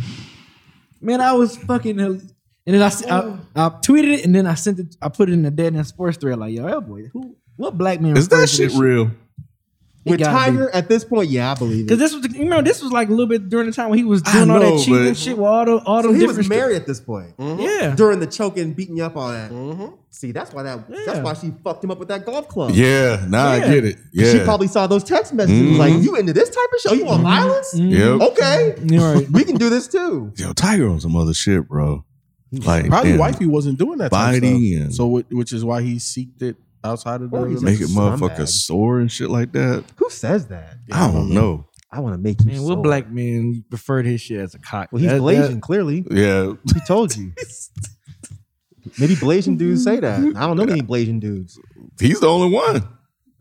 Man, 1.00 1.20
I 1.20 1.32
was 1.34 1.56
fucking. 1.56 2.30
And 2.66 2.74
then 2.74 2.82
oh. 2.82 3.40
I 3.54 3.68
tweeted 3.68 4.18
it, 4.18 4.24
and 4.24 4.34
then 4.34 4.46
I 4.46 4.54
sent 4.54 4.80
it. 4.80 4.96
I 5.00 5.08
put 5.08 5.28
it 5.28 5.32
in 5.34 5.42
the 5.42 5.50
dead 5.50 5.74
end 5.76 5.86
sports 5.86 6.16
thread. 6.18 6.38
Like, 6.38 6.52
yo, 6.52 6.80
boy, 6.80 7.04
who, 7.12 7.36
what 7.56 7.78
black 7.78 8.00
man 8.00 8.16
Is 8.16 8.28
that 8.28 8.36
refers 8.36 8.54
shit 8.54 8.72
real? 8.72 9.10
It 10.04 10.10
With 10.10 10.20
gotta 10.20 10.52
be. 10.52 10.56
Tiger 10.58 10.70
at 10.72 10.88
this 10.88 11.04
point, 11.04 11.30
yeah, 11.30 11.50
I 11.50 11.54
believe 11.56 11.80
it. 11.80 11.88
Because 11.88 11.98
this 11.98 12.14
was, 12.14 12.32
you 12.32 12.44
know, 12.44 12.62
this 12.62 12.80
was 12.80 12.92
like 12.92 13.08
a 13.08 13.10
little 13.10 13.26
bit 13.26 13.48
during 13.48 13.66
the 13.66 13.72
time 13.72 13.88
when 13.90 13.98
he 13.98 14.04
was 14.04 14.22
I 14.24 14.34
doing 14.34 14.50
all 14.50 14.60
know, 14.60 14.76
that 14.76 14.84
cheating 14.84 15.08
but- 15.08 15.16
shit 15.16 15.36
with 15.36 15.46
all 15.46 15.64
the 15.64 15.76
all 15.78 16.00
so 16.02 16.08
the 16.08 16.14
he 16.14 16.20
different 16.20 16.38
was 16.38 16.46
stuff. 16.46 16.56
married 16.56 16.76
at 16.76 16.86
this 16.86 17.00
point. 17.00 17.36
Mm-hmm. 17.36 17.60
Yeah, 17.60 17.94
During 17.96 18.20
the 18.20 18.26
choking, 18.28 18.72
beating 18.72 18.96
you 18.96 19.04
up, 19.04 19.16
all 19.16 19.30
that. 19.32 19.50
Mm-hmm. 19.50 19.94
See, 20.10 20.30
that's 20.30 20.52
why 20.52 20.62
that. 20.62 20.88
That's 21.06 21.18
why 21.20 21.34
she 21.34 21.52
fucked 21.64 21.82
him 21.82 21.90
up 21.90 21.98
with 21.98 22.06
that 22.08 22.24
golf 22.24 22.46
club. 22.48 22.70
Yeah. 22.72 23.26
Now 23.28 23.48
I 23.48 23.58
get 23.58 23.84
it. 23.84 23.96
Yeah. 24.12 24.30
She 24.32 24.38
probably 24.44 24.68
saw 24.68 24.86
those 24.86 25.02
text 25.02 25.34
messages. 25.34 25.58
and 25.60 25.70
was 25.70 25.78
Like, 25.78 26.02
you 26.02 26.14
into 26.14 26.32
this 26.32 26.50
type 26.50 26.68
of 26.72 26.80
show? 26.80 26.92
You 26.92 27.04
want 27.04 27.22
violence? 27.24 27.74
Yep. 27.74 28.20
Okay, 28.20 28.74
You're 28.84 29.14
right. 29.14 29.28
we 29.30 29.42
can 29.44 29.56
do 29.56 29.70
this 29.70 29.88
too. 29.88 30.32
Yo, 30.36 30.52
Tiger 30.52 30.88
on 30.88 31.00
some 31.00 31.16
other 31.16 31.34
shit, 31.34 31.66
bro. 31.68 32.04
Like 32.52 32.88
Probably 32.88 33.16
wifey 33.18 33.46
wasn't 33.46 33.78
doing 33.78 33.98
that 33.98 34.10
type 34.12 34.36
of 34.36 34.40
biting 34.42 34.72
stuff. 34.72 34.82
and- 34.86 34.94
So, 34.94 35.18
wh- 35.18 35.32
which 35.32 35.52
is 35.52 35.64
why 35.64 35.82
he 35.82 35.96
seeked 35.96 36.42
it 36.42 36.56
outside 36.84 37.20
of 37.20 37.30
the 37.30 37.36
Or 37.36 37.48
he's 37.48 37.60
make 37.62 37.80
it 37.80 37.86
relationship. 37.88 37.98
motherfucker 38.30 38.48
sore 38.48 39.00
and 39.00 39.10
shit 39.10 39.30
like 39.30 39.52
that. 39.52 39.84
Who 39.96 40.08
says 40.10 40.46
that? 40.46 40.76
I 40.92 41.10
don't 41.10 41.30
know. 41.30 41.66
I 41.90 42.00
want 42.00 42.14
to 42.14 42.18
make 42.18 42.40
you. 42.40 42.46
man, 42.46 42.62
what 42.62 42.74
sore. 42.74 42.82
black 42.82 43.10
man 43.10 43.64
preferred 43.70 44.06
his 44.06 44.20
shit 44.20 44.38
as 44.40 44.54
a 44.54 44.58
cock? 44.58 44.90
Well, 44.92 45.00
he's 45.02 45.10
That- 45.10 45.20
blazing. 45.20 45.54
that- 45.56 45.62
clearly, 45.62 46.04
Yeah. 46.10 46.52
he 46.72 46.80
told 46.86 47.16
you. 47.16 47.32
Maybe 48.98 49.16
blazing 49.16 49.56
dudes 49.56 49.82
say 49.84 49.98
that. 50.00 50.20
I 50.20 50.46
don't 50.46 50.56
know 50.56 50.62
any 50.62 50.80
blazing 50.82 51.18
dudes. 51.20 51.58
He's 52.00 52.20
the 52.20 52.28
only 52.28 52.50
one. 52.54 52.86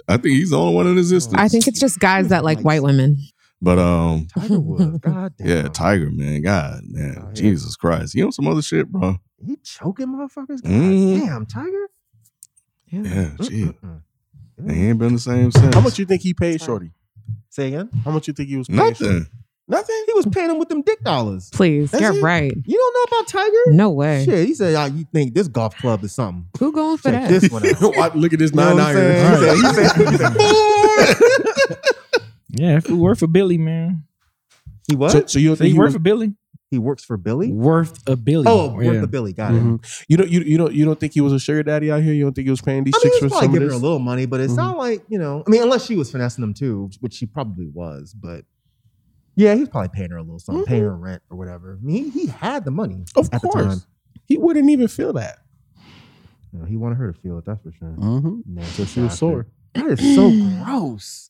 I 0.08 0.18
think 0.18 0.36
he's 0.36 0.50
the 0.50 0.58
only 0.58 0.74
one 0.76 0.88
in 0.88 0.98
existence. 0.98 1.40
I 1.40 1.48
think 1.48 1.68
it's 1.68 1.80
just 1.80 2.00
guys 2.00 2.30
that 2.30 2.44
like 2.44 2.60
white 2.62 2.82
women. 2.84 3.18
But 3.62 3.80
um, 3.80 4.28
Tiger 4.38 4.60
Woods. 4.60 4.98
God 5.02 5.34
damn. 5.38 5.48
yeah, 5.48 5.62
Tiger, 5.70 6.12
man, 6.12 6.42
God, 6.42 6.82
man, 6.86 7.16
Oh, 7.20 7.26
yeah. 7.28 7.34
Jesus 7.34 7.76
Christ, 7.76 8.14
he 8.14 8.22
on 8.24 8.32
some 8.32 8.48
other 8.48 8.62
shit, 8.62 8.88
bro. 8.92 9.18
He 9.44 9.56
choking 9.64 10.08
motherfuckers. 10.08 10.62
God 10.62 10.72
Mhm. 10.72 11.26
damn, 11.26 11.46
Tiger. 11.46 11.88
Yeah, 12.88 13.32
gee, 13.42 13.64
Mm-mm. 13.66 14.02
he 14.72 14.88
ain't 14.88 15.00
been 15.00 15.14
the 15.14 15.20
same 15.20 15.52
since. 15.52 15.74
How 15.74 15.82
much 15.82 15.98
you 16.00 16.06
think 16.06 16.22
he 16.22 16.34
paid 16.34 16.62
Shorty? 16.62 16.92
Say 17.50 17.70
again. 17.70 17.90
How 18.04 18.12
much 18.12 18.28
you 18.28 18.34
think 18.34 18.50
he 18.50 18.58
was 18.58 18.68
paying 18.68 18.94
Shorty? 18.94 19.04
Nothing. 19.14 19.28
Nothing. 19.68 20.04
He 20.06 20.14
was 20.14 20.28
paying 20.28 20.52
him 20.52 20.60
with 20.60 20.70
them 20.70 20.84
dick 20.84 21.04
dollars. 21.04 21.50
Please, 21.52 21.90
That's 21.90 22.02
you're 22.04 22.16
it? 22.16 22.22
right. 22.22 22.54
You 22.66 22.78
don't 22.78 22.94
know 22.94 23.18
about 23.18 23.28
Tiger? 23.28 23.76
No 23.76 23.90
way. 23.90 24.24
Shit, 24.26 24.48
he 24.48 24.54
said, 24.54 24.76
"Ah, 24.76 24.86
you 24.86 25.06
think 25.12 25.34
this 25.34 25.48
golf 25.48 25.76
club 25.78 26.04
is 26.04 26.14
something? 26.14 26.46
Who 26.60 26.72
going 26.72 26.98
for 26.98 27.10
Check 27.12 27.24
that? 27.24 27.30
this 27.42 27.50
one 27.52 27.66
out." 27.66 27.82
Look 28.16 28.32
at 28.34 28.38
this 28.40 28.52
You 28.52 28.58
nine 28.58 28.76
what 28.76 28.84
I'm 28.84 28.94
saying? 28.96 29.26
iron. 29.26 29.58
He 29.58 29.74
said- 29.74 30.36
Yeah, 32.56 32.78
if 32.78 32.90
it 32.90 32.94
worth 32.94 33.20
for 33.20 33.28
Billy, 33.28 33.58
man. 33.58 34.04
He 34.88 34.96
what? 34.96 35.12
So, 35.12 35.26
so 35.26 35.40
you 35.40 35.50
don't 35.50 35.56
So 35.58 35.60
think 35.64 35.68
he 35.70 35.74
he 35.74 35.80
worth 35.80 35.88
was, 35.88 35.94
for 35.96 36.00
Billy? 36.00 36.34
He 36.72 36.78
works 36.80 37.04
for 37.06 37.16
Billy. 37.18 37.52
Worth 37.52 38.00
a 38.08 38.16
Billy. 38.16 38.46
Oh, 38.48 38.74
worth 38.74 38.86
yeah. 38.96 39.00
the 39.02 39.08
Billy. 39.08 39.34
Got 39.34 39.54
it. 39.54 39.62
Mhm. 39.64 40.04
you 40.08 40.18
don't 40.18 40.30
you, 40.30 40.42
you 40.42 40.58
don't 40.58 40.74
you 40.74 40.84
don't 40.86 41.00
think 41.00 41.14
he 41.14 41.22
was 41.22 41.32
a 41.34 41.40
sugar 41.40 41.64
daddy 41.64 41.92
out 41.92 42.02
here? 42.04 42.14
You 42.14 42.24
don't 42.24 42.34
think 42.34 42.46
he 42.46 42.52
was 42.52 42.62
paying 42.62 42.84
these 42.84 42.94
I 42.96 42.98
mean, 42.98 43.04
chicks 43.04 43.16
he's 43.16 43.24
for 43.24 43.30
probably 43.30 43.46
some 43.48 43.50
of 43.50 43.54
giving 43.54 43.70
her 43.70 43.76
a 43.76 43.78
little 43.78 44.00
money, 44.00 44.26
but 44.26 44.42
it's 44.42 44.54
Mhm. 44.54 44.58
not 44.58 44.78
like 44.78 45.04
you 45.08 45.18
know. 45.20 45.44
I 45.46 45.50
mean, 45.50 45.62
unless 45.62 45.86
she 45.86 45.96
was 45.96 46.12
finessing 46.12 46.42
them 46.42 46.54
too, 46.54 46.90
which 47.02 47.14
she 47.14 47.26
probably 47.26 47.68
was. 47.68 48.14
But 48.14 48.46
yeah, 49.36 49.54
he's 49.56 49.70
probably 49.70 49.90
paying 49.94 50.10
her 50.12 50.18
a 50.18 50.22
little 50.24 50.40
something, 50.40 50.66
paying 50.66 50.84
her 50.84 50.96
rent 50.96 51.22
or 51.30 51.38
whatever. 51.38 51.78
I 51.82 51.86
mean, 51.86 52.12
he, 52.12 52.22
he 52.22 52.28
had 52.28 52.66
the 52.66 52.72
money 52.72 53.06
Of 53.16 53.30
at 53.32 53.42
the 53.42 53.48
course. 53.48 53.66
time. 53.66 53.82
He 54.26 54.38
wouldn't 54.38 54.70
even 54.70 54.88
feel 54.88 55.14
that. 55.14 55.40
You 56.52 56.60
know, 56.60 56.66
he 56.66 56.78
wanted 56.78 56.96
her 56.96 57.12
to 57.12 57.20
feel 57.20 57.38
it. 57.38 57.46
That's 57.46 57.62
for 57.62 57.72
sure. 57.74 57.96
Mm-hmm. 58.00 58.54
Man, 58.56 58.66
So 58.66 58.86
she 58.86 59.02
was 59.02 59.10
bastard. 59.10 59.18
sore. 59.18 59.48
That 59.74 59.86
is 60.00 60.16
so 60.16 60.32
gross. 60.66 61.30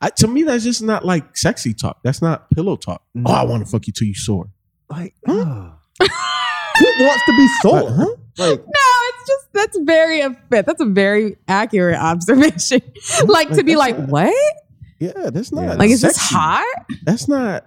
I, 0.00 0.10
to 0.10 0.26
me, 0.26 0.42
that's 0.42 0.64
just 0.64 0.82
not 0.82 1.04
like 1.04 1.36
sexy 1.36 1.74
talk. 1.74 1.98
That's 2.02 2.20
not 2.22 2.50
pillow 2.50 2.76
talk. 2.76 3.02
Oh, 3.24 3.32
I 3.32 3.44
want 3.44 3.64
to 3.64 3.70
fuck 3.70 3.86
you 3.86 3.92
till 3.92 4.08
you 4.08 4.14
sore. 4.14 4.46
Like, 4.90 5.14
ugh. 5.26 5.72
who 6.00 6.86
wants 7.04 7.24
to 7.26 7.32
be 7.36 7.48
sore? 7.62 7.90
Huh? 7.90 8.06
Like, 8.38 8.58
No, 8.60 8.64
it's 9.08 9.26
just 9.28 9.52
that's 9.52 9.78
very 9.82 10.20
a 10.20 10.30
fit. 10.50 10.66
That's 10.66 10.80
a 10.80 10.86
very 10.86 11.36
accurate 11.48 11.98
observation. 11.98 12.80
like 13.26 13.50
to 13.50 13.62
be 13.64 13.76
like, 13.76 13.98
not- 13.98 14.08
what? 14.08 14.54
Yeah, 15.00 15.30
that's 15.30 15.52
not 15.52 15.78
Like, 15.78 15.90
is 15.90 16.00
this 16.00 16.16
hot? 16.18 16.64
That's 17.04 17.28
not. 17.28 17.66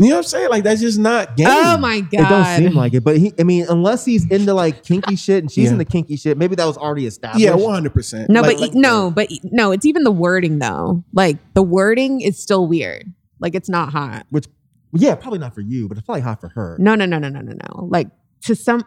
You 0.00 0.10
know 0.10 0.16
what 0.16 0.16
I'm 0.18 0.22
saying? 0.28 0.50
Like 0.50 0.62
that's 0.62 0.80
just 0.80 0.98
not 0.98 1.30
oh 1.30 1.34
game. 1.34 1.46
Oh 1.50 1.76
my 1.78 2.00
god! 2.00 2.12
it 2.12 2.28
don't 2.28 2.56
seem 2.68 2.74
like 2.76 2.94
it. 2.94 3.02
But 3.02 3.16
he, 3.18 3.32
I 3.38 3.42
mean, 3.42 3.66
unless 3.68 4.04
he's 4.04 4.30
into 4.30 4.54
like 4.54 4.84
kinky 4.84 5.16
shit 5.24 5.42
and 5.42 5.50
she's 5.50 5.64
Yeah. 5.66 5.72
into 5.72 5.84
kinky 5.84 6.16
shit, 6.16 6.38
maybe 6.38 6.54
that 6.54 6.66
was 6.66 6.78
already 6.78 7.04
established. 7.06 7.44
Yeah, 7.44 7.54
one 7.54 7.74
hundred 7.74 7.94
percent. 7.94 8.30
no, 8.30 8.42
but 8.42 8.74
no, 8.74 9.10
but 9.10 9.28
no, 9.42 9.72
it's 9.72 9.84
even 9.84 10.04
the 10.04 10.12
wording 10.12 10.60
though. 10.60 11.02
Like 11.12 11.38
the 11.54 11.62
wording 11.64 12.20
is 12.20 12.40
still 12.40 12.68
weird. 12.68 13.12
Like 13.40 13.56
it's 13.56 13.68
not 13.68 13.90
hot. 13.92 14.26
Which, 14.30 14.46
yeah, 14.92 15.16
probably 15.16 15.40
not 15.40 15.52
for 15.54 15.62
you, 15.62 15.88
but 15.88 15.98
it's 15.98 16.04
probably 16.06 16.22
hot 16.22 16.40
for 16.40 16.48
her. 16.50 16.76
No, 16.78 16.94
no, 16.94 17.04
no, 17.04 17.18
no, 17.18 17.28
no, 17.28 17.40
no, 17.40 17.52
no. 17.52 17.84
Like 17.86 18.08
to 18.42 18.54
some. 18.54 18.84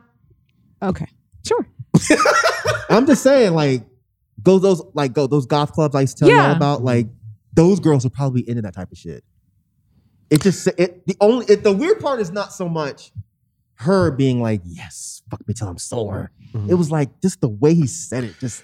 Okay, 0.82 1.08
sure. 1.46 1.68
I'm 2.90 3.06
just 3.06 3.22
saying, 3.24 3.54
like, 3.54 3.84
go 4.42 4.60
those 4.60 4.82
like 4.94 5.12
go 5.14 5.28
those 5.28 5.46
golf 5.46 5.72
clubs 5.74 5.94
I 5.94 6.02
used 6.02 6.18
to 6.18 6.26
tell 6.26 6.30
Yeah. 6.30 6.48
y'all 6.48 6.56
about. 6.56 6.84
Like, 6.84 7.08
those 7.54 7.80
girls 7.82 8.06
are 8.06 8.10
probably 8.10 8.48
into 8.48 8.62
that 8.62 8.74
type 8.74 8.92
of 8.92 8.98
shit. 8.98 9.24
It 10.32 10.42
just 10.42 10.66
it 10.80 11.06
the 11.06 11.16
only 11.22 11.46
it, 11.48 11.64
the 11.64 11.72
weird 11.74 12.00
part 12.00 12.20
is 12.22 12.32
not 12.32 12.52
so 12.54 12.68
much 12.68 13.12
her 13.76 14.10
being 14.12 14.42
like, 14.42 14.62
"Yes, 14.66 15.22
fuck 15.30 15.46
me 15.48 15.54
till 15.54 15.68
I'm 15.68 15.78
sore." 15.78 16.32
Mm-hmm. 16.54 16.70
It 16.72 16.74
was 16.76 16.90
like 16.90 17.22
just 17.22 17.42
the 17.42 17.50
way 17.50 17.74
he 17.76 17.86
said 17.86 18.24
it. 18.24 18.36
Just 18.40 18.64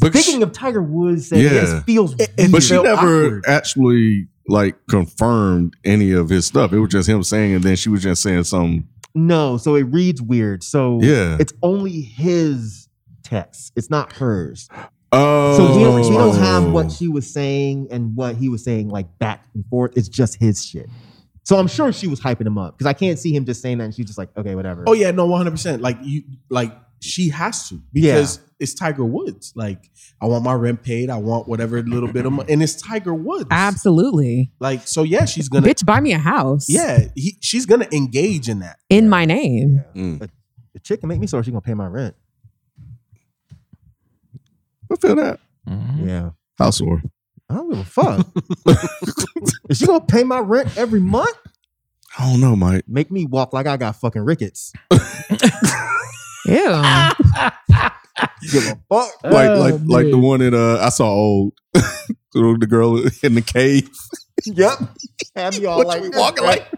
But 0.00 0.12
speaking 0.12 0.40
she- 0.40 0.42
of 0.42 0.52
Tiger 0.52 0.82
Woods, 0.82 1.28
said, 1.28 1.38
Yeah. 1.40 1.52
yeah, 1.52 1.78
it 1.78 1.82
feels. 1.84 2.14
but 2.16 2.62
she 2.62 2.74
never 2.82 3.26
awkward. 3.26 3.44
actually 3.46 4.28
like 4.48 4.76
confirmed 4.88 5.76
any 5.84 6.12
of 6.12 6.28
his 6.30 6.46
stuff. 6.46 6.72
It 6.72 6.80
was 6.80 6.90
just 6.90 7.08
him 7.08 7.22
saying, 7.22 7.54
and 7.54 7.62
then 7.64 7.76
she 7.76 7.88
was 7.90 8.02
just 8.02 8.20
saying 8.22 8.44
something. 8.44 8.88
No, 9.14 9.56
so 9.56 9.74
it 9.76 9.82
reads 9.84 10.20
weird. 10.22 10.62
So 10.64 10.98
Yeah. 11.02 11.36
it's 11.38 11.52
only 11.62 12.00
his 12.00 12.88
text. 13.22 13.72
It's 13.76 13.90
not 13.90 14.12
hers. 14.14 14.68
Oh, 15.12 15.56
So 15.56 15.76
we 15.76 15.82
don't, 15.84 16.00
we 16.02 16.16
don't 16.16 16.36
have 16.36 16.70
what 16.70 16.92
she 16.92 17.08
was 17.08 17.30
saying 17.32 17.88
and 17.90 18.14
what 18.14 18.36
he 18.36 18.48
was 18.48 18.62
saying 18.62 18.88
like 18.90 19.18
back 19.18 19.44
and 19.54 19.64
forth. 19.66 19.92
It's 19.96 20.08
just 20.08 20.36
his 20.38 20.64
shit. 20.64 20.88
So 21.44 21.56
I'm 21.56 21.66
sure 21.68 21.92
she 21.92 22.08
was 22.08 22.20
hyping 22.20 22.46
him 22.46 22.58
up 22.58 22.76
because 22.76 22.86
I 22.86 22.92
can't 22.92 23.18
see 23.18 23.34
him 23.34 23.46
just 23.46 23.62
saying 23.62 23.78
that 23.78 23.84
and 23.84 23.94
she's 23.94 24.04
just 24.06 24.18
like, 24.18 24.28
okay, 24.36 24.54
whatever. 24.54 24.84
Oh 24.86 24.92
yeah, 24.92 25.10
no, 25.12 25.24
one 25.26 25.38
hundred 25.38 25.52
percent. 25.52 25.80
Like 25.80 25.96
you, 26.02 26.24
like 26.50 26.76
she 27.00 27.30
has 27.30 27.68
to 27.70 27.80
because 27.92 28.40
it's 28.60 28.74
Tiger 28.74 29.04
Woods. 29.04 29.54
Like 29.56 29.88
I 30.20 30.26
want 30.26 30.44
my 30.44 30.52
rent 30.52 30.82
paid. 30.82 31.08
I 31.08 31.16
want 31.16 31.48
whatever 31.48 31.80
little 31.82 32.12
bit 32.12 32.26
of 32.26 32.32
money, 32.32 32.52
and 32.52 32.62
it's 32.62 32.74
Tiger 32.74 33.14
Woods. 33.14 33.46
Absolutely, 33.50 34.50
Like 34.60 34.86
so, 34.86 35.04
yeah, 35.04 35.24
she's 35.24 35.48
gonna. 35.48 35.66
bitch, 35.66 35.86
buy 35.86 36.00
me 36.00 36.12
a 36.12 36.18
house. 36.18 36.68
Yeah, 36.68 37.06
he, 37.14 37.38
she's 37.40 37.64
gonna 37.64 37.88
engage 37.92 38.48
in 38.50 38.58
that. 38.58 38.76
in 38.90 39.08
my 39.08 39.24
name. 39.24 39.82
Mm. 39.94 40.28
The 40.74 40.80
chick 40.80 41.00
can 41.00 41.08
make 41.08 41.18
me 41.20 41.26
so 41.28 41.40
she 41.40 41.50
gonna 41.50 41.62
pay 41.62 41.72
my 41.74 41.86
rent. 41.86 42.14
I 44.90 44.96
feel 44.96 45.16
that. 45.16 45.40
Yeah. 45.98 46.30
How 46.58 46.70
sore? 46.70 47.02
I 47.50 47.54
don't 47.54 47.70
give 47.70 47.78
a 47.80 47.84
fuck. 47.84 48.26
Is 49.70 49.78
she 49.78 49.86
gonna 49.86 50.04
pay 50.04 50.24
my 50.24 50.38
rent 50.40 50.76
every 50.76 51.00
month? 51.00 51.36
I 52.18 52.30
don't 52.30 52.40
know, 52.40 52.56
Mike. 52.56 52.84
Make 52.88 53.10
me 53.10 53.26
walk 53.26 53.52
like 53.52 53.66
I 53.66 53.76
got 53.76 53.96
fucking 53.96 54.22
rickets. 54.24 54.72
Yeah. 56.46 57.12
Give 58.50 58.64
a 58.64 58.78
fuck. 58.88 59.22
Like, 59.22 59.50
Oh, 59.50 59.58
like, 59.60 59.74
like 59.84 60.10
the 60.10 60.16
one 60.18 60.40
that 60.40 60.54
uh, 60.54 60.82
I 60.82 60.88
saw 60.88 61.08
old, 61.10 61.52
the 62.32 62.66
girl 62.66 62.96
in 63.22 63.34
the 63.34 63.42
cave. 63.42 63.90
Yep. 64.46 64.78
Have 65.36 65.58
me 65.60 65.66
all 65.66 65.78
What 65.78 65.88
like 65.88 66.02
you 66.04 66.10
this, 66.10 66.18
walking 66.18 66.44
bruh. 66.44 66.46
like 66.46 66.68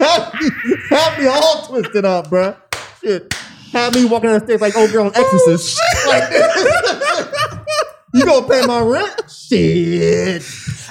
have, 0.00 0.34
me, 0.34 0.50
have 0.90 1.18
me 1.20 1.26
all 1.26 1.66
twisted 1.66 2.04
up, 2.04 2.26
bruh. 2.28 2.56
Shit. 3.04 3.32
Have 3.72 3.94
me 3.94 4.04
walking 4.06 4.30
down 4.30 4.40
the 4.40 4.44
stairs 4.46 4.60
like 4.60 4.74
old 4.76 4.90
girl 4.90 5.04
on 5.06 5.12
Exorcist. 5.14 5.78
like 6.08 6.28
this. 6.30 7.54
You 8.14 8.24
gonna 8.24 8.48
pay 8.48 8.66
my 8.66 8.80
rent? 8.80 9.30
Shit. 9.30 10.42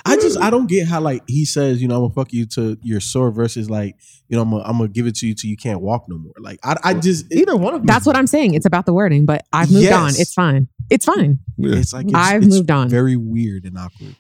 I 0.06 0.16
just 0.16 0.40
I 0.40 0.50
don't 0.50 0.68
get 0.68 0.88
how 0.88 1.02
like 1.02 1.24
he 1.28 1.46
says, 1.46 1.82
you 1.82 1.88
know, 1.88 1.96
I'm 1.96 2.02
gonna 2.04 2.14
fuck 2.14 2.34
you 2.34 2.46
to 2.48 2.78
your 2.82 3.00
sore 3.00 3.32
versus 3.32 3.70
like, 3.70 3.96
you 4.28 4.36
know, 4.36 4.44
I'm 4.44 4.52
gonna, 4.52 4.64
I'm 4.64 4.78
gonna 4.78 4.90
give 4.90 5.08
it 5.08 5.16
to 5.18 5.28
you 5.28 5.34
till 5.34 5.50
you 5.50 5.58
can't 5.58 5.82
walk 5.82 6.06
no 6.08 6.18
more. 6.18 6.34
Like 6.40 6.60
I, 6.64 6.76
I 6.84 6.94
just 6.94 7.32
Either 7.34 7.56
one 7.56 7.74
of 7.74 7.82
them. 7.82 7.88
That's 7.88 8.06
what 8.06 8.16
I'm 8.16 8.28
saying. 8.28 8.54
It's 8.54 8.66
about 8.66 8.86
the 8.86 8.94
wording, 8.94 9.26
but 9.26 9.46
I've 9.52 9.72
moved 9.72 9.92
on. 9.92 10.10
It's 10.10 10.34
fine. 10.34 10.68
It's 10.90 11.06
fine. 11.06 11.40
Yeah. 11.58 11.76
it's 11.76 11.94
like 11.94 12.06
it's, 12.06 12.16
I've 12.16 12.44
it's 12.44 12.56
moved 12.56 12.72
on. 12.72 12.90
Very 12.90 13.16
weird 13.16 13.66
and 13.66 13.78
awkward. 13.78 14.16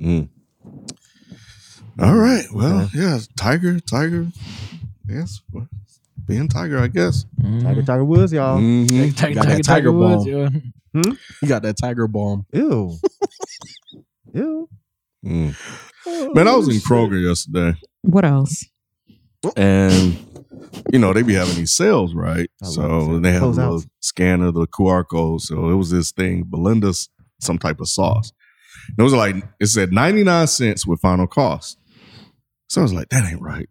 Mm. 0.00 0.28
All 2.00 2.16
right. 2.16 2.46
Well, 2.52 2.88
yeah, 2.94 3.18
Tiger, 3.36 3.78
Tiger. 3.80 4.28
Yes, 5.06 5.42
well, 5.52 5.68
being 6.30 6.48
Tiger, 6.48 6.78
I 6.78 6.88
guess. 6.88 7.24
Tiger 7.62 7.82
Tiger 7.82 8.04
Woods, 8.04 8.32
y'all. 8.32 8.58
Mhm. 8.58 9.16
Tiger, 9.16 9.34
Got 9.34 9.44
Tiger, 9.44 9.56
that 9.56 9.62
Tiger 9.62 9.62
Tiger 9.62 9.92
Woods, 9.92 10.24
bomb. 10.24 10.72
yeah. 10.94 11.12
You 11.42 11.48
got 11.48 11.62
that 11.62 11.76
tiger 11.76 12.06
bomb. 12.08 12.46
Ew. 12.52 12.96
Ew. 14.34 14.68
Mm. 15.24 16.34
Man, 16.34 16.48
I 16.48 16.54
was 16.56 16.68
in 16.68 16.76
Kroger 16.80 17.22
yesterday, 17.22 17.78
What 18.02 18.24
else? 18.24 18.64
and 19.56 20.16
you 20.92 20.98
know 20.98 21.12
they 21.12 21.22
be 21.22 21.34
having 21.34 21.54
these 21.56 21.72
sales, 21.72 22.14
right? 22.14 22.50
I 22.62 22.66
So 22.66 22.72
sales. 22.82 23.22
they 23.22 23.32
have 23.32 23.42
a 23.42 23.46
Closeouts. 23.46 23.56
little 23.56 23.82
scanner, 24.00 24.50
the 24.52 24.66
QR 24.66 25.04
code. 25.06 25.40
So 25.42 25.70
it 25.70 25.74
was 25.74 25.90
this 25.90 26.12
thing, 26.12 26.44
Belinda's 26.44 27.08
some 27.40 27.58
type 27.58 27.80
of 27.80 27.88
sauce. 27.88 28.32
And 28.88 28.96
it 28.98 29.02
was 29.02 29.12
like 29.12 29.36
it 29.60 29.66
said 29.66 29.92
ninety 29.92 30.24
nine 30.24 30.46
cents 30.46 30.86
with 30.86 31.00
final 31.00 31.26
cost. 31.26 31.78
So 32.68 32.80
I 32.80 32.84
was 32.84 32.92
like, 32.92 33.08
that 33.10 33.30
ain't 33.30 33.42
right. 33.42 33.68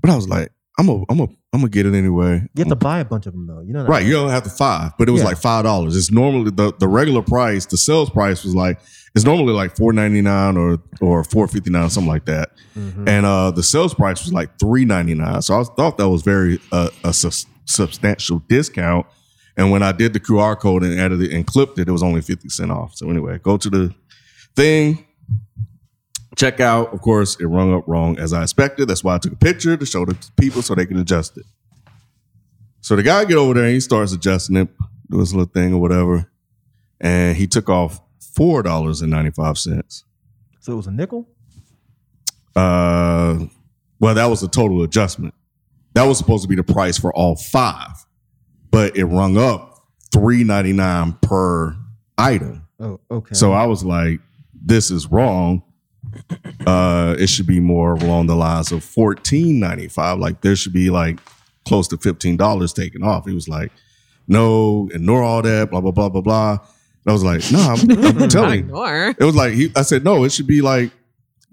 But 0.00 0.10
I 0.10 0.16
was 0.16 0.28
like, 0.28 0.50
I'm 0.78 0.86
gonna, 0.86 1.04
I'm 1.08 1.18
gonna, 1.18 1.30
I'm 1.52 1.60
gonna 1.60 1.68
get 1.70 1.86
it 1.86 1.94
anyway. 1.94 2.42
You 2.54 2.60
have 2.64 2.68
to 2.68 2.74
buy 2.76 2.98
a 2.98 3.04
bunch 3.04 3.26
of 3.26 3.32
them 3.32 3.46
though. 3.46 3.60
You 3.60 3.72
know 3.72 3.84
that. 3.84 3.88
Right, 3.88 4.04
you 4.04 4.12
don't 4.12 4.30
have 4.30 4.42
to 4.42 4.50
five, 4.50 4.92
but 4.98 5.08
it 5.08 5.12
was 5.12 5.20
Yeah. 5.22 5.28
like 5.28 5.38
five 5.38 5.62
dollars. 5.64 5.96
It's 5.96 6.10
normally 6.10 6.50
the, 6.50 6.72
the 6.78 6.88
regular 6.88 7.22
price, 7.22 7.66
the 7.66 7.76
sales 7.76 8.10
price 8.10 8.42
was 8.44 8.54
like 8.56 8.80
it's 9.14 9.24
normally 9.24 9.52
like 9.52 9.76
four 9.76 9.92
ninety 9.92 10.20
nine 10.20 10.56
or 10.56 10.78
or 11.00 11.22
four 11.22 11.46
fifty 11.46 11.70
nine, 11.70 11.88
something 11.90 12.08
like 12.10 12.24
that. 12.24 12.50
Mhm. 12.76 13.08
And 13.08 13.24
uh 13.24 13.52
the 13.52 13.62
sales 13.62 13.94
price 13.94 14.24
was 14.24 14.32
like 14.32 14.58
three 14.58 14.84
ninety 14.84 15.14
nine. 15.14 15.42
So 15.42 15.60
I 15.60 15.62
thought 15.62 15.96
that 15.98 16.08
was 16.08 16.22
very 16.22 16.58
uh, 16.72 16.90
a 17.04 17.12
sus- 17.12 17.46
substantial 17.66 18.40
discount. 18.48 19.06
And 19.56 19.70
when 19.70 19.84
I 19.84 19.92
did 19.92 20.12
the 20.12 20.18
QR 20.18 20.58
code 20.58 20.82
and 20.82 20.98
added 20.98 21.22
it 21.22 21.30
and 21.32 21.46
clipped 21.46 21.78
it, 21.78 21.88
it 21.88 21.92
was 21.92 22.02
only 22.02 22.20
fifty 22.20 22.48
cent 22.48 22.72
off. 22.72 22.96
So 22.96 23.08
anyway, 23.08 23.38
go 23.38 23.56
to 23.56 23.70
the 23.70 23.94
thing, 24.56 25.04
check 26.36 26.60
out. 26.60 26.92
Of 26.92 27.00
course, 27.00 27.36
it 27.40 27.46
rung 27.46 27.74
up 27.74 27.84
wrong 27.86 28.18
as 28.18 28.32
I 28.32 28.42
expected. 28.42 28.88
That's 28.88 29.04
why 29.04 29.14
I 29.14 29.18
took 29.18 29.32
a 29.32 29.36
picture 29.36 29.76
to 29.76 29.86
show 29.86 30.04
the 30.04 30.16
people 30.36 30.62
so 30.62 30.74
they 30.74 30.86
can 30.86 30.98
adjust 30.98 31.36
it. 31.36 31.44
So 32.80 32.96
the 32.96 33.02
guy 33.02 33.24
get 33.24 33.36
over 33.36 33.54
there 33.54 33.64
and 33.64 33.72
he 33.72 33.80
starts 33.80 34.12
adjusting 34.12 34.56
it, 34.56 34.68
do 35.10 35.18
his 35.18 35.32
little 35.34 35.50
thing 35.50 35.72
or 35.72 35.80
whatever, 35.80 36.30
and 37.00 37.36
he 37.36 37.46
took 37.46 37.68
off 37.68 38.00
four 38.20 38.62
dollars 38.62 39.00
and 39.00 39.10
ninety 39.10 39.30
five 39.30 39.56
cents. 39.56 40.04
So 40.60 40.74
it 40.74 40.76
was 40.76 40.86
a 40.86 40.92
nickel. 40.92 41.28
Uh, 42.56 43.46
well, 44.00 44.14
that 44.14 44.26
was 44.26 44.42
a 44.42 44.48
total 44.48 44.82
adjustment. 44.82 45.34
That 45.94 46.04
was 46.04 46.18
supposed 46.18 46.42
to 46.42 46.48
be 46.48 46.56
the 46.56 46.64
price 46.64 46.98
for 46.98 47.12
all 47.14 47.36
five, 47.36 48.04
but 48.70 48.96
it 48.96 49.04
rung 49.04 49.36
up 49.38 49.78
three 50.12 50.44
ninety 50.44 50.72
nine 50.72 51.12
per 51.22 51.76
item. 52.18 52.66
Oh, 52.80 53.00
okay. 53.10 53.34
So 53.34 53.52
I 53.52 53.66
was 53.66 53.84
like, 53.84 54.20
this 54.52 54.90
is 54.90 55.06
wrong. 55.06 55.62
Uh, 56.66 57.14
it 57.18 57.28
should 57.28 57.46
be 57.46 57.60
more 57.60 57.94
along 57.94 58.26
the 58.26 58.34
lines 58.36 58.72
of 58.72 58.82
fourteen 58.84 59.60
ninety 59.60 59.88
five. 59.88 60.18
Like 60.18 60.40
there 60.40 60.56
should 60.56 60.72
be 60.72 60.90
like 60.90 61.18
close 61.66 61.88
to 61.88 61.96
fifteen 61.98 62.36
dollars 62.36 62.72
taken 62.72 63.02
off. 63.02 63.26
He 63.26 63.34
was 63.34 63.48
like, 63.48 63.70
no, 64.28 64.88
ignore 64.92 65.22
all 65.22 65.42
that, 65.42 65.70
blah 65.70 65.80
blah 65.80 65.90
blah 65.90 66.08
blah 66.08 66.20
blah. 66.22 66.50
And 66.52 67.10
I 67.10 67.12
was 67.12 67.22
like, 67.24 67.42
no, 67.52 67.58
I'm, 67.60 68.22
I'm 68.22 68.28
telling 68.30 68.52
you. 68.60 68.64
Ignore. 68.66 69.14
It 69.18 69.24
was 69.24 69.34
like 69.36 69.52
he, 69.52 69.70
I 69.76 69.82
said, 69.82 70.04
no, 70.04 70.24
it 70.24 70.32
should 70.32 70.46
be 70.46 70.60
like. 70.62 70.90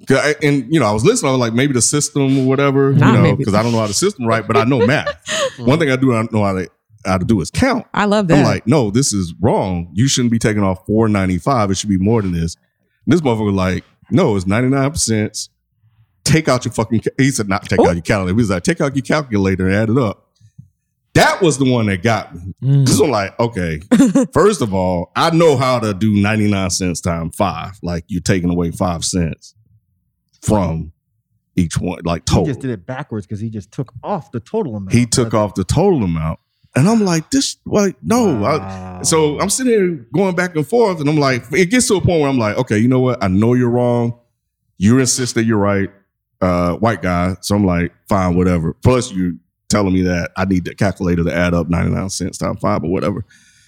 I- 0.10 0.36
and 0.42 0.74
you 0.74 0.80
know, 0.80 0.88
I 0.88 0.92
was 0.94 1.06
listening. 1.06 1.30
I 1.30 1.34
was 1.34 1.40
like, 1.42 1.54
maybe 1.54 1.74
the 1.74 1.82
system 1.82 2.40
or 2.40 2.48
whatever, 2.48 2.92
Nah, 2.92 3.12
you 3.14 3.22
know, 3.22 3.36
because 3.36 3.54
I 3.54 3.62
don't 3.62 3.72
know 3.72 3.78
how 3.80 3.88
the 3.88 3.94
system 3.94 4.26
right, 4.26 4.46
but 4.48 4.58
I 4.58 4.64
know 4.64 4.84
math. 4.88 5.14
One 5.60 5.78
thing 5.78 5.92
I 5.92 5.96
do 5.96 6.16
I 6.16 6.26
know 6.32 6.44
how 6.44 6.54
to 6.54 6.68
how 7.06 7.18
to 7.20 7.26
do 7.26 7.40
is 7.42 7.52
count. 7.52 7.86
I 7.94 8.06
love 8.06 8.28
that. 8.30 8.40
I'm 8.40 8.44
like, 8.46 8.66
no, 8.66 8.90
this 8.90 9.14
is 9.14 9.34
wrong. 9.40 9.90
You 9.94 10.08
shouldn't 10.08 10.32
be 10.32 10.40
taking 10.40 10.64
off 10.64 10.86
four 10.88 11.08
ninety 11.08 11.38
five. 11.38 11.70
It 11.70 11.76
should 11.76 11.90
be 11.90 11.98
more 12.00 12.22
than 12.24 12.32
this. 12.32 12.56
And 13.06 13.14
this 13.14 13.22
motherfucker 13.22 13.46
was 13.46 13.54
like, 13.56 13.84
no, 14.12 14.36
it's 14.36 14.46
ninety 14.48 14.70
nine 14.70 14.92
percent. 14.92 15.50
Take 16.24 16.48
out 16.48 16.66
your 16.66 16.74
fucking. 16.74 17.02
ca- 17.02 17.12
He 17.18 17.32
said, 17.32 17.50
not 17.50 17.68
take 17.68 17.80
out 17.80 17.88
oh. 17.88 17.92
your 17.92 18.02
calculator. 18.02 18.36
He 18.36 18.42
was 18.42 18.50
like, 18.50 18.64
take 18.64 18.80
out 18.80 18.96
your 18.96 19.04
calculator 19.04 19.68
and 19.68 19.76
add 19.76 19.90
it 19.90 19.98
up. 19.98 20.28
That 21.14 21.42
was 21.42 21.58
the 21.58 21.70
one 21.70 21.88
that 21.88 22.04
got 22.04 22.34
me. 22.34 22.54
Mm. 22.64 22.86
Because 22.86 23.02
I'm 23.02 23.10
like, 23.10 23.38
okay, 23.40 23.82
first 24.34 24.62
of 24.62 24.74
all, 24.74 25.12
I 25.16 25.32
know 25.32 25.58
how 25.58 25.80
to 25.80 25.94
do 25.94 26.14
99 26.14 26.70
cents 26.70 27.02
times 27.02 27.36
five. 27.36 27.78
Like 27.84 28.06
you're 28.08 28.22
taking 28.22 28.50
away 28.50 28.72
five 28.72 29.04
cents 29.04 29.56
from 30.42 30.94
each 31.58 31.78
one, 31.78 32.00
like 32.06 32.24
total. 32.26 32.46
He 32.46 32.52
total. 32.52 32.54
just 32.54 32.60
did 32.62 32.70
it 32.72 32.86
backwards 32.86 33.26
because 33.26 33.42
he 33.42 33.50
just 33.50 33.72
took 33.72 33.92
off 34.04 34.32
the 34.32 34.40
total 34.40 34.76
amount. 34.76 34.94
He 34.94 35.06
took 35.06 35.34
off 35.34 35.56
the 35.56 35.66
total 35.66 36.04
amount. 36.04 36.40
And 36.76 36.88
I'm 36.88 37.04
like, 37.04 37.30
this, 37.32 37.58
like, 37.66 37.96
no. 38.02 38.46
I- 38.46 39.02
so 39.04 39.40
I'm 39.42 39.50
sitting 39.50 39.74
here 39.74 40.06
going 40.14 40.36
back 40.36 40.56
and 40.56 40.66
forth, 40.66 41.00
and 41.00 41.10
I'm 41.10 41.18
like, 41.18 41.44
it 41.52 41.70
gets 41.72 41.88
to 41.88 41.96
a 41.96 42.02
point 42.02 42.22
where 42.22 42.30
I'm 42.30 42.38
like, 42.38 42.58
okay, 42.58 42.78
you 42.78 42.88
know 42.88 43.00
what? 43.00 43.22
I 43.24 43.28
know 43.28 43.54
you're 43.56 43.70
wrong. 43.70 44.18
You 44.78 45.00
insist 45.00 45.36
that 45.36 45.44
you're 45.46 45.58
right, 45.58 45.90
uh, 46.40 46.76
white 46.76 47.02
guy. 47.02 47.36
So 47.42 47.56
I'm 47.56 47.66
like, 47.66 47.92
fine, 48.08 48.36
whatever. 48.36 48.74
Plus, 48.74 49.12
you 49.12 49.38
telling 49.70 49.94
me 49.94 50.02
that 50.04 50.32
I 50.38 50.46
need 50.46 50.66
the 50.66 50.76
calculator 50.76 51.24
to 51.24 51.34
add 51.34 51.54
up 51.54 51.70
99 51.70 52.10
cents 52.10 52.38
times 52.38 52.60
five 52.60 52.84
or 52.84 52.92
whatever. 52.92 53.26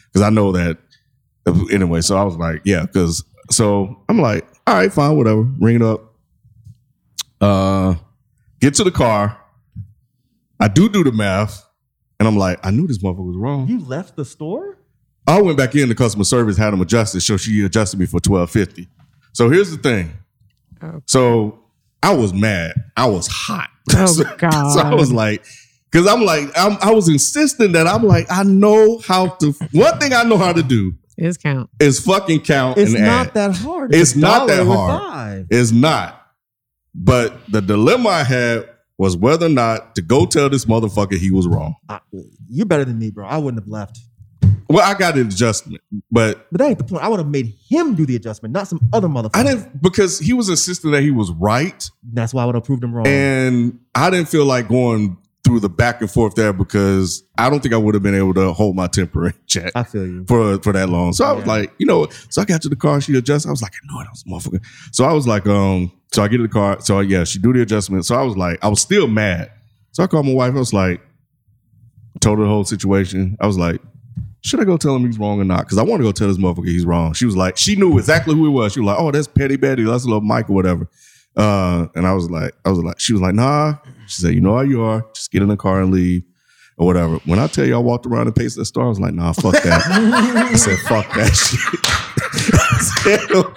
Because 0.08 0.22
I 0.22 0.30
know 0.30 0.52
that 0.54 0.78
anyway. 1.72 2.02
So 2.02 2.16
I 2.18 2.24
was 2.24 2.36
like, 2.36 2.62
yeah, 2.66 2.82
because 2.86 3.24
so 3.52 4.04
I'm 4.10 4.20
like, 4.20 4.48
all 4.68 4.76
right, 4.76 4.92
fine, 4.94 5.18
whatever. 5.18 5.42
Ring 5.60 5.78
it 5.78 5.82
up. 5.82 6.14
Uh, 7.42 7.96
get 8.62 8.76
to 8.76 8.84
the 8.84 8.92
car. 8.92 9.40
I 10.60 10.68
do 10.68 10.88
do 10.90 11.04
the 11.04 11.12
math, 11.12 11.66
and 12.24 12.28
I'm 12.30 12.38
like, 12.38 12.58
I 12.66 12.72
knew 12.72 12.88
this 12.88 13.00
motherfucker 13.00 13.28
was 13.28 13.36
wrong. 13.36 13.68
You 13.68 13.80
left 13.82 14.16
the 14.16 14.24
store? 14.24 14.78
I 15.28 15.42
went 15.42 15.58
back 15.58 15.76
in. 15.76 15.90
The 15.90 15.96
customer 15.96 16.24
service 16.24 16.56
had 16.56 16.72
them 16.72 16.80
adjusted, 16.80 17.20
so 17.20 17.36
she 17.36 17.66
adjusted 17.66 18.00
me 18.00 18.06
for 18.06 18.22
twelve 18.22 18.50
fifty. 18.50 18.88
So 19.34 19.50
here's 19.50 19.72
the 19.72 19.78
thing. 19.78 20.14
Oh, 20.82 21.02
so 21.06 21.60
I 22.02 22.16
was 22.16 22.34
mad. 22.34 22.76
I 22.96 23.08
was 23.08 23.28
hot. 23.28 23.70
Oh, 23.96 24.06
so, 24.06 24.24
God. 24.38 24.72
so 24.72 24.80
I 24.80 24.94
was 24.96 25.12
like, 25.12 25.44
because 25.92 26.08
I'm 26.08 26.22
like, 26.24 26.50
I'm, 26.56 26.78
I 26.82 26.92
was 26.94 27.10
insisting 27.10 27.74
that 27.74 27.86
I'm 27.86 28.04
like, 28.04 28.26
I 28.32 28.44
know 28.44 29.00
how 29.06 29.28
to. 29.28 29.52
One 29.74 30.00
thing 30.00 30.14
I 30.14 30.24
know 30.24 30.38
how 30.38 30.54
to 30.54 30.64
do 30.64 30.94
Is 31.18 31.38
count. 31.38 31.70
is 31.82 32.00
fucking 32.00 32.42
count. 32.42 32.78
It's 32.78 32.94
and 32.94 33.04
not 33.04 33.28
add. 33.28 33.34
that 33.34 33.56
hard. 33.58 33.94
It's 33.94 34.16
a 34.16 34.20
not 34.20 34.48
that 34.48 34.66
hard. 34.66 35.48
It's 35.52 35.72
not. 35.74 36.26
But 36.96 37.40
the 37.52 37.62
dilemma 37.62 38.08
I 38.10 38.24
had 38.24 38.70
was 38.98 39.18
whether 39.18 39.46
or 39.48 39.50
not 39.50 39.96
to 39.96 40.02
go 40.02 40.26
tell 40.26 40.50
this 40.50 40.66
motherfucker 40.66 41.18
he 41.18 41.32
was 41.32 41.48
wrong. 41.48 41.76
I- 41.90 42.00
you're 42.50 42.66
better 42.66 42.86
than 42.86 43.00
me, 43.00 43.12
bro. 43.12 43.26
I 43.26 43.38
wouldn't 43.38 43.62
have 43.64 43.68
left. 43.70 44.00
Well, 44.70 44.84
I 44.90 44.98
got 44.98 45.16
an 45.18 45.28
adjustment, 45.28 45.82
but 46.12 46.48
But 46.52 46.60
that 46.60 46.68
ain't 46.70 46.78
the 46.78 46.84
point. 46.86 47.04
I 47.04 47.08
would 47.08 47.20
have 47.20 47.28
made 47.28 47.54
him 47.70 47.96
do 47.96 48.06
the 48.06 48.16
adjustment, 48.16 48.54
not 48.54 48.68
some 48.68 48.80
other 48.94 49.08
motherfucker. 49.08 49.36
I 49.36 49.44
didn't 49.44 49.82
because 49.82 50.20
he 50.20 50.34
was 50.34 50.50
insisting 50.50 50.92
that 50.92 51.02
he 51.04 51.12
was 51.12 51.32
right, 51.32 51.90
That's 52.14 52.34
why 52.34 52.44
I 52.44 52.46
would 52.46 52.56
have 52.56 52.64
proved 52.64 52.84
him 52.84 52.94
wrong. 52.94 53.06
and 53.06 53.80
I 53.94 54.10
didn't 54.10 54.30
feel 54.30 54.46
like 54.46 54.68
going 54.70 55.18
through 55.44 55.60
the 55.60 55.70
back 55.70 56.00
and 56.00 56.10
forth 56.10 56.36
there 56.36 56.54
because 56.54 57.22
I 57.38 57.50
don't 57.50 57.60
think 57.62 57.74
I 57.74 57.78
would 57.78 57.94
have 57.94 58.02
been 58.04 58.16
able 58.16 58.34
to 58.36 58.54
hold 58.54 58.78
my 58.78 58.88
temper 58.88 59.28
in 59.28 59.34
check. 59.46 59.74
I 59.76 59.84
feel 59.84 60.08
you. 60.08 60.26
for 60.28 60.58
for 60.60 60.72
that 60.72 60.88
long. 60.90 61.12
So 61.14 61.26
I 61.26 61.34
was 61.34 61.46
like, 61.46 61.74
you 61.78 61.86
know, 61.86 62.08
so 62.30 62.42
I 62.42 62.46
got 62.46 62.62
to 62.62 62.70
the 62.70 62.78
car, 62.78 63.02
she 63.02 63.16
adjusted. 63.18 63.50
I 63.50 63.52
was 63.52 63.62
like, 63.62 63.74
I 63.74 63.94
know 63.94 64.00
it, 64.00 64.08
I 64.08 64.12
was 64.12 64.24
a 64.26 64.30
motherfucker. 64.50 64.62
So 64.94 65.04
I 65.04 65.12
was 65.12 65.28
like, 65.28 65.46
um, 65.46 65.92
so 66.14 66.24
I 66.24 66.28
get 66.28 66.36
in 66.36 66.44
the 66.44 66.50
car. 66.50 66.80
So 66.82 67.00
yeah, 67.00 67.24
she 67.24 67.40
do 67.40 67.52
the 67.54 67.62
adjustment. 67.62 68.06
So 68.06 68.16
I 68.16 68.22
was 68.24 68.38
like, 68.38 68.64
I 68.64 68.68
was 68.68 68.82
still 68.82 69.08
mad. 69.08 69.52
So 69.92 70.04
I 70.04 70.08
called 70.08 70.26
my 70.26 70.34
wife. 70.34 70.54
I 70.54 70.60
was 70.60 70.74
like, 70.74 71.02
told 72.22 72.38
her 72.40 72.46
the 72.46 72.50
whole 72.50 72.64
situation. 72.66 73.36
I 73.40 73.48
was 73.48 73.58
like, 73.58 73.82
should 74.42 74.60
I 74.60 74.64
go 74.66 74.78
tell 74.78 74.96
him 74.96 75.06
he's 75.06 75.18
wrong 75.18 75.40
or 75.40 75.44
not? 75.46 75.62
Because 75.66 75.78
I 75.78 75.84
want 75.84 76.02
to 76.02 76.04
go 76.04 76.12
tell 76.12 76.28
this 76.28 76.38
motherfucker 76.38 76.68
he's 76.68 76.86
wrong. 76.86 77.14
She 77.14 77.26
was 77.26 77.36
like, 77.36 77.58
she 77.58 77.76
knew 77.76 77.98
exactly 77.98 78.36
who 78.36 78.44
he 78.44 78.50
was. 78.50 78.74
She 78.74 78.80
was 78.82 78.88
like, 78.88 79.00
oh, 79.00 79.12
that's 79.12 79.28
Petty 79.28 79.56
Betty. 79.56 79.84
That's 79.84 80.06
little 80.06 80.22
Mike 80.22 80.50
or 80.50 80.54
whatever. 80.54 80.90
Uh, 81.36 81.88
and 81.96 82.06
I 82.06 82.14
was 82.14 82.30
like, 82.30 82.54
I 82.66 82.70
was 82.70 82.80
like, 82.80 83.00
she 83.00 83.14
was 83.14 83.22
like, 83.22 83.34
nah. 83.34 83.76
She 84.08 84.22
said, 84.22 84.34
you 84.34 84.42
know 84.42 84.56
how 84.56 84.62
you 84.62 84.82
are. 84.84 85.06
Just 85.16 85.32
get 85.32 85.42
in 85.42 85.48
the 85.48 85.58
car 85.58 85.82
and 85.82 85.92
leave 85.92 86.24
or 86.78 86.86
whatever. 86.86 87.16
When 87.26 87.40
I 87.40 87.48
tell 87.48 87.66
you 87.66 87.76
I 87.76 87.80
walked 87.80 88.06
around 88.06 88.28
and 88.28 88.36
paced 88.36 88.58
the 88.58 88.66
store, 88.66 88.86
I 88.86 88.90
was 88.90 89.00
like, 89.00 89.14
nah, 89.14 89.32
fuck 89.34 89.54
that. 89.54 89.82
I 90.52 90.54
said, 90.56 90.78
fuck 90.80 91.12
that 91.16 91.34
shit. 91.34 91.80
I 92.54 92.78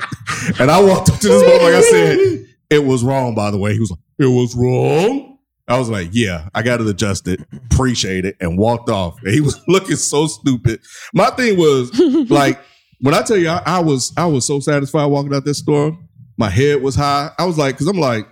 said- 0.01 0.26
and 0.61 0.71
I 0.71 0.83
walked 0.83 1.11
up 1.11 1.19
to 1.21 1.29
this 1.29 1.43
motherfucker. 1.43 1.63
Like 1.63 1.75
I 1.75 1.81
said, 1.83 2.47
it 2.71 2.85
was 2.85 3.05
wrong, 3.05 3.35
by 3.35 3.51
the 3.51 3.59
way. 3.59 3.73
He 3.75 3.81
was 3.81 3.91
like, 3.91 4.01
it 4.19 4.27
was 4.27 4.55
wrong. 4.55 5.39
I 5.69 5.79
was 5.79 5.89
like, 5.89 6.11
yeah, 6.13 6.49
I 6.55 6.63
got 6.63 6.81
it 6.81 6.87
adjusted, 6.87 7.45
appreciate 7.71 8.25
it, 8.25 8.37
and 8.41 8.57
walked 8.57 8.89
off. 8.89 9.19
And 9.23 9.35
he 9.35 9.41
was 9.41 9.61
looking 9.69 9.97
so 9.97 10.27
stupid. 10.27 10.81
My 11.13 11.31
thing 11.31 11.59
was 11.59 11.99
like, 12.31 12.61
when 13.01 13.15
I 13.15 13.23
tell 13.23 13.37
you 13.37 13.49
I, 13.49 13.63
I 13.67 13.81
was 13.81 14.13
I 14.17 14.27
was 14.27 14.47
so 14.47 14.61
satisfied 14.61 15.07
walking 15.07 15.35
out 15.35 15.45
this 15.45 15.59
store, 15.59 15.99
my 16.37 16.49
head 16.49 16.83
was 16.83 16.95
high. 16.95 17.31
I 17.39 17.45
was 17.45 17.59
like, 17.59 17.75
because 17.75 17.89
I'm 17.89 17.99
like, 17.99 18.27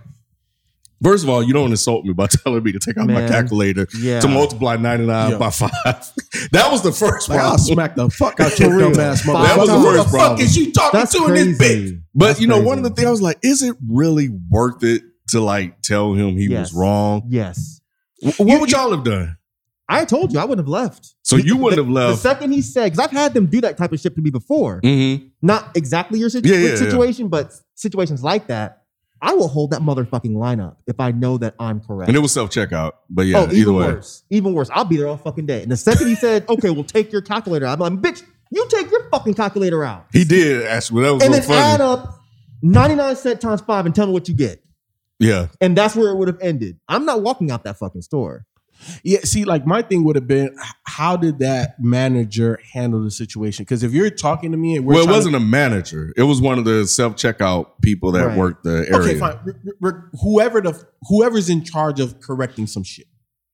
first 1.05 1.23
of 1.25 1.31
all, 1.31 1.43
you 1.43 1.53
don't 1.53 1.71
insult 1.71 2.05
me 2.05 2.13
by 2.13 2.27
telling 2.45 2.63
me 2.65 2.73
to 2.73 2.79
take 2.81 2.97
out 2.99 3.07
my 3.07 3.27
calculator 3.29 3.87
yeah. 3.99 4.19
to 4.21 4.27
multiply 4.29 4.77
99 4.77 5.31
Yeah. 5.33 5.39
by 5.39 5.51
five. 5.51 5.71
that 6.53 6.69
was 6.73 6.83
the 6.83 6.91
first 6.93 7.29
Like, 7.29 7.41
I'll 7.41 7.59
smack 7.59 7.95
the 7.95 8.11
fuck 8.11 8.41
out 8.41 8.59
your 8.59 8.79
dumb 8.79 8.99
ass 8.99 9.23
motherfucker. 9.23 9.43
That 9.47 9.59
was 9.59 9.69
the 9.69 9.79
Who 9.79 9.97
the 9.97 10.05
fuck 10.05 10.41
is 10.41 10.57
you 10.57 10.73
talking 10.73 10.99
That's 10.99 11.13
to 11.13 11.27
in 11.27 11.35
this 11.35 11.59
bitch? 11.59 12.01
But 12.15 12.27
That's 12.29 12.41
you 12.41 12.47
know, 12.49 12.55
crazy. 12.57 12.67
one 12.67 12.79
of 12.79 12.85
the 12.85 12.91
things 12.91 13.07
I 13.07 13.11
was 13.11 13.23
like, 13.23 13.39
is 13.43 13.63
it 13.63 13.77
really 13.89 14.31
worth 14.51 14.83
it 14.83 15.03
to 15.29 15.41
like 15.41 15.81
tell 15.83 16.15
him 16.15 16.37
he 16.37 16.47
Yes. 16.49 16.73
was 16.73 16.75
wrong? 16.75 17.23
Yes. 17.29 17.81
Wh- 18.23 18.41
What 18.41 18.61
would 18.61 18.71
y'all 18.73 18.91
have 18.93 19.05
done? 19.05 19.37
I 19.87 20.07
told 20.07 20.33
you 20.33 20.39
I 20.39 20.45
wouldn't 20.45 20.67
have 20.67 20.71
left. 20.73 21.15
So 21.23 21.37
you 21.37 21.59
wouldn't 21.59 21.79
have 21.79 21.91
left. 21.93 22.23
The 22.23 22.29
second 22.31 22.53
he 22.53 22.63
said, 22.63 22.85
because 22.93 22.99
I've 23.01 23.11
had 23.11 23.35
them 23.35 23.47
do 23.47 23.61
that 23.61 23.77
type 23.77 23.93
of 23.93 24.01
shit 24.01 24.15
to 24.15 24.23
me 24.23 24.31
before. 24.31 24.81
Mm-hmm. 24.81 25.27
Not 25.43 25.77
exactly 25.77 26.19
your 26.19 26.31
situ- 26.31 26.49
Yeah, 26.49 26.57
yeah, 26.57 26.69
yeah. 26.71 26.77
situation, 26.77 27.29
but 27.29 27.53
situations 27.75 28.23
like 28.25 28.47
that. 28.47 28.84
I 29.23 29.35
will 29.35 29.49
hold 29.49 29.70
that 29.70 29.81
motherfucking 29.81 30.32
lineup 30.32 30.77
if 30.86 31.01
I 31.01 31.11
know 31.12 31.39
that 31.39 31.55
I'm 31.59 31.81
correct. 31.81 32.09
And 32.09 32.16
it 32.16 32.20
was 32.20 32.32
self 32.32 32.51
checkout. 32.51 32.93
But 33.09 33.27
yeah, 33.27 33.39
oh, 33.39 33.45
either 33.45 33.55
even 33.55 33.74
way. 33.74 33.86
worse. 33.86 34.24
Even 34.31 34.53
worse. 34.53 34.69
I'll 34.73 34.85
be 34.85 34.97
there 34.97 35.09
all 35.09 35.16
fucking 35.16 35.47
day. 35.47 35.62
And 35.62 35.70
the 35.73 35.77
second 35.77 36.09
he 36.09 36.15
said, 36.15 36.45
okay, 36.49 36.70
we'll 36.70 36.85
take 36.85 37.11
your 37.11 37.23
calculator 37.23 37.65
out, 37.66 37.81
I'm 37.81 38.01
like, 38.03 38.15
bitch, 38.15 38.23
you 38.51 38.66
take 38.69 38.91
your 38.91 39.09
fucking 39.11 39.35
calculator 39.35 39.82
out. 39.85 40.07
He 40.12 40.24
did 40.24 40.66
actually. 40.66 41.03
That 41.05 41.15
was 41.15 41.23
and 41.24 41.32
then 41.35 41.43
funny. 41.43 41.59
add 41.59 41.81
up 41.81 42.20
99 42.62 43.16
cent 43.16 43.41
times 43.41 43.61
five 43.62 43.86
and 43.86 43.95
tell 43.95 44.07
me 44.07 44.12
what 44.12 44.28
you 44.28 44.35
get. 44.35 44.62
yeah. 45.19 45.49
And 45.61 45.77
that's 45.77 45.97
where 45.97 46.11
it 46.11 46.16
would 46.16 46.28
have 46.28 46.41
ended. 46.41 46.78
I'm 46.89 47.05
not 47.07 47.23
walking 47.23 47.51
out 47.51 47.65
that 47.65 47.78
fucking 47.78 48.03
store. 48.03 48.47
Yeah, 49.02 49.20
see, 49.24 49.44
like 49.44 49.66
my 49.66 49.82
thing 49.82 50.05
would 50.05 50.16
have 50.16 50.27
been, 50.27 50.56
how 50.85 51.16
did 51.16 51.39
that 51.40 51.77
manager 51.81 52.59
handle 52.73 53.02
the 53.02 53.11
situation? 53.11 53.65
Because 53.65 53.82
if 53.82 53.93
you're 53.93 54.11
talking 54.11 54.51
to 54.52 54.56
me 54.56 54.77
and 54.77 54.85
we're 54.86 54.94
well, 54.94 55.09
it 55.09 55.11
wasn't 55.11 55.36
a 55.36 55.40
manager. 55.40 56.12
It 56.16 56.23
was 56.24 56.40
one 56.40 56.59
of 56.59 56.65
the 56.65 56.86
self 56.86 57.15
checkout 57.16 57.66
people 57.82 58.12
that 58.12 58.27
Right. 58.27 58.39
worked 58.39 58.65
the 58.65 58.86
area. 58.89 58.97
okay, 59.11 59.19
fine, 59.19 59.36
R- 59.47 59.55
r- 59.82 60.11
whoever 60.23 60.61
the 60.61 60.81
whoever's 61.09 61.48
in 61.51 61.62
charge 61.65 62.01
of 62.01 62.20
correcting 62.20 62.66
some 62.66 62.82
shit, 62.82 63.06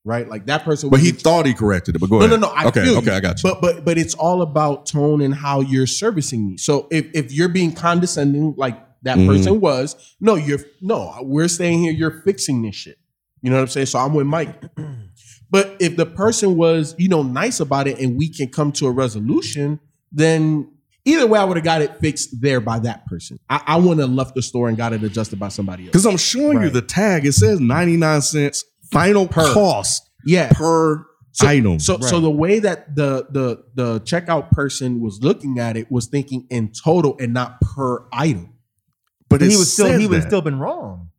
right? 0.05 0.27
Like 0.29 0.45
that 0.47 0.63
person. 0.63 0.89
But 0.89 0.99
he 1.01 1.11
thought 1.11 1.45
he 1.45 1.53
corrected 1.53 1.95
it. 1.95 1.99
But 1.99 2.09
go 2.09 2.19
no, 2.19 2.25
ahead. 2.25 2.39
no, 2.39 2.47
no. 2.47 2.53
I 2.53 2.65
okay, 2.67 2.81
okay, 2.81 3.05
you. 3.11 3.11
I 3.11 3.19
got 3.19 3.43
you. 3.43 3.49
But 3.49 3.61
but 3.61 3.85
but 3.85 3.97
it's 3.97 4.13
all 4.15 4.41
about 4.41 4.85
tone 4.85 5.21
and 5.21 5.33
how 5.33 5.61
you're 5.61 5.87
servicing 5.87 6.47
me. 6.47 6.57
So 6.57 6.87
if 6.91 7.07
if 7.13 7.31
you're 7.31 7.49
being 7.49 7.71
condescending, 7.73 8.53
like 8.57 8.77
that 9.03 9.17
Mhm. 9.17 9.27
person 9.27 9.59
was, 9.59 9.95
no, 10.19 10.35
you're 10.35 10.59
no. 10.81 11.15
We're 11.21 11.47
staying 11.47 11.79
here. 11.81 11.91
You're 11.91 12.21
fixing 12.21 12.61
this 12.61 12.75
shit. 12.75 12.97
You 13.41 13.49
know 13.49 13.55
what 13.55 13.63
I'm 13.63 13.67
saying? 13.69 13.87
So 13.87 13.97
I'm 13.99 14.13
with 14.13 14.27
Mike. 14.27 14.61
But 15.51 15.75
if 15.79 15.97
the 15.97 16.05
person 16.05 16.55
was, 16.57 16.95
you 16.97 17.09
know, 17.09 17.21
nice 17.23 17.59
about 17.59 17.87
it 17.87 17.99
and 17.99 18.17
we 18.17 18.29
can 18.29 18.47
come 18.49 18.71
to 18.73 18.87
a 18.87 18.91
resolution, 18.91 19.79
then 20.11 20.71
either 21.05 21.27
way, 21.27 21.37
I 21.39 21.43
would 21.43 21.57
have 21.57 21.63
got 21.65 21.81
it 21.81 21.97
fixed 21.99 22.41
there 22.41 22.61
by 22.61 22.79
that 22.79 23.05
person. 23.05 23.37
I, 23.49 23.61
I 23.67 23.75
wouldn't 23.77 23.99
have 23.99 24.09
left 24.11 24.33
the 24.33 24.41
store 24.41 24.69
and 24.69 24.77
got 24.77 24.93
it 24.93 25.03
adjusted 25.03 25.39
by 25.39 25.49
somebody 25.49 25.83
else. 25.83 25.91
Because 25.91 26.05
I'm 26.05 26.17
showing 26.17 26.61
you 26.61 26.69
the 26.69 26.81
tag. 26.81 27.25
It 27.25 27.33
says 27.33 27.59
99 27.59 28.21
cents 28.21 28.63
final 28.91 29.27
Per. 29.27 29.53
cost 29.53 30.09
Yeah. 30.25 30.51
per 30.53 31.05
So, 31.33 31.47
item. 31.47 31.79
So 31.79 31.99
so 31.99 32.19
the 32.21 32.31
way 32.31 32.59
that 32.59 32.95
the 32.95 33.25
the 33.29 33.63
the 33.75 33.99
checkout 34.01 34.51
person 34.51 34.99
was 35.01 35.19
looking 35.21 35.59
at 35.59 35.75
it 35.77 35.91
was 35.91 36.07
thinking 36.07 36.45
in 36.49 36.71
total 36.71 37.15
and 37.19 37.33
not 37.33 37.59
per 37.61 38.05
item. 38.13 38.53
but 39.29 39.39
he 39.41 39.47
it 39.47 39.57
was 39.57 39.71
still 39.73 39.87
says 39.87 39.99
he 40.01 40.07
would 40.07 40.19
have 40.19 40.27
still 40.27 40.41
been 40.41 40.59
wrong. 40.59 41.09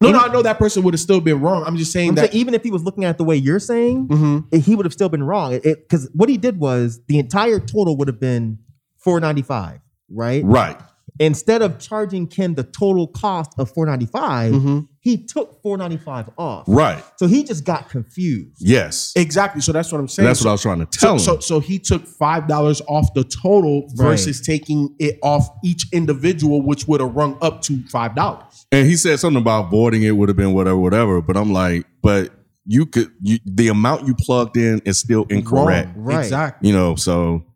No, 0.00 0.10
no, 0.10 0.18
I 0.18 0.28
know 0.30 0.42
that 0.42 0.58
person 0.58 0.82
would 0.82 0.92
have 0.94 1.00
still 1.00 1.20
been 1.20 1.40
wrong. 1.40 1.64
I'm 1.66 1.76
just 1.76 1.90
saying 1.92 2.10
I'm 2.10 2.14
that 2.16 2.30
saying 2.32 2.40
even 2.40 2.52
if 2.54 2.62
he 2.62 2.70
was 2.70 2.82
looking 2.84 3.04
at 3.04 3.12
it 3.12 3.18
the 3.18 3.24
way 3.24 3.36
you're 3.36 3.58
saying, 3.58 4.08
Mhm. 4.08 4.54
he 4.62 4.74
would 4.74 4.84
have 4.84 4.92
still 4.92 5.08
been 5.08 5.22
wrong. 5.22 5.58
Because 5.62 6.10
what 6.12 6.28
he 6.28 6.36
did 6.36 6.58
was 6.60 7.00
the 7.08 7.18
entire 7.18 7.58
total 7.58 7.96
would 7.96 8.08
have 8.08 8.20
been 8.20 8.58
495, 8.98 9.80
right? 10.10 10.44
Right. 10.44 10.76
Instead 11.18 11.62
of 11.62 11.78
charging 11.78 12.26
Ken 12.26 12.54
the 12.56 12.62
total 12.62 13.06
cost 13.06 13.52
of 13.58 13.70
495, 13.70 14.52
Mhm. 14.52 14.88
He 15.06 15.16
took 15.16 15.62
four 15.62 15.78
ninety 15.78 15.98
five 15.98 16.28
off. 16.36 16.64
Right. 16.66 17.00
So 17.14 17.28
he 17.28 17.44
just 17.44 17.64
got 17.64 17.88
confused. 17.88 18.56
Yes. 18.58 19.12
Exactly. 19.14 19.60
So 19.60 19.70
that's 19.70 19.92
what 19.92 20.00
I'm 20.00 20.08
saying. 20.08 20.26
That's 20.26 20.40
what 20.40 20.48
I 20.48 20.52
was 20.52 20.62
trying 20.62 20.80
to 20.80 20.86
tell 20.86 21.16
so, 21.20 21.34
him. 21.34 21.40
So, 21.42 21.58
so 21.58 21.60
he 21.60 21.78
took 21.78 22.04
five 22.04 22.48
dollars 22.48 22.82
off 22.88 23.14
the 23.14 23.22
total 23.22 23.88
versus 23.94 24.40
taking 24.40 24.92
it 24.98 25.20
off 25.22 25.48
each 25.64 25.86
individual, 25.92 26.60
which 26.60 26.88
would 26.88 27.00
have 27.00 27.14
rung 27.14 27.38
up 27.40 27.62
to 27.62 27.80
five 27.84 28.16
dollars. 28.16 28.66
And 28.72 28.84
he 28.84 28.96
said 28.96 29.20
something 29.20 29.40
about 29.40 29.70
voiding 29.70 30.02
it 30.02 30.10
would 30.10 30.28
have 30.28 30.36
been 30.36 30.54
whatever, 30.54 30.76
whatever. 30.76 31.22
But 31.22 31.36
I'm 31.36 31.52
like, 31.52 31.86
but 32.02 32.32
you 32.64 32.84
could 32.84 33.12
you, 33.22 33.38
the 33.44 33.68
amount 33.68 34.08
you 34.08 34.14
plugged 34.18 34.56
in 34.56 34.82
is 34.84 34.98
still 34.98 35.24
incorrect. 35.30 35.94
Wrong. 35.94 36.04
Right. 36.04 36.24
Exactly. 36.24 36.68
You 36.68 36.74
know, 36.74 36.96
so 36.96 37.46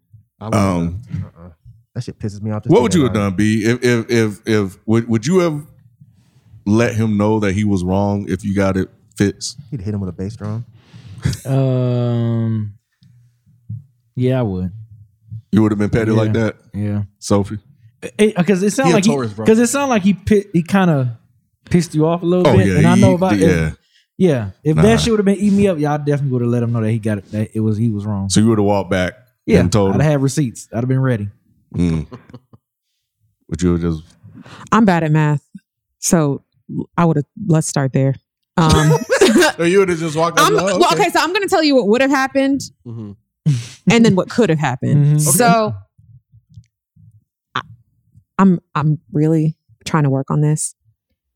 I 0.41 0.47
um 0.47 1.03
have- 1.13 1.25
uh-uh. 1.25 1.51
That 1.97 2.05
shit 2.05 2.21
pisses 2.21 2.41
me 2.41 2.53
off. 2.53 2.65
what 2.67 2.83
would 2.83 2.95
you 2.95 3.03
have 3.03 3.13
done, 3.13 3.35
B? 3.35 3.65
If 3.65 3.83
if 3.83 4.09
if 4.09 4.41
if 4.47 4.79
would 4.87 5.09
would 5.09 5.27
you 5.27 5.41
have 5.41 5.67
let 6.67 6.95
him 6.95 7.17
know 7.17 7.41
that 7.41 7.53
he 7.55 7.65
was 7.65 7.83
wrong 7.85 8.27
if 8.29 8.45
you 8.45 8.55
got 8.55 8.77
it 8.77 8.89
fixed? 9.17 9.59
it. 9.59 9.65
He'd 9.71 9.81
hit 9.83 9.95
him 9.95 10.01
with 10.01 10.11
a 10.11 10.13
bass 10.13 10.37
drum. 10.37 10.65
Um, 11.47 12.75
yeah, 14.17 14.39
I 14.41 14.43
would. 14.43 14.73
You 15.53 15.63
would 15.63 15.73
have 15.73 15.79
been 15.79 15.91
petty 15.91 16.13
like 16.13 16.33
that? 16.35 16.57
Yeah. 16.73 17.03
Sophie? 17.19 17.59
Because 18.17 18.63
it, 18.63 18.67
He 18.67 18.71
sounded 18.71 18.95
like 18.95 19.05
he 19.05 19.17
because 19.37 19.59
it 19.59 19.67
sounded 19.67 19.91
like 19.91 20.03
he 20.03 20.15
pi- 20.15 20.47
he 20.53 20.63
kind 20.63 20.91
of 20.91 21.09
pissed 21.67 21.95
you 21.95 22.07
off 22.07 22.23
a 22.23 22.27
little 22.27 22.47
Oh, 22.47 22.57
bit, 22.57 22.67
yeah, 22.67 22.79
and 22.79 22.87
I 22.87 22.95
know 22.95 23.15
about 23.15 23.37
yeah. 23.37 23.47
if, 23.69 23.77
yeah. 24.17 24.51
If 24.65 24.77
Nah. 24.77 24.83
that 24.83 25.01
shit 25.01 25.11
would 25.11 25.19
have 25.19 25.27
been 25.27 25.37
eating 25.37 25.59
me 25.59 25.69
up, 25.69 25.79
y'all 25.79 25.99
definitely 25.99 26.31
would 26.31 26.43
have 26.43 26.51
let 26.51 26.63
him 26.63 26.73
know 26.73 26.81
that 26.81 26.91
he 26.91 26.99
got 26.99 27.19
it. 27.19 27.31
That 27.33 27.51
it 27.55 27.61
was 27.61 27.77
he 27.77 27.91
was 27.91 28.07
wrong. 28.07 28.31
So 28.31 28.41
you 28.41 28.49
would 28.49 28.59
have 28.59 28.65
walked 28.65 28.91
back 28.91 29.15
Yeah, 29.45 29.61
and 29.61 29.71
told 29.71 29.91
I'd 29.95 30.01
have 30.01 30.11
had 30.13 30.23
receipts. 30.23 30.69
I'd 30.73 30.77
have 30.79 30.89
been 30.89 31.01
ready. 31.03 31.29
Mm. 31.75 32.07
Would 33.49 33.63
you 33.63 33.73
have 33.73 33.81
just 33.81 34.03
I'm 34.73 34.85
bad 34.85 35.05
at 35.05 35.13
math, 35.13 35.47
so 35.99 36.43
I 36.97 37.05
would 37.05 37.17
have. 37.17 37.25
Let's 37.47 37.67
start 37.67 37.93
there. 37.93 38.15
Um, 38.57 38.93
So 39.57 39.65
you 39.65 39.79
would 39.81 39.89
have 39.91 39.99
just 39.99 40.17
walked. 40.17 40.39
up, 40.41 40.47
I'm, 40.49 40.59
oh, 40.59 40.79
well, 40.79 40.93
okay, 40.95 41.09
so 41.11 41.21
I'm 41.21 41.29
going 41.31 41.43
to 41.43 41.49
tell 41.49 41.63
you 41.63 41.75
what 41.77 41.87
would 41.89 42.01
have 42.01 42.11
happened, 42.11 42.61
Mhm. 42.87 43.17
and 43.91 44.05
then 44.05 44.15
what 44.17 44.29
could 44.31 44.49
have 44.51 44.59
happened. 44.59 45.19
Mhm. 45.19 45.21
So, 45.21 45.75
I, 47.55 47.61
I'm 48.39 48.61
I'm 48.75 48.99
really 49.13 49.57
trying 49.85 50.05
to 50.05 50.11
work 50.11 50.31
on 50.31 50.41
this. 50.41 50.75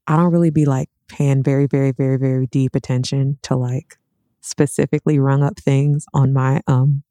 I 0.06 0.16
don't 0.16 0.32
really 0.32 0.50
be 0.50 0.64
like 0.64 0.88
paying 1.08 1.42
very, 1.42 1.66
very, 1.66 1.92
very, 1.92 2.18
very 2.18 2.46
deep 2.46 2.74
attention 2.74 3.38
to 3.42 3.56
like 3.56 3.96
specifically 4.40 5.18
rung 5.18 5.42
up 5.42 5.58
things 5.58 6.06
on 6.14 6.32
my 6.32 6.60
um. 6.66 7.02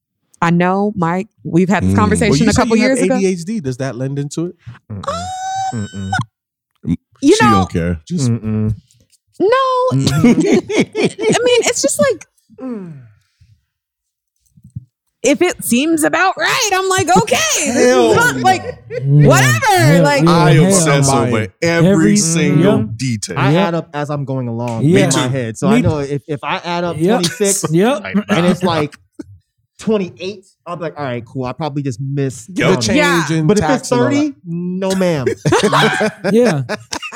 I 0.41 0.49
know, 0.49 0.91
Mike. 0.95 1.27
We've 1.45 1.69
had 1.69 1.83
this 1.83 1.91
Mm. 1.91 1.93
Well, 1.93 2.01
conversation 2.01 2.45
you 2.45 2.49
a 2.51 2.53
couple 2.53 2.75
you 2.75 2.83
have 2.89 2.97
years 2.97 3.01
ago. 3.01 3.15
ADHD. 3.15 3.61
Does 3.63 3.77
that 3.77 3.95
lend 3.95 4.19
into 4.19 4.47
it? 4.47 4.55
Mm-mm. 4.91 6.11
You 7.23 7.35
she 7.35 7.45
know, 7.45 7.51
don't 7.51 7.71
care. 7.71 8.01
Just 8.07 8.29
Mm-mm. 8.29 8.75
no. 9.39 9.47
Mm. 9.93 10.11
I 10.13 11.39
mean, 11.43 11.61
it's 11.65 11.81
just 11.81 11.99
like 11.99 12.25
mm. 12.59 13.01
if 15.23 15.41
it 15.41 15.63
seems 15.63 16.03
about 16.03 16.35
right, 16.37 16.69
I'm 16.73 16.89
like, 16.89 17.07
okay, 17.17 17.35
this 17.65 17.77
is 17.77 18.15
not 18.15 18.35
like 18.37 18.61
whatever. 19.05 20.01
Like 20.03 20.27
I 20.27 20.51
obsess 20.51 21.09
over 21.09 21.47
every, 21.61 21.89
Every- 21.91 22.13
mm, 22.15 22.19
single 22.19 22.79
Yep. 22.79 22.89
detail. 22.97 23.37
I 23.39 23.51
Yep. 23.53 23.67
add 23.67 23.73
up 23.75 23.89
as 23.93 24.09
I'm 24.09 24.25
going 24.25 24.47
along 24.49 24.83
Yeah. 24.83 25.05
in 25.05 25.09
my 25.13 25.27
head. 25.27 25.57
So 25.57 25.69
Me 25.69 25.77
I 25.77 25.81
know 25.81 25.99
if, 25.99 26.23
if 26.27 26.43
I 26.43 26.57
add 26.57 26.83
up 26.83 26.97
Yep. 26.97 27.21
26 27.21 27.65
Yep. 27.71 28.03
and 28.29 28.45
it's 28.45 28.63
like 28.63 28.95
28, 29.79 30.45
I'll 30.65 30.75
be 30.77 30.81
like, 30.83 30.97
all 30.97 31.03
right, 31.03 31.25
cool. 31.25 31.45
I 31.45 31.51
probably 31.53 31.83
just 31.83 31.99
missed. 32.01 32.49
Yo, 32.57 32.71
the 32.75 32.81
change 32.81 32.97
Yeah. 32.97 33.31
in 33.31 33.47
But 33.47 33.59
if 33.59 33.69
it's 33.69 33.89
30, 33.89 34.33
no 34.45 34.93
ma'am. 34.95 35.25
Yeah, 36.31 36.63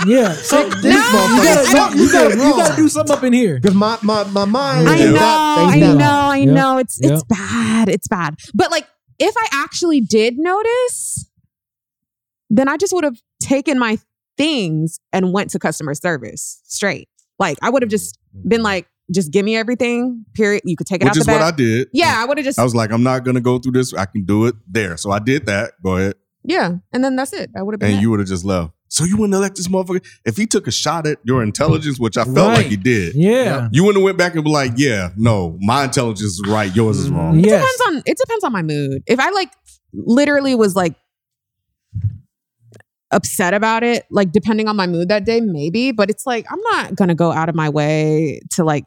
yeah. 0.05 0.33
So 0.33 0.69
This 0.69 0.85
you 0.85 0.91
gotta, 0.91 1.97
you, 1.97 2.11
gotta, 2.11 2.35
you 2.35 2.51
gotta 2.55 2.75
do 2.75 2.87
something 2.89 3.15
up 3.15 3.23
in 3.23 3.33
here. 3.33 3.55
Because 3.59 3.75
my, 3.75 3.97
my, 4.03 4.23
my 4.25 4.45
mind 4.45 4.87
I 4.87 4.95
is 4.95 5.05
know, 5.13 5.15
not 5.15 5.73
I 5.73 5.79
know, 5.79 5.95
off. 6.05 6.31
I 6.33 6.37
Yep. 6.37 6.49
know. 6.55 6.77
It's 6.77 6.99
Yep. 7.01 7.11
it's 7.11 7.23
bad. 7.23 7.89
It's 7.89 8.07
bad. 8.07 8.35
But 8.53 8.71
like, 8.71 8.87
if 9.19 9.33
I 9.37 9.47
actually 9.63 10.01
did 10.01 10.37
notice, 10.37 11.29
then 12.49 12.67
I 12.67 12.77
just 12.77 12.93
would 12.93 13.03
have 13.03 13.17
taken 13.41 13.79
my 13.79 13.97
things 14.37 14.99
and 15.11 15.33
went 15.33 15.49
to 15.51 15.59
customer 15.59 15.93
service 15.95 16.61
straight. 16.65 17.09
Like, 17.39 17.57
I 17.61 17.69
would 17.69 17.81
have 17.81 17.89
just 17.91 18.17
been 18.47 18.63
like, 18.63 18.87
just 19.13 19.31
give 19.31 19.45
me 19.45 19.55
everything. 19.55 20.25
Period. 20.33 20.63
You 20.65 20.75
could 20.75 20.85
take 20.87 21.01
it 21.01 21.05
Which 21.05 21.11
out 21.11 21.17
is 21.17 21.25
the 21.25 21.31
what. 21.31 21.41
I 21.41 21.51
did. 21.51 21.87
Yeah, 21.93 22.15
I 22.17 22.25
would 22.25 22.37
have 22.37 22.45
just. 22.45 22.59
I 22.59 22.63
was 22.63 22.75
like, 22.75 22.91
I'm 22.91 23.03
not 23.03 23.23
gonna 23.23 23.39
go 23.41 23.57
through 23.57 23.71
this. 23.71 23.93
I 23.93 24.05
can 24.05 24.25
do 24.25 24.45
it 24.47 24.55
there. 24.67 24.97
So 24.97 25.11
I 25.11 25.19
did 25.19 25.45
that. 25.45 25.73
Go 25.81 25.95
ahead. 25.97 26.15
yeah, 26.43 26.75
and 26.93 27.03
then 27.03 27.15
that's 27.15 27.31
it. 27.33 27.49
I 27.57 27.63
would 27.63 27.73
have 27.73 27.79
been. 27.79 27.91
And 27.91 27.99
it. 27.99 28.01
you 28.01 28.09
would 28.11 28.19
have 28.19 28.27
just 28.27 28.43
left. 28.43 28.71
So 28.89 29.03
you 29.03 29.17
wouldn't 29.17 29.33
elect 29.35 29.57
this 29.57 29.67
motherfucker. 29.67 30.05
If 30.25 30.37
he 30.37 30.45
took 30.45 30.65
a 30.67 30.71
shot 30.71 31.05
at 31.07 31.17
your 31.23 31.43
intelligence, 31.43 31.99
which 31.99 32.17
I 32.17 32.23
felt 32.23 32.53
like 32.53 32.67
he 32.67 32.77
did, 32.77 33.15
Yeah. 33.15 33.67
you 33.71 33.83
wouldn't 33.83 34.01
have 34.01 34.05
went 34.05 34.17
back 34.17 34.35
and 34.35 34.43
be 34.43 34.49
like, 34.49 34.73
yeah, 34.77 35.09
no, 35.17 35.57
my 35.59 35.83
intelligence 35.85 36.21
is 36.39 36.41
right, 36.47 36.73
yours 36.75 36.97
is 36.97 37.09
wrong. 37.09 37.35
Mm, 37.35 37.39
it 37.39 37.49
depends 37.49 37.81
on 37.87 37.97
it 38.05 38.17
depends 38.17 38.43
on 38.43 38.51
my 38.53 38.61
mood. 38.61 39.03
If 39.07 39.19
I 39.19 39.29
like 39.31 39.51
literally 39.93 40.55
was 40.55 40.75
like 40.75 40.95
upset 43.11 43.53
about 43.53 43.83
it, 43.83 44.05
like 44.11 44.31
depending 44.31 44.67
on 44.67 44.75
my 44.75 44.87
mood 44.87 45.09
that 45.09 45.25
day, 45.25 45.41
maybe. 45.41 45.91
But 45.91 46.09
it's 46.09 46.25
like 46.25 46.45
I'm 46.51 46.59
not 46.71 46.95
gonna 46.95 47.15
go 47.15 47.31
out 47.31 47.49
of 47.49 47.55
my 47.55 47.69
way 47.69 48.39
to 48.51 48.63
like 48.63 48.85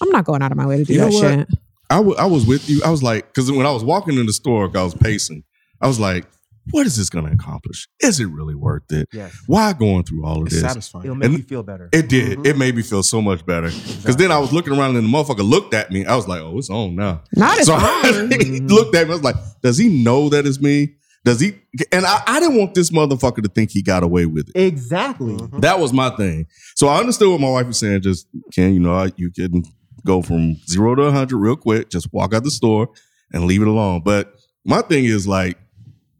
I'm 0.00 0.10
not 0.10 0.24
going 0.24 0.42
out 0.42 0.52
of 0.52 0.58
my 0.58 0.66
way 0.66 0.78
to 0.78 0.84
do 0.84 0.92
You 0.92 0.98
know 1.00 1.06
that 1.10 1.14
what? 1.14 1.38
shit. 1.48 1.48
I 1.90 1.98
I 1.98 2.26
was 2.26 2.46
with 2.46 2.68
you. 2.70 2.80
I 2.84 2.90
was 2.90 3.02
like, 3.02 3.26
because 3.28 3.50
when 3.50 3.66
I 3.66 3.70
was 3.72 3.84
walking 3.84 4.18
in 4.18 4.26
the 4.26 4.32
store, 4.32 4.70
I 4.74 4.82
was 4.82 4.94
pacing. 4.94 5.42
I 5.80 5.88
was 5.88 5.98
like, 5.98 6.26
what 6.70 6.86
is 6.86 6.96
this 6.96 7.10
going 7.10 7.26
to 7.26 7.32
accomplish? 7.32 7.88
Is 8.00 8.20
it 8.20 8.26
really 8.26 8.54
worth 8.54 8.90
it? 8.90 9.08
Yes. 9.12 9.36
Why 9.46 9.72
going 9.72 10.04
through 10.04 10.24
all 10.24 10.40
of 10.40 10.46
It's 10.46 10.54
this? 10.56 10.62
satisfying. 10.62 11.04
It'll 11.04 11.16
make 11.16 11.28
And 11.28 11.38
you 11.38 11.44
feel 11.44 11.62
better. 11.62 11.88
It 11.92 12.08
did. 12.08 12.38
Mm-hmm. 12.38 12.46
It 12.46 12.56
made 12.58 12.76
me 12.76 12.82
feel 12.82 13.02
so 13.02 13.20
much 13.20 13.44
better. 13.46 13.68
Because 13.68 14.16
then 14.16 14.32
I 14.32 14.38
was 14.38 14.52
looking 14.52 14.72
around 14.72 14.96
and 14.96 15.06
the 15.06 15.10
motherfucker 15.10 15.48
looked 15.48 15.74
at 15.74 15.90
me. 15.90 16.06
I 16.06 16.16
was 16.16 16.28
like, 16.28 16.40
oh, 16.40 16.58
it's 16.58 16.70
on 16.70 16.96
now. 16.96 17.22
Not 17.34 17.58
as 17.58 17.66
So 17.66 17.74
on. 17.74 17.80
he 18.04 18.36
mm-hmm. 18.36 18.66
looked 18.66 18.94
at 18.94 19.06
me. 19.06 19.12
I 19.12 19.14
was 19.14 19.24
like, 19.24 19.36
does 19.62 19.78
he 19.78 20.02
know 20.02 20.28
that 20.30 20.46
it's 20.46 20.60
me? 20.60 20.96
Does 21.24 21.40
he? 21.40 21.58
And 21.92 22.06
I, 22.06 22.22
I 22.26 22.40
didn't 22.40 22.56
want 22.56 22.74
this 22.74 22.90
motherfucker 22.90 23.42
to 23.42 23.48
think 23.48 23.70
he 23.70 23.82
got 23.82 24.02
away 24.02 24.24
with 24.26 24.48
it. 24.54 24.58
Exactly. 24.58 25.34
Mm-hmm. 25.34 25.60
That 25.60 25.78
was 25.78 25.92
my 25.92 26.10
thing. 26.10 26.46
So 26.76 26.88
I 26.88 26.98
understood 26.98 27.28
what 27.30 27.40
my 27.40 27.50
wife 27.50 27.66
was 27.66 27.78
saying. 27.78 28.02
Just 28.02 28.26
can 28.54 28.72
you 28.72 28.80
know 28.80 28.94
I- 28.94 29.12
you 29.16 29.30
can 29.30 29.64
go 30.06 30.22
from 30.22 30.56
zero 30.66 30.94
to 30.94 31.10
hundred 31.12 31.36
real 31.36 31.56
quick. 31.56 31.90
Just 31.90 32.10
walk 32.12 32.32
out 32.32 32.44
the 32.44 32.50
store 32.50 32.88
and 33.32 33.44
leave 33.44 33.60
it 33.60 33.68
alone. 33.68 34.00
But 34.04 34.34
my 34.64 34.82
thing 34.82 35.04
is 35.04 35.26
like. 35.28 35.58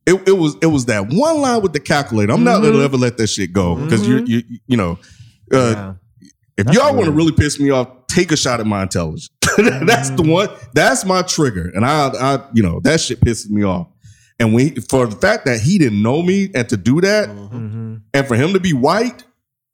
It, 0.06 0.28
it 0.28 0.32
was 0.32 0.56
it 0.62 0.66
was 0.66 0.86
that 0.86 1.08
one 1.08 1.40
line 1.40 1.62
with 1.62 1.72
the 1.72 1.80
calculator. 1.80 2.32
I'm 2.32 2.42
not 2.44 2.62
gonna 2.62 2.82
ever 2.82 2.96
let 2.96 3.16
that 3.18 3.26
shit 3.28 3.52
go 3.52 3.76
because 3.76 4.06
you 4.08 4.18
you 4.24 4.42
you 4.66 4.76
know 4.76 4.98
uh, 5.52 5.56
Yeah. 5.56 5.94
if 6.56 6.66
That's 6.66 6.76
y'all 6.76 6.94
want 6.94 7.06
to 7.06 7.12
really 7.12 7.32
piss 7.32 7.60
me 7.60 7.70
off, 7.70 7.88
take 8.08 8.32
a 8.32 8.36
shot 8.36 8.60
at 8.60 8.66
my 8.66 8.82
intelligence. 8.82 9.28
that's 9.58 10.10
the 10.10 10.22
one. 10.22 10.48
That's 10.74 11.04
my 11.04 11.22
trigger, 11.22 11.70
and 11.74 11.84
I, 11.84 12.08
I, 12.08 12.48
you 12.54 12.62
know, 12.62 12.80
that 12.80 13.00
shit 13.00 13.20
pisses 13.20 13.50
me 13.50 13.62
off. 13.64 13.88
And 14.38 14.54
we, 14.54 14.70
for 14.76 15.06
the 15.06 15.16
fact 15.16 15.44
that 15.44 15.60
he 15.60 15.76
didn't 15.76 16.02
know 16.02 16.22
me 16.22 16.50
and 16.54 16.66
to 16.70 16.76
do 16.76 17.00
that, 17.02 17.28
Mm-hmm. 17.28 17.96
and 18.14 18.26
for 18.26 18.36
him 18.36 18.52
to 18.54 18.60
be 18.60 18.72
white, 18.72 19.24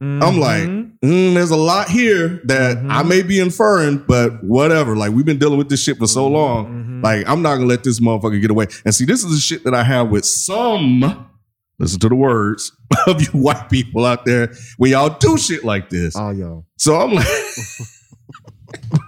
I'm 0.00 0.38
like, 0.38 0.62
mm-hmm. 0.62 1.06
mm, 1.06 1.34
there's 1.34 1.50
a 1.50 1.56
lot 1.56 1.88
here 1.88 2.42
that 2.44 2.76
mm-hmm. 2.76 2.90
I 2.90 3.02
may 3.02 3.22
be 3.22 3.40
inferring, 3.40 4.04
but 4.06 4.44
whatever. 4.44 4.94
Like 4.94 5.12
we've 5.12 5.24
been 5.24 5.38
dealing 5.38 5.56
with 5.56 5.70
this 5.70 5.82
shit 5.82 5.96
for 5.96 6.06
so 6.06 6.24
mm-hmm. 6.24 6.34
long. 6.34 7.00
Like 7.02 7.26
I'm 7.26 7.40
not 7.40 7.56
gonna 7.56 7.66
let 7.66 7.82
this 7.82 7.98
motherfucker 7.98 8.40
get 8.40 8.50
away. 8.50 8.66
And 8.84 8.94
see, 8.94 9.06
this 9.06 9.24
is 9.24 9.30
the 9.30 9.40
shit 9.40 9.64
that 9.64 9.74
I 9.74 9.82
have 9.84 10.10
with 10.10 10.26
some. 10.26 11.30
Listen 11.78 12.00
to 12.00 12.08
the 12.08 12.14
words 12.14 12.72
of 13.06 13.20
you 13.20 13.28
white 13.28 13.68
people 13.70 14.04
out 14.04 14.24
there 14.24 14.52
when 14.76 14.90
y'all 14.90 15.16
do 15.18 15.36
shit 15.38 15.64
like 15.64 15.90
this. 15.90 16.14
Oh, 16.16 16.30
yo. 16.30 16.64
So 16.78 16.96
I'm 16.96 17.12
like, 17.12 17.26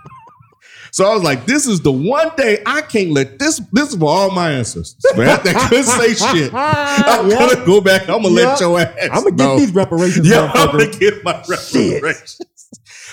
so 0.98 1.08
I 1.08 1.14
was 1.14 1.22
like, 1.22 1.46
this 1.46 1.66
is 1.68 1.80
the 1.80 1.92
one 1.92 2.32
day 2.36 2.60
I 2.66 2.80
can't 2.82 3.10
let 3.12 3.38
this. 3.38 3.60
This 3.72 3.90
is 3.90 3.96
for 3.96 4.08
all 4.08 4.32
my 4.32 4.50
ancestors, 4.50 4.96
man. 5.16 5.38
They 5.44 5.52
couldn't 5.68 5.84
say 5.84 6.14
shit. 6.14 6.52
I'm 6.52 7.30
Yep. 7.30 7.38
gonna 7.38 7.64
go 7.66 7.80
back. 7.80 8.02
I'm 8.08 8.22
gonna 8.22 8.28
let 8.34 8.48
Yep. 8.48 8.60
your 8.60 8.80
ass. 8.80 8.96
I'm 9.12 9.22
gonna 9.22 9.36
get 9.36 9.56
these 9.58 9.72
reparations, 9.74 10.28
Yeah, 10.28 10.50
I'm 10.52 10.72
gonna 10.72 10.90
get 10.90 11.22
my 11.22 11.40
reparations. 11.48 12.40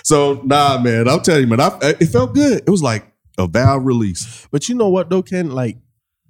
So 0.04 0.42
nah, 0.44 0.80
man. 0.82 1.08
I'm 1.08 1.22
telling 1.22 1.42
you, 1.42 1.48
man. 1.48 1.62
I, 1.62 1.78
it 2.00 2.08
felt 2.08 2.34
good. 2.34 2.64
It 2.66 2.70
was 2.72 2.82
like 2.82 3.06
a 3.38 3.46
valve 3.48 3.86
release. 3.86 4.48
But 4.52 4.68
you 4.68 4.74
know 4.74 4.90
what 4.90 5.10
though, 5.12 5.22
Ken? 5.22 5.52
Like 5.52 5.78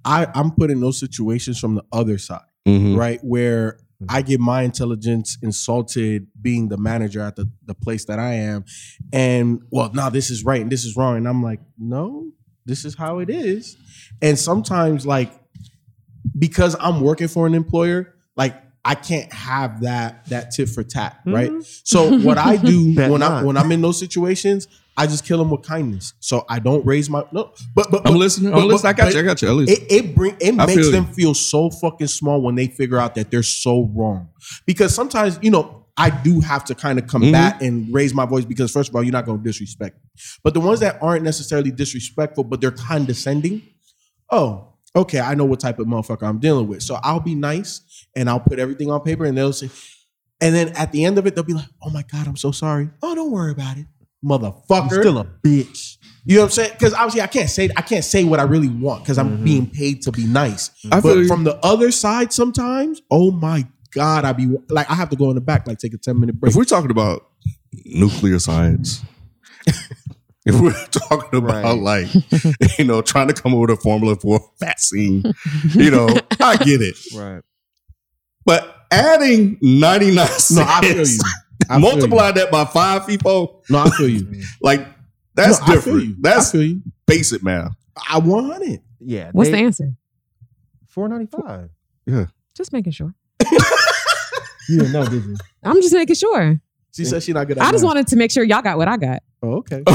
I, 0.03 0.27
I'm 0.35 0.51
put 0.51 0.71
in 0.71 0.81
those 0.81 0.99
situations 0.99 1.57
from 1.57 1.75
the 1.75 1.83
other 1.91 2.17
side, 2.17 2.41
Mhm. 2.67 2.97
right? 2.97 3.19
Where 3.23 3.79
I 4.09 4.21
get 4.21 4.39
my 4.39 4.63
intelligence 4.63 5.37
insulted 5.41 6.27
being 6.41 6.69
the 6.69 6.77
manager 6.77 7.21
at 7.21 7.35
the, 7.35 7.49
the 7.65 7.73
place 7.73 8.05
that 8.05 8.19
I 8.19 8.33
am. 8.33 8.65
And 9.11 9.61
well, 9.71 9.91
now 9.93 10.09
this 10.09 10.29
is 10.29 10.43
right 10.43 10.61
and 10.61 10.71
this 10.71 10.85
is 10.85 10.95
wrong. 10.95 11.17
And 11.17 11.27
I'm 11.27 11.43
like, 11.43 11.59
no, 11.77 12.31
this 12.65 12.85
is 12.85 12.95
how 12.95 13.19
it 13.19 13.29
is. 13.29 13.77
And 14.21 14.37
sometimes 14.37 15.05
like 15.05 15.31
because 16.37 16.75
I'm 16.79 17.01
working 17.01 17.27
for 17.27 17.47
an 17.47 17.53
employer, 17.53 18.15
like 18.35 18.61
I 18.85 18.93
can't 18.93 19.33
have 19.33 19.81
that 19.81 20.25
that 20.29 20.51
tit 20.51 20.69
for 20.69 20.83
tat, 20.83 21.19
mm-hmm. 21.25 21.33
right? 21.33 21.51
So 21.83 22.19
what 22.19 22.37
I 22.37 22.55
do 22.55 22.93
when 22.95 23.19
not. 23.19 23.31
I 23.31 23.43
when 23.43 23.57
I'm 23.57 23.71
in 23.71 23.81
those 23.81 23.97
situations, 23.97 24.67
I 24.95 25.07
just 25.07 25.25
kill 25.25 25.39
them 25.39 25.49
with 25.49 25.63
kindness. 25.63 26.13
So 26.19 26.45
I 26.47 26.59
don't 26.59 26.85
raise 26.85 27.09
my 27.09 27.23
no, 27.31 27.51
but 27.73 27.89
but 27.89 28.07
I'm 28.07 28.15
listening. 28.15 28.51
but- 28.51 28.61
I'm 28.61 28.67
listening. 28.67 28.91
I 28.91 28.93
got 28.93 29.13
you. 29.13 29.19
I 29.19 29.23
got 29.23 29.41
you. 29.41 29.49
I 29.49 29.51
listen. 29.51 29.85
It, 29.89 29.91
it 29.91 30.15
bring 30.15 30.37
it 30.39 30.53
I 30.59 30.67
makes 30.67 30.75
feel 30.75 30.91
them 30.91 31.07
you. 31.07 31.13
feel 31.13 31.33
so 31.33 31.71
fucking 31.71 32.07
small 32.07 32.41
when 32.41 32.53
they 32.53 32.67
figure 32.67 32.99
out 32.99 33.15
that 33.15 33.31
they're 33.31 33.43
so 33.43 33.91
wrong. 33.95 34.29
Because 34.67 34.93
sometimes 34.93 35.39
you 35.41 35.49
know 35.49 35.87
I 35.97 36.11
do 36.11 36.39
have 36.41 36.63
to 36.65 36.75
kind 36.75 36.99
of 36.99 37.07
combat 37.07 37.55
mm-hmm. 37.55 37.65
and 37.65 37.93
raise 37.93 38.13
my 38.13 38.25
voice 38.25 38.45
because 38.45 38.71
first 38.71 38.89
of 38.89 38.95
all, 38.95 39.03
you're 39.03 39.13
not 39.13 39.25
going 39.25 39.39
to 39.39 39.43
disrespect. 39.43 39.95
me. 39.95 40.09
But 40.43 40.53
the 40.53 40.59
ones 40.59 40.81
that 40.81 41.01
aren't 41.01 41.23
necessarily 41.23 41.71
disrespectful, 41.71 42.43
but 42.43 42.61
they're 42.61 42.71
condescending. 42.71 43.63
Oh, 44.29 44.74
okay, 44.95 45.19
I 45.19 45.35
know 45.35 45.45
what 45.45 45.59
type 45.59 45.79
of 45.79 45.87
motherfucker 45.87 46.27
I'm 46.27 46.39
dealing 46.39 46.67
with. 46.67 46.83
So 46.83 46.97
I'll 47.03 47.19
be 47.19 47.35
nice 47.35 47.81
and 48.15 48.29
I'll 48.29 48.39
put 48.39 48.59
everything 48.59 48.91
on 48.91 49.01
paper, 49.01 49.25
and 49.25 49.37
they'll 49.37 49.53
say, 49.53 49.69
and 50.41 50.55
then 50.55 50.69
at 50.69 50.91
the 50.91 51.05
end 51.05 51.17
of 51.17 51.27
it, 51.27 51.35
they'll 51.35 51.43
be 51.43 51.53
like, 51.53 51.67
"Oh 51.83 51.89
my 51.89 52.03
god, 52.03 52.27
I'm 52.27 52.37
so 52.37 52.51
sorry." 52.51 52.89
Oh, 53.01 53.15
don't 53.15 53.31
worry 53.31 53.51
about 53.51 53.77
it, 53.77 53.85
motherfucker. 54.23 54.91
You're 54.91 55.01
still 55.01 55.17
a 55.19 55.25
bitch. 55.25 55.97
You 56.25 56.37
know 56.37 56.41
what 56.41 56.45
I'm 56.45 56.51
saying? 56.51 56.71
Because 56.73 56.93
obviously 56.93 57.21
I 57.21 57.27
can't 57.27 57.49
say 57.49 57.69
I 57.75 57.81
can't 57.81 58.03
say 58.03 58.23
what 58.23 58.39
I 58.39 58.43
really 58.43 58.67
want 58.67 59.03
because 59.03 59.17
I'm 59.17 59.35
mm-hmm. 59.35 59.43
being 59.43 59.69
paid 59.69 60.01
to 60.03 60.11
be 60.11 60.25
nice. 60.25 60.71
I 60.91 60.99
but 60.99 61.17
you. 61.17 61.27
from 61.27 61.43
the 61.43 61.55
other 61.63 61.91
side, 61.91 62.33
sometimes, 62.33 63.01
oh 63.11 63.31
my 63.31 63.67
god, 63.91 64.25
I 64.25 64.33
be 64.33 64.57
like 64.69 64.89
I 64.89 64.95
have 64.95 65.09
to 65.11 65.15
go 65.15 65.29
in 65.29 65.35
the 65.35 65.41
back, 65.41 65.67
like 65.67 65.77
take 65.77 65.93
a 65.93 65.97
ten 65.97 66.19
minute 66.19 66.39
break. 66.39 66.49
If 66.49 66.55
we're 66.55 66.63
talking 66.63 66.89
about 66.89 67.29
nuclear 67.85 68.39
science, 68.39 69.03
if 70.45 70.59
we're 70.61 70.73
talking 71.09 71.39
about 71.39 71.77
like, 71.79 72.07
you 72.79 72.85
know, 72.85 73.01
trying 73.01 73.27
to 73.27 73.33
come 73.33 73.53
up 73.53 73.59
with 73.61 73.69
a 73.71 73.75
formula 73.77 74.15
for 74.15 74.37
a 74.37 74.65
vaccine, 74.65 75.23
you 75.73 75.91
know, 75.91 76.07
I 76.39 76.57
get 76.57 76.81
it. 76.81 76.95
Right. 77.15 77.41
But 78.45 78.75
adding 78.91 79.57
99 79.61 80.27
cents, 80.27 80.51
No, 80.51 80.63
I 80.65 80.81
feel 80.81 81.05
you. 81.07 81.19
I 81.69 81.73
feel 81.73 81.79
multiply 81.79 82.31
that 82.31 82.51
by 82.51 82.65
five 82.65 83.07
people. 83.07 83.63
No, 83.69 83.79
I 83.79 83.89
feel 83.91 84.09
you. 84.09 84.43
like, 84.61 84.85
that's 85.33 85.59
No, 85.59 85.65
I 85.65 85.67
feel 85.67 85.75
different. 85.75 86.03
you. 86.03 86.15
That's 86.21 86.49
I 86.49 86.51
feel 86.51 86.63
you. 86.63 86.81
basic 87.07 87.43
math. 87.43 87.71
I 88.09 88.19
100. 88.19 88.81
Yeah. 88.99 89.29
What's 89.31 89.49
the 89.49 89.57
answer? 89.57 89.93
Four 90.87 91.09
ninety 91.09 91.25
five. 91.27 91.69
Yeah. 92.05 92.25
Just 92.55 92.71
making 92.71 92.93
sure. 92.93 93.13
You 94.69 94.79
didn't 94.79 94.93
know, 94.93 95.05
did 95.05 95.23
you? 95.23 95.35
I'm 95.63 95.81
just 95.81 95.93
making 95.93 96.15
sure. 96.15 96.59
She 96.95 97.03
said 97.05 97.21
she's 97.21 97.35
not 97.35 97.47
good 97.47 97.57
at 97.57 97.63
I 97.63 97.71
just 97.71 97.83
math. 97.83 97.87
wanted 97.89 98.07
to 98.07 98.15
make 98.15 98.31
sure 98.31 98.43
y'all 98.43 98.61
got 98.61 98.77
what 98.77 98.87
I 98.87 98.97
got. 98.97 99.21
Oh, 99.45 99.57
okay. 99.57 99.83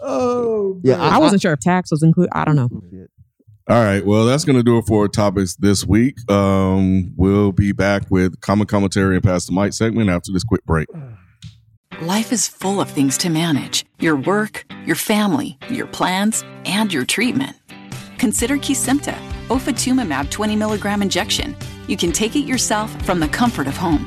oh, 0.00 0.78
Yeah, 0.82 1.00
I, 1.00 1.18
wasn't 1.18 1.40
sure 1.40 1.52
if 1.52 1.60
tax 1.60 1.90
was 1.90 2.02
included. 2.02 2.30
I 2.34 2.44
don't 2.44 2.56
know. 2.56 2.68
All 3.68 3.82
right. 3.82 4.04
Well, 4.04 4.26
that's 4.26 4.44
going 4.44 4.56
to 4.56 4.62
do 4.62 4.76
it 4.78 4.86
for 4.86 5.08
topics 5.08 5.56
this 5.56 5.86
week. 5.86 6.16
Um, 6.30 7.14
we'll 7.16 7.52
be 7.52 7.72
back 7.72 8.10
with 8.10 8.38
common 8.40 8.66
commentary 8.66 9.14
and 9.14 9.24
pass 9.24 9.46
the 9.46 9.52
mic 9.52 9.72
segment 9.72 10.10
after 10.10 10.30
this 10.32 10.44
quick 10.44 10.64
break. 10.66 10.88
Life 12.02 12.32
is 12.32 12.46
full 12.46 12.80
of 12.80 12.90
things 12.90 13.16
to 13.18 13.30
manage 13.30 13.86
your 13.98 14.16
work, 14.16 14.66
your 14.84 14.96
family, 14.96 15.58
your 15.70 15.86
plans, 15.86 16.44
and 16.64 16.92
your 16.92 17.04
treatment. 17.06 17.56
Consider 18.18 18.56
Kesimpta, 18.56 19.14
ofatumumab 19.48 20.30
20 20.30 20.56
milligram 20.56 21.00
injection. 21.00 21.56
You 21.86 21.96
can 21.96 22.12
take 22.12 22.36
it 22.36 22.40
yourself 22.40 22.90
from 23.06 23.20
the 23.20 23.28
comfort 23.28 23.66
of 23.66 23.76
home. 23.76 24.06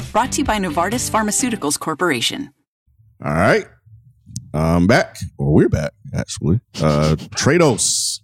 Brought 0.11 0.33
to 0.33 0.39
you 0.39 0.43
by 0.45 0.57
Novartis 0.57 1.09
Pharmaceuticals 1.09 1.79
Corporation. 1.79 2.53
All 3.23 3.31
right. 3.33 3.65
I'm 4.53 4.85
back, 4.85 5.17
or 5.37 5.53
we're 5.53 5.69
back, 5.69 5.93
actually. 6.13 6.59
Uh, 6.81 7.15
Trados 7.35 8.19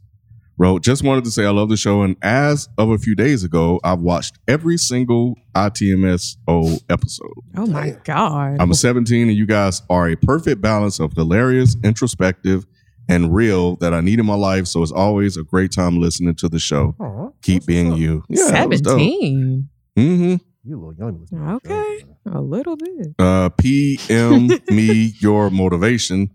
wrote, 0.57 0.83
just 0.83 1.01
wanted 1.03 1.23
to 1.23 1.31
say 1.31 1.45
I 1.45 1.51
love 1.51 1.69
the 1.69 1.77
show. 1.77 2.01
And 2.01 2.17
as 2.21 2.67
of 2.77 2.89
a 2.89 2.97
few 2.97 3.15
days 3.15 3.45
ago, 3.45 3.79
I've 3.85 3.99
watched 4.01 4.37
every 4.49 4.75
single 4.77 5.35
ITMSO 5.55 6.81
episode. 6.89 7.33
Oh 7.55 7.65
my 7.67 7.91
God. 8.03 8.57
I'm 8.59 8.73
17, 8.73 9.29
and 9.29 9.37
you 9.37 9.45
guys 9.45 9.81
are 9.89 10.09
a 10.09 10.17
perfect 10.17 10.59
balance 10.61 10.99
of 10.99 11.13
hilarious, 11.13 11.77
introspective, 11.85 12.65
and 13.07 13.33
real 13.33 13.77
that 13.77 13.93
I 13.93 14.01
need 14.01 14.19
in 14.19 14.25
my 14.25 14.35
life. 14.35 14.67
So 14.67 14.83
it's 14.83 14.91
always 14.91 15.37
a 15.37 15.43
great 15.43 15.71
time 15.71 16.01
listening 16.01 16.35
to 16.35 16.49
the 16.49 16.59
show. 16.59 16.95
Aw, 16.99 17.29
Keep 17.43 17.65
being 17.65 17.93
you. 17.93 18.25
that 18.29 18.67
was 18.67 18.81
dope. 18.81 18.99
17. 18.99 19.69
Mm-hmm. 19.97 20.35
You 20.67 20.75
a 20.75 20.79
little 20.79 20.93
young. 20.95 21.21
listening. 21.21 21.47
Okay. 21.49 22.03
A 22.33 22.41
little 22.41 22.75
bit. 22.75 23.15
Uh, 23.17 23.47
PM 23.49 24.47
me 24.69 25.13
your 25.19 25.49
motivation 25.49 26.29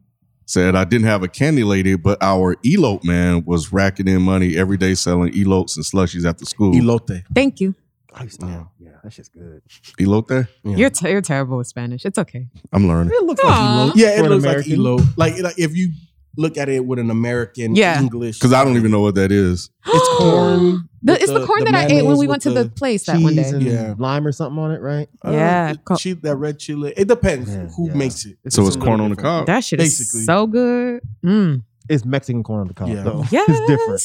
said 0.46 0.74
I 0.74 0.84
didn't 0.84 1.06
have 1.06 1.22
a 1.22 1.28
candy 1.28 1.64
lady, 1.64 1.96
but 1.96 2.16
our 2.22 2.56
elope 2.64 3.04
man 3.04 3.44
was 3.44 3.72
racking 3.72 4.08
in 4.08 4.22
money 4.22 4.56
every 4.56 4.78
day 4.78 4.94
selling 4.94 5.36
elopes 5.38 5.76
and 5.76 5.84
slushies 5.84 6.26
after 6.28 6.46
school. 6.46 6.72
Elote. 6.74 7.22
Thank 7.34 7.60
you. 7.60 7.74
I 8.14 8.24
used 8.24 8.40
to, 8.40 8.46
yeah, 8.46 8.64
yeah, 8.78 8.90
that 9.04 9.12
shit's 9.12 9.28
good. 9.28 9.62
Elote? 9.98 10.46
You're, 10.64 10.90
te- 10.90 11.10
you're 11.10 11.22
terrible 11.22 11.56
with 11.58 11.66
Spanish. 11.66 12.04
It's 12.04 12.18
okay. 12.18 12.46
I'm 12.72 12.86
learning. 12.88 13.12
It 13.14 13.22
looks 13.24 13.42
Aw. 13.44 13.48
like 13.48 13.58
elope. 13.84 13.96
Yeah, 13.96 14.08
it 14.08 14.18
for 14.18 14.24
an 14.24 14.30
looks 14.30 14.44
like 14.44 14.52
American. 14.52 14.72
elope. 14.72 15.00
Like, 15.16 15.38
like 15.42 15.58
if 15.58 15.74
you 15.76 15.92
look 16.36 16.56
at 16.56 16.68
it 16.68 16.84
with 16.84 16.98
an 16.98 17.10
American 17.10 17.74
Yeah. 17.76 18.00
English. 18.00 18.38
Because 18.38 18.52
I 18.52 18.64
don't 18.64 18.76
even 18.76 18.90
know 18.90 19.00
what 19.00 19.14
that 19.16 19.30
is. 19.32 19.70
It's 19.86 20.08
corn. 20.18 20.88
The, 21.04 21.14
it's 21.20 21.32
the, 21.32 21.44
corn 21.44 21.64
that 21.64 21.74
I 21.74 21.86
ate 21.86 22.04
when 22.04 22.16
we 22.16 22.28
went 22.28 22.42
to 22.42 22.50
the 22.52 22.68
place 22.68 23.06
that 23.06 23.20
one 23.20 23.34
day. 23.34 23.50
Yeah. 23.58 23.94
lime 23.98 24.24
or 24.24 24.30
something 24.30 24.56
on 24.62 24.70
it, 24.70 24.80
right? 24.80 25.08
Yeah, 25.24 25.72
the 25.72 25.78
co- 25.78 25.96
chi- 25.96 26.12
that 26.22 26.36
red 26.36 26.60
chili. 26.60 26.94
It 26.96 27.08
depends 27.08 27.50
Yeah, 27.52 27.66
who 27.76 27.88
yeah. 27.88 27.94
makes 27.94 28.24
it. 28.24 28.36
So 28.50 28.64
it's 28.68 28.76
a 28.76 28.78
corn 28.78 29.00
on 29.00 29.10
the 29.10 29.16
cob. 29.16 29.46
That 29.46 29.64
shit 29.64 29.80
Basically. 29.80 30.20
is 30.20 30.26
so 30.26 30.46
good. 30.46 31.00
Mm. 31.24 31.64
It's 31.88 32.04
Mexican 32.04 32.44
corn 32.44 32.60
on 32.60 32.68
the 32.68 32.74
cob, 32.74 32.88
Yeah. 32.88 33.02
though. 33.02 33.24
Yes. 33.32 33.48
It's 33.50 33.66
different. 33.66 34.02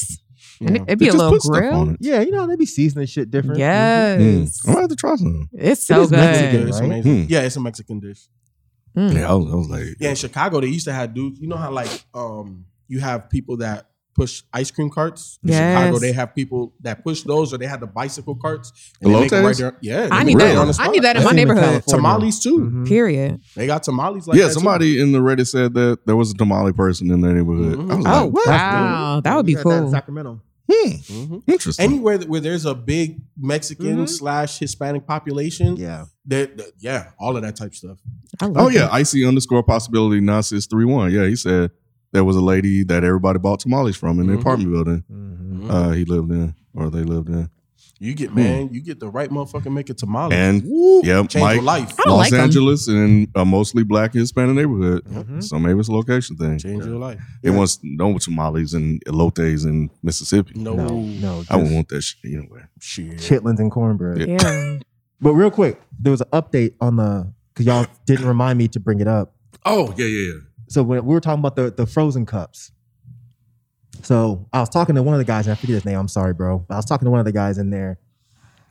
And 0.60 0.70
Yeah. 0.70 0.82
it, 0.82 0.88
would 0.88 0.98
be 0.98 1.04
They 1.04 1.10
a 1.10 1.14
little 1.14 1.38
put 1.38 1.42
grill. 1.52 1.94
Yeah, 2.00 2.20
you 2.20 2.32
know 2.32 2.48
they 2.48 2.56
be 2.56 2.66
seasoning 2.66 3.06
shit 3.06 3.30
different. 3.30 3.60
Yes. 3.60 4.20
Mm. 4.20 4.58
I'm 4.66 4.72
gonna 4.74 4.80
have 4.82 4.90
to 4.90 4.96
try 4.96 5.14
some. 5.14 5.48
It's 5.52 5.84
so 5.84 6.02
is 6.02 6.10
good. 6.10 6.16
Mexican, 6.18 6.68
It's 6.68 6.80
amazing. 6.80 7.22
Hmm. 7.26 7.32
Yeah, 7.32 7.42
it's 7.42 7.54
a 7.54 7.60
Mexican 7.60 8.00
dish. 8.00 8.26
Mm. 8.98 9.14
Yeah, 9.14 9.30
I 9.30 9.34
was, 9.34 9.52
I 9.52 9.56
was 9.56 9.68
like, 9.68 9.96
Yeah, 10.00 10.10
in 10.10 10.16
Chicago 10.16 10.60
they 10.60 10.66
used 10.68 10.86
to 10.86 10.92
have 10.92 11.14
dudes. 11.14 11.40
You 11.40 11.48
know 11.48 11.56
how 11.56 11.70
like 11.70 12.04
um 12.14 12.64
you 12.88 13.00
have 13.00 13.28
people 13.30 13.58
that 13.58 13.86
push 14.14 14.42
ice 14.52 14.70
cream 14.72 14.90
carts. 14.90 15.38
In 15.44 15.50
Yes. 15.50 15.78
Chicago 15.78 15.98
they 16.00 16.10
have 16.12 16.34
people 16.34 16.72
that 16.80 17.04
push 17.04 17.22
those, 17.22 17.54
or 17.54 17.58
they 17.58 17.66
have 17.66 17.78
the 17.80 17.86
bicycle 17.86 18.34
carts. 18.34 18.72
and 19.00 19.14
they 19.14 19.20
make 19.20 19.32
it 19.32 19.36
right 19.44 19.56
there. 19.56 19.76
Yeah, 19.80 20.08
I 20.10 20.18
they 20.24 20.24
need 20.34 20.40
that. 20.40 20.56
on 20.56 20.66
the 20.68 20.76
I 20.80 20.88
need 20.88 21.04
that 21.04 21.16
in 21.16 21.22
my 21.22 21.30
That's 21.30 21.38
even 21.40 21.54
neighborhood. 21.54 21.84
California. 21.84 21.96
Tamales 22.10 22.40
too. 22.40 22.58
Mhm. 22.58 22.88
Period. 22.88 23.40
They 23.54 23.66
got 23.68 23.84
tamales 23.84 24.26
like 24.26 24.36
yeah, 24.36 24.44
that 24.44 24.48
too. 24.48 24.54
somebody 24.54 25.00
in 25.00 25.12
the 25.12 25.20
Reddit 25.20 25.46
said 25.46 25.74
that 25.74 26.00
there 26.06 26.16
was 26.16 26.32
a 26.32 26.34
tamale 26.34 26.72
person 26.72 27.10
in 27.12 27.20
their 27.20 27.32
neighborhood. 27.34 27.78
I 27.90 27.94
was 27.94 28.06
Oh, 28.06 28.32
like, 28.34 28.46
wow. 28.46 29.20
That 29.22 29.36
would 29.36 29.46
be 29.46 29.54
We 29.54 29.62
that 29.62 29.68
in 29.70 29.82
cool. 29.82 29.90
Sacramento. 29.92 30.40
Hmm. 30.70 30.90
Mhm. 30.90 31.42
Interesting. 31.46 31.84
Anywhere 31.84 32.18
that- 32.18 32.28
where 32.28 32.40
there's 32.40 32.66
a 32.66 32.74
big 32.74 33.20
Mexican 33.38 33.98
Mhm. 34.04 34.08
slash 34.08 34.58
Hispanic 34.58 35.06
population, 35.06 35.76
Yeah. 35.76 36.06
that 36.26 36.56
that- 36.58 36.72
yeah, 36.78 37.10
all 37.18 37.36
of 37.36 37.42
that 37.42 37.56
type 37.56 37.74
stuff. 37.74 37.98
I 38.40 38.46
love 38.46 38.56
Oh 38.66 38.68
yeah, 38.68 38.84
it. 38.86 38.92
icy 38.92 39.24
underscore 39.24 39.62
possibility 39.62 40.20
nonsense 40.20 40.66
three 40.66 40.84
one. 40.84 41.10
Yeah, 41.12 41.26
he 41.26 41.36
said 41.36 41.70
there 42.12 42.24
was 42.24 42.36
a 42.36 42.40
lady 42.42 42.82
that 42.84 43.02
everybody 43.04 43.38
bought 43.38 43.60
tamales 43.60 43.96
from 43.96 44.20
in 44.20 44.26
the 44.26 44.34
Mhm. 44.34 44.40
apartment 44.40 44.72
building. 44.72 45.04
Mhm. 45.10 45.70
Uh, 45.70 45.90
he 45.92 46.04
lived 46.04 46.30
in 46.30 46.54
or 46.74 46.90
they 46.90 47.02
lived 47.02 47.28
in. 47.30 47.48
You 48.00 48.14
get 48.14 48.32
man, 48.34 48.68
you 48.72 48.80
get 48.80 49.00
the 49.00 49.08
right 49.08 49.28
motherfucker 49.28 49.72
make 49.72 49.90
a 49.90 49.94
tamale. 49.94 50.32
And 50.34 50.62
Woo, 50.64 51.00
yeah, 51.04 51.18
change 51.26 51.42
Mike, 51.42 51.54
your 51.56 51.64
life. 51.64 51.92
I 51.98 52.02
don't 52.04 52.16
Los 52.16 52.30
like 52.30 52.32
'em. 52.32 52.40
Angeles 52.44 52.86
and 52.86 53.26
a 53.34 53.44
mostly 53.44 53.82
black 53.82 54.14
and 54.14 54.20
Hispanic 54.20 54.54
neighborhood. 54.54 55.04
Mhm. 55.04 55.42
So 55.42 55.58
maybe 55.58 55.80
it's 55.80 55.88
a 55.88 55.92
location 55.92 56.36
thing. 56.36 56.58
Change 56.58 56.84
your 56.84 56.96
life. 56.98 57.20
It 57.42 57.50
wants 57.50 57.80
no 57.82 58.16
tamales 58.18 58.72
and 58.74 59.02
elotes 59.06 59.66
in 59.66 59.90
Mississippi. 60.02 60.52
No, 60.54 60.74
No, 60.74 61.00
no. 61.00 61.42
I 61.50 61.56
wouldn't 61.56 61.64
just 61.70 61.74
want 61.74 61.88
that 61.88 62.02
shit 62.02 62.18
anyway. 62.24 62.60
shit. 62.80 63.16
chitlins 63.18 63.58
and 63.58 63.70
cornbread. 63.70 64.18
Yeah. 64.18 64.36
Yeah. 64.42 64.78
But 65.20 65.32
real 65.32 65.50
quick, 65.50 65.80
there 65.98 66.12
was 66.12 66.20
an 66.20 66.28
update 66.32 66.74
on 66.80 66.94
the 66.94 67.32
because 67.52 67.66
y'all 67.66 67.86
didn't 68.06 68.26
remind 68.26 68.56
me 68.56 68.68
to 68.68 68.78
bring 68.78 69.00
it 69.00 69.08
up. 69.08 69.34
Oh 69.66 69.92
yeah, 69.96 70.06
yeah, 70.06 70.26
yeah. 70.34 70.40
So 70.68 70.84
when 70.84 71.04
we 71.04 71.12
were 71.12 71.20
talking 71.20 71.40
about 71.40 71.56
the 71.56 71.72
the 71.76 71.86
frozen 71.86 72.24
cups. 72.24 72.70
So 74.02 74.46
I 74.52 74.60
was 74.60 74.68
talking 74.68 74.94
to 74.94 75.02
one 75.02 75.14
of 75.14 75.18
the 75.18 75.24
guys, 75.24 75.46
and 75.46 75.52
I 75.52 75.56
forget 75.56 75.74
his 75.74 75.84
name. 75.84 75.98
I'm 75.98 76.08
sorry, 76.08 76.34
bro. 76.34 76.58
But 76.58 76.74
I 76.74 76.78
was 76.78 76.84
talking 76.84 77.06
to 77.06 77.10
one 77.10 77.20
of 77.20 77.26
the 77.26 77.32
guys 77.32 77.58
in 77.58 77.70
there, 77.70 77.98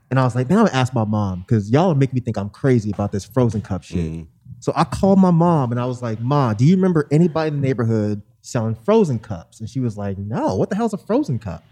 and 0.10 0.20
I 0.20 0.24
was 0.24 0.36
like, 0.36 0.49
"Man, 0.49 0.60
I'm 0.60 0.66
gonna 0.66 0.78
ask 0.78 0.94
my 0.94 1.06
mom 1.06 1.41
because 1.41 1.70
y'all 1.70 1.94
making 1.95 2.16
me 2.16 2.22
think 2.22 2.38
I'm 2.38 2.49
crazy 2.49 2.91
about 2.91 3.12
this 3.12 3.26
frozen 3.26 3.62
cup 3.62 3.84
shit." 3.84 4.12
Mm. 4.12 4.28
So 4.60 4.74
I 4.76 4.84
called 4.84 5.20
my 5.20 5.32
mom 5.32 5.72
and 5.72 5.80
I 5.80 5.86
was 5.86 6.02
like, 6.02 6.20
"Ma, 6.20 6.54
do 6.54 6.66
you 6.66 6.76
remember 6.76 7.08
anybody 7.12 7.49
in 7.49 7.62
the 7.62 7.68
neighborhood 7.68 8.22
selling 8.41 8.76
frozen 8.76 9.20
cups?" 9.20 9.60
And 9.60 9.70
she 9.70 9.80
was 9.80 9.98
like, 9.98 10.18
"No, 10.18 10.56
what 10.56 10.70
the 10.70 10.76
hell's 10.76 10.94
a 10.94 10.98
frozen 10.98 11.40
cup?" 11.40 11.64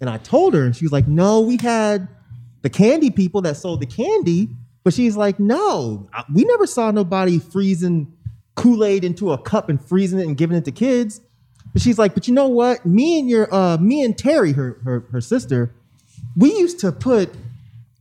And 0.00 0.10
I 0.10 0.18
told 0.18 0.54
her, 0.54 0.64
and 0.64 0.74
she 0.74 0.84
was 0.84 0.92
like, 0.92 1.06
"No, 1.06 1.40
we 1.40 1.56
had 1.58 2.08
the 2.62 2.70
candy 2.70 3.10
people 3.10 3.42
that 3.42 3.56
sold 3.56 3.80
the 3.80 3.86
candy, 3.86 4.50
but 4.84 4.92
she's 4.92 5.16
like, 5.16 5.38
no, 5.38 6.08
we 6.34 6.44
never 6.44 6.66
saw 6.66 6.90
nobody 6.90 7.38
freezing 7.38 8.12
Kool 8.54 8.84
Aid 8.84 9.04
into 9.04 9.32
a 9.32 9.38
cup 9.38 9.68
and 9.68 9.82
freezing 9.82 10.18
it 10.18 10.26
and 10.26 10.36
giving 10.36 10.56
it 10.56 10.64
to 10.66 10.72
kids." 10.72 11.20
But 11.72 11.82
she's 11.82 11.98
like, 11.98 12.14
"But 12.14 12.26
you 12.28 12.34
know 12.34 12.48
what? 12.48 12.84
Me 12.84 13.18
and 13.20 13.28
your, 13.28 13.52
uh, 13.54 13.76
me 13.78 14.02
and 14.02 14.16
Terry, 14.18 14.52
her 14.52 14.78
her 14.84 15.06
her 15.12 15.20
sister, 15.20 15.72
we 16.36 16.50
used 16.58 16.80
to 16.80 16.90
put 16.92 17.30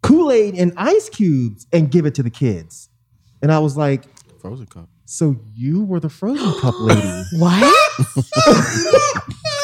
Kool 0.01 0.31
Aid 0.31 0.55
and 0.55 0.73
ice 0.77 1.09
cubes 1.09 1.67
and 1.71 1.91
give 1.91 2.05
it 2.05 2.15
to 2.15 2.23
the 2.23 2.29
kids. 2.29 2.89
And 3.41 3.51
I 3.51 3.59
was 3.59 3.77
like, 3.77 4.05
Frozen 4.41 4.67
cup. 4.67 4.89
So 5.05 5.35
you 5.55 5.83
were 5.83 5.99
the 5.99 6.09
frozen 6.09 6.53
cup 6.61 6.75
lady. 6.79 7.23
what? 7.33 7.63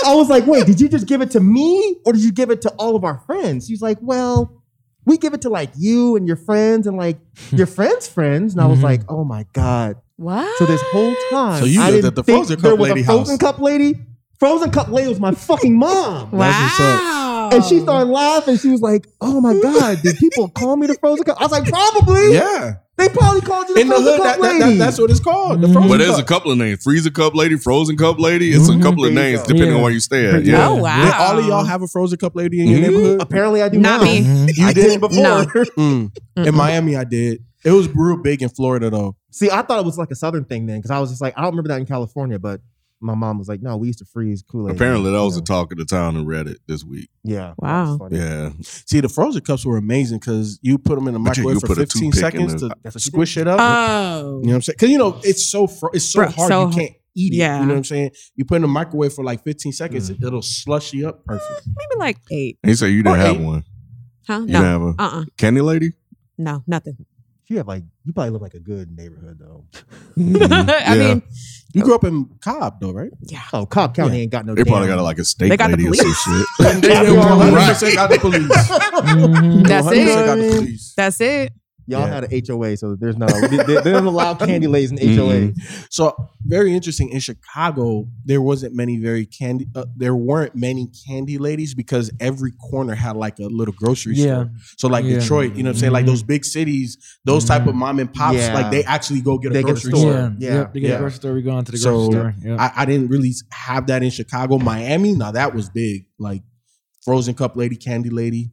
I 0.06 0.14
was 0.14 0.30
like, 0.30 0.46
wait, 0.46 0.66
did 0.66 0.80
you 0.80 0.88
just 0.90 1.08
give 1.08 1.22
it 1.22 1.32
to 1.32 1.40
me 1.40 1.98
or 2.06 2.14
did 2.14 2.24
you 2.24 2.32
give 2.32 2.50
it 2.52 2.62
to 2.64 2.70
all 2.72 2.96
of 2.96 3.04
our 3.04 3.20
friends? 3.20 3.68
She's 3.68 3.82
like, 3.82 3.98
well, 4.02 4.62
we 5.06 5.18
give 5.18 5.34
it 5.34 5.42
to 5.42 5.50
like 5.50 5.70
you 5.78 6.16
and 6.16 6.28
your 6.28 6.36
friends 6.36 6.88
and 6.88 6.98
like 6.98 7.18
your 7.52 7.68
friends' 7.68 8.08
friends. 8.08 8.54
And 8.54 8.62
I 8.62 8.66
was 8.68 8.80
Mhm. 8.80 8.84
like, 8.84 9.02
oh 9.10 9.24
my 9.24 9.46
God. 9.54 9.98
What? 10.18 10.58
So 10.58 10.66
this 10.66 10.82
whole 10.92 11.14
time, 11.30 11.60
So 11.60 11.66
you 11.66 11.82
I 11.82 11.86
lived 11.92 11.96
didn't 11.98 12.06
at 12.08 12.16
the 12.16 12.24
think 12.24 12.38
Frozen 12.48 12.62
there 12.62 12.72
Cup 12.72 12.80
was 12.80 12.90
lady 12.90 13.02
a 13.02 13.06
frozen 13.06 13.34
house. 13.34 13.38
cup 13.40 13.60
lady. 13.60 13.96
Frozen 14.40 14.72
cup 14.72 14.90
lady 14.90 15.08
was 15.10 15.20
my 15.20 15.32
fucking 15.32 15.78
mom. 15.78 16.30
That's 16.32 16.80
what's 16.80 16.80
up. 16.80 17.54
And 17.54 17.64
she 17.64 17.80
started 17.80 18.10
laughing. 18.10 18.58
She 18.58 18.70
was 18.70 18.82
like, 18.82 19.08
"Oh 19.22 19.40
my 19.40 19.54
god, 19.62 20.00
did 20.04 20.18
people 20.18 20.50
call 20.50 20.76
me 20.78 20.88
the 20.88 20.96
frozen 20.96 21.24
cup?" 21.26 21.38
I 21.40 21.44
was 21.44 21.52
like, 21.52 21.66
"Probably." 21.66 22.34
Yeah. 22.34 22.76
They 22.98 23.10
probably 23.10 23.42
called 23.42 23.68
you 23.68 23.76
the 23.76 23.82
In 23.82 23.88
the 23.90 23.96
frozen 23.96 24.14
hood, 24.14 24.24
cup 24.24 24.26
that, 24.26 24.42
that, 24.42 24.60
lady. 24.62 24.78
that, 24.78 24.86
that's 24.86 25.00
what 25.00 25.12
it's 25.12 25.20
called. 25.20 25.60
The 25.62 25.68
frozen 25.68 25.90
But 25.90 25.98
there's 25.98 26.12
a 26.18 26.18
cup. 26.20 26.28
couple 26.28 26.52
of 26.52 26.58
names: 26.58 26.82
freezer 26.84 27.12
cup 27.12 27.36
lady, 27.36 27.58
frozen 27.58 27.98
cup 27.98 28.20
lady. 28.20 28.52
It's 28.52 28.68
a 28.70 28.80
couple 28.80 29.06
of 29.06 29.14
There 29.14 29.24
you 29.26 29.36
names 29.36 29.40
go. 29.42 29.48
depending 29.48 29.70
Yeah. 29.72 29.76
on 29.76 29.82
where 29.84 29.92
you 29.92 30.00
stay 30.00 30.26
at. 30.28 30.44
Yeah. 30.46 30.70
Oh 30.70 30.76
wow. 30.76 31.04
Did 31.06 31.14
all 31.14 31.40
of 31.40 31.46
y'all 31.46 31.64
have 31.66 31.82
a 31.82 31.88
frozen 31.88 32.18
cup 32.18 32.36
lady 32.36 32.62
in 32.62 32.68
your 32.70 32.80
Mhm. 32.80 32.84
neighborhood? 32.84 33.22
Apparently, 33.22 33.62
I 33.62 33.70
do 33.70 33.80
Not 33.80 34.02
now. 34.02 34.06
me. 34.06 34.20
You 34.54 34.66
I 34.68 34.74
did? 34.74 34.82
didn't 34.82 35.00
before. 35.02 35.24
No. 35.24 35.46
Mm. 35.78 36.12
In 36.38 36.56
Miami, 36.56 36.96
I 36.96 37.04
did. 37.04 37.42
It 37.64 37.72
was 37.72 37.88
real 37.94 38.18
big 38.18 38.42
in 38.42 38.50
Florida 38.50 38.90
though. 38.90 39.16
See, 39.36 39.50
I 39.52 39.62
thought 39.64 39.80
it 39.80 39.86
was 39.86 39.98
like 39.98 40.12
a 40.12 40.16
southern 40.16 40.46
thing 40.46 40.66
then, 40.66 40.78
because 40.80 40.92
I 40.92 41.00
was 41.00 41.10
just 41.10 41.22
like, 41.22 41.34
I 41.38 41.42
don't 41.42 41.52
remember 41.52 41.68
that 41.70 41.80
in 41.80 41.86
California, 41.86 42.40
but 42.40 42.62
my 43.02 43.14
mom 43.16 43.38
was 43.38 43.50
like, 43.50 43.62
"No, 43.62 43.76
we 43.76 43.88
used 43.88 44.00
to 44.00 44.06
freeze 44.06 44.42
Kool 44.42 44.70
Aid." 44.70 44.76
Apparently, 44.78 45.12
that 45.12 45.22
was 45.22 45.36
the 45.36 45.42
talk 45.42 45.74
of 45.74 45.78
the 45.78 45.84
town 45.84 46.16
in 46.16 46.26
Reddit 46.26 46.56
this 46.68 46.86
week. 46.86 47.10
Yeah. 47.26 47.54
Wow. 47.58 48.00
Yeah. 48.10 48.52
See, 48.62 49.02
the 49.02 49.10
frozen 49.10 49.42
cups 49.42 49.66
were 49.66 49.76
amazing 49.76 50.20
because 50.20 50.58
you 50.62 50.78
put 50.78 50.96
them 50.96 51.08
in 51.10 51.14
the 51.14 51.20
But 51.20 51.38
microwave 51.38 51.56
you 51.56 51.60
for 51.68 51.76
15 51.76 52.14
seconds 52.14 52.54
the- 52.54 52.70
to 52.70 52.76
That's 52.82 52.96
what 52.96 53.06
you 53.06 53.12
squish 53.12 53.36
it 53.36 53.48
up. 53.50 53.60
Oh. 53.62 54.40
You 54.40 54.48
know 54.48 54.50
what 54.52 54.56
I'm 54.56 54.62
saying? 54.62 54.76
Because 54.78 54.90
you 54.90 54.98
know 54.98 55.20
it's 55.24 55.46
so 55.46 55.68
fro- 55.68 55.90
it's 55.94 56.06
so 56.06 56.22
Bro, 56.22 56.30
hard 56.30 56.48
so- 56.50 56.68
you 56.70 56.74
can't 56.74 56.92
eat 57.18 57.34
it. 57.34 57.36
Yeah. 57.36 57.60
You 57.60 57.66
know 57.66 57.74
what 57.74 57.78
I'm 57.80 57.84
saying? 57.84 58.12
You 58.38 58.46
put 58.46 58.54
it 58.56 58.58
in 58.58 58.62
the 58.62 58.68
microwave 58.70 59.12
for 59.14 59.26
like 59.26 59.44
15 59.44 59.74
seconds, 59.74 60.10
Mm. 60.10 60.26
it'll 60.26 60.42
slushy 60.42 61.04
up 61.04 61.26
perfect. 61.26 61.68
Maybe 61.68 62.00
like 62.00 62.18
eight. 62.32 62.58
And 62.64 62.70
you 62.70 62.76
say 62.78 62.90
you 62.92 63.04
didn't 63.04 63.18
Or 63.18 63.20
have 63.20 63.36
eight. 63.36 63.42
one. 63.46 63.64
Huh? 64.28 64.34
You 64.40 64.40
no. 64.40 64.46
didn't 64.46 64.64
have 64.64 64.82
a 64.82 64.86
Uh. 64.98 65.22
uh 65.22 65.26
candy 65.38 65.60
lady. 65.62 65.92
No. 66.38 66.64
Nothing. 66.66 66.96
You 67.48 67.58
have 67.58 67.68
like, 67.68 67.84
you 68.04 68.12
probably 68.12 68.32
live 68.32 68.42
like 68.42 68.56
a 68.56 68.60
good 68.60 68.96
neighborhood 68.98 69.38
though. 69.40 69.66
Mm-hmm. 70.18 70.52
I 70.70 70.96
Yeah. 70.96 71.08
mean, 71.14 71.22
You 71.74 71.84
grew 71.84 71.94
up 71.94 72.04
in 72.04 72.26
Cobb 72.42 72.80
though, 72.80 72.92
right? 72.92 73.12
yeah. 73.22 73.42
Oh, 73.54 73.66
Cobb 73.68 73.94
County 73.96 74.16
Yeah. 74.18 74.22
ain't 74.24 74.32
got 74.32 74.46
no. 74.48 74.56
They 74.56 74.64
probably 74.64 74.88
got 74.88 75.00
like 75.04 75.20
a 75.20 75.26
steak 75.26 75.50
They 75.50 75.58
got 75.58 75.70
the 75.72 75.78
lady 75.78 75.90
or 75.90 75.94
some 75.94 76.06
police. 76.06 76.18
shit. 76.24 76.82
They 76.82 76.90
100% 76.96 77.94
got 77.96 78.10
the 78.10 78.18
police. 78.20 78.48
That's 79.68 79.88
100% 79.88 79.92
it. 79.94 80.26
got 80.26 80.36
the 80.38 80.50
police. 80.56 80.94
That's 80.98 81.22
it. 81.22 81.54
Y'all 81.88 82.02
Yeah. 82.02 82.14
had 82.16 82.24
an 82.32 82.44
HOA, 82.48 82.78
so 82.78 82.96
there's 82.96 83.18
not. 83.18 83.30
They, 83.30 83.58
they, 83.58 83.82
they 83.82 83.92
don't 83.92 84.06
allow 84.06 84.34
candy 84.34 84.66
ladies 84.68 84.92
in 84.92 84.98
HOA. 84.98 85.34
Mm-hmm. 85.34 85.84
So 85.90 86.16
very 86.44 86.74
interesting. 86.74 87.10
In 87.10 87.20
Chicago, 87.20 88.08
there 88.24 88.42
wasn't 88.42 88.74
many 88.76 88.98
very 88.98 89.26
candy. 89.26 89.68
Uh, 89.76 89.86
there 89.96 90.16
weren't 90.16 90.56
many 90.56 90.90
candy 91.08 91.38
ladies 91.38 91.76
because 91.76 92.10
every 92.20 92.52
corner 92.54 92.96
had 92.96 93.16
like 93.16 93.38
a 93.40 93.44
little 93.44 93.74
grocery 93.78 94.16
Yeah. 94.16 94.24
store. 94.24 94.52
So 94.78 94.88
like 94.88 95.06
Yeah. 95.06 95.20
Detroit, 95.20 95.56
you 95.56 95.64
know 95.64 95.70
what 95.70 95.76
I'm 95.76 95.80
saying? 95.80 95.94
Like 95.94 96.06
those 96.08 96.22
mm-hmm. 96.22 96.28
big 96.28 96.46
cities, 96.46 96.98
those 97.24 97.46
type 97.46 97.64
of 97.64 97.70
mm-hmm. 97.70 97.80
mom 97.80 98.00
and 98.00 98.14
pops, 98.14 98.38
Yeah. 98.38 98.54
like 98.54 98.72
they 98.72 98.84
actually 98.84 99.22
go 99.22 99.38
get 99.38 99.52
a 99.52 99.54
They 99.54 99.62
get 99.62 99.68
grocery 99.68 99.92
store. 99.92 100.02
store. 100.02 100.36
Yeah. 100.40 100.50
Yeah. 100.50 100.56
Yep, 100.56 100.74
they 100.74 100.80
get 100.80 100.90
Yeah. 100.90 100.96
a 100.96 101.00
grocery 101.00 101.16
store. 101.18 101.34
We 101.34 101.42
go 101.44 101.58
into 101.60 101.72
the 101.72 101.78
So 101.78 102.10
grocery 102.10 102.14
store. 102.14 102.50
Yep. 102.50 102.60
I, 102.60 102.72
I 102.78 102.86
didn't 102.86 103.10
really 103.10 103.34
have 103.52 103.88
that 103.88 104.02
in 104.02 104.10
Chicago. 104.10 104.58
Miami, 104.58 105.14
now 105.14 105.32
that 105.32 105.54
was 105.54 105.70
big. 105.70 106.06
Like 106.18 106.42
frozen 107.04 107.36
cup 107.36 107.56
lady, 107.56 107.76
candy 107.76 108.10
lady. 108.10 108.52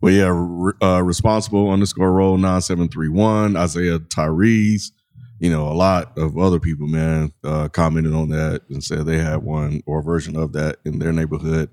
Well, 0.00 0.12
yeah, 0.12 0.30
re- 0.34 0.72
uh, 0.82 1.02
responsible 1.02 1.70
underscore 1.70 2.12
roll 2.12 2.36
nine 2.36 2.60
seven 2.60 2.88
three 2.88 3.08
one 3.08 3.56
Isaiah 3.56 3.98
Tyrese. 3.98 4.90
You 5.40 5.50
know, 5.50 5.68
a 5.68 5.74
lot 5.74 6.16
of 6.16 6.38
other 6.38 6.60
people, 6.60 6.86
man, 6.86 7.32
uh, 7.42 7.68
commented 7.68 8.14
on 8.14 8.28
that 8.30 8.62
and 8.70 8.82
said 8.82 9.04
they 9.06 9.18
had 9.18 9.42
one 9.42 9.82
or 9.86 9.98
a 9.98 10.02
version 10.02 10.36
of 10.36 10.52
that 10.52 10.76
in 10.84 10.98
their 10.98 11.12
neighborhood. 11.12 11.70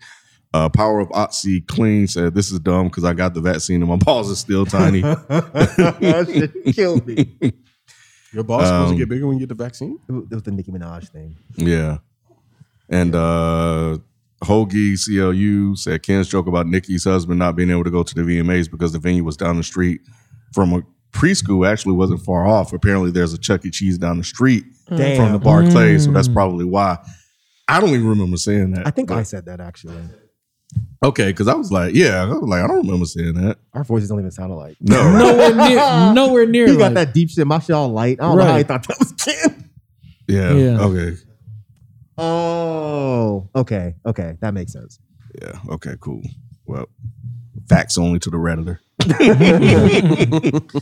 Uh, 0.54 0.68
Power 0.68 1.00
of 1.00 1.08
Otsy 1.10 1.66
Clean 1.66 2.08
said 2.08 2.34
this 2.36 2.52
is 2.52 2.60
dumb 2.60 2.88
because 2.88 3.06
I 3.06 3.14
got 3.14 3.34
the 3.34 3.40
vaccine 3.42 3.82
and 3.82 3.90
my 3.90 3.96
balls 4.06 4.32
are 4.32 4.36
still 4.36 4.66
tiny. 4.66 5.02
that 5.02 6.28
shit 6.64 6.76
killed 6.76 7.06
me. 7.08 7.38
Your 8.34 8.44
balls 8.44 8.64
supposed 8.66 8.88
Um, 8.88 8.92
to 8.94 8.98
get 8.98 9.10
bigger 9.10 9.28
when 9.28 9.38
you 9.38 9.46
get 9.46 9.56
the 9.58 9.64
vaccine? 9.64 10.00
it 10.10 10.30
was 10.34 10.44
the 10.44 10.52
Nicki 10.52 10.72
Minaj 10.72 11.10
thing. 11.10 11.38
Yeah. 11.56 11.98
And 12.90 13.14
uh 13.16 14.00
Hoagie 14.44 14.98
CLU 15.04 15.76
said 15.76 16.02
Ken's 16.04 16.28
joke 16.28 16.48
about 16.48 16.66
Nicki's 16.68 17.04
husband 17.04 17.38
not 17.40 17.56
being 17.56 17.70
able 17.70 17.84
to 17.84 17.92
go 17.92 18.04
to 18.04 18.16
the 18.16 18.22
VMAs 18.22 18.70
because 18.70 18.92
the 18.92 19.00
venue 19.00 19.24
was 19.24 19.38
down 19.38 19.58
the 19.58 19.64
street 19.64 20.02
from 20.54 20.74
a 20.74 20.82
preschool 21.12 21.68
actually 21.70 21.94
wasn't 21.94 22.22
far 22.22 22.48
off. 22.48 22.74
Apparently 22.74 23.12
there's 23.12 23.34
a 23.34 23.38
Chuck 23.38 23.66
E. 23.66 23.70
Cheese 23.70 23.98
down 23.98 24.18
the 24.18 24.24
street 24.24 24.64
Damn. 24.90 25.18
from 25.18 25.32
the 25.34 25.40
Barclays, 25.40 26.06
so 26.06 26.12
that's 26.12 26.28
Mm. 26.28 26.34
probably 26.34 26.66
why. 26.66 26.98
I 27.68 27.80
don't 27.80 27.90
even 27.90 28.08
remember 28.08 28.38
saying 28.38 28.72
that. 28.72 28.88
I 28.88 28.92
think 28.92 29.12
I 29.12 29.24
said 29.24 29.46
that 29.46 29.60
actually. 29.60 29.98
Okay, 31.04 31.28
because 31.28 31.48
I 31.48 31.54
was 31.56 31.72
like, 31.72 31.94
yeah, 31.96 32.22
I 32.22 32.26
was 32.26 32.42
like, 32.48 32.64
I 32.64 32.68
don't 32.68 32.78
remember 32.86 33.06
saying 33.06 33.34
that. 33.36 33.58
Our 33.74 33.84
voices 33.84 34.10
don't 34.10 34.20
even 34.20 34.32
sound 34.32 34.52
alike. 34.54 34.78
No. 34.82 35.18
nowhere 35.18 35.56
near. 35.56 36.14
Nowhere 36.14 36.46
near. 36.46 36.68
He 36.68 36.74
got 36.78 36.94
like- 36.94 37.08
that 37.08 37.14
deep 37.14 37.30
shit. 37.30 37.46
My 37.46 37.60
shit 37.60 37.72
all 37.76 37.90
light. 37.90 38.18
I 38.22 38.24
don't 38.24 38.38
know 38.38 38.46
how 38.46 38.58
he 38.58 38.64
thought 38.64 38.88
that 38.88 38.98
was 39.00 39.12
Ken. 39.14 39.70
Yeah. 40.28 40.54
Yeah. 40.54 40.82
Okay. 40.82 41.18
Oh, 42.24 43.50
okay, 43.56 43.96
okay, 44.06 44.36
that 44.42 44.54
makes 44.54 44.74
sense. 44.74 45.00
Yeah. 45.42 45.54
Okay, 45.70 45.96
cool. 46.00 46.22
Well, 46.66 46.86
facts 47.68 47.98
only 47.98 48.20
to 48.20 48.30
the 48.30 48.38
Redditor. 48.38 48.78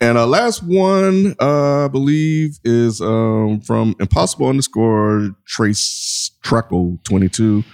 and 0.00 0.18
uh, 0.18 0.26
last 0.26 0.62
one, 0.62 1.34
uh, 1.40 1.86
I 1.86 1.88
believe, 1.88 2.58
is 2.62 3.00
um, 3.00 3.62
from 3.62 3.96
impossible 4.00 4.48
underscore 4.48 5.30
trace 5.46 6.32
treckle 6.42 6.98
22, 7.04 7.64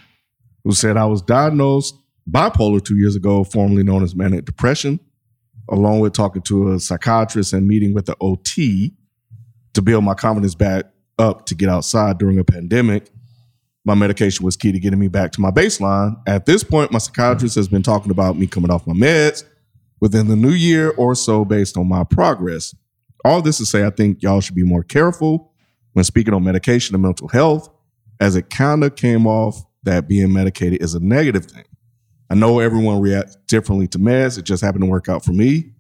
who 0.62 0.72
said, 0.72 0.96
I 0.96 1.06
was 1.06 1.22
diagnosed 1.22 1.96
bipolar 2.30 2.84
two 2.84 2.96
years 2.96 3.16
ago, 3.16 3.42
formerly 3.42 3.82
known 3.82 4.04
as 4.04 4.14
manic 4.14 4.44
depression, 4.44 5.00
along 5.68 5.98
with 5.98 6.12
talking 6.12 6.42
to 6.42 6.72
a 6.72 6.78
psychiatrist 6.78 7.52
and 7.52 7.66
meeting 7.66 7.94
with 7.94 8.06
the 8.06 8.16
OT 8.20 8.94
to 9.74 9.82
build 9.82 10.04
my 10.04 10.14
confidence 10.14 10.54
back 10.54 10.84
up 11.23 11.47
to 11.47 11.55
get 11.55 11.69
outside 11.69 12.19
during 12.19 12.39
a 12.39 12.44
pandemic 12.44 13.09
my 13.85 13.94
medication 13.94 14.44
was 14.44 14.57
key 14.57 14.73
to 14.73 14.78
getting 14.78 14.99
me 14.99 15.09
back 15.09 15.32
to 15.32 15.40
my 15.40 15.51
baseline. 15.51 16.16
At 16.27 16.47
this 16.47 16.62
point, 16.62 16.93
my 16.93 16.99
psychiatrist 16.99 17.57
has 17.57 17.69
been 17.69 17.82
talking 17.82 18.11
about 18.11 18.39
me 18.39 18.47
coming 18.47 18.70
off 18.70 18.86
my 18.86 18.94
meds 18.94 19.44
within 20.01 20.28
the 20.28 20.36
new 20.36 20.53
year 20.53 20.90
or 20.90 21.15
so 21.15 21.44
based 21.44 21.77
on 21.77 21.89
my 21.89 22.05
progress. 22.05 22.74
All 23.24 23.43
this 23.43 23.59
to 23.59 23.66
say, 23.66 23.85
I 23.85 23.90
think 23.90 24.23
y'all 24.23 24.40
should 24.40 24.55
be 24.55 24.65
more 24.65 24.82
careful 24.82 25.53
when 25.93 26.05
speaking 26.05 26.32
on 26.35 26.44
medication 26.44 26.94
and 26.94 27.03
mental 27.03 27.28
health, 27.28 27.69
as 28.20 28.36
it 28.36 28.51
kind 28.51 28.85
of 28.85 28.97
came 28.97 29.27
off 29.27 29.65
that 29.82 30.09
being 30.09 30.32
medicated 30.32 30.81
is 30.81 30.94
a 30.94 31.01
negative 31.01 31.47
thing. 31.47 31.65
I 32.31 32.35
know 32.35 32.61
everyone 32.61 33.01
reacts 33.01 33.36
differently 33.49 33.89
to 33.89 33.99
meds. 33.99 34.39
It 34.39 34.44
just 34.44 34.62
happened 34.62 34.85
to 34.85 34.90
work 34.90 35.09
out 35.09 35.24
for 35.24 35.32
me. 35.32 35.73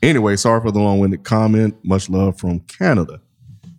Anyway, 0.00 0.36
sorry 0.36 0.60
for 0.60 0.70
the 0.70 0.78
long 0.78 1.00
winded 1.00 1.24
comment. 1.24 1.76
Much 1.84 2.08
love 2.08 2.38
from 2.38 2.60
Canada. 2.60 3.20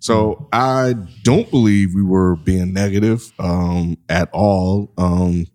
So 0.04 0.50
I 0.52 0.96
don't 1.24 1.50
believe 1.50 1.96
we 1.96 2.04
were 2.04 2.36
being 2.36 2.74
negative 2.74 3.32
um, 3.40 3.98
at 4.10 4.30
all. 4.34 4.92
Um, 4.98 5.48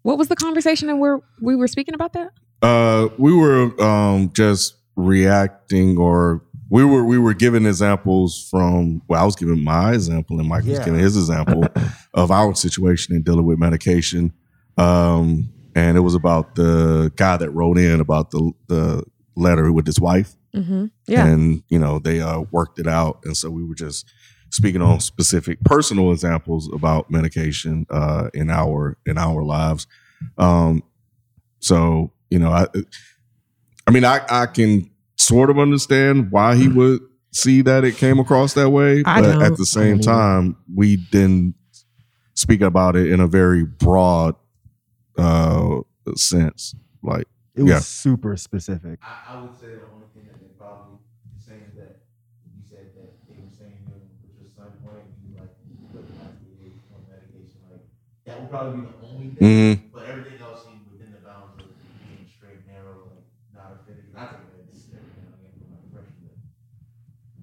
What 0.00 0.16
was 0.16 0.28
the 0.28 0.36
conversation 0.36 0.88
and 0.88 0.98
where 1.00 1.20
we 1.42 1.54
were 1.54 1.68
speaking 1.68 1.94
about 1.94 2.14
that? 2.14 2.30
uh, 2.62 3.08
we 3.18 3.32
were 3.34 3.78
um, 3.82 4.30
just 4.32 4.74
reacting, 4.96 5.98
or 5.98 6.42
we 6.70 6.82
were 6.82 7.04
we 7.04 7.18
were 7.18 7.34
giving 7.34 7.66
examples 7.66 8.48
from. 8.50 9.02
Well, 9.06 9.20
I 9.20 9.24
was 9.26 9.36
giving 9.36 9.62
my 9.62 9.92
example, 9.92 10.40
and 10.40 10.48
Mike 10.48 10.64
was 10.64 10.78
giving 10.78 11.00
his 11.00 11.16
example 11.18 11.64
of 12.14 12.30
our 12.30 12.54
situation 12.54 13.14
in 13.14 13.22
dealing 13.22 13.44
with 13.44 13.58
medication. 13.58 14.32
Um, 14.78 15.52
and 15.74 15.98
it 15.98 16.00
was 16.00 16.14
about 16.14 16.54
the 16.54 17.12
guy 17.16 17.36
that 17.36 17.50
wrote 17.50 17.76
in 17.76 18.00
about 18.00 18.30
the 18.30 18.52
the 18.68 19.04
letter 19.36 19.70
with 19.72 19.84
his 19.86 20.00
wife. 20.00 20.36
Mm-hmm. 20.54 20.86
Yeah. 21.06 21.26
and 21.26 21.62
you 21.68 21.78
know 21.78 21.98
they 22.00 22.20
uh, 22.20 22.40
worked 22.50 22.78
it 22.80 22.86
out 22.88 23.20
and 23.24 23.36
so 23.36 23.50
we 23.50 23.64
were 23.64 23.74
just 23.76 24.04
speaking 24.50 24.82
on 24.82 24.98
specific 24.98 25.60
personal 25.64 26.10
examples 26.10 26.68
about 26.72 27.08
medication 27.10 27.86
uh, 27.90 28.30
in 28.34 28.50
our 28.50 28.96
in 29.06 29.16
our 29.16 29.44
lives 29.44 29.86
um, 30.38 30.82
so 31.60 32.12
you 32.30 32.38
know 32.40 32.50
i 32.50 32.66
i 33.86 33.90
mean 33.92 34.04
i 34.04 34.20
i 34.28 34.46
can 34.46 34.90
sort 35.16 35.50
of 35.50 35.58
understand 35.58 36.32
why 36.32 36.56
he 36.56 36.66
would 36.66 37.00
see 37.32 37.62
that 37.62 37.84
it 37.84 37.96
came 37.96 38.18
across 38.18 38.54
that 38.54 38.70
way 38.70 39.04
I 39.06 39.20
but 39.20 39.42
at 39.42 39.56
the 39.56 39.66
same 39.66 39.86
I 39.86 39.92
mean- 39.92 40.00
time 40.02 40.56
we 40.74 40.96
didn't 40.96 41.54
speak 42.34 42.60
about 42.60 42.96
it 42.96 43.10
in 43.12 43.20
a 43.20 43.26
very 43.28 43.64
broad 43.64 44.34
uh 45.16 45.80
sense 46.16 46.74
like 47.04 47.26
It 47.54 47.62
was 47.62 47.70
Yeah. 47.70 47.78
super 47.80 48.36
specific. 48.36 48.98
I, 49.02 49.34
I 49.34 49.40
would 49.42 49.54
say 49.60 49.66
probably 58.50 58.82
be 58.82 58.86
the 58.86 58.98
only 59.02 59.28
thing. 59.34 59.46
Mm-hmm. 59.46 59.86
But 59.94 60.04
everything 60.06 60.40
else 60.40 60.64
seemed 60.66 60.90
within 60.90 61.12
the 61.12 61.20
bounds 61.20 61.56
of 61.58 61.70
being 62.06 62.26
straight, 62.36 62.66
narrow, 62.66 63.08
like 63.10 63.24
not 63.54 63.72
offended. 63.72 64.14
I 64.16 64.26
think 64.26 64.42
that 64.50 64.58
everything 64.58 64.90
I'm 64.90 65.00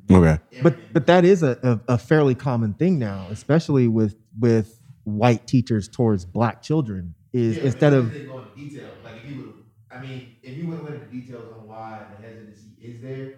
from 0.07 0.17
my. 0.17 0.27
Okay. 0.33 0.41
But 0.61 0.93
but 0.93 1.05
that 1.07 1.25
is 1.25 1.43
a, 1.43 1.57
a, 1.63 1.93
a 1.93 1.97
fairly 1.97 2.35
common 2.35 2.73
thing 2.73 2.99
now, 2.99 3.29
especially 3.31 3.87
with 3.87 4.15
with 4.39 4.81
white 5.03 5.47
teachers 5.47 5.87
towards 5.87 6.25
black 6.25 6.61
children. 6.61 7.15
Is 7.33 7.59
yeah, 7.59 7.65
instead 7.65 7.93
of 7.93 8.13
go 8.25 8.39
into 8.39 8.49
detail. 8.53 8.99
Like 9.03 9.15
if 9.17 9.25
you 9.25 9.35
would, 9.37 9.53
I 9.91 9.99
mean, 9.99 10.31
if 10.43 10.55
you 10.57 10.67
would 10.67 10.77
have 10.77 10.83
went 10.83 10.95
into 10.95 11.09
details 11.09 11.51
on 11.51 11.67
why 11.67 12.05
the 12.09 12.15
hesitancy 12.15 12.77
is 12.81 13.01
there, 13.01 13.33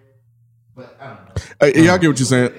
but 0.74 0.96
I 1.00 1.08
don't 1.08 1.24
know. 1.24 1.72
Yeah, 1.82 1.94
I 1.94 1.98
get 1.98 2.08
what 2.08 2.18
you're 2.18 2.26
saying. 2.26 2.50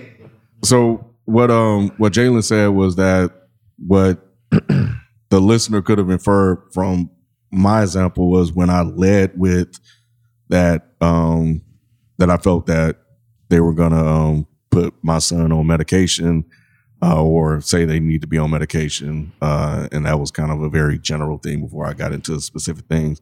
So 0.63 1.15
what 1.25 1.49
um 1.51 1.91
what 1.97 2.13
Jalen 2.13 2.43
said 2.43 2.67
was 2.67 2.95
that 2.97 3.31
what 3.77 4.19
the 5.31 5.39
listener 5.39 5.81
could 5.81 5.97
have 5.97 6.09
inferred 6.09 6.61
from 6.73 7.09
my 7.51 7.81
example 7.81 8.29
was 8.29 8.51
when 8.53 8.69
I 8.69 8.81
led 8.81 9.31
with 9.37 9.79
that 10.49 10.89
um 11.01 11.61
that 12.17 12.29
I 12.29 12.37
felt 12.37 12.67
that 12.67 12.97
they 13.49 13.59
were 13.59 13.73
gonna 13.73 14.05
um 14.05 14.47
put 14.69 14.93
my 15.01 15.19
son 15.19 15.51
on 15.51 15.65
medication 15.65 16.45
uh, 17.03 17.21
or 17.21 17.61
say 17.61 17.83
they 17.83 17.99
need 17.99 18.21
to 18.21 18.27
be 18.27 18.37
on 18.37 18.51
medication 18.51 19.31
uh, 19.41 19.87
and 19.91 20.05
that 20.05 20.19
was 20.19 20.29
kind 20.29 20.51
of 20.51 20.61
a 20.61 20.69
very 20.69 20.99
general 20.99 21.39
thing 21.39 21.61
before 21.61 21.87
I 21.87 21.93
got 21.93 22.13
into 22.13 22.39
specific 22.39 22.85
things 22.85 23.19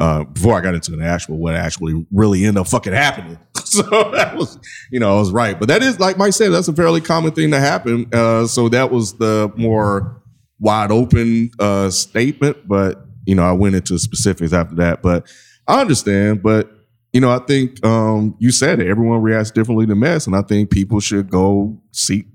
uh, 0.00 0.24
before 0.24 0.56
I 0.56 0.62
got 0.62 0.74
into 0.74 0.96
the 0.96 1.04
actual 1.04 1.36
what 1.36 1.54
actually 1.54 2.06
really 2.10 2.44
ended 2.44 2.60
up 2.60 2.68
fucking 2.68 2.94
happening. 2.94 3.38
so 3.64 3.82
that 4.12 4.34
was, 4.34 4.58
you 4.90 4.98
know, 4.98 5.14
I 5.14 5.20
was 5.20 5.30
right. 5.30 5.58
But 5.58 5.68
that 5.68 5.82
is 5.82 6.00
like 6.00 6.16
Mike 6.16 6.32
said, 6.32 6.52
that's 6.52 6.68
a 6.68 6.72
fairly 6.72 7.02
common 7.02 7.32
thing 7.32 7.50
to 7.50 7.60
happen. 7.60 8.08
Uh, 8.12 8.46
so 8.46 8.70
that 8.70 8.90
was 8.90 9.12
the 9.18 9.52
more 9.56 10.19
wide 10.60 10.92
open 10.92 11.50
uh, 11.58 11.90
statement. 11.90 12.68
But 12.68 13.04
you 13.26 13.34
know, 13.34 13.42
I 13.44 13.52
went 13.52 13.74
into 13.74 13.98
specifics 13.98 14.52
after 14.52 14.76
that. 14.76 15.02
But 15.02 15.26
I 15.66 15.80
understand. 15.80 16.42
But 16.42 16.70
you 17.12 17.20
know, 17.20 17.30
I 17.30 17.38
think 17.40 17.84
um, 17.84 18.36
you 18.38 18.52
said 18.52 18.78
it. 18.80 18.86
Everyone 18.86 19.20
reacts 19.20 19.50
differently 19.50 19.86
to 19.86 19.94
mess, 19.96 20.26
and 20.26 20.36
I 20.36 20.42
think 20.42 20.70
people 20.70 21.00
should 21.00 21.28
go 21.28 21.80
seek, 21.90 22.26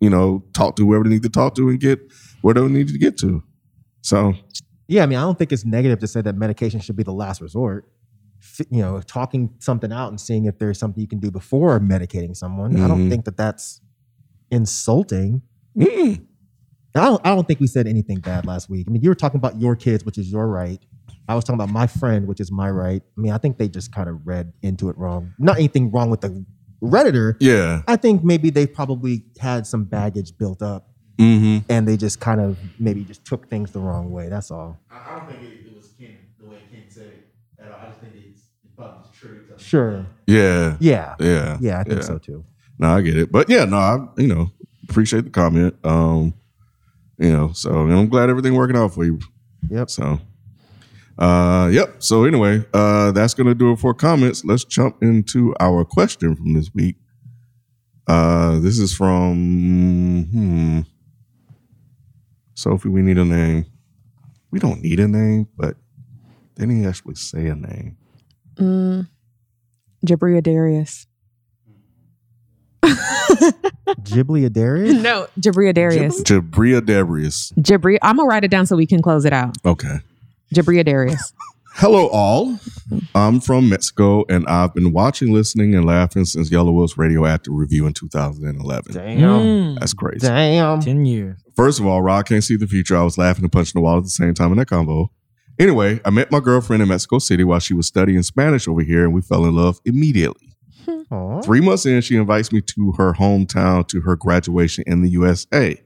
you 0.00 0.10
know, 0.10 0.42
talk 0.54 0.74
to 0.76 0.86
whoever 0.86 1.04
they 1.04 1.10
need 1.10 1.22
to 1.22 1.28
talk 1.28 1.54
to 1.54 1.68
and 1.68 1.78
get 1.78 2.00
where 2.42 2.54
they 2.54 2.66
need 2.66 2.88
to 2.88 2.98
get 2.98 3.16
to. 3.18 3.42
So 4.02 4.34
yeah, 4.88 5.02
I 5.02 5.06
mean, 5.06 5.18
I 5.18 5.22
don't 5.22 5.38
think 5.38 5.52
it's 5.52 5.64
negative 5.64 5.98
to 6.00 6.06
say 6.06 6.20
that 6.22 6.34
medication 6.34 6.80
should 6.80 6.96
be 6.96 7.02
the 7.04 7.12
last 7.12 7.40
resort. 7.40 7.88
You 8.70 8.80
know, 8.82 9.00
talking 9.00 9.50
something 9.58 9.92
out 9.92 10.08
and 10.08 10.20
seeing 10.20 10.44
if 10.46 10.58
there's 10.58 10.78
something 10.78 11.00
you 11.00 11.08
can 11.08 11.18
do 11.18 11.30
before 11.30 11.78
medicating 11.80 12.36
someone. 12.36 12.76
I 12.80 12.86
don't 12.88 13.06
Mhm. 13.06 13.10
think 13.10 13.24
that 13.24 13.36
that's 13.36 13.80
insulting. 14.50 15.42
I 16.94 17.04
don't, 17.04 17.20
I 17.26 17.34
don't 17.34 17.46
think 17.46 17.60
we 17.60 17.66
said 17.66 17.86
anything 17.86 18.18
bad 18.20 18.46
last 18.46 18.68
week. 18.70 18.86
I 18.88 18.90
mean, 18.90 19.02
you 19.02 19.08
were 19.10 19.14
talking 19.14 19.38
about 19.38 19.60
your 19.60 19.76
kids, 19.76 20.04
which 20.04 20.18
is 20.18 20.30
your 20.32 20.48
right. 20.48 20.80
I 21.28 21.34
was 21.34 21.44
talking 21.44 21.60
about 21.60 21.70
my 21.72 21.86
friend, 21.86 22.26
which 22.26 22.40
is 22.40 22.50
my 22.50 22.70
right. 22.70 23.02
I 23.16 23.20
mean, 23.20 23.32
I 23.32 23.38
think 23.38 23.58
they 23.58 23.68
just 23.68 23.92
kind 23.92 24.08
of 24.08 24.26
read 24.26 24.52
into 24.62 24.88
it 24.88 24.96
wrong. 24.96 25.34
Not 25.38 25.58
anything 25.58 25.90
wrong 25.90 26.08
with 26.10 26.22
the 26.22 26.44
Redditor. 26.82 27.36
Yeah. 27.40 27.82
I 27.86 27.96
think 27.96 28.24
maybe 28.24 28.50
they 28.50 28.66
probably 28.66 29.24
had 29.38 29.66
some 29.66 29.84
baggage 29.84 30.36
built 30.38 30.62
up 30.62 30.86
Mm-hmm. 31.18 31.68
and 31.68 31.88
they 31.88 31.96
just 31.96 32.20
kind 32.20 32.40
of 32.40 32.56
maybe 32.78 33.02
just 33.02 33.24
took 33.24 33.50
things 33.50 33.72
the 33.72 33.80
wrong 33.80 34.12
way. 34.12 34.28
That's 34.28 34.52
all. 34.52 34.78
I, 34.88 34.98
I 34.98 35.18
don't 35.18 35.28
think 35.28 35.42
it, 35.42 35.66
it 35.66 35.74
was 35.74 35.88
Ken 35.98 36.16
the 36.40 36.48
way 36.48 36.58
Ken 36.70 36.82
said 36.88 37.06
it 37.06 37.28
at 37.58 37.72
all. 37.72 37.78
I 37.82 37.88
just 37.88 37.98
think 37.98 38.12
it's, 38.14 38.42
it's 38.64 38.72
probably 38.76 39.02
just 39.02 39.14
triggered. 39.14 39.60
Sure. 39.60 40.06
Yeah. 40.28 40.76
Yeah. 40.78 41.16
Yeah. 41.18 41.58
Yeah, 41.60 41.80
I 41.80 41.82
think 41.82 42.04
so 42.04 42.18
too. 42.18 42.44
No, 42.78 42.90
I 42.94 43.00
get 43.00 43.16
it. 43.16 43.32
But 43.32 43.50
yeah, 43.50 43.64
no, 43.64 43.76
I 43.78 44.06
you 44.16 44.28
know, 44.28 44.52
appreciate 44.88 45.24
the 45.24 45.30
comment. 45.30 45.74
Um, 45.82 46.34
you 47.18 47.32
know, 47.32 47.52
so 47.52 47.82
and 47.82 47.92
I'm 47.92 48.08
glad 48.08 48.30
everything 48.30 48.54
working 48.54 48.76
out 48.76 48.94
for 48.94 49.04
you. 49.04 49.18
Yep. 49.70 49.90
So 49.90 50.20
uh 51.18 51.68
yep. 51.72 52.02
So 52.02 52.24
anyway, 52.24 52.64
uh 52.72 53.12
that's 53.12 53.34
gonna 53.34 53.54
do 53.54 53.72
it 53.72 53.78
for 53.78 53.94
comments. 53.94 54.44
Let's 54.44 54.64
jump 54.64 55.02
into 55.02 55.54
our 55.60 55.84
question 55.84 56.36
from 56.36 56.54
this 56.54 56.70
week. 56.74 56.96
Uh 58.06 58.60
this 58.60 58.78
is 58.78 58.94
from 58.94 60.24
hmm. 60.30 60.80
Sophie, 62.54 62.88
we 62.88 63.02
need 63.02 63.18
a 63.18 63.24
name. 63.24 63.66
We 64.50 64.58
don't 64.58 64.82
need 64.82 64.98
a 64.98 65.06
name, 65.06 65.46
but 65.56 65.76
they 66.56 66.66
didn't 66.66 66.86
actually 66.86 67.14
say 67.14 67.46
a 67.46 67.54
name. 67.54 67.96
Mm, 68.56 69.08
Jabria 70.04 70.42
Darius. 70.42 71.06
Ghibli 74.02 74.48
Adarius? 74.48 75.02
no, 75.02 75.26
Jabria 75.40 75.74
Darius. 75.74 76.22
Jabria 76.22 76.80
Debrius. 76.80 77.52
Jabria. 77.54 77.98
I'm 78.02 78.16
gonna 78.16 78.28
write 78.28 78.44
it 78.44 78.50
down 78.50 78.66
so 78.66 78.76
we 78.76 78.86
can 78.86 79.02
close 79.02 79.24
it 79.24 79.32
out. 79.32 79.56
Okay. 79.64 79.98
Jabria 80.54 80.84
Darius. 80.84 81.32
Hello, 81.74 82.08
all. 82.08 82.58
I'm 83.14 83.38
from 83.38 83.68
Mexico, 83.68 84.24
and 84.28 84.44
I've 84.48 84.74
been 84.74 84.92
watching, 84.92 85.32
listening, 85.32 85.76
and 85.76 85.84
laughing 85.84 86.24
since 86.24 86.50
Yelawolf's 86.50 86.98
radioactive 86.98 87.54
review 87.54 87.86
in 87.86 87.92
2011. 87.92 88.94
Damn. 88.94 89.18
Hmm. 89.18 89.74
That's 89.78 89.94
crazy. 89.94 90.26
Damn. 90.26 90.80
10 90.80 91.04
years. 91.04 91.38
First 91.54 91.78
of 91.78 91.86
all, 91.86 92.02
Rod 92.02 92.26
can't 92.26 92.42
see 92.42 92.56
the 92.56 92.66
future. 92.66 92.96
I 92.96 93.04
was 93.04 93.16
laughing 93.16 93.44
and 93.44 93.52
punching 93.52 93.78
the 93.78 93.82
wall 93.82 93.98
at 93.98 94.02
the 94.02 94.08
same 94.08 94.34
time 94.34 94.50
in 94.50 94.58
that 94.58 94.66
convo. 94.66 95.10
Anyway, 95.60 96.00
I 96.04 96.10
met 96.10 96.32
my 96.32 96.40
girlfriend 96.40 96.82
in 96.82 96.88
Mexico 96.88 97.20
City 97.20 97.44
while 97.44 97.60
she 97.60 97.74
was 97.74 97.86
studying 97.86 98.22
Spanish 98.24 98.66
over 98.66 98.82
here, 98.82 99.04
and 99.04 99.14
we 99.14 99.22
fell 99.22 99.44
in 99.44 99.54
love 99.54 99.80
immediately. 99.84 100.47
Aw. 101.10 101.42
Three 101.42 101.60
months 101.60 101.86
in, 101.86 102.00
she 102.00 102.16
invites 102.16 102.52
me 102.52 102.60
to 102.60 102.92
her 102.92 103.12
hometown 103.14 103.86
to 103.88 104.00
her 104.02 104.16
graduation 104.16 104.84
in 104.86 105.02
the 105.02 105.10
USA. 105.10 105.80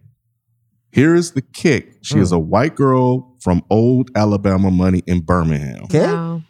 Here 0.93 1.15
is 1.15 1.33
the 1.33 1.43
kick. 1.43 1.95
She 2.03 2.19
is 2.19 2.33
a 2.33 2.39
white 2.39 2.75
girl 2.75 3.35
from 3.41 3.65
old 3.71 4.11
Alabama 4.15 4.71
money 4.71 5.03
in 5.07 5.21
Birmingham. 5.21 5.85
Okay. 5.85 6.45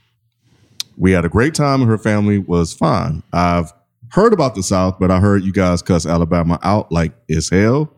We 0.97 1.13
had 1.13 1.25
a 1.25 1.29
great 1.29 1.55
time 1.55 1.81
and 1.81 1.89
her 1.89 1.99
family 1.99 2.39
was 2.39 2.73
fine. 2.73 3.23
I've 3.33 3.73
heard 4.11 4.33
about 4.33 4.55
the 4.55 4.63
South, 4.63 4.99
but 4.99 5.11
I 5.11 5.21
heard 5.21 5.45
you 5.45 5.53
guys 5.53 5.81
cuss 5.81 6.07
Alabama 6.07 6.59
out 6.63 6.91
like 6.91 7.13
it's 7.29 7.51
hell. 7.51 7.93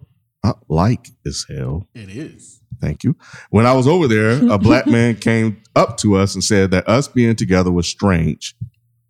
Uh, 0.44 0.52
like 0.68 1.08
it's 1.24 1.46
hell. 1.48 1.88
It 1.94 2.10
is. 2.10 2.60
Thank 2.80 3.04
you. 3.04 3.16
When 3.48 3.64
I 3.64 3.72
was 3.72 3.88
over 3.88 4.06
there, 4.06 4.46
a 4.50 4.58
black 4.58 4.86
man 4.88 5.16
came 5.16 5.62
up 5.74 5.96
to 5.98 6.16
us 6.16 6.34
and 6.34 6.44
said 6.44 6.70
that 6.72 6.86
us 6.88 7.08
being 7.08 7.36
together 7.36 7.72
was 7.72 7.88
strange. 7.88 8.54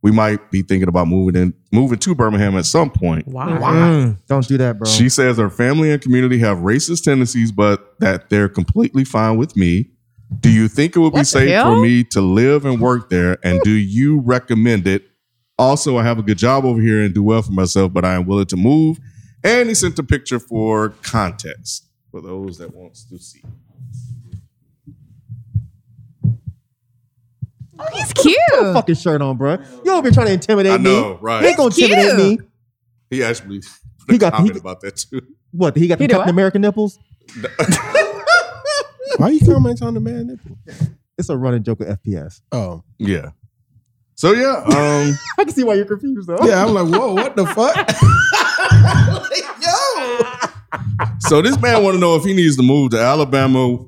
We 0.05 0.11
might 0.11 0.51
be 0.51 0.61
thinking 0.61 0.87
about 0.87 1.09
moving 1.09 1.35
in, 1.35 1.55
moving 1.73 1.99
to 2.01 2.15
Birmingham 2.15 2.59
at 2.59 2.67
some 2.67 2.91
point. 2.91 3.27
Mm, 3.27 4.19
don't 4.27 4.47
do 4.47 4.59
that, 4.59 4.79
bro. 4.79 4.87
She 4.87 5.09
says 5.09 5.39
her 5.39 5.49
family 5.49 5.91
and 5.91 6.03
community 6.03 6.37
have 6.41 6.59
racist 6.59 7.05
tendencies, 7.05 7.51
but 7.51 7.99
that 8.01 8.29
they're 8.29 8.51
completely 8.51 9.07
fine 9.07 9.39
with 9.39 9.57
me. 9.57 9.89
Do 10.41 10.51
you 10.51 10.69
think 10.69 10.95
it 10.95 10.99
would 10.99 11.15
be 11.15 11.25
safe 11.25 11.49
hell? 11.49 11.77
for 11.77 11.81
me 11.81 12.05
to 12.05 12.21
live 12.21 12.67
and 12.67 12.83
work 12.83 13.09
there? 13.09 13.39
And 13.43 13.63
do 13.63 13.71
you 13.71 14.21
recommend 14.21 14.87
it? 14.87 15.07
Also, 15.59 15.97
I 15.97 16.03
have 16.03 16.19
a 16.19 16.23
good 16.23 16.37
job 16.37 16.67
over 16.67 16.83
here 16.83 17.01
and 17.03 17.15
do 17.15 17.23
well 17.23 17.41
for 17.41 17.53
myself, 17.53 17.95
but 17.95 18.05
I 18.05 18.13
am 18.13 18.27
willing 18.27 18.45
to 18.47 18.57
move. 18.59 18.99
And 19.43 19.71
he 19.71 19.75
sent 19.75 19.99
a 19.99 20.03
picture 20.03 20.39
for 20.39 20.91
context 21.03 21.89
for 22.11 22.21
those 22.21 22.59
that 22.59 22.75
wants 22.75 23.05
to 23.05 23.19
see. 23.19 23.41
Oh, 27.79 27.87
he's 27.93 28.13
cute. 28.13 28.37
Put 28.51 28.67
a 28.67 28.73
fucking 28.75 28.95
shirt 28.95 29.21
on, 29.23 29.37
bro. 29.37 29.59
You 29.85 29.93
over 29.93 30.03
here 30.09 30.13
trying 30.13 30.27
to 30.29 30.33
intimidate 30.35 30.81
me. 30.81 30.91
I 30.91 30.93
know, 30.93 31.15
me? 31.15 31.19
right. 31.21 31.43
You 31.43 31.49
ain't 31.49 31.57
gonna 31.57 31.75
He's 31.75 31.91
intimidate 31.91 32.41
me. 32.41 32.47
He 33.11 33.23
actually 33.25 33.61
put 33.61 34.11
He 34.11 34.17
a 34.17 34.19
got- 34.19 34.33
he 34.35 34.37
comment 34.37 34.53
got- 34.55 34.61
about 34.61 34.81
that 34.83 34.97
too. 34.97 35.21
What? 35.53 35.77
He 35.77 35.87
got 35.89 35.99
He 36.01 36.05
the 36.07 36.09
do 36.09 36.15
Captain 36.15 36.27
what? 36.27 36.31
American 36.31 36.63
nipples? 36.63 36.99
Why 39.17 39.29
are 39.29 39.31
you 39.31 39.41
commenting 39.41 39.87
on 39.87 39.95
the 39.95 40.01
man 40.01 40.27
nipple? 40.27 40.59
It's 41.17 41.29
a 41.29 41.37
running 41.37 41.63
joke 41.63 41.81
of 41.81 41.87
FPS. 42.03 42.41
Oh. 42.51 42.83
Yeah. 42.99 43.31
So 44.17 44.33
yeah, 44.33 44.57
um, 44.67 45.19
I 45.39 45.45
can 45.45 45.51
see 45.51 45.65
why 45.65 45.75
you're 45.75 45.85
confused 45.87 46.29
though. 46.29 46.39
Yeah, 46.43 46.65
I'm 46.65 46.73
like, 46.75 46.87
whoa, 46.89 47.15
what 47.15 47.35
the 47.37 47.47
fuck? 47.47 47.77
Yo! 49.61 51.19
So 51.21 51.41
this 51.43 51.61
man 51.61 51.83
want 51.83 51.95
to 51.95 52.01
know 52.01 52.15
if 52.17 52.25
he 52.25 52.33
needs 52.35 52.57
to 52.57 52.63
move 52.63 52.91
to 52.93 53.01
Alabama 53.01 53.79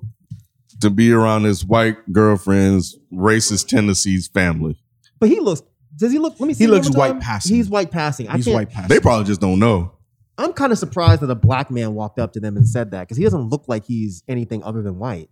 to 0.81 0.91
be 0.91 1.13
around 1.13 1.45
his 1.45 1.65
white 1.65 1.97
girlfriend's 2.13 2.99
racist 3.13 3.69
tendencies 3.69 4.29
family. 4.29 4.79
But 5.19 5.29
he 5.29 5.41
looks. 5.41 5.63
Does 5.97 6.13
he 6.13 6.19
look? 6.19 6.39
Let 6.39 6.47
me 6.47 6.55
see. 6.55 6.65
He 6.65 6.69
looks 6.69 6.91
white 6.91 7.13
time. 7.13 7.21
passing. 7.21 7.57
He's 7.57 7.69
white 7.69 7.91
passing. 7.91 8.29
I 8.29 8.37
He's 8.37 8.47
white 8.47 8.71
passing. 8.71 8.89
They 8.89 9.01
probably 9.01 9.25
just 9.25 9.41
don't 9.41 9.59
know. 9.59 9.93
I'm 10.39 10.53
kind 10.53 10.71
of 10.71 10.79
surprised 10.79 11.23
that 11.23 11.31
a 11.31 11.35
black 11.35 11.71
man 11.71 11.95
walked 11.95 12.19
up 12.19 12.35
to 12.35 12.41
them 12.41 12.59
and 12.59 12.69
said 12.69 12.91
that 12.91 13.01
because 13.03 13.17
he 13.17 13.25
doesn't 13.25 13.49
look 13.49 13.65
like 13.69 13.87
he's 13.87 14.23
anything 14.29 14.63
other 14.63 14.83
than 14.83 14.99
white. 14.99 15.31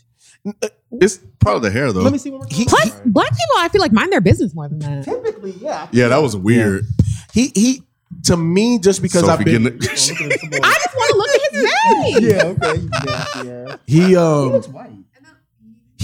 It's 0.92 1.18
probably 1.38 1.68
the 1.68 1.72
hair 1.78 1.92
though. 1.92 2.00
Let 2.00 2.12
me 2.12 2.18
see 2.18 2.30
what 2.30 2.40
we're 2.40 2.46
talking 2.46 2.64
Plus, 2.66 2.88
about. 2.88 3.12
black 3.12 3.30
people, 3.30 3.56
I 3.58 3.68
feel 3.68 3.82
like 3.82 3.92
mind 3.92 4.12
their 4.12 4.22
business 4.22 4.54
more 4.54 4.68
than 4.68 4.78
that. 4.78 5.04
Typically, 5.04 5.52
yeah. 5.52 5.88
Yeah, 5.92 6.08
that 6.08 6.22
was 6.22 6.34
weird. 6.34 6.84
He 7.34 7.52
he 7.54 7.82
to 8.24 8.36
me 8.38 8.78
just 8.78 9.02
because 9.02 9.28
I've 9.28 9.44
been 9.44 9.64
getting 9.64 9.78
I 9.82 9.94
just 9.94 10.10
want 10.96 11.10
to 11.10 11.16
look 11.16 11.30
at 11.34 11.52
his 11.52 11.62
face. 11.62 12.20
Yeah. 12.22 12.44
Okay. 12.44 12.88
Yeah. 13.04 13.42
Yeah. 13.44 13.76
he 13.86 14.16
um 14.16 14.46
he 14.46 14.52
looks 14.52 14.68
white. 14.68 14.90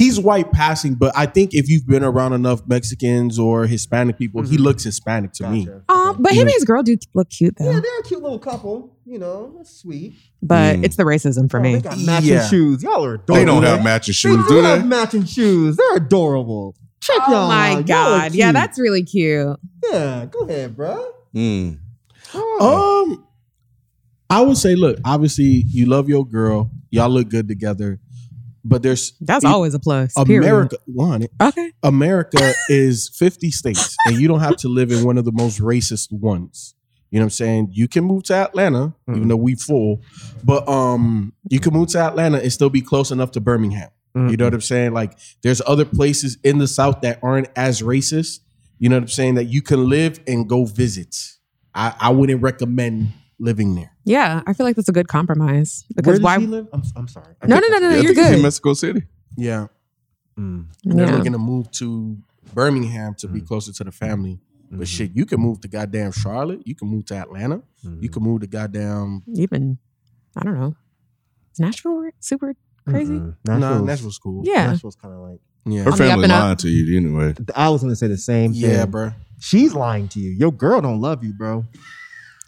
He's 0.01 0.19
white 0.19 0.51
passing, 0.53 0.95
but 0.95 1.13
I 1.17 1.27
think 1.27 1.55
if 1.55 1.69
you've 1.69 1.87
been 1.87 2.03
around 2.03 2.33
enough 2.33 2.63
Mexicans 2.67 3.39
or 3.39 3.67
Hispanic 3.67 4.19
people, 4.19 4.43
he 4.43 4.57
looks 4.59 4.83
Hispanic 4.85 5.33
to 5.35 5.49
me. 5.49 5.67
Gotcha. 5.67 5.83
Um, 5.89 6.17
but 6.23 6.33
him 6.33 6.43
and 6.47 6.51
his 6.51 6.65
girl 6.65 6.83
do 6.83 6.97
look 7.15 7.31
cute 7.31 7.55
though. 7.59 7.67
Yeah, 7.71 7.81
they're 7.81 8.01
a 8.01 8.03
cute 8.03 8.23
little 8.23 8.39
couple. 8.39 8.97
You 9.05 9.19
know, 9.19 9.53
that's 9.57 9.77
sweet. 9.81 10.15
But 10.43 10.77
Mm. 10.77 10.85
it's 10.85 10.97
the 10.97 11.03
racism 11.05 11.51
for 11.51 11.59
Oh, 11.61 11.63
me. 11.63 11.75
They 11.77 11.81
got 11.83 11.99
matching 12.01 12.29
Yeah. 12.31 12.47
shoes. 12.49 12.83
Y'all 12.83 13.05
are 13.05 13.15
adorable. 13.15 13.35
They 13.35 13.45
don't 13.45 13.63
have 13.65 13.83
matching 13.85 14.15
shoes, 14.15 14.37
They 14.37 14.43
shoes, 14.43 14.49
do 14.49 14.55
do 14.57 14.63
have 14.63 14.87
matching 14.87 15.25
shoes. 15.25 15.77
They're 15.77 15.97
adorable. 15.97 16.75
Check 17.01 17.17
Oh 17.27 17.33
y'all 17.33 17.49
my 17.49 17.71
out. 17.71 17.77
Y'all 17.77 17.83
god. 17.87 18.35
Yeah, 18.35 18.53
that's 18.53 18.79
really 18.79 19.03
cute. 19.03 19.57
yeah. 19.91 20.27
Go 20.27 20.41
ahead, 20.41 20.77
bro. 20.77 21.05
Mm. 21.35 21.79
Um, 22.61 23.25
I 24.29 24.41
would 24.43 24.57
say, 24.57 24.77
look, 24.77 24.99
obviously 25.05 25.65
you 25.69 25.87
love 25.87 26.09
your 26.09 26.25
girl, 26.27 26.71
y'all 26.91 27.09
look 27.11 27.29
good 27.29 27.49
together, 27.49 27.99
but 28.65 28.83
there's 28.83 29.13
That's 29.21 29.45
it- 29.45 29.49
always 29.49 29.75
a 29.75 29.79
plus. 29.79 30.13
America, 30.17 30.77
one, 30.87 31.27
Okay. 31.41 31.73
America 31.83 32.53
is 32.69 33.09
50 33.15 33.51
states, 33.51 33.97
and 34.07 34.21
you 34.21 34.29
don't 34.29 34.41
have 34.41 34.57
to 34.57 34.69
live 34.69 34.91
in 34.93 35.05
one 35.05 35.19
of 35.19 35.25
the 35.25 35.33
most 35.33 35.61
racist 35.61 36.13
ones. 36.13 36.75
You 37.11 37.19
know 37.19 37.25
what 37.25 37.27
I'm 37.27 37.31
saying? 37.31 37.69
You 37.73 37.89
can 37.89 38.05
move 38.05 38.23
to 38.25 38.35
Atlanta, 38.35 38.95
even 39.09 39.27
though 39.29 39.37
we 39.37 39.57
full, 39.57 40.01
but 40.45 40.69
um, 40.69 41.33
you 41.49 41.59
can 41.59 41.73
move 41.73 41.89
to 41.89 41.99
Atlanta 41.99 42.39
and 42.39 42.53
still 42.53 42.71
be 42.71 42.81
close 42.81 43.11
enough 43.11 43.33
to 43.33 43.41
Birmingham. 43.41 43.89
You 44.15 44.37
know 44.37 44.45
what 44.47 44.55
I'm 44.55 44.61
saying? 44.61 44.93
Like, 44.93 45.17
there's 45.43 45.63
other 45.67 45.85
places 45.85 46.37
in 46.43 46.59
the 46.59 46.67
South 46.67 47.01
that 47.03 47.21
aren't 47.23 47.47
as 47.55 47.81
racist. 47.81 48.41
You 48.81 48.89
know 48.89 48.97
what 48.97 49.03
I'm 49.05 49.09
saying? 49.09 49.37
That 49.37 49.45
you 49.45 49.63
can 49.63 49.89
live 49.89 50.19
and 50.27 50.49
go 50.49 50.65
visit. 50.65 51.17
I, 51.75 51.95
I 52.01 52.11
wouldn't 52.11 52.43
recommend 52.43 53.13
living 53.41 53.75
there. 53.75 53.91
Yeah, 54.05 54.43
I 54.47 54.53
feel 54.53 54.67
like 54.67 54.77
that's 54.77 54.89
a 54.89 54.93
good 54.93 55.09
compromise 55.09 55.85
Where 55.89 56.03
because 56.03 56.19
does 56.19 56.25
why? 56.25 56.39
he 56.39 56.47
live? 56.47 56.69
I'm, 56.73 56.83
I'm 56.95 57.09
sorry. 57.09 57.35
I 57.43 57.47
No, 57.47 57.57
think 57.59 57.71
no, 57.73 57.79
no, 57.79 57.89
no, 57.89 57.89
Yeah, 57.89 58.01
I 58.01 58.03
you're 58.03 58.15
think 58.15 58.19
he's 58.19 58.27
in 58.29 58.35
good. 58.37 58.43
Mexico 58.43 58.75
City. 58.75 59.03
Yeah. 59.37 59.67
Mm. 60.39 60.67
And 60.85 60.99
they're 60.99 61.07
Yeah. 61.07 61.17
looking 61.17 61.33
to 61.33 61.39
move 61.39 61.71
to 61.73 62.19
Birmingham 62.55 63.15
to 63.15 63.29
be 63.29 63.41
mm. 63.41 63.47
closer 63.47 63.73
to 63.73 63.85
the 63.85 63.93
family. 63.93 64.39
But 64.71 64.75
mm-hmm. 64.77 64.85
shit, 64.85 65.11
you 65.15 65.27
can 65.27 65.41
move 65.41 65.61
to 65.63 65.69
goddamn 65.69 66.13
Charlotte. 66.13 66.61
You 66.65 66.77
can 66.77 66.87
move 66.89 67.07
to 67.07 67.17
Atlanta. 67.17 67.63
You 67.83 67.91
mm-hmm. 67.91 68.07
can 68.07 68.23
move 68.23 68.41
to 68.43 68.47
goddamn 68.47 69.25
Even, 69.35 69.79
I 70.37 70.45
don't 70.45 70.61
know. 70.61 70.77
Is 71.53 71.59
Nashville 71.59 72.09
super 72.21 72.55
crazy? 72.87 73.15
Mm-mm. 73.15 73.35
No, 73.47 73.59
Nashville's- 73.59 73.87
Nashville's 73.87 74.19
cool. 74.19 74.43
Yeah. 74.45 74.67
Nashville's 74.69 74.97
kind 74.97 75.15
of 75.15 75.21
like. 75.21 75.41
Yeah. 75.67 75.83
Her 75.83 75.93
On 75.93 75.99
the 75.99 76.05
up 76.05 76.11
family 76.11 76.25
and 76.25 76.33
up. 76.33 76.43
lying 76.45 76.57
to 76.57 76.69
you 76.69 76.97
anyway. 76.97 77.35
I 77.55 77.69
was 77.69 77.83
gonna 77.83 77.97
say 77.97 78.07
the 78.07 78.17
same 78.17 78.53
thing. 78.53 78.63
Yeah, 78.63 78.87
bro. 78.87 79.13
She's 79.41 79.75
lying 79.75 80.09
to 80.09 80.21
you. 80.21 80.31
Your 80.31 80.53
girl 80.53 80.81
don't 80.81 81.01
love 81.01 81.23
you, 81.25 81.33
bro. 81.35 81.65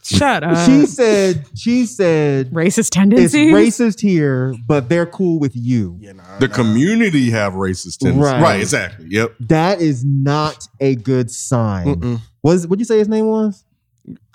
Shut 0.04 0.42
up. 0.42 0.68
She 0.68 0.86
said. 0.86 1.46
She 1.56 1.86
said 1.86 2.50
racist 2.50 2.90
tendencies. 2.90 3.26
it's 3.26 3.34
tendencies. 3.34 3.78
racist 3.78 4.00
here, 4.00 4.54
but 4.66 4.88
they're 4.88 5.06
cool 5.06 5.38
with 5.38 5.52
you. 5.54 5.98
The 6.40 6.48
community 6.48 7.30
have 7.30 7.52
racist 7.54 7.98
tendencies. 7.98 8.32
Right. 8.32 8.42
Right. 8.42 8.60
exactly. 8.60 9.06
Yep. 9.10 9.34
That 9.40 9.80
is 9.80 10.04
not 10.04 10.66
a 10.80 10.96
good 10.96 11.30
sign. 11.30 12.20
Was 12.42 12.66
what'd 12.66 12.80
you 12.80 12.84
say 12.84 12.98
his 12.98 13.08
name 13.08 13.26
was? 13.26 13.64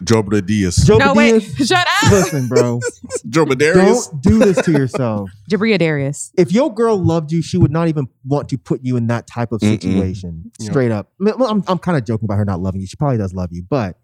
Jobra 0.03 0.45
Diaz. 0.45 0.77
Joe 0.77 0.97
No, 0.97 1.13
wait. 1.13 1.41
Diaz? 1.41 1.67
Shut 1.67 1.85
up. 2.03 2.11
Listen, 2.11 2.47
bro. 2.47 2.79
Jobadarius. 3.27 4.09
Don't 4.09 4.21
do 4.21 4.39
this 4.39 4.61
to 4.65 4.71
yourself. 4.71 5.29
Jabria 5.51 5.77
Darius. 5.77 6.31
If 6.37 6.53
your 6.53 6.73
girl 6.73 6.97
loved 6.97 7.31
you, 7.33 7.41
she 7.41 7.57
would 7.57 7.71
not 7.71 7.89
even 7.89 8.07
want 8.25 8.47
to 8.49 8.57
put 8.57 8.81
you 8.83 8.95
in 8.95 9.07
that 9.07 9.27
type 9.27 9.51
of 9.51 9.59
Mm-mm. 9.59 9.71
situation. 9.81 10.51
Yeah. 10.59 10.69
Straight 10.69 10.91
up. 10.91 11.11
I 11.19 11.23
mean, 11.23 11.33
well, 11.37 11.49
I'm, 11.49 11.63
I'm 11.67 11.79
kind 11.79 11.97
of 11.97 12.05
joking 12.05 12.25
about 12.25 12.37
her 12.37 12.45
not 12.45 12.61
loving 12.61 12.79
you. 12.79 12.87
She 12.87 12.95
probably 12.95 13.17
does 13.17 13.33
love 13.33 13.49
you, 13.51 13.63
but 13.69 13.97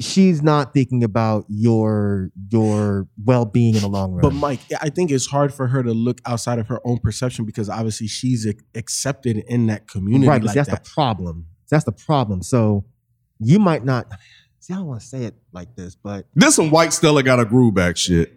she's 0.00 0.42
not 0.42 0.74
thinking 0.74 1.04
about 1.04 1.44
your 1.48 2.30
your 2.50 3.06
well 3.24 3.44
being 3.44 3.74
in 3.74 3.80
the 3.82 3.88
long 3.88 4.12
run. 4.12 4.22
But 4.22 4.32
Mike, 4.34 4.60
I 4.80 4.90
think 4.90 5.10
it's 5.10 5.26
hard 5.26 5.52
for 5.54 5.66
her 5.68 5.82
to 5.82 5.92
look 5.92 6.20
outside 6.26 6.58
of 6.58 6.68
her 6.68 6.80
own 6.84 6.98
perception 6.98 7.44
because 7.44 7.68
obviously 7.68 8.06
she's 8.08 8.46
ac- 8.46 8.58
accepted 8.74 9.38
in 9.48 9.66
that 9.66 9.86
community. 9.88 10.28
right, 10.28 10.42
like 10.42 10.54
that's 10.54 10.68
that. 10.70 10.84
the 10.84 10.90
problem. 10.90 11.46
That's 11.70 11.84
the 11.84 11.92
problem. 11.92 12.42
So 12.42 12.84
you 13.38 13.58
might 13.58 13.84
not. 13.84 14.06
See, 14.60 14.72
I 14.72 14.76
don't 14.78 14.86
want 14.86 15.00
to 15.02 15.06
say 15.06 15.24
it 15.24 15.34
like 15.52 15.76
this, 15.76 15.94
but 15.94 16.26
This 16.34 16.56
some 16.56 16.70
white 16.70 16.92
Stella 16.92 17.22
got 17.22 17.38
a 17.38 17.44
groove 17.44 17.74
back 17.74 17.96
shit. 17.96 18.32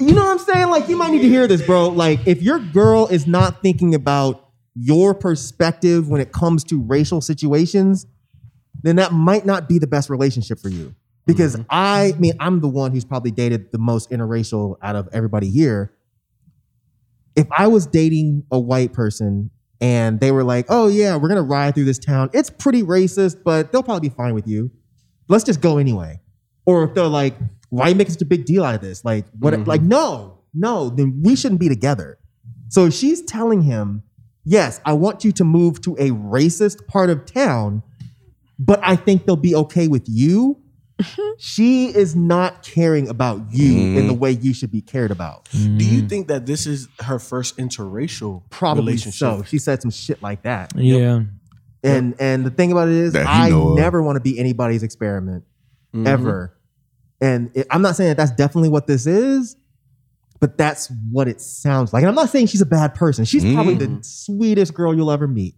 you 0.00 0.12
know 0.12 0.24
what 0.24 0.30
I'm 0.32 0.38
saying? 0.38 0.68
Like, 0.70 0.88
you 0.88 0.96
might 0.96 1.10
need 1.10 1.22
to 1.22 1.28
hear 1.28 1.46
this, 1.48 1.62
bro. 1.66 1.88
Like, 1.88 2.26
if 2.26 2.42
your 2.42 2.58
girl 2.60 3.08
is 3.08 3.26
not 3.26 3.60
thinking 3.60 3.94
about 3.94 4.50
your 4.76 5.14
perspective 5.14 6.08
when 6.08 6.20
it 6.20 6.30
comes 6.32 6.62
to 6.64 6.80
racial 6.80 7.20
situations, 7.20 8.06
then 8.84 8.96
that 8.96 9.12
might 9.12 9.46
not 9.46 9.68
be 9.68 9.78
the 9.78 9.86
best 9.86 10.10
relationship 10.10 10.60
for 10.60 10.68
you. 10.68 10.94
Because 11.26 11.56
mm-hmm. 11.56 11.62
I 11.70 12.12
mean, 12.18 12.34
I'm 12.38 12.60
the 12.60 12.68
one 12.68 12.92
who's 12.92 13.04
probably 13.04 13.30
dated 13.30 13.72
the 13.72 13.78
most 13.78 14.10
interracial 14.10 14.76
out 14.82 14.94
of 14.94 15.08
everybody 15.12 15.48
here. 15.50 15.92
If 17.34 17.46
I 17.50 17.66
was 17.66 17.86
dating 17.86 18.44
a 18.52 18.60
white 18.60 18.92
person 18.92 19.50
and 19.80 20.20
they 20.20 20.30
were 20.30 20.44
like, 20.44 20.66
oh, 20.68 20.88
yeah, 20.88 21.16
we're 21.16 21.28
going 21.28 21.36
to 21.36 21.42
ride 21.42 21.74
through 21.74 21.86
this 21.86 21.98
town, 21.98 22.28
it's 22.34 22.50
pretty 22.50 22.82
racist, 22.82 23.42
but 23.42 23.72
they'll 23.72 23.82
probably 23.82 24.08
be 24.08 24.14
fine 24.14 24.34
with 24.34 24.46
you. 24.46 24.70
Let's 25.28 25.44
just 25.44 25.62
go 25.62 25.78
anyway. 25.78 26.20
Or 26.66 26.84
if 26.84 26.94
they're 26.94 27.06
like, 27.06 27.34
why 27.70 27.86
are 27.86 27.88
you 27.88 27.94
making 27.94 28.12
such 28.12 28.22
a 28.22 28.26
big 28.26 28.44
deal 28.44 28.62
out 28.62 28.74
of 28.74 28.82
this? 28.82 29.02
Like, 29.04 29.24
what? 29.38 29.54
Mm-hmm. 29.54 29.64
Like, 29.64 29.80
no, 29.80 30.40
no, 30.52 30.90
then 30.90 31.22
we 31.24 31.36
shouldn't 31.36 31.60
be 31.60 31.68
together. 31.68 32.18
So 32.68 32.90
she's 32.90 33.22
telling 33.22 33.62
him, 33.62 34.02
yes, 34.44 34.80
I 34.84 34.92
want 34.92 35.24
you 35.24 35.32
to 35.32 35.44
move 35.44 35.80
to 35.82 35.94
a 35.94 36.10
racist 36.10 36.86
part 36.86 37.08
of 37.08 37.24
town, 37.24 37.82
but 38.58 38.80
I 38.82 38.96
think 38.96 39.26
they'll 39.26 39.36
be 39.36 39.54
okay 39.54 39.88
with 39.88 40.04
you. 40.06 40.60
she 41.38 41.86
is 41.86 42.14
not 42.14 42.62
caring 42.62 43.08
about 43.08 43.40
you 43.50 43.98
in 43.98 44.06
the 44.06 44.14
mm. 44.14 44.18
way 44.18 44.30
you 44.30 44.54
should 44.54 44.70
be 44.70 44.80
cared 44.80 45.10
about. 45.10 45.48
Do 45.50 45.58
you 45.58 46.02
mm. 46.02 46.08
think 46.08 46.28
that 46.28 46.46
this 46.46 46.66
is 46.66 46.86
her 47.00 47.18
first 47.18 47.56
interracial 47.56 48.42
Probably 48.50 48.84
relationship? 48.84 49.18
so. 49.18 49.42
She 49.42 49.58
said 49.58 49.82
some 49.82 49.90
shit 49.90 50.22
like 50.22 50.42
that. 50.42 50.72
Yeah. 50.76 51.22
And 51.82 52.14
and 52.20 52.46
the 52.46 52.50
thing 52.50 52.70
about 52.70 52.88
it 52.88 52.94
is, 52.94 53.16
I 53.16 53.50
never 53.50 54.02
want 54.02 54.16
to 54.16 54.20
be 54.20 54.38
anybody's 54.38 54.82
experiment 54.82 55.44
Mhm. 55.94 56.06
ever. 56.06 56.56
And 57.20 57.50
it, 57.54 57.66
I'm 57.70 57.82
not 57.82 57.96
saying 57.96 58.10
that 58.10 58.16
that's 58.16 58.32
definitely 58.32 58.68
what 58.68 58.86
this 58.86 59.06
is, 59.06 59.56
but 60.40 60.58
that's 60.58 60.90
what 61.10 61.28
it 61.28 61.40
sounds 61.40 61.92
like. 61.92 62.02
And 62.02 62.08
I'm 62.08 62.14
not 62.14 62.30
saying 62.30 62.46
she's 62.46 62.60
a 62.60 62.66
bad 62.66 62.94
person. 62.94 63.24
She's 63.24 63.44
probably 63.44 63.74
the 63.74 63.86
mm. 63.86 64.04
sweetest 64.04 64.74
girl 64.74 64.94
you'll 64.94 65.10
ever 65.10 65.28
meet. 65.28 65.54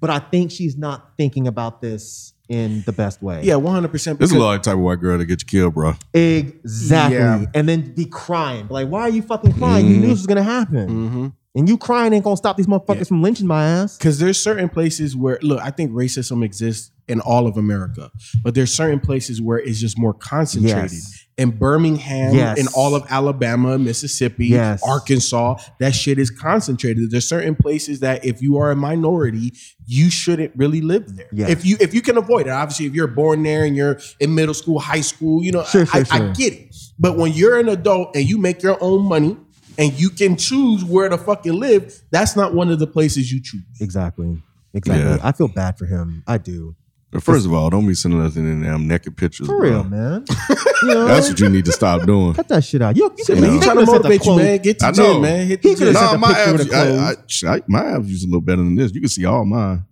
But 0.00 0.10
I 0.10 0.18
think 0.18 0.50
she's 0.50 0.76
not 0.76 1.16
thinking 1.16 1.48
about 1.48 1.80
this 1.80 2.34
in 2.48 2.82
the 2.86 2.92
best 2.92 3.22
way. 3.22 3.42
Yeah, 3.42 3.56
one 3.56 3.74
hundred 3.74 3.90
percent. 3.90 4.18
This 4.18 4.30
is 4.30 4.36
a 4.36 4.38
lot 4.38 4.56
of 4.56 4.62
type 4.62 4.74
of 4.74 4.80
white 4.80 5.00
girl 5.00 5.18
to 5.18 5.26
get 5.26 5.42
you 5.42 5.46
killed, 5.46 5.74
bro. 5.74 5.94
Exactly. 6.14 7.18
Yeah. 7.18 7.44
And 7.54 7.68
then 7.68 7.94
be 7.94 8.06
crying. 8.06 8.68
Like, 8.68 8.88
why 8.88 9.02
are 9.02 9.08
you 9.10 9.22
fucking 9.22 9.54
crying? 9.54 9.86
You 9.86 9.96
knew 9.96 10.08
this 10.08 10.18
was 10.18 10.26
gonna 10.26 10.42
happen. 10.42 10.88
Mm-hmm. 10.88 11.26
And 11.56 11.68
you 11.68 11.76
crying 11.76 12.12
ain't 12.12 12.24
gonna 12.24 12.36
stop 12.36 12.56
these 12.56 12.66
motherfuckers 12.66 13.08
from 13.08 13.22
lynching 13.22 13.46
my 13.46 13.64
ass. 13.64 13.98
Because 13.98 14.18
there's 14.18 14.38
certain 14.38 14.68
places 14.68 15.16
where 15.16 15.38
look, 15.42 15.60
I 15.60 15.70
think 15.70 15.90
racism 15.92 16.44
exists 16.44 16.92
in 17.08 17.20
all 17.20 17.46
of 17.46 17.56
America, 17.56 18.10
but 18.42 18.54
there's 18.54 18.72
certain 18.72 19.00
places 19.00 19.42
where 19.42 19.58
it's 19.58 19.80
just 19.80 19.98
more 19.98 20.14
concentrated. 20.14 20.92
Yes. 20.92 21.26
In 21.38 21.50
Birmingham, 21.52 22.34
Yes. 22.34 22.58
in 22.58 22.66
all 22.74 22.96
of 22.96 23.04
Alabama, 23.08 23.78
Mississippi, 23.78 24.48
Yes. 24.48 24.82
Arkansas, 24.82 25.54
that 25.78 25.94
shit 25.94 26.18
is 26.18 26.30
concentrated. 26.30 27.12
There's 27.12 27.28
certain 27.28 27.54
places 27.54 28.00
that 28.00 28.24
if 28.24 28.42
you 28.42 28.58
are 28.58 28.72
a 28.72 28.76
minority, 28.76 29.52
you 29.86 30.10
shouldn't 30.10 30.52
really 30.56 30.80
live 30.80 31.16
there. 31.16 31.28
Yes. 31.32 31.50
If 31.50 31.64
you 31.64 31.76
if 31.80 31.94
you 31.94 32.02
can 32.02 32.16
avoid 32.18 32.48
it, 32.48 32.50
obviously, 32.50 32.86
if 32.86 32.92
you're 32.94 33.06
born 33.06 33.44
there 33.44 33.64
and 33.64 33.76
you're 33.76 34.00
in 34.18 34.34
middle 34.34 34.52
school, 34.52 34.80
high 34.80 35.00
school, 35.00 35.42
you 35.44 35.52
know, 35.52 35.62
Sure, 35.62 35.86
sure, 35.86 36.04
I, 36.10 36.16
I 36.28 36.32
get 36.32 36.52
it. 36.54 36.74
But 36.98 37.16
when 37.16 37.32
you're 37.32 37.58
an 37.58 37.68
adult 37.68 38.16
and 38.16 38.28
you 38.28 38.36
make 38.36 38.62
your 38.62 38.76
own 38.82 39.04
money 39.06 39.36
and 39.78 39.92
you 39.92 40.10
can 40.10 40.36
choose 40.36 40.84
where 40.84 41.08
to 41.08 41.16
fucking 41.16 41.52
live, 41.52 42.02
that's 42.10 42.34
not 42.34 42.52
one 42.52 42.68
of 42.68 42.80
the 42.80 42.86
places 42.88 43.32
you 43.32 43.40
choose. 43.40 43.62
Exactly. 43.80 44.42
Exactly. 44.74 45.04
Yeah. 45.08 45.18
I 45.22 45.30
feel 45.32 45.46
bad 45.48 45.78
for 45.78 45.86
him. 45.86 46.24
I 46.26 46.38
do. 46.38 46.74
But 47.10 47.22
first 47.22 47.46
of 47.46 47.54
all, 47.54 47.70
don't 47.70 47.86
be 47.86 47.94
sending 47.94 48.22
nothing 48.22 48.44
in 48.44 48.60
them 48.62 48.86
naked 48.86 49.16
pictures. 49.16 49.46
For 49.46 49.56
bro. 49.58 49.70
real, 49.70 49.84
man. 49.84 50.24
You 50.82 50.88
know, 50.94 51.06
That's 51.06 51.28
what 51.28 51.40
you 51.40 51.48
need 51.48 51.64
to 51.64 51.72
stop 51.72 52.02
doing. 52.06 52.34
cut 52.34 52.46
that 52.48 52.62
shit 52.62 52.80
out. 52.82 52.96
You, 52.96 53.12
you 53.18 53.24
Shit, 53.24 53.38
could- 53.38 53.44
he 53.48 53.50
he 53.54 53.58
trying 53.60 53.78
to 53.78 53.84
could've 53.86 53.88
sent 53.88 54.02
motivate 54.04 54.26
you, 54.26 54.36
man. 54.36 54.58
Get 54.58 54.78
to 54.78 54.86
know. 54.86 54.92
gym, 54.92 55.22
man. 55.22 55.46
Hit 55.48 55.60
He 55.62 55.70
the 55.70 55.78
could've 55.78 55.94
gym. 55.94 56.02
sent 56.08 56.12
Nah, 56.12 56.18
my 56.28 56.34
picture 56.34 56.52
with 56.52 56.60
abs, 56.60 56.68
the 56.70 56.76
I, 56.76 56.84
clothes. 57.14 57.44
I, 57.44 57.54
I, 57.56 57.60
my 57.66 57.84
abs 57.96 58.10
is 58.12 58.22
a 58.22 58.26
little 58.26 58.40
better 58.42 58.62
than 58.62 58.76
this. 58.76 58.94
You 58.94 59.00
can 59.00 59.08
see 59.08 59.24
all 59.24 59.44
mine. 59.44 59.84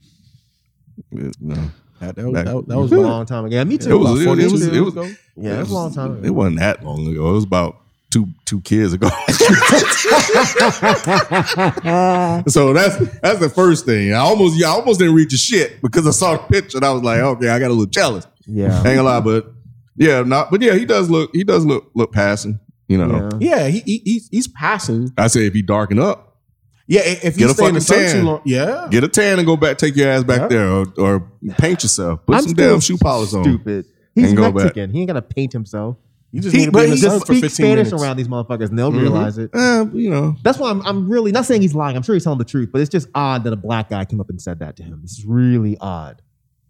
Yeah, 1.11 1.31
No, 1.41 1.55
That, 2.01 2.15
that 2.17 2.25
was, 2.25 2.35
that, 2.35 2.45
that 2.69 2.79
was 2.79 2.93
a 2.93 2.97
long 3.01 3.27
time 3.27 3.45
ago. 3.47 3.57
Yeah, 3.57 3.65
me 3.65 3.79
too. 3.79 3.91
it 3.91 3.99
was. 3.99 4.21
It, 4.21 4.25
40 4.27 4.43
it 4.45 4.53
was. 4.53 4.67
It 4.67 4.81
was. 4.81 4.95
Yeah, 5.37 5.57
it 5.57 5.59
was 5.61 5.71
a 5.71 5.75
long 5.75 5.93
time 5.95 6.13
ago. 6.13 6.21
It 6.27 6.31
wasn't 6.31 6.59
that 6.61 6.85
long 6.85 7.07
ago. 7.09 7.31
It 7.31 7.33
was 7.33 7.45
about 7.45 7.79
two 8.17 8.27
two 8.47 8.61
kids 8.63 8.93
ago. 8.95 9.09
so 12.47 12.73
that's 12.73 12.97
that's 13.21 13.39
the 13.41 13.53
first 13.55 13.85
thing. 13.85 14.13
I 14.13 14.19
almost 14.19 14.59
yeah, 14.59 14.69
I 14.69 14.71
almost 14.73 14.99
didn't 15.01 15.15
read 15.15 15.31
your 15.33 15.39
shit 15.39 15.81
because 15.83 16.07
I 16.07 16.11
saw 16.11 16.33
the 16.33 16.39
picture 16.45 16.79
and 16.79 16.85
I 16.85 16.93
was 16.93 17.03
like, 17.03 17.21
okay, 17.21 17.49
I 17.49 17.59
got 17.59 17.67
a 17.69 17.75
little 17.75 17.87
jealous. 17.87 18.27
Yeah. 18.47 18.77
Ain't 18.79 18.85
gonna 18.85 19.03
lie, 19.03 19.21
but 19.21 19.53
yeah, 19.97 20.23
not. 20.23 20.51
But 20.51 20.63
yeah, 20.63 20.75
he 20.75 20.85
does 20.87 21.11
look. 21.11 21.31
He 21.35 21.45
does 21.45 21.65
look 21.65 21.91
look 21.95 22.13
passing. 22.13 22.61
You 22.89 22.99
know. 22.99 23.29
Yeah. 23.41 23.57
Yeah, 23.57 23.69
he, 23.69 23.81
he 23.81 24.03
he's, 24.05 24.29
he's 24.31 24.49
passing. 24.49 25.11
I 25.19 25.27
say 25.27 25.47
if 25.47 25.55
he 25.55 25.63
darken 25.63 25.99
up, 25.99 26.37
Yeah, 26.87 27.01
i- 27.01 27.21
if 27.25 27.37
Get 27.37 27.39
you 27.39 27.47
a 27.47 27.55
stay 27.55 27.67
in 27.67 27.75
the 27.75 27.81
fucking 27.81 27.81
sun 27.81 27.99
tan. 27.99 28.21
too 28.21 28.23
long, 28.27 28.43
yeah. 28.45 28.87
get 28.91 29.03
a 29.05 29.09
tan 29.09 29.39
and 29.39 29.47
go 29.47 29.57
back. 29.57 29.79
Take 29.79 29.97
your 29.97 30.09
ass 30.09 30.23
back 30.23 30.43
Yeah. 30.43 30.49
there, 30.49 30.69
or, 30.71 30.87
or 30.99 31.33
paint 31.59 31.83
yourself. 31.83 32.25
Put 32.27 32.37
I'm 32.37 32.43
some 32.43 32.55
damn 32.55 32.79
shoe 32.81 32.97
polish 32.99 33.35
on. 33.35 33.43
Stupid. 33.45 33.87
He's 34.15 34.29
And 34.29 34.37
go 34.37 34.45
back. 34.53 34.55
Mexican. 34.55 34.91
He 34.91 35.01
ain't 35.01 35.09
gonna 35.09 35.21
paint 35.23 35.53
himself. 35.53 35.97
You 36.33 36.43
just 36.43 36.55
He, 36.55 36.63
need 36.63 36.67
to 36.67 36.73
be 36.73 36.85
in 36.85 36.91
the 36.91 36.97
sun 36.99 37.11
just 37.13 37.27
for 37.27 37.33
speak 37.35 37.45
15 37.45 37.65
Spanish 37.67 37.87
minutes. 37.87 38.03
around 38.03 38.17
these 38.19 38.29
motherfuckers, 38.29 38.69
and 38.69 38.79
they'll 38.79 38.93
Mhm. 38.93 39.01
realize 39.01 39.39
it. 39.39 39.51
Eh, 39.55 39.85
you 39.95 40.11
know. 40.11 40.37
That's 40.43 40.59
why 40.59 40.71
I'm, 40.71 40.83
I'm 40.87 41.09
really 41.09 41.33
not 41.33 41.47
saying 41.47 41.63
he's 41.63 41.75
lying. 41.75 41.97
I'm 41.97 42.03
sure 42.03 42.15
he's 42.15 42.25
telling 42.25 42.39
the 42.39 42.45
truth, 42.45 42.71
but 42.73 42.81
it's 42.81 42.91
just 42.91 43.09
odd 43.15 43.45
that 43.45 43.53
a 43.53 43.57
black 43.57 43.89
guy 43.91 44.05
came 44.05 44.21
up 44.21 44.29
and 44.29 44.41
said 44.43 44.59
that 44.59 44.77
to 44.77 44.83
him. 44.83 44.99
This 45.03 45.13
is 45.13 45.25
really 45.25 45.79
odd 45.81 46.21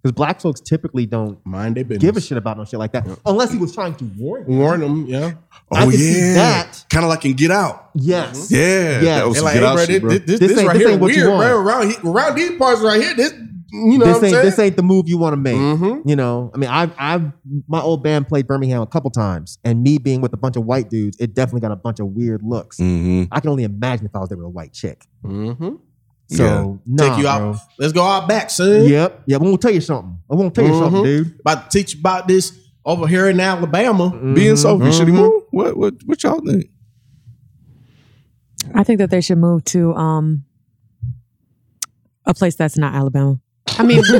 because 0.02 0.12
black 0.12 0.40
folks 0.40 0.60
typically 0.60 1.06
don't 1.06 1.38
Mind 1.44 1.74
their 1.76 1.84
business. 1.84 2.02
give 2.02 2.16
a 2.16 2.20
shit 2.20 2.38
about 2.38 2.58
no 2.58 2.64
shit 2.64 2.78
like 2.78 2.92
that, 2.92 3.08
unless 3.24 3.50
he 3.50 3.58
was 3.58 3.74
trying 3.74 3.94
to 3.96 4.04
warn 4.18 4.44
you. 4.48 4.56
Warn 4.58 4.80
them, 4.80 5.06
yeah. 5.06 5.32
I 5.72 5.82
Oh 5.84 5.90
can 5.90 5.98
see 5.98 6.12
yeah, 6.20 6.34
that. 6.34 6.84
kind 6.90 7.04
of 7.04 7.08
like 7.08 7.24
in 7.24 7.32
Get 7.32 7.50
Out. 7.50 7.90
Yes. 7.94 8.50
Yeah, 8.52 9.00
Yeah. 9.00 9.18
that 9.18 9.28
was 9.28 9.38
And 9.38 9.44
like, 9.46 9.54
hey, 9.54 9.60
bro, 9.60 9.84
shit, 9.84 10.02
bro. 10.02 10.10
this, 10.10 10.20
this, 10.20 10.38
This 10.38 10.52
this 10.54 10.64
right 10.64 10.74
this 10.74 10.82
here 10.82 10.90
ain't 10.92 11.00
what 11.00 11.12
you 11.16 11.22
weird, 11.22 11.30
want. 11.32 11.48
bro. 11.48 11.58
Around, 11.60 11.88
he- 11.90 11.96
around 12.08 12.34
these 12.36 12.52
parts 12.58 12.80
right 12.82 13.00
here, 13.02 13.14
this 13.16 13.32
you 13.72 13.98
know 13.98 14.06
this 14.06 14.22
ain't 14.22 14.42
this 14.42 14.58
ain't 14.58 14.76
the 14.76 14.82
move 14.82 15.08
you 15.08 15.18
want 15.18 15.32
to 15.32 15.36
make. 15.36 15.56
Mhm. 15.56 16.02
You 16.08 16.14
know, 16.16 16.50
I 16.54 16.58
mean, 16.58 16.70
I've 16.70 16.92
I've 16.98 17.32
my 17.68 17.80
old 17.80 18.02
band 18.02 18.28
played 18.28 18.46
Birmingham 18.46 18.80
a 18.82 18.86
couple 18.86 19.10
times, 19.10 19.58
and 19.64 19.82
me 19.82 19.98
being 19.98 20.20
with 20.20 20.32
a 20.32 20.36
bunch 20.36 20.56
of 20.56 20.64
white 20.64 20.88
dudes, 20.90 21.16
it 21.18 21.34
definitely 21.34 21.60
got 21.62 21.72
a 21.72 21.76
bunch 21.76 21.98
of 22.00 22.06
weird 22.08 22.42
looks. 22.42 22.78
Mm-hmm. 22.78 23.32
I 23.32 23.40
can 23.40 23.50
only 23.50 23.64
imagine 23.64 24.06
if 24.06 24.14
I 24.14 24.20
was 24.20 24.28
there 24.28 24.38
with 24.38 24.46
a 24.46 24.50
white 24.50 24.72
chick. 24.72 25.04
Mm-hmm. 25.24 25.76
So 26.28 26.80
nah, 26.86 27.08
Take 27.08 27.18
you 27.20 27.28
out. 27.28 27.38
bro. 27.38 27.56
Let's 27.78 27.92
go 27.92 28.02
out 28.02 28.28
back, 28.28 28.50
son. 28.50 28.84
Yep, 28.88 29.22
yep. 29.26 29.40
I'm 29.40 29.46
gonna 29.46 29.58
tell 29.58 29.70
you 29.72 29.80
something. 29.80 30.18
I 30.30 30.34
want 30.34 30.54
to 30.54 30.60
tell 30.60 30.70
you 30.70 30.78
something, 30.78 31.02
Mhm. 31.02 31.04
dude. 31.04 31.40
About 31.40 31.70
to 31.70 31.78
teach 31.78 31.94
you 31.94 32.00
about 32.00 32.26
this 32.28 32.58
over 32.84 33.06
here 33.06 33.28
in 33.28 33.38
Alabama. 33.40 34.10
Being 34.34 34.56
Sophie, 34.56 34.90
should 34.92 35.08
he 35.08 35.14
Mhm. 35.14 35.18
move? 35.18 35.42
What 35.50 35.76
what 35.76 35.94
what 36.06 36.22
y'all 36.22 36.40
think? 36.40 36.66
I 38.74 38.82
think 38.84 38.98
that 38.98 39.10
they 39.10 39.20
should 39.20 39.38
move 39.38 39.64
to 39.66 39.94
um 39.94 40.44
a 42.24 42.34
place 42.34 42.56
that's 42.56 42.76
not 42.76 42.94
Alabama. 42.94 43.38
I 43.78 43.82
mean, 43.82 43.98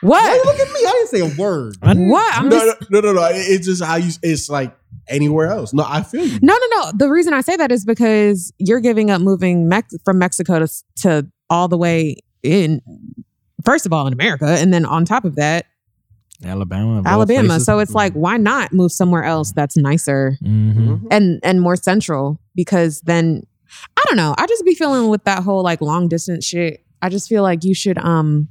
what? 0.00 0.46
Look 0.46 0.58
at 0.60 0.68
me. 0.72 0.80
I 0.86 0.92
didn't 0.92 1.08
say 1.08 1.20
a 1.20 1.40
word. 1.40 1.76
What? 1.82 2.36
I'm 2.36 2.48
no, 2.48 2.56
just 2.58 2.90
no, 2.90 3.00
no, 3.00 3.12
no, 3.12 3.20
no. 3.20 3.28
It's 3.32 3.66
just 3.66 3.82
how 3.82 3.96
you. 3.96 4.10
It's 4.22 4.48
like 4.48 4.76
anywhere 5.08 5.50
else. 5.50 5.72
No, 5.72 5.84
I 5.86 6.02
feel 6.02 6.24
you. 6.26 6.38
no, 6.42 6.54
no, 6.56 6.66
no. 6.82 6.92
The 6.94 7.08
reason 7.08 7.32
I 7.34 7.40
say 7.40 7.56
that 7.56 7.72
is 7.72 7.84
because 7.84 8.52
you're 8.58 8.80
giving 8.80 9.10
up 9.10 9.20
moving 9.20 9.68
Mex- 9.68 9.94
from 10.04 10.18
Mexico 10.18 10.58
to 10.64 10.68
to 11.02 11.26
all 11.50 11.68
the 11.68 11.78
way 11.78 12.16
in. 12.42 12.80
First 13.64 13.86
of 13.86 13.92
all, 13.92 14.06
in 14.08 14.12
America, 14.12 14.46
and 14.46 14.74
then 14.74 14.84
on 14.84 15.04
top 15.04 15.24
of 15.24 15.36
that, 15.36 15.66
Alabama. 16.44 16.98
of 16.98 17.06
Alabama. 17.06 17.60
So 17.60 17.78
it's 17.78 17.92
like, 17.92 18.12
why 18.14 18.36
not 18.36 18.72
move 18.72 18.90
somewhere 18.90 19.22
else 19.22 19.52
that's 19.52 19.76
nicer 19.76 20.36
Mhm. 20.42 21.06
and 21.12 21.38
and 21.44 21.60
more 21.60 21.76
central? 21.76 22.40
Because 22.56 23.00
then 23.02 23.46
I 23.96 24.02
don't 24.08 24.16
know. 24.16 24.34
I 24.36 24.46
just 24.48 24.64
be 24.64 24.74
feeling 24.74 25.08
with 25.08 25.22
that 25.24 25.44
whole 25.44 25.62
like 25.62 25.80
long 25.80 26.08
distance 26.08 26.44
shit. 26.44 26.84
I 27.02 27.08
just 27.08 27.28
feel 27.28 27.42
like 27.42 27.64
you 27.64 27.74
should 27.74 27.98
um 27.98 28.48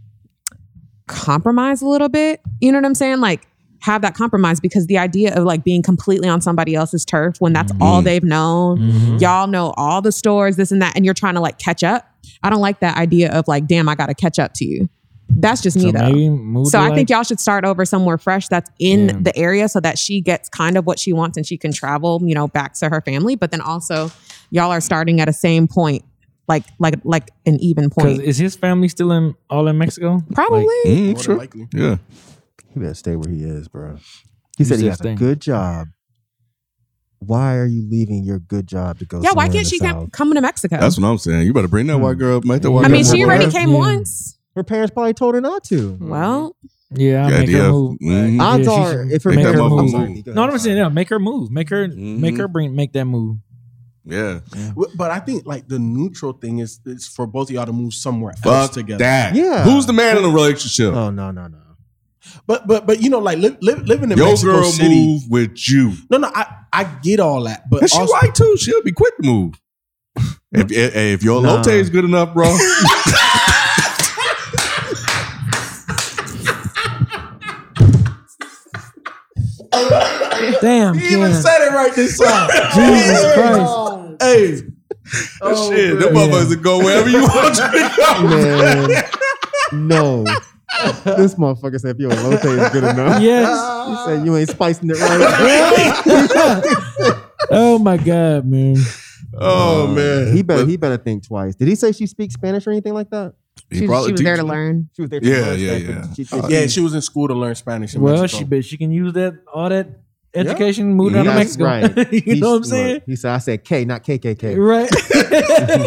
compromise 1.07 1.82
a 1.82 1.88
little 1.88 2.10
bit. 2.10 2.41
You 2.60 2.72
know 2.72 2.78
what 2.78 2.86
I'm 2.86 2.95
saying? 2.95 3.19
Like 3.19 3.48
have 3.82 4.03
that 4.03 4.14
compromise 4.14 4.60
because 4.60 4.86
the 4.86 4.98
idea 4.99 5.34
of 5.36 5.44
like 5.44 5.64
being 5.64 5.82
completely 5.82 6.30
on 6.30 6.40
somebody 6.40 6.76
else's 6.76 7.03
turf 7.03 7.38
when 7.40 7.52
that's 7.53 7.72
all 7.82 8.02
they've 8.03 8.23
known. 8.23 8.78
Mhm. 8.78 9.22
Y'all 9.22 9.48
know 9.48 9.73
all 9.76 10.02
the 10.03 10.11
stores, 10.11 10.56
this 10.56 10.72
and 10.72 10.82
that, 10.84 10.95
and 10.95 11.03
you're 11.03 11.15
trying 11.15 11.34
to 11.34 11.40
like 11.41 11.57
catch 11.57 11.84
up. 11.84 12.06
I 12.44 12.49
don't 12.52 12.61
like 12.61 12.80
that 12.82 12.98
idea 12.98 13.32
of 13.32 13.48
like, 13.48 13.65
damn, 13.68 13.90
I 13.90 13.95
gotta 13.95 14.14
catch 14.14 14.38
up 14.38 14.52
to 14.56 14.65
you. 14.65 14.88
That's 15.34 15.61
just 15.61 15.78
me 15.78 15.84
So 15.86 15.91
though. 15.94 16.11
maybe 16.11 16.65
So 16.69 16.78
I 16.78 16.88
like- 16.90 16.95
think 16.95 17.10
y'all 17.10 17.23
should 17.23 17.40
start 17.40 17.64
over 17.65 17.84
somewhere 17.86 18.18
fresh 18.19 18.48
that's 18.49 18.69
in 18.80 19.07
Yeah. 19.07 19.18
the 19.22 19.36
area 19.38 19.68
so 19.69 19.80
that 19.80 19.98
she 19.98 20.22
gets 20.22 20.48
kind 20.49 20.78
of 20.78 20.86
what 20.86 20.99
she 20.99 21.11
wants 21.14 21.38
and 21.38 21.45
she 21.48 21.57
can 21.57 21.72
travel, 21.73 22.22
you 22.23 22.36
know, 22.36 22.48
back 22.49 22.73
to 22.76 22.90
her 22.90 23.02
family. 23.02 23.36
But 23.36 23.49
then 23.52 23.61
also 23.61 24.11
y'all 24.52 24.72
are 24.72 24.82
starting 24.82 25.19
at 25.22 25.30
a 25.30 25.34
same 25.34 25.68
point, 25.68 26.03
like 26.53 26.65
like 26.86 26.95
like 27.15 27.28
an 27.45 27.57
even 27.69 27.90
point. 27.90 28.22
is 28.22 28.38
his 28.38 28.56
family 28.56 28.88
still 28.90 29.11
in 29.18 29.36
all 29.49 29.68
in 29.72 29.78
Mexico? 29.78 30.22
Probably. 30.34 30.65
Mm, 30.86 31.14
More 31.14 31.23
sure. 31.23 31.34
than 31.36 31.38
likely. 31.45 31.68
Yeah. 31.73 31.95
He 32.73 32.80
better 32.80 32.94
stay 32.94 33.15
where 33.15 33.30
he 33.32 33.44
is, 33.44 33.68
bro. 33.68 33.95
He 33.95 34.02
You 34.60 34.65
said 34.65 34.80
he 34.80 34.88
has 34.88 34.98
stay. 34.98 35.14
a 35.14 35.15
good 35.15 35.40
job. 35.41 35.88
Why 37.19 37.56
are 37.57 37.65
you 37.68 37.88
leaving 37.90 38.23
your 38.23 38.40
good 38.40 38.65
job 38.68 38.98
to 38.99 39.06
go? 39.06 39.22
yeah, 39.22 39.32
why 39.34 39.45
can't 39.48 39.64
the 39.64 39.69
she 39.69 39.78
South? 39.78 39.95
come 39.95 40.10
coming 40.10 40.36
to 40.36 40.41
Mexico? 40.41 40.78
That's 40.80 40.98
what 40.99 41.07
I'm 41.07 41.18
saying. 41.19 41.45
You 41.45 41.53
better 41.53 41.68
bring 41.68 41.88
that 41.88 41.99
white 41.99 42.18
girl, 42.18 42.41
make 42.44 42.61
that 42.64 42.72
white 42.72 42.86
I 42.86 42.88
girl. 42.88 42.98
mean, 42.98 43.06
she 43.06 43.23
already 43.23 43.45
black. 43.45 43.56
came 43.61 43.69
Yeah. 43.69 43.78
once. 43.78 44.38
Her 44.56 44.64
parents 44.64 44.91
probably 44.94 45.14
told 45.14 45.36
her 45.36 45.41
not 45.41 45.64
to. 45.65 45.98
Well, 46.02 46.56
Yeah, 46.94 47.30
Yeah, 47.30 47.40
make 47.40 47.49
yeah. 47.49 47.57
her 47.60 47.72
move. 47.72 47.98
Mhm. 48.03 48.41
Odds 48.41 48.65
Yeah, 48.68 48.73
are, 48.73 49.03
if 49.10 49.23
her 49.23 49.32
make 49.32 49.45
that 49.45 49.56
her 49.56 49.61
move. 49.69 49.94
move. 49.94 50.26
No, 50.36 50.44
I'm 50.44 50.57
saying, 50.57 50.78
yeah, 50.78 50.90
make 50.90 51.07
her 51.10 51.19
move. 51.19 51.49
Make 51.49 51.69
her, 51.69 51.88
make 51.88 52.36
her 52.38 52.48
bring, 52.49 52.76
make 52.76 52.91
that 52.94 53.06
move. 53.06 53.38
Yeah. 54.06 54.40
But- 54.76 54.90
But 54.95 55.11
I 55.11 55.19
think 55.19 55.45
like 55.45 55.68
the 55.68 55.78
neutral 55.80 56.34
thing 56.34 56.60
is 56.60 56.80
it's 56.86 57.07
for 57.07 57.28
both 57.28 57.49
of 57.49 57.53
y'all 57.56 57.65
to 57.65 57.73
move 57.73 57.94
somewhere 57.94 58.34
else 58.44 58.69
together. 58.72 58.99
that. 59.03 59.36
Yeah. 59.36 59.64
Who's 59.64 59.86
the 59.86 59.94
man 59.94 60.18
in 60.18 60.23
the 60.23 60.30
relationship? 60.30 60.94
Oh 60.94 61.10
no, 61.11 61.32
no, 61.32 61.48
no. 61.48 61.57
But 62.48 62.68
but 62.68 62.86
but 62.88 63.02
you 63.02 63.10
know 63.10 63.19
like 63.19 63.38
li- 63.40 63.57
li- 63.61 63.73
living 63.86 64.11
in 64.11 64.18
Your 64.18 64.28
Mexico 64.28 64.53
girl 64.61 64.64
City. 64.72 64.90
move 65.07 65.23
with 65.30 65.68
you. 65.69 65.94
No, 66.10 66.18
no, 66.18 66.32
I 66.34 66.45
I 66.72 66.84
get 66.84 67.19
all 67.19 67.44
that, 67.44 67.69
but 67.69 67.82
And 67.82 67.90
she 67.90 67.98
also, 67.99 68.14
white 68.14 68.34
too. 68.36 68.56
She'll 68.57 68.84
be 68.84 68.91
quick 68.91 69.15
to 69.18 69.23
move. 69.23 69.60
if, 70.52 70.72
if, 70.72 70.95
if 70.95 71.23
your 71.23 71.41
Nah. 71.41 71.61
elote 71.64 71.73
is 71.73 71.90
good 71.90 72.06
enough, 72.06 72.34
bro. 72.34 72.45
Damn, 80.62 80.98
he 80.98 81.08
even 81.14 81.32
Ken. 81.32 81.42
said 81.42 81.68
it 81.68 81.72
right 81.74 81.94
this 81.94 82.18
time. 82.18 82.50
Jesus 82.74 83.34
Christ. 83.34 84.22
Hey, 84.22 84.62
Oh, 85.42 85.72
shit, 85.72 86.00
them 86.00 86.14
motherfuckers 86.14 86.50
will 86.50 86.62
go 86.62 86.78
wherever 86.80 87.10
you 87.10 87.22
want 87.22 87.56
to 87.56 87.92
go. 87.98 88.28
Man, 88.30 89.88
no. 89.88 90.24
this 91.18 91.36
motherfucker 91.36 91.80
said 91.82 91.96
if 91.96 92.00
your 92.00 92.12
elote 92.12 92.46
is 92.46 92.70
good 92.70 92.84
enough. 92.86 93.22
Yes. 93.22 93.50
He 93.90 93.96
said 94.16 94.26
you 94.26 94.38
ain't 94.38 94.50
spicing 94.50 94.90
it 94.90 95.00
right. 95.02 96.80
Oh 97.50 97.78
my 97.80 97.98
god, 97.98 98.46
man. 98.46 98.78
Oh 99.34 99.88
man, 99.88 100.34
he 100.36 100.42
better 100.44 100.64
But 100.64 100.70
he 100.70 100.78
better 100.78 100.98
think 100.98 101.28
twice. 101.28 101.56
Did 101.56 101.68
he 101.68 101.76
say 101.76 101.92
she 101.92 102.06
speaks 102.08 102.36
Spanish 102.36 102.66
or 102.68 102.72
anything 102.72 102.94
like 102.94 103.10
that? 103.10 103.34
she, 103.72 103.86
probably 103.88 104.10
she 104.10 104.12
was 104.14 104.22
there 104.22 104.38
to 104.38 104.44
learn. 104.44 104.90
She 104.96 105.02
was 105.02 105.10
there. 105.10 105.20
to 105.20 105.28
Yeah, 105.28 105.38
learn 105.42 105.60
yeah, 105.60 105.68
Spanish, 105.78 105.90
yeah. 105.90 106.06
but 106.08 106.16
She, 106.16 106.26
Uh, 106.42 106.48
yeah, 106.48 106.68
she 106.68 106.80
was 106.82 106.94
in 106.94 107.02
school 107.02 107.28
to 107.28 107.34
learn 107.34 107.56
Spanish. 107.56 107.96
In 107.96 108.02
Well, 108.02 108.22
Mexico. 108.22 108.40
she 108.40 108.44
bet 108.46 108.66
she 108.66 108.78
can 108.78 108.92
use 108.92 109.14
that 109.14 109.34
all 109.54 109.70
that 109.70 109.88
education, 110.34 110.94
move 110.94 111.14
down 111.14 111.26
to 111.26 111.32
That's 111.32 111.58
Mexico. 111.58 111.66
right. 111.66 112.14
you 112.14 112.22
He- 112.22 112.40
know 112.40 112.49
what 112.52 112.56
I'm 112.56 112.62
look, 112.62 112.66
saying? 112.70 113.02
He 113.06 113.16
said, 113.16 113.32
"I 113.32 113.38
said 113.40 113.64
K, 113.64 113.86
not 113.86 114.03
KKK. 114.03 114.58
Right. 114.58 114.90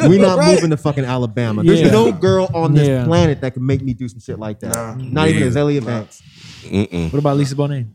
we 0.08 0.18
not 0.18 0.38
Right. 0.38 0.54
moving 0.54 0.70
to 0.70 0.76
fucking 0.76 1.04
Alabama. 1.04 1.62
There's 1.62 1.90
no 1.90 2.12
girl 2.12 2.48
on 2.54 2.74
this 2.74 2.88
Yeah. 2.88 3.04
planet 3.04 3.40
that 3.42 3.54
can 3.54 3.64
make 3.66 3.82
me 3.82 3.94
do 3.94 4.08
some 4.08 4.20
shit 4.20 4.38
like 4.38 4.60
that. 4.60 4.74
Nah. 4.74 4.94
Not 4.96 5.28
even 5.28 5.42
Yeah. 5.42 5.48
Azealia 5.48 5.84
Banks. 5.84 6.22
Mm-mm. 6.64 7.12
What 7.12 7.18
about 7.18 7.36
Lisa 7.36 7.54
Bonet? 7.54 7.86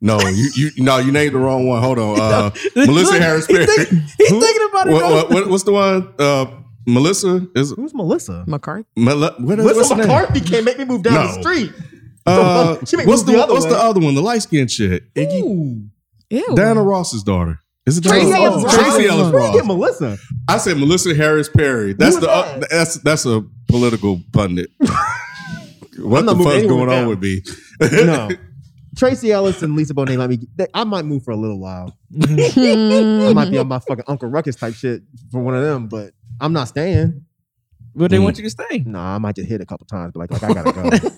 No, 0.00 0.20
you 0.28 0.50
you 0.54 0.70
no, 0.76 0.98
you 0.98 1.10
named 1.10 1.34
the 1.34 1.38
wrong 1.38 1.66
one. 1.66 1.82
Hold 1.82 1.98
on, 1.98 2.20
uh, 2.20 2.50
Melissa 2.76 3.18
Harris 3.20 3.46
Perry. 3.48 3.66
He's 3.66 3.86
thinking 4.30 4.68
about 4.70 4.86
it. 4.88 4.92
What, 4.92 5.02
what, 5.12 5.30
what, 5.30 5.48
what's 5.48 5.64
the 5.64 5.72
one? 5.72 6.14
Uh, 6.18 6.46
Melissa 6.86 7.46
is 7.56 7.72
Who's 7.72 7.92
Melissa? 7.94 8.44
McCarthy. 8.46 8.86
Mel- 8.96 9.18
what, 9.18 9.40
Melissa 9.40 9.74
what's 9.76 9.90
her 9.90 9.96
name? 9.96 10.06
McCarthy 10.06 10.40
can't 10.40 10.64
make 10.64 10.78
me 10.78 10.84
move 10.84 11.02
down 11.02 11.14
No. 11.14 11.26
the 11.26 11.42
street. 11.42 11.72
Uh, 12.28 12.84
She 12.84 12.96
make 12.96 13.06
what's 13.06 13.22
the, 13.22 13.32
the 13.32 13.42
other 13.42 13.52
what's 13.52 13.64
way. 13.66 13.70
the 13.72 13.78
other 13.78 14.00
one? 14.00 14.14
The 14.14 14.22
light 14.22 14.42
skinned 14.42 14.70
shit. 14.70 15.12
Iggy 15.14 15.42
Ooh. 15.42 15.82
Ew. 16.30 16.54
Diana 16.54 16.82
Ross's 16.82 17.22
daughter. 17.22 17.60
Is 17.86 17.96
it 17.98 18.04
Tracee 18.04 18.30
Diana 18.30 18.44
Ellis 18.44 18.64
Ross? 18.64 18.76
Ross. 18.76 18.84
Tracee 18.94 19.08
Ellis 19.08 19.32
Where 19.32 19.46
you 19.46 19.52
get 19.54 19.64
Melissa? 19.66 20.18
I 20.46 20.58
said 20.58 20.76
Melissa 20.76 21.14
Harris 21.14 21.48
Perry. 21.48 21.94
That's 21.94 22.16
the 22.16 22.26
is 22.26 22.28
uh, 22.28 22.60
that's 22.70 22.94
that's 22.96 23.24
a 23.26 23.44
political 23.68 24.20
pundit. 24.32 24.70
what 25.98 26.26
the 26.26 26.36
fuck's 26.36 26.66
going 26.66 26.90
on 26.90 27.08
with 27.08 27.22
me? 27.22 27.42
No. 27.80 28.28
Tracee 28.96 29.30
Ellis 29.30 29.62
and 29.62 29.76
Lisa 29.76 29.94
Bonet 29.94 30.16
let 30.18 30.28
me. 30.28 30.38
They, 30.56 30.66
I 30.74 30.82
might 30.84 31.04
move 31.04 31.22
for 31.22 31.30
a 31.30 31.36
little 31.36 31.60
while. 31.60 31.96
I 32.20 33.32
might 33.32 33.48
be 33.50 33.58
on 33.58 33.68
my 33.68 33.78
fucking 33.78 34.04
Uncle 34.08 34.28
Ruckus 34.28 34.56
type 34.56 34.74
shit 34.74 35.02
for 35.30 35.40
one 35.40 35.54
of 35.54 35.62
them, 35.62 35.86
but 35.88 36.12
I'm 36.40 36.52
not 36.52 36.68
staying. 36.68 37.24
But 37.94 38.10
they 38.10 38.18
Mm. 38.18 38.24
want 38.24 38.36
you 38.38 38.44
to 38.44 38.50
stay. 38.50 38.82
Nah, 38.84 39.14
I 39.14 39.18
might 39.18 39.34
just 39.36 39.48
hit 39.48 39.60
a 39.60 39.66
couple 39.66 39.86
times, 39.86 40.12
but 40.14 40.20
like, 40.20 40.42
like 40.42 40.42
I 40.44 40.52
gotta 40.62 40.72
go. 40.72 41.17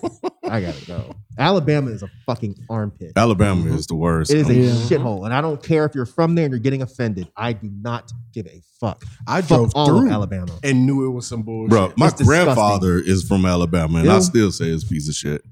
I 0.51 0.61
gotta 0.61 0.85
go. 0.87 1.15
Alabama 1.39 1.91
is 1.91 2.03
a 2.03 2.11
fucking 2.27 2.57
armpit. 2.69 3.13
Alabama 3.17 3.73
is 3.75 3.87
the 3.87 3.95
worst. 3.95 4.31
It 4.31 4.39
is 4.39 4.49
a 4.49 4.55
Yeah. 4.55 4.71
shithole, 4.73 5.25
and 5.25 5.33
I 5.33 5.41
don't 5.41 5.63
care 5.63 5.85
if 5.85 5.95
you're 5.95 6.05
from 6.07 6.35
there 6.35 6.45
and 6.45 6.53
you're 6.53 6.59
getting 6.61 6.83
offended. 6.83 7.29
I 7.37 7.53
do 7.53 7.71
not 7.81 8.13
give 8.35 8.47
a 8.47 8.61
fuck. 8.81 9.05
I 9.27 9.41
Fuck 9.41 9.49
drove 9.49 9.73
all 9.75 9.87
through 9.87 10.07
of 10.07 10.13
Alabama. 10.13 10.53
and 10.63 10.85
knew 10.87 11.07
it 11.07 11.11
was 11.11 11.27
some 11.27 11.43
bullshit. 11.43 11.71
Bro, 11.71 11.93
my 11.97 12.09
It's 12.09 12.19
disgusting. 12.19 12.27
grandfather 12.27 12.99
is 12.99 13.23
from 13.23 13.47
Alabama, 13.47 14.01
and 14.01 14.11
I 14.11 14.15
Yeah. 14.15 14.21
still 14.21 14.51
say 14.53 14.67
it's 14.71 14.85
a 14.85 14.87
piece 14.89 15.09
of 15.09 15.15
shit. 15.15 15.43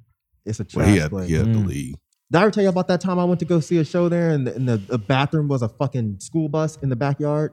It's 0.44 0.58
a 0.60 0.66
Well, 0.74 0.84
trash 0.84 0.94
he 0.94 1.00
had, 1.00 1.10
place. 1.10 1.28
he 1.28 1.34
had 1.34 1.46
to 1.52 1.58
Mm. 1.60 1.66
leave. 1.66 1.94
Did 2.30 2.38
I 2.38 2.42
ever 2.42 2.50
tell 2.50 2.62
you 2.62 2.68
about 2.68 2.88
that 2.88 3.00
time 3.00 3.18
I 3.18 3.24
went 3.24 3.38
to 3.40 3.46
go 3.46 3.60
see 3.60 3.78
a 3.78 3.84
show 3.84 4.08
there, 4.08 4.30
and 4.30 4.46
the, 4.46 4.54
and 4.54 4.68
the, 4.68 4.76
the 4.76 4.98
bathroom 4.98 5.48
was 5.48 5.62
a 5.62 5.68
fucking 5.68 6.16
school 6.20 6.48
bus 6.48 6.76
in 6.82 6.88
the 6.88 6.96
backyard? 6.96 7.52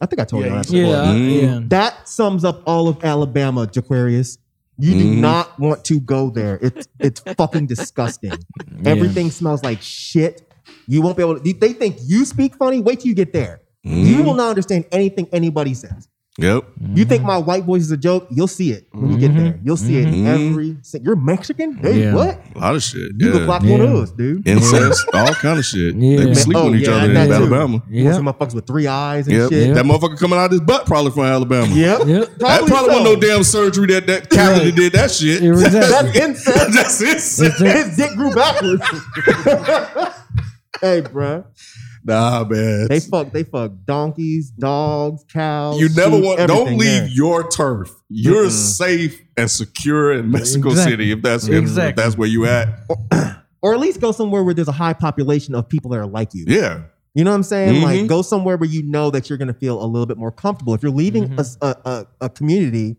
I 0.00 0.06
think 0.06 0.20
I 0.20 0.24
told 0.24 0.44
Yeah, 0.44 0.48
you 0.48 0.54
you 0.54 0.58
that. 0.58 0.66
said. 0.66 0.76
Yeah, 0.76 1.12
Mm. 1.14 1.42
yeah. 1.42 1.60
That 1.68 2.08
sums 2.08 2.44
up 2.44 2.62
all 2.66 2.88
of 2.88 3.04
Alabama, 3.04 3.66
Jaquarius. 3.66 4.38
You 4.78 4.92
do 4.98 5.04
Mhm. 5.04 5.18
not 5.20 5.58
want 5.58 5.84
to 5.86 6.00
go 6.00 6.30
there. 6.30 6.58
It's 6.60 6.86
it's 7.00 7.20
fucking 7.20 7.66
disgusting. 7.66 8.32
Everything 8.84 9.30
smells 9.30 9.62
like 9.64 9.80
shit. 9.80 10.42
You 10.86 11.00
won't 11.02 11.16
be 11.16 11.22
able 11.22 11.38
to. 11.40 11.52
They 11.52 11.72
think 11.72 11.96
you 12.04 12.24
speak 12.24 12.56
funny. 12.56 12.80
Wait 12.80 13.00
till 13.00 13.08
you 13.08 13.14
get 13.14 13.32
there. 13.32 13.60
You 13.82 14.16
Mhm. 14.18 14.24
will 14.26 14.34
not 14.34 14.50
understand 14.50 14.84
anything 14.92 15.28
anybody 15.32 15.72
says. 15.74 16.08
Yep. 16.38 16.64
You 16.92 17.06
think 17.06 17.22
my 17.24 17.38
white 17.38 17.64
voice 17.64 17.80
is 17.80 17.90
a 17.90 17.96
joke? 17.96 18.26
You'll 18.30 18.46
see 18.46 18.70
it 18.70 18.86
when 18.92 19.10
you 19.12 19.16
get 19.18 19.30
Mhm. 19.30 19.36
there. 19.38 19.58
You'll 19.64 19.78
see 19.78 19.96
it 19.96 20.06
in 20.08 20.14
Mhm. 20.24 20.50
every. 20.50 20.76
si- 20.82 21.00
You're 21.02 21.16
Mexican? 21.16 21.76
Hey, 21.80 22.02
Yeah. 22.02 22.14
what? 22.14 22.38
A 22.54 22.58
lot 22.58 22.74
of 22.76 22.82
shit. 22.82 23.12
You 23.16 23.28
yeah. 23.28 23.32
look 23.32 23.48
like 23.48 23.62
one 23.62 23.80
of 23.80 23.90
Yeah. 23.90 23.96
us, 24.00 24.10
dude. 24.10 24.46
Incest, 24.46 25.06
all 25.14 25.32
kind 25.32 25.58
of 25.58 25.64
shit. 25.64 25.94
Yeah. 25.96 26.18
They 26.18 26.26
be 26.26 26.34
sleeping 26.34 26.62
oh, 26.62 26.70
with 26.70 26.80
each 26.82 26.88
yeah, 26.88 26.94
other 26.96 27.06
in 27.06 27.14
that 27.14 27.26
too. 27.28 27.32
Alabama. 27.32 27.82
Yeah. 27.90 28.12
Some 28.12 28.26
motherfuckers 28.26 28.54
with 28.54 28.66
three 28.66 28.86
eyes 28.86 29.26
and 29.26 29.34
Yep. 29.36 29.48
shit. 29.50 29.74
That 29.76 29.84
motherfucker 29.86 30.18
coming 30.18 30.38
out 30.38 30.44
of 30.46 30.50
his 30.52 30.60
butt 30.60 30.84
probably 30.84 31.10
from 31.12 31.22
Alabama. 31.24 31.74
Yep. 31.74 32.00
Yep. 32.06 32.06
That 32.06 32.38
Probably 32.38 32.68
probably 32.68 32.68
so. 32.94 32.98
wasn't 33.02 33.04
no 33.22 33.28
damn 33.28 33.42
surgery 33.42 33.86
that 33.94 34.06
that 34.06 34.28
cavity 34.28 34.72
did 34.72 34.92
that 34.92 35.10
shit. 35.10 35.42
Yeah, 35.42 35.50
exactly. 35.52 35.80
That's 35.80 36.16
incest. 36.16 36.74
That's 36.74 37.60
it. 37.62 37.76
His 37.76 37.96
dick 37.96 38.14
grew 38.14 38.34
backwards. 38.34 38.82
hey, 40.82 41.00
bruh. 41.00 41.44
Nah, 42.06 42.44
man. 42.44 42.86
They 42.88 43.00
fuck. 43.00 43.32
They 43.32 43.42
fuck 43.42 43.72
donkeys, 43.84 44.50
dogs, 44.50 45.24
cows. 45.32 45.80
You 45.80 45.88
never 45.94 46.16
sheep, 46.16 46.24
want. 46.24 46.38
Don't 46.48 46.78
leave 46.78 46.78
there. 47.02 47.06
your 47.08 47.48
turf. 47.50 47.90
You're 48.08 48.46
Mm-mm. 48.46 48.50
safe 48.50 49.20
and 49.36 49.50
secure 49.50 50.12
in 50.12 50.30
Mexico 50.30 50.68
Exactly. 50.70 50.92
City 50.92 51.12
if 51.12 51.22
that's 51.22 51.48
if 51.48 51.54
Exactly. 51.54 52.02
that's 52.02 52.16
where 52.16 52.28
you 52.28 52.46
at. 52.46 52.68
or 53.60 53.74
at 53.74 53.80
least 53.80 54.00
go 54.00 54.12
somewhere 54.12 54.44
where 54.44 54.54
there's 54.54 54.68
a 54.68 54.72
high 54.72 54.92
population 54.92 55.54
of 55.56 55.68
people 55.68 55.90
that 55.90 55.98
are 55.98 56.06
like 56.06 56.32
you. 56.32 56.44
Yeah. 56.46 56.82
You 57.14 57.24
know 57.24 57.30
what 57.30 57.36
I'm 57.36 57.42
saying? 57.42 57.80
Mhm. 57.80 57.82
Like 57.82 58.06
go 58.06 58.22
somewhere 58.22 58.56
where 58.56 58.68
you 58.68 58.82
know 58.84 59.10
that 59.10 59.28
you're 59.28 59.38
going 59.38 59.48
to 59.48 59.54
feel 59.54 59.82
a 59.82 59.86
little 59.86 60.06
bit 60.06 60.18
more 60.18 60.30
comfortable. 60.30 60.74
If 60.74 60.82
you're 60.82 60.92
leaving 60.92 61.36
a 61.60 62.28
community 62.34 62.96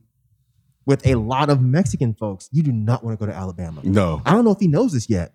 with 0.86 1.06
a 1.08 1.16
lot 1.16 1.50
of 1.50 1.62
Mexican 1.62 2.14
folks, 2.16 2.50
you 2.52 2.62
do 2.64 2.72
not 2.74 3.04
want 3.06 3.18
to 3.18 3.26
go 3.26 3.32
to 3.32 3.38
Alabama. 3.38 3.80
No. 3.84 4.22
I 4.26 4.32
don't 4.34 4.44
know 4.44 4.52
if 4.52 4.60
he 4.60 4.68
knows 4.68 4.92
this 4.92 5.10
yet. 5.10 5.34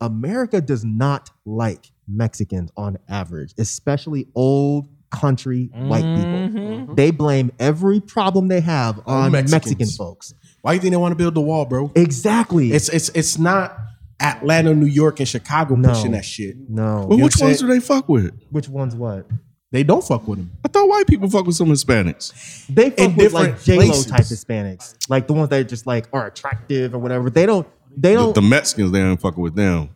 America 0.00 0.60
does 0.60 0.84
not 0.84 1.30
like 1.44 1.91
Mexicans 2.08 2.70
on 2.76 2.98
average, 3.08 3.54
especially 3.58 4.26
old 4.34 4.88
country 5.10 5.70
white 5.74 6.02
people. 6.02 6.30
Mm-hmm. 6.30 6.58
Mm-hmm. 6.58 6.94
They 6.94 7.10
blame 7.10 7.52
every 7.58 8.00
problem 8.00 8.48
they 8.48 8.60
have 8.60 9.00
on 9.06 9.32
Mexicans. 9.32 9.52
Mexican 9.52 9.86
folks. 9.88 10.34
Why 10.62 10.72
do 10.72 10.76
you 10.76 10.80
think 10.80 10.92
they 10.92 10.96
want 10.96 11.12
to 11.12 11.16
build 11.16 11.34
the 11.34 11.40
wall, 11.40 11.64
bro? 11.66 11.90
Exactly. 11.94 12.72
It's 12.72 12.88
it's 12.88 13.08
it's 13.10 13.38
not 13.38 13.76
Atlanta, 14.20 14.74
New 14.74 14.86
York, 14.86 15.18
and 15.20 15.28
Chicago 15.28 15.74
No. 15.74 15.90
pushing 15.90 16.12
that 16.12 16.24
shit. 16.24 16.56
No. 16.68 17.06
Well, 17.08 17.18
You 17.18 17.24
which 17.24 17.40
know 17.40 17.46
what 17.46 17.46
I'm 17.46 17.48
ones 17.48 17.60
do 17.60 17.66
they 17.66 17.80
fuck 17.80 18.08
with? 18.08 18.32
Which 18.50 18.68
ones 18.68 18.94
what? 18.94 19.26
They 19.72 19.82
don't 19.82 20.04
fuck 20.04 20.28
with 20.28 20.38
them. 20.38 20.52
I 20.64 20.68
thought 20.68 20.86
white 20.88 21.06
people 21.06 21.30
fuck 21.30 21.46
with 21.46 21.56
some 21.56 21.68
Hispanics. 21.68 22.66
They 22.66 22.90
fuck 22.90 22.98
In 23.00 23.16
with 23.16 23.32
like 23.32 23.56
different 23.64 23.80
J 23.80 23.88
Lo 23.90 24.02
type 24.02 24.20
Hispanics, 24.24 24.96
like 25.08 25.26
the 25.26 25.32
ones 25.32 25.48
that 25.48 25.64
just 25.68 25.86
like 25.86 26.08
are 26.12 26.26
attractive 26.26 26.94
or 26.94 26.98
whatever. 26.98 27.30
They 27.30 27.46
don't. 27.46 27.66
They 27.96 28.14
don't. 28.14 28.34
the 28.34 28.42
Mexicans, 28.42 28.92
they 28.92 29.00
ain't 29.02 29.20
fuck 29.20 29.36
with 29.36 29.54
them. 29.54 29.90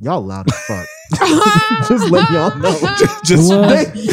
Y'all 0.00 0.24
loud 0.24 0.46
as 0.50 0.58
fuck. 0.66 0.86
just 1.88 2.10
let 2.10 2.30
y'all 2.30 2.56
know. 2.58 2.72
Just 3.24 3.48
They- 3.50 3.56
like 3.56 3.94
You 3.94 4.06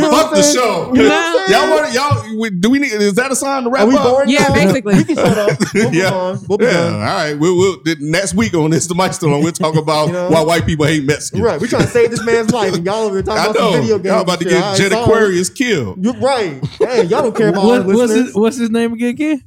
know 0.00 0.10
fuck 0.12 0.32
the 0.32 0.42
show. 0.42 0.92
You 0.94 1.02
know 1.08 1.44
y'all 1.48 1.70
want 1.70 1.92
y'all? 1.92 2.38
we- 2.38 2.50
Do 2.50 2.70
we 2.70 2.78
need? 2.78 2.92
Is 2.92 3.14
that 3.14 3.32
a 3.32 3.36
sign 3.36 3.64
to 3.64 3.70
wrap 3.70 3.82
Are 3.82 3.88
we 3.88 3.96
up? 3.96 4.04
boring? 4.04 4.28
Yeah, 4.28 4.44
now? 4.48 4.54
basically. 4.54 4.94
We 4.94 5.04
can 5.04 5.16
shut 5.16 5.36
up. 5.38 5.58
We'll 5.74 5.84
move 5.84 5.94
yeah, 5.94 6.10
on. 6.14 6.38
We'll 6.48 6.58
be 6.58 6.66
yeah. 6.66 6.72
done. 6.72 6.94
All 6.94 7.00
right, 7.00 7.34
we'll, 7.34 7.56
we'll 7.58 7.76
next 8.00 8.34
week 8.34 8.54
on 8.54 8.70
this. 8.70 8.86
The 8.86 8.94
mic's 8.94 9.16
still 9.16 9.34
on. 9.34 9.42
We'll 9.42 9.52
talk 9.52 9.74
about 9.74 10.06
You 10.06 10.12
know? 10.12 10.30
why 10.30 10.42
white 10.42 10.64
people 10.66 10.86
hate 10.86 11.04
Mexicans. 11.04 11.42
Right, 11.42 11.60
we're 11.60 11.66
trying 11.66 11.82
to 11.82 11.88
save 11.88 12.10
this 12.12 12.24
man's 12.24 12.52
life, 12.52 12.74
and 12.74 12.86
y'all 12.86 13.02
over 13.02 13.16
here 13.16 13.22
talking 13.24 13.40
I 13.42 13.44
about 13.46 13.56
some 13.56 13.80
video 13.82 13.98
games. 13.98 14.06
Y'all 14.12 14.20
about 14.22 14.38
to 14.40 14.44
and 14.46 14.54
get 14.54 14.62
All 14.64 14.76
Jet 14.76 14.82
right, 14.84 14.92
sorry. 14.92 15.02
Aquarius 15.04 15.50
killed. 15.50 16.04
You're 16.04 16.14
right. 16.14 16.64
Hey, 16.78 17.02
y'all 17.04 17.22
don't 17.22 17.36
care 17.36 17.48
about 17.48 17.64
What- 17.64 17.80
our 17.80 17.86
what's 17.86 17.98
listeners. 17.98 18.26
his 18.26 18.34
what's 18.36 18.56
his 18.56 18.70
name 18.70 18.92
again? 18.92 19.08
again? 19.10 19.42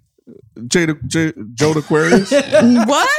Jada, 0.57 1.01
J, 1.07 1.34
Joe 1.53 1.71
Aquarius, 1.71 2.31
what? 2.31 3.09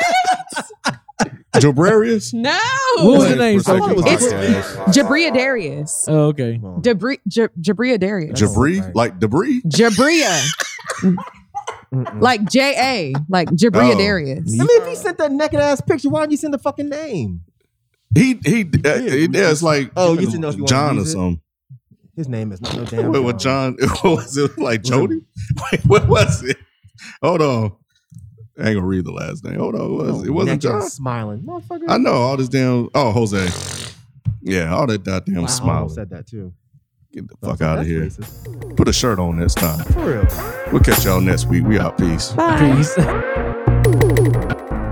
Jobrarius. 1.54 2.34
No. 2.34 2.58
What 2.96 3.18
was 3.20 3.28
the 3.30 3.36
name? 3.36 3.58
I 3.60 3.62
thought 3.62 3.92
It's 4.06 4.24
different. 4.28 4.88
Jabria 4.94 5.32
Darius. 5.34 6.04
Oh, 6.08 6.26
okay. 6.26 6.60
Debris, 6.80 7.18
J- 7.26 7.48
Jabria 7.60 7.98
Darius. 7.98 8.40
Jabri, 8.40 8.94
like 8.94 9.18
debris. 9.18 9.62
Jabria. 9.62 10.30
like 12.20 12.44
J 12.50 12.74
A, 13.14 13.18
like 13.28 13.48
Jabria 13.50 13.94
Oh. 13.94 13.98
Darius. 13.98 14.40
I 14.60 14.64
mean, 14.64 14.82
if 14.82 14.86
he 14.88 14.94
sent 14.94 15.18
that 15.18 15.32
naked 15.32 15.58
ass 15.60 15.80
picture, 15.80 16.10
why 16.10 16.20
didn't 16.20 16.32
you 16.32 16.36
send 16.38 16.54
the 16.54 16.58
fucking 16.58 16.88
name? 16.88 17.40
He 18.14 18.38
he. 18.44 18.62
Uh, 18.62 18.66
it, 18.84 19.34
yeah, 19.34 19.50
it's 19.50 19.62
like 19.62 19.90
Oh, 19.96 20.18
you 20.18 20.30
should 20.30 20.40
know 20.40 20.48
if 20.48 20.56
you 20.56 20.62
want 20.62 20.68
to 20.68 20.74
John 20.74 20.96
or 20.96 21.00
use 21.00 21.08
it. 21.08 21.12
something. 21.12 21.40
His 22.16 22.28
name 22.28 22.52
is 22.52 22.60
not 22.60 22.74
no 22.76 22.84
damn. 22.84 23.10
What, 23.12 23.22
what 23.22 23.38
John? 23.38 23.76
What 24.02 24.04
was 24.04 24.36
it 24.36 24.58
like 24.58 24.82
Jody? 24.82 25.20
Wait, 25.72 25.84
what 25.86 26.08
was 26.08 26.42
it? 26.42 26.56
Hold 27.22 27.42
on. 27.42 27.72
I 28.58 28.68
ain't 28.68 28.74
gonna 28.76 28.86
read 28.86 29.04
the 29.04 29.12
last 29.12 29.44
name. 29.44 29.58
Hold 29.58 29.74
on. 29.76 29.96
What 29.96 30.06
was 30.06 30.22
it? 30.22 30.26
it 30.26 30.30
wasn't 30.30 30.62
naked, 30.64 30.80
John. 30.80 30.82
smiling, 30.82 31.40
motherfucker. 31.42 31.84
I 31.88 31.96
know 31.98 32.12
all 32.12 32.36
this 32.36 32.48
damn. 32.48 32.88
Oh, 32.94 33.12
Jose. 33.12 33.48
Yeah, 34.42 34.74
all 34.74 34.86
that 34.86 35.04
goddamn 35.04 35.36
Wow, 35.36 35.44
I 35.44 35.46
smiling. 35.46 35.76
almost 35.76 35.94
said 35.94 36.10
that 36.10 36.26
too. 36.26 36.52
Get 37.12 37.28
the 37.28 37.36
fuck 37.46 37.60
out 37.62 37.78
of 37.78 37.86
here. 37.86 38.02
racist. 38.06 38.76
Put 38.76 38.88
a 38.88 38.92
shirt 38.92 39.18
on 39.18 39.38
next 39.38 39.54
time. 39.54 39.84
For 39.86 40.04
real. 40.04 40.26
We'll 40.72 40.82
catch 40.82 41.04
y'all 41.04 41.20
next 41.20 41.46
week. 41.46 41.64
We 41.64 41.78
out. 41.78 41.96
Peace. 41.98 42.32
Bye. 42.32 42.74
Peace. 42.76 42.94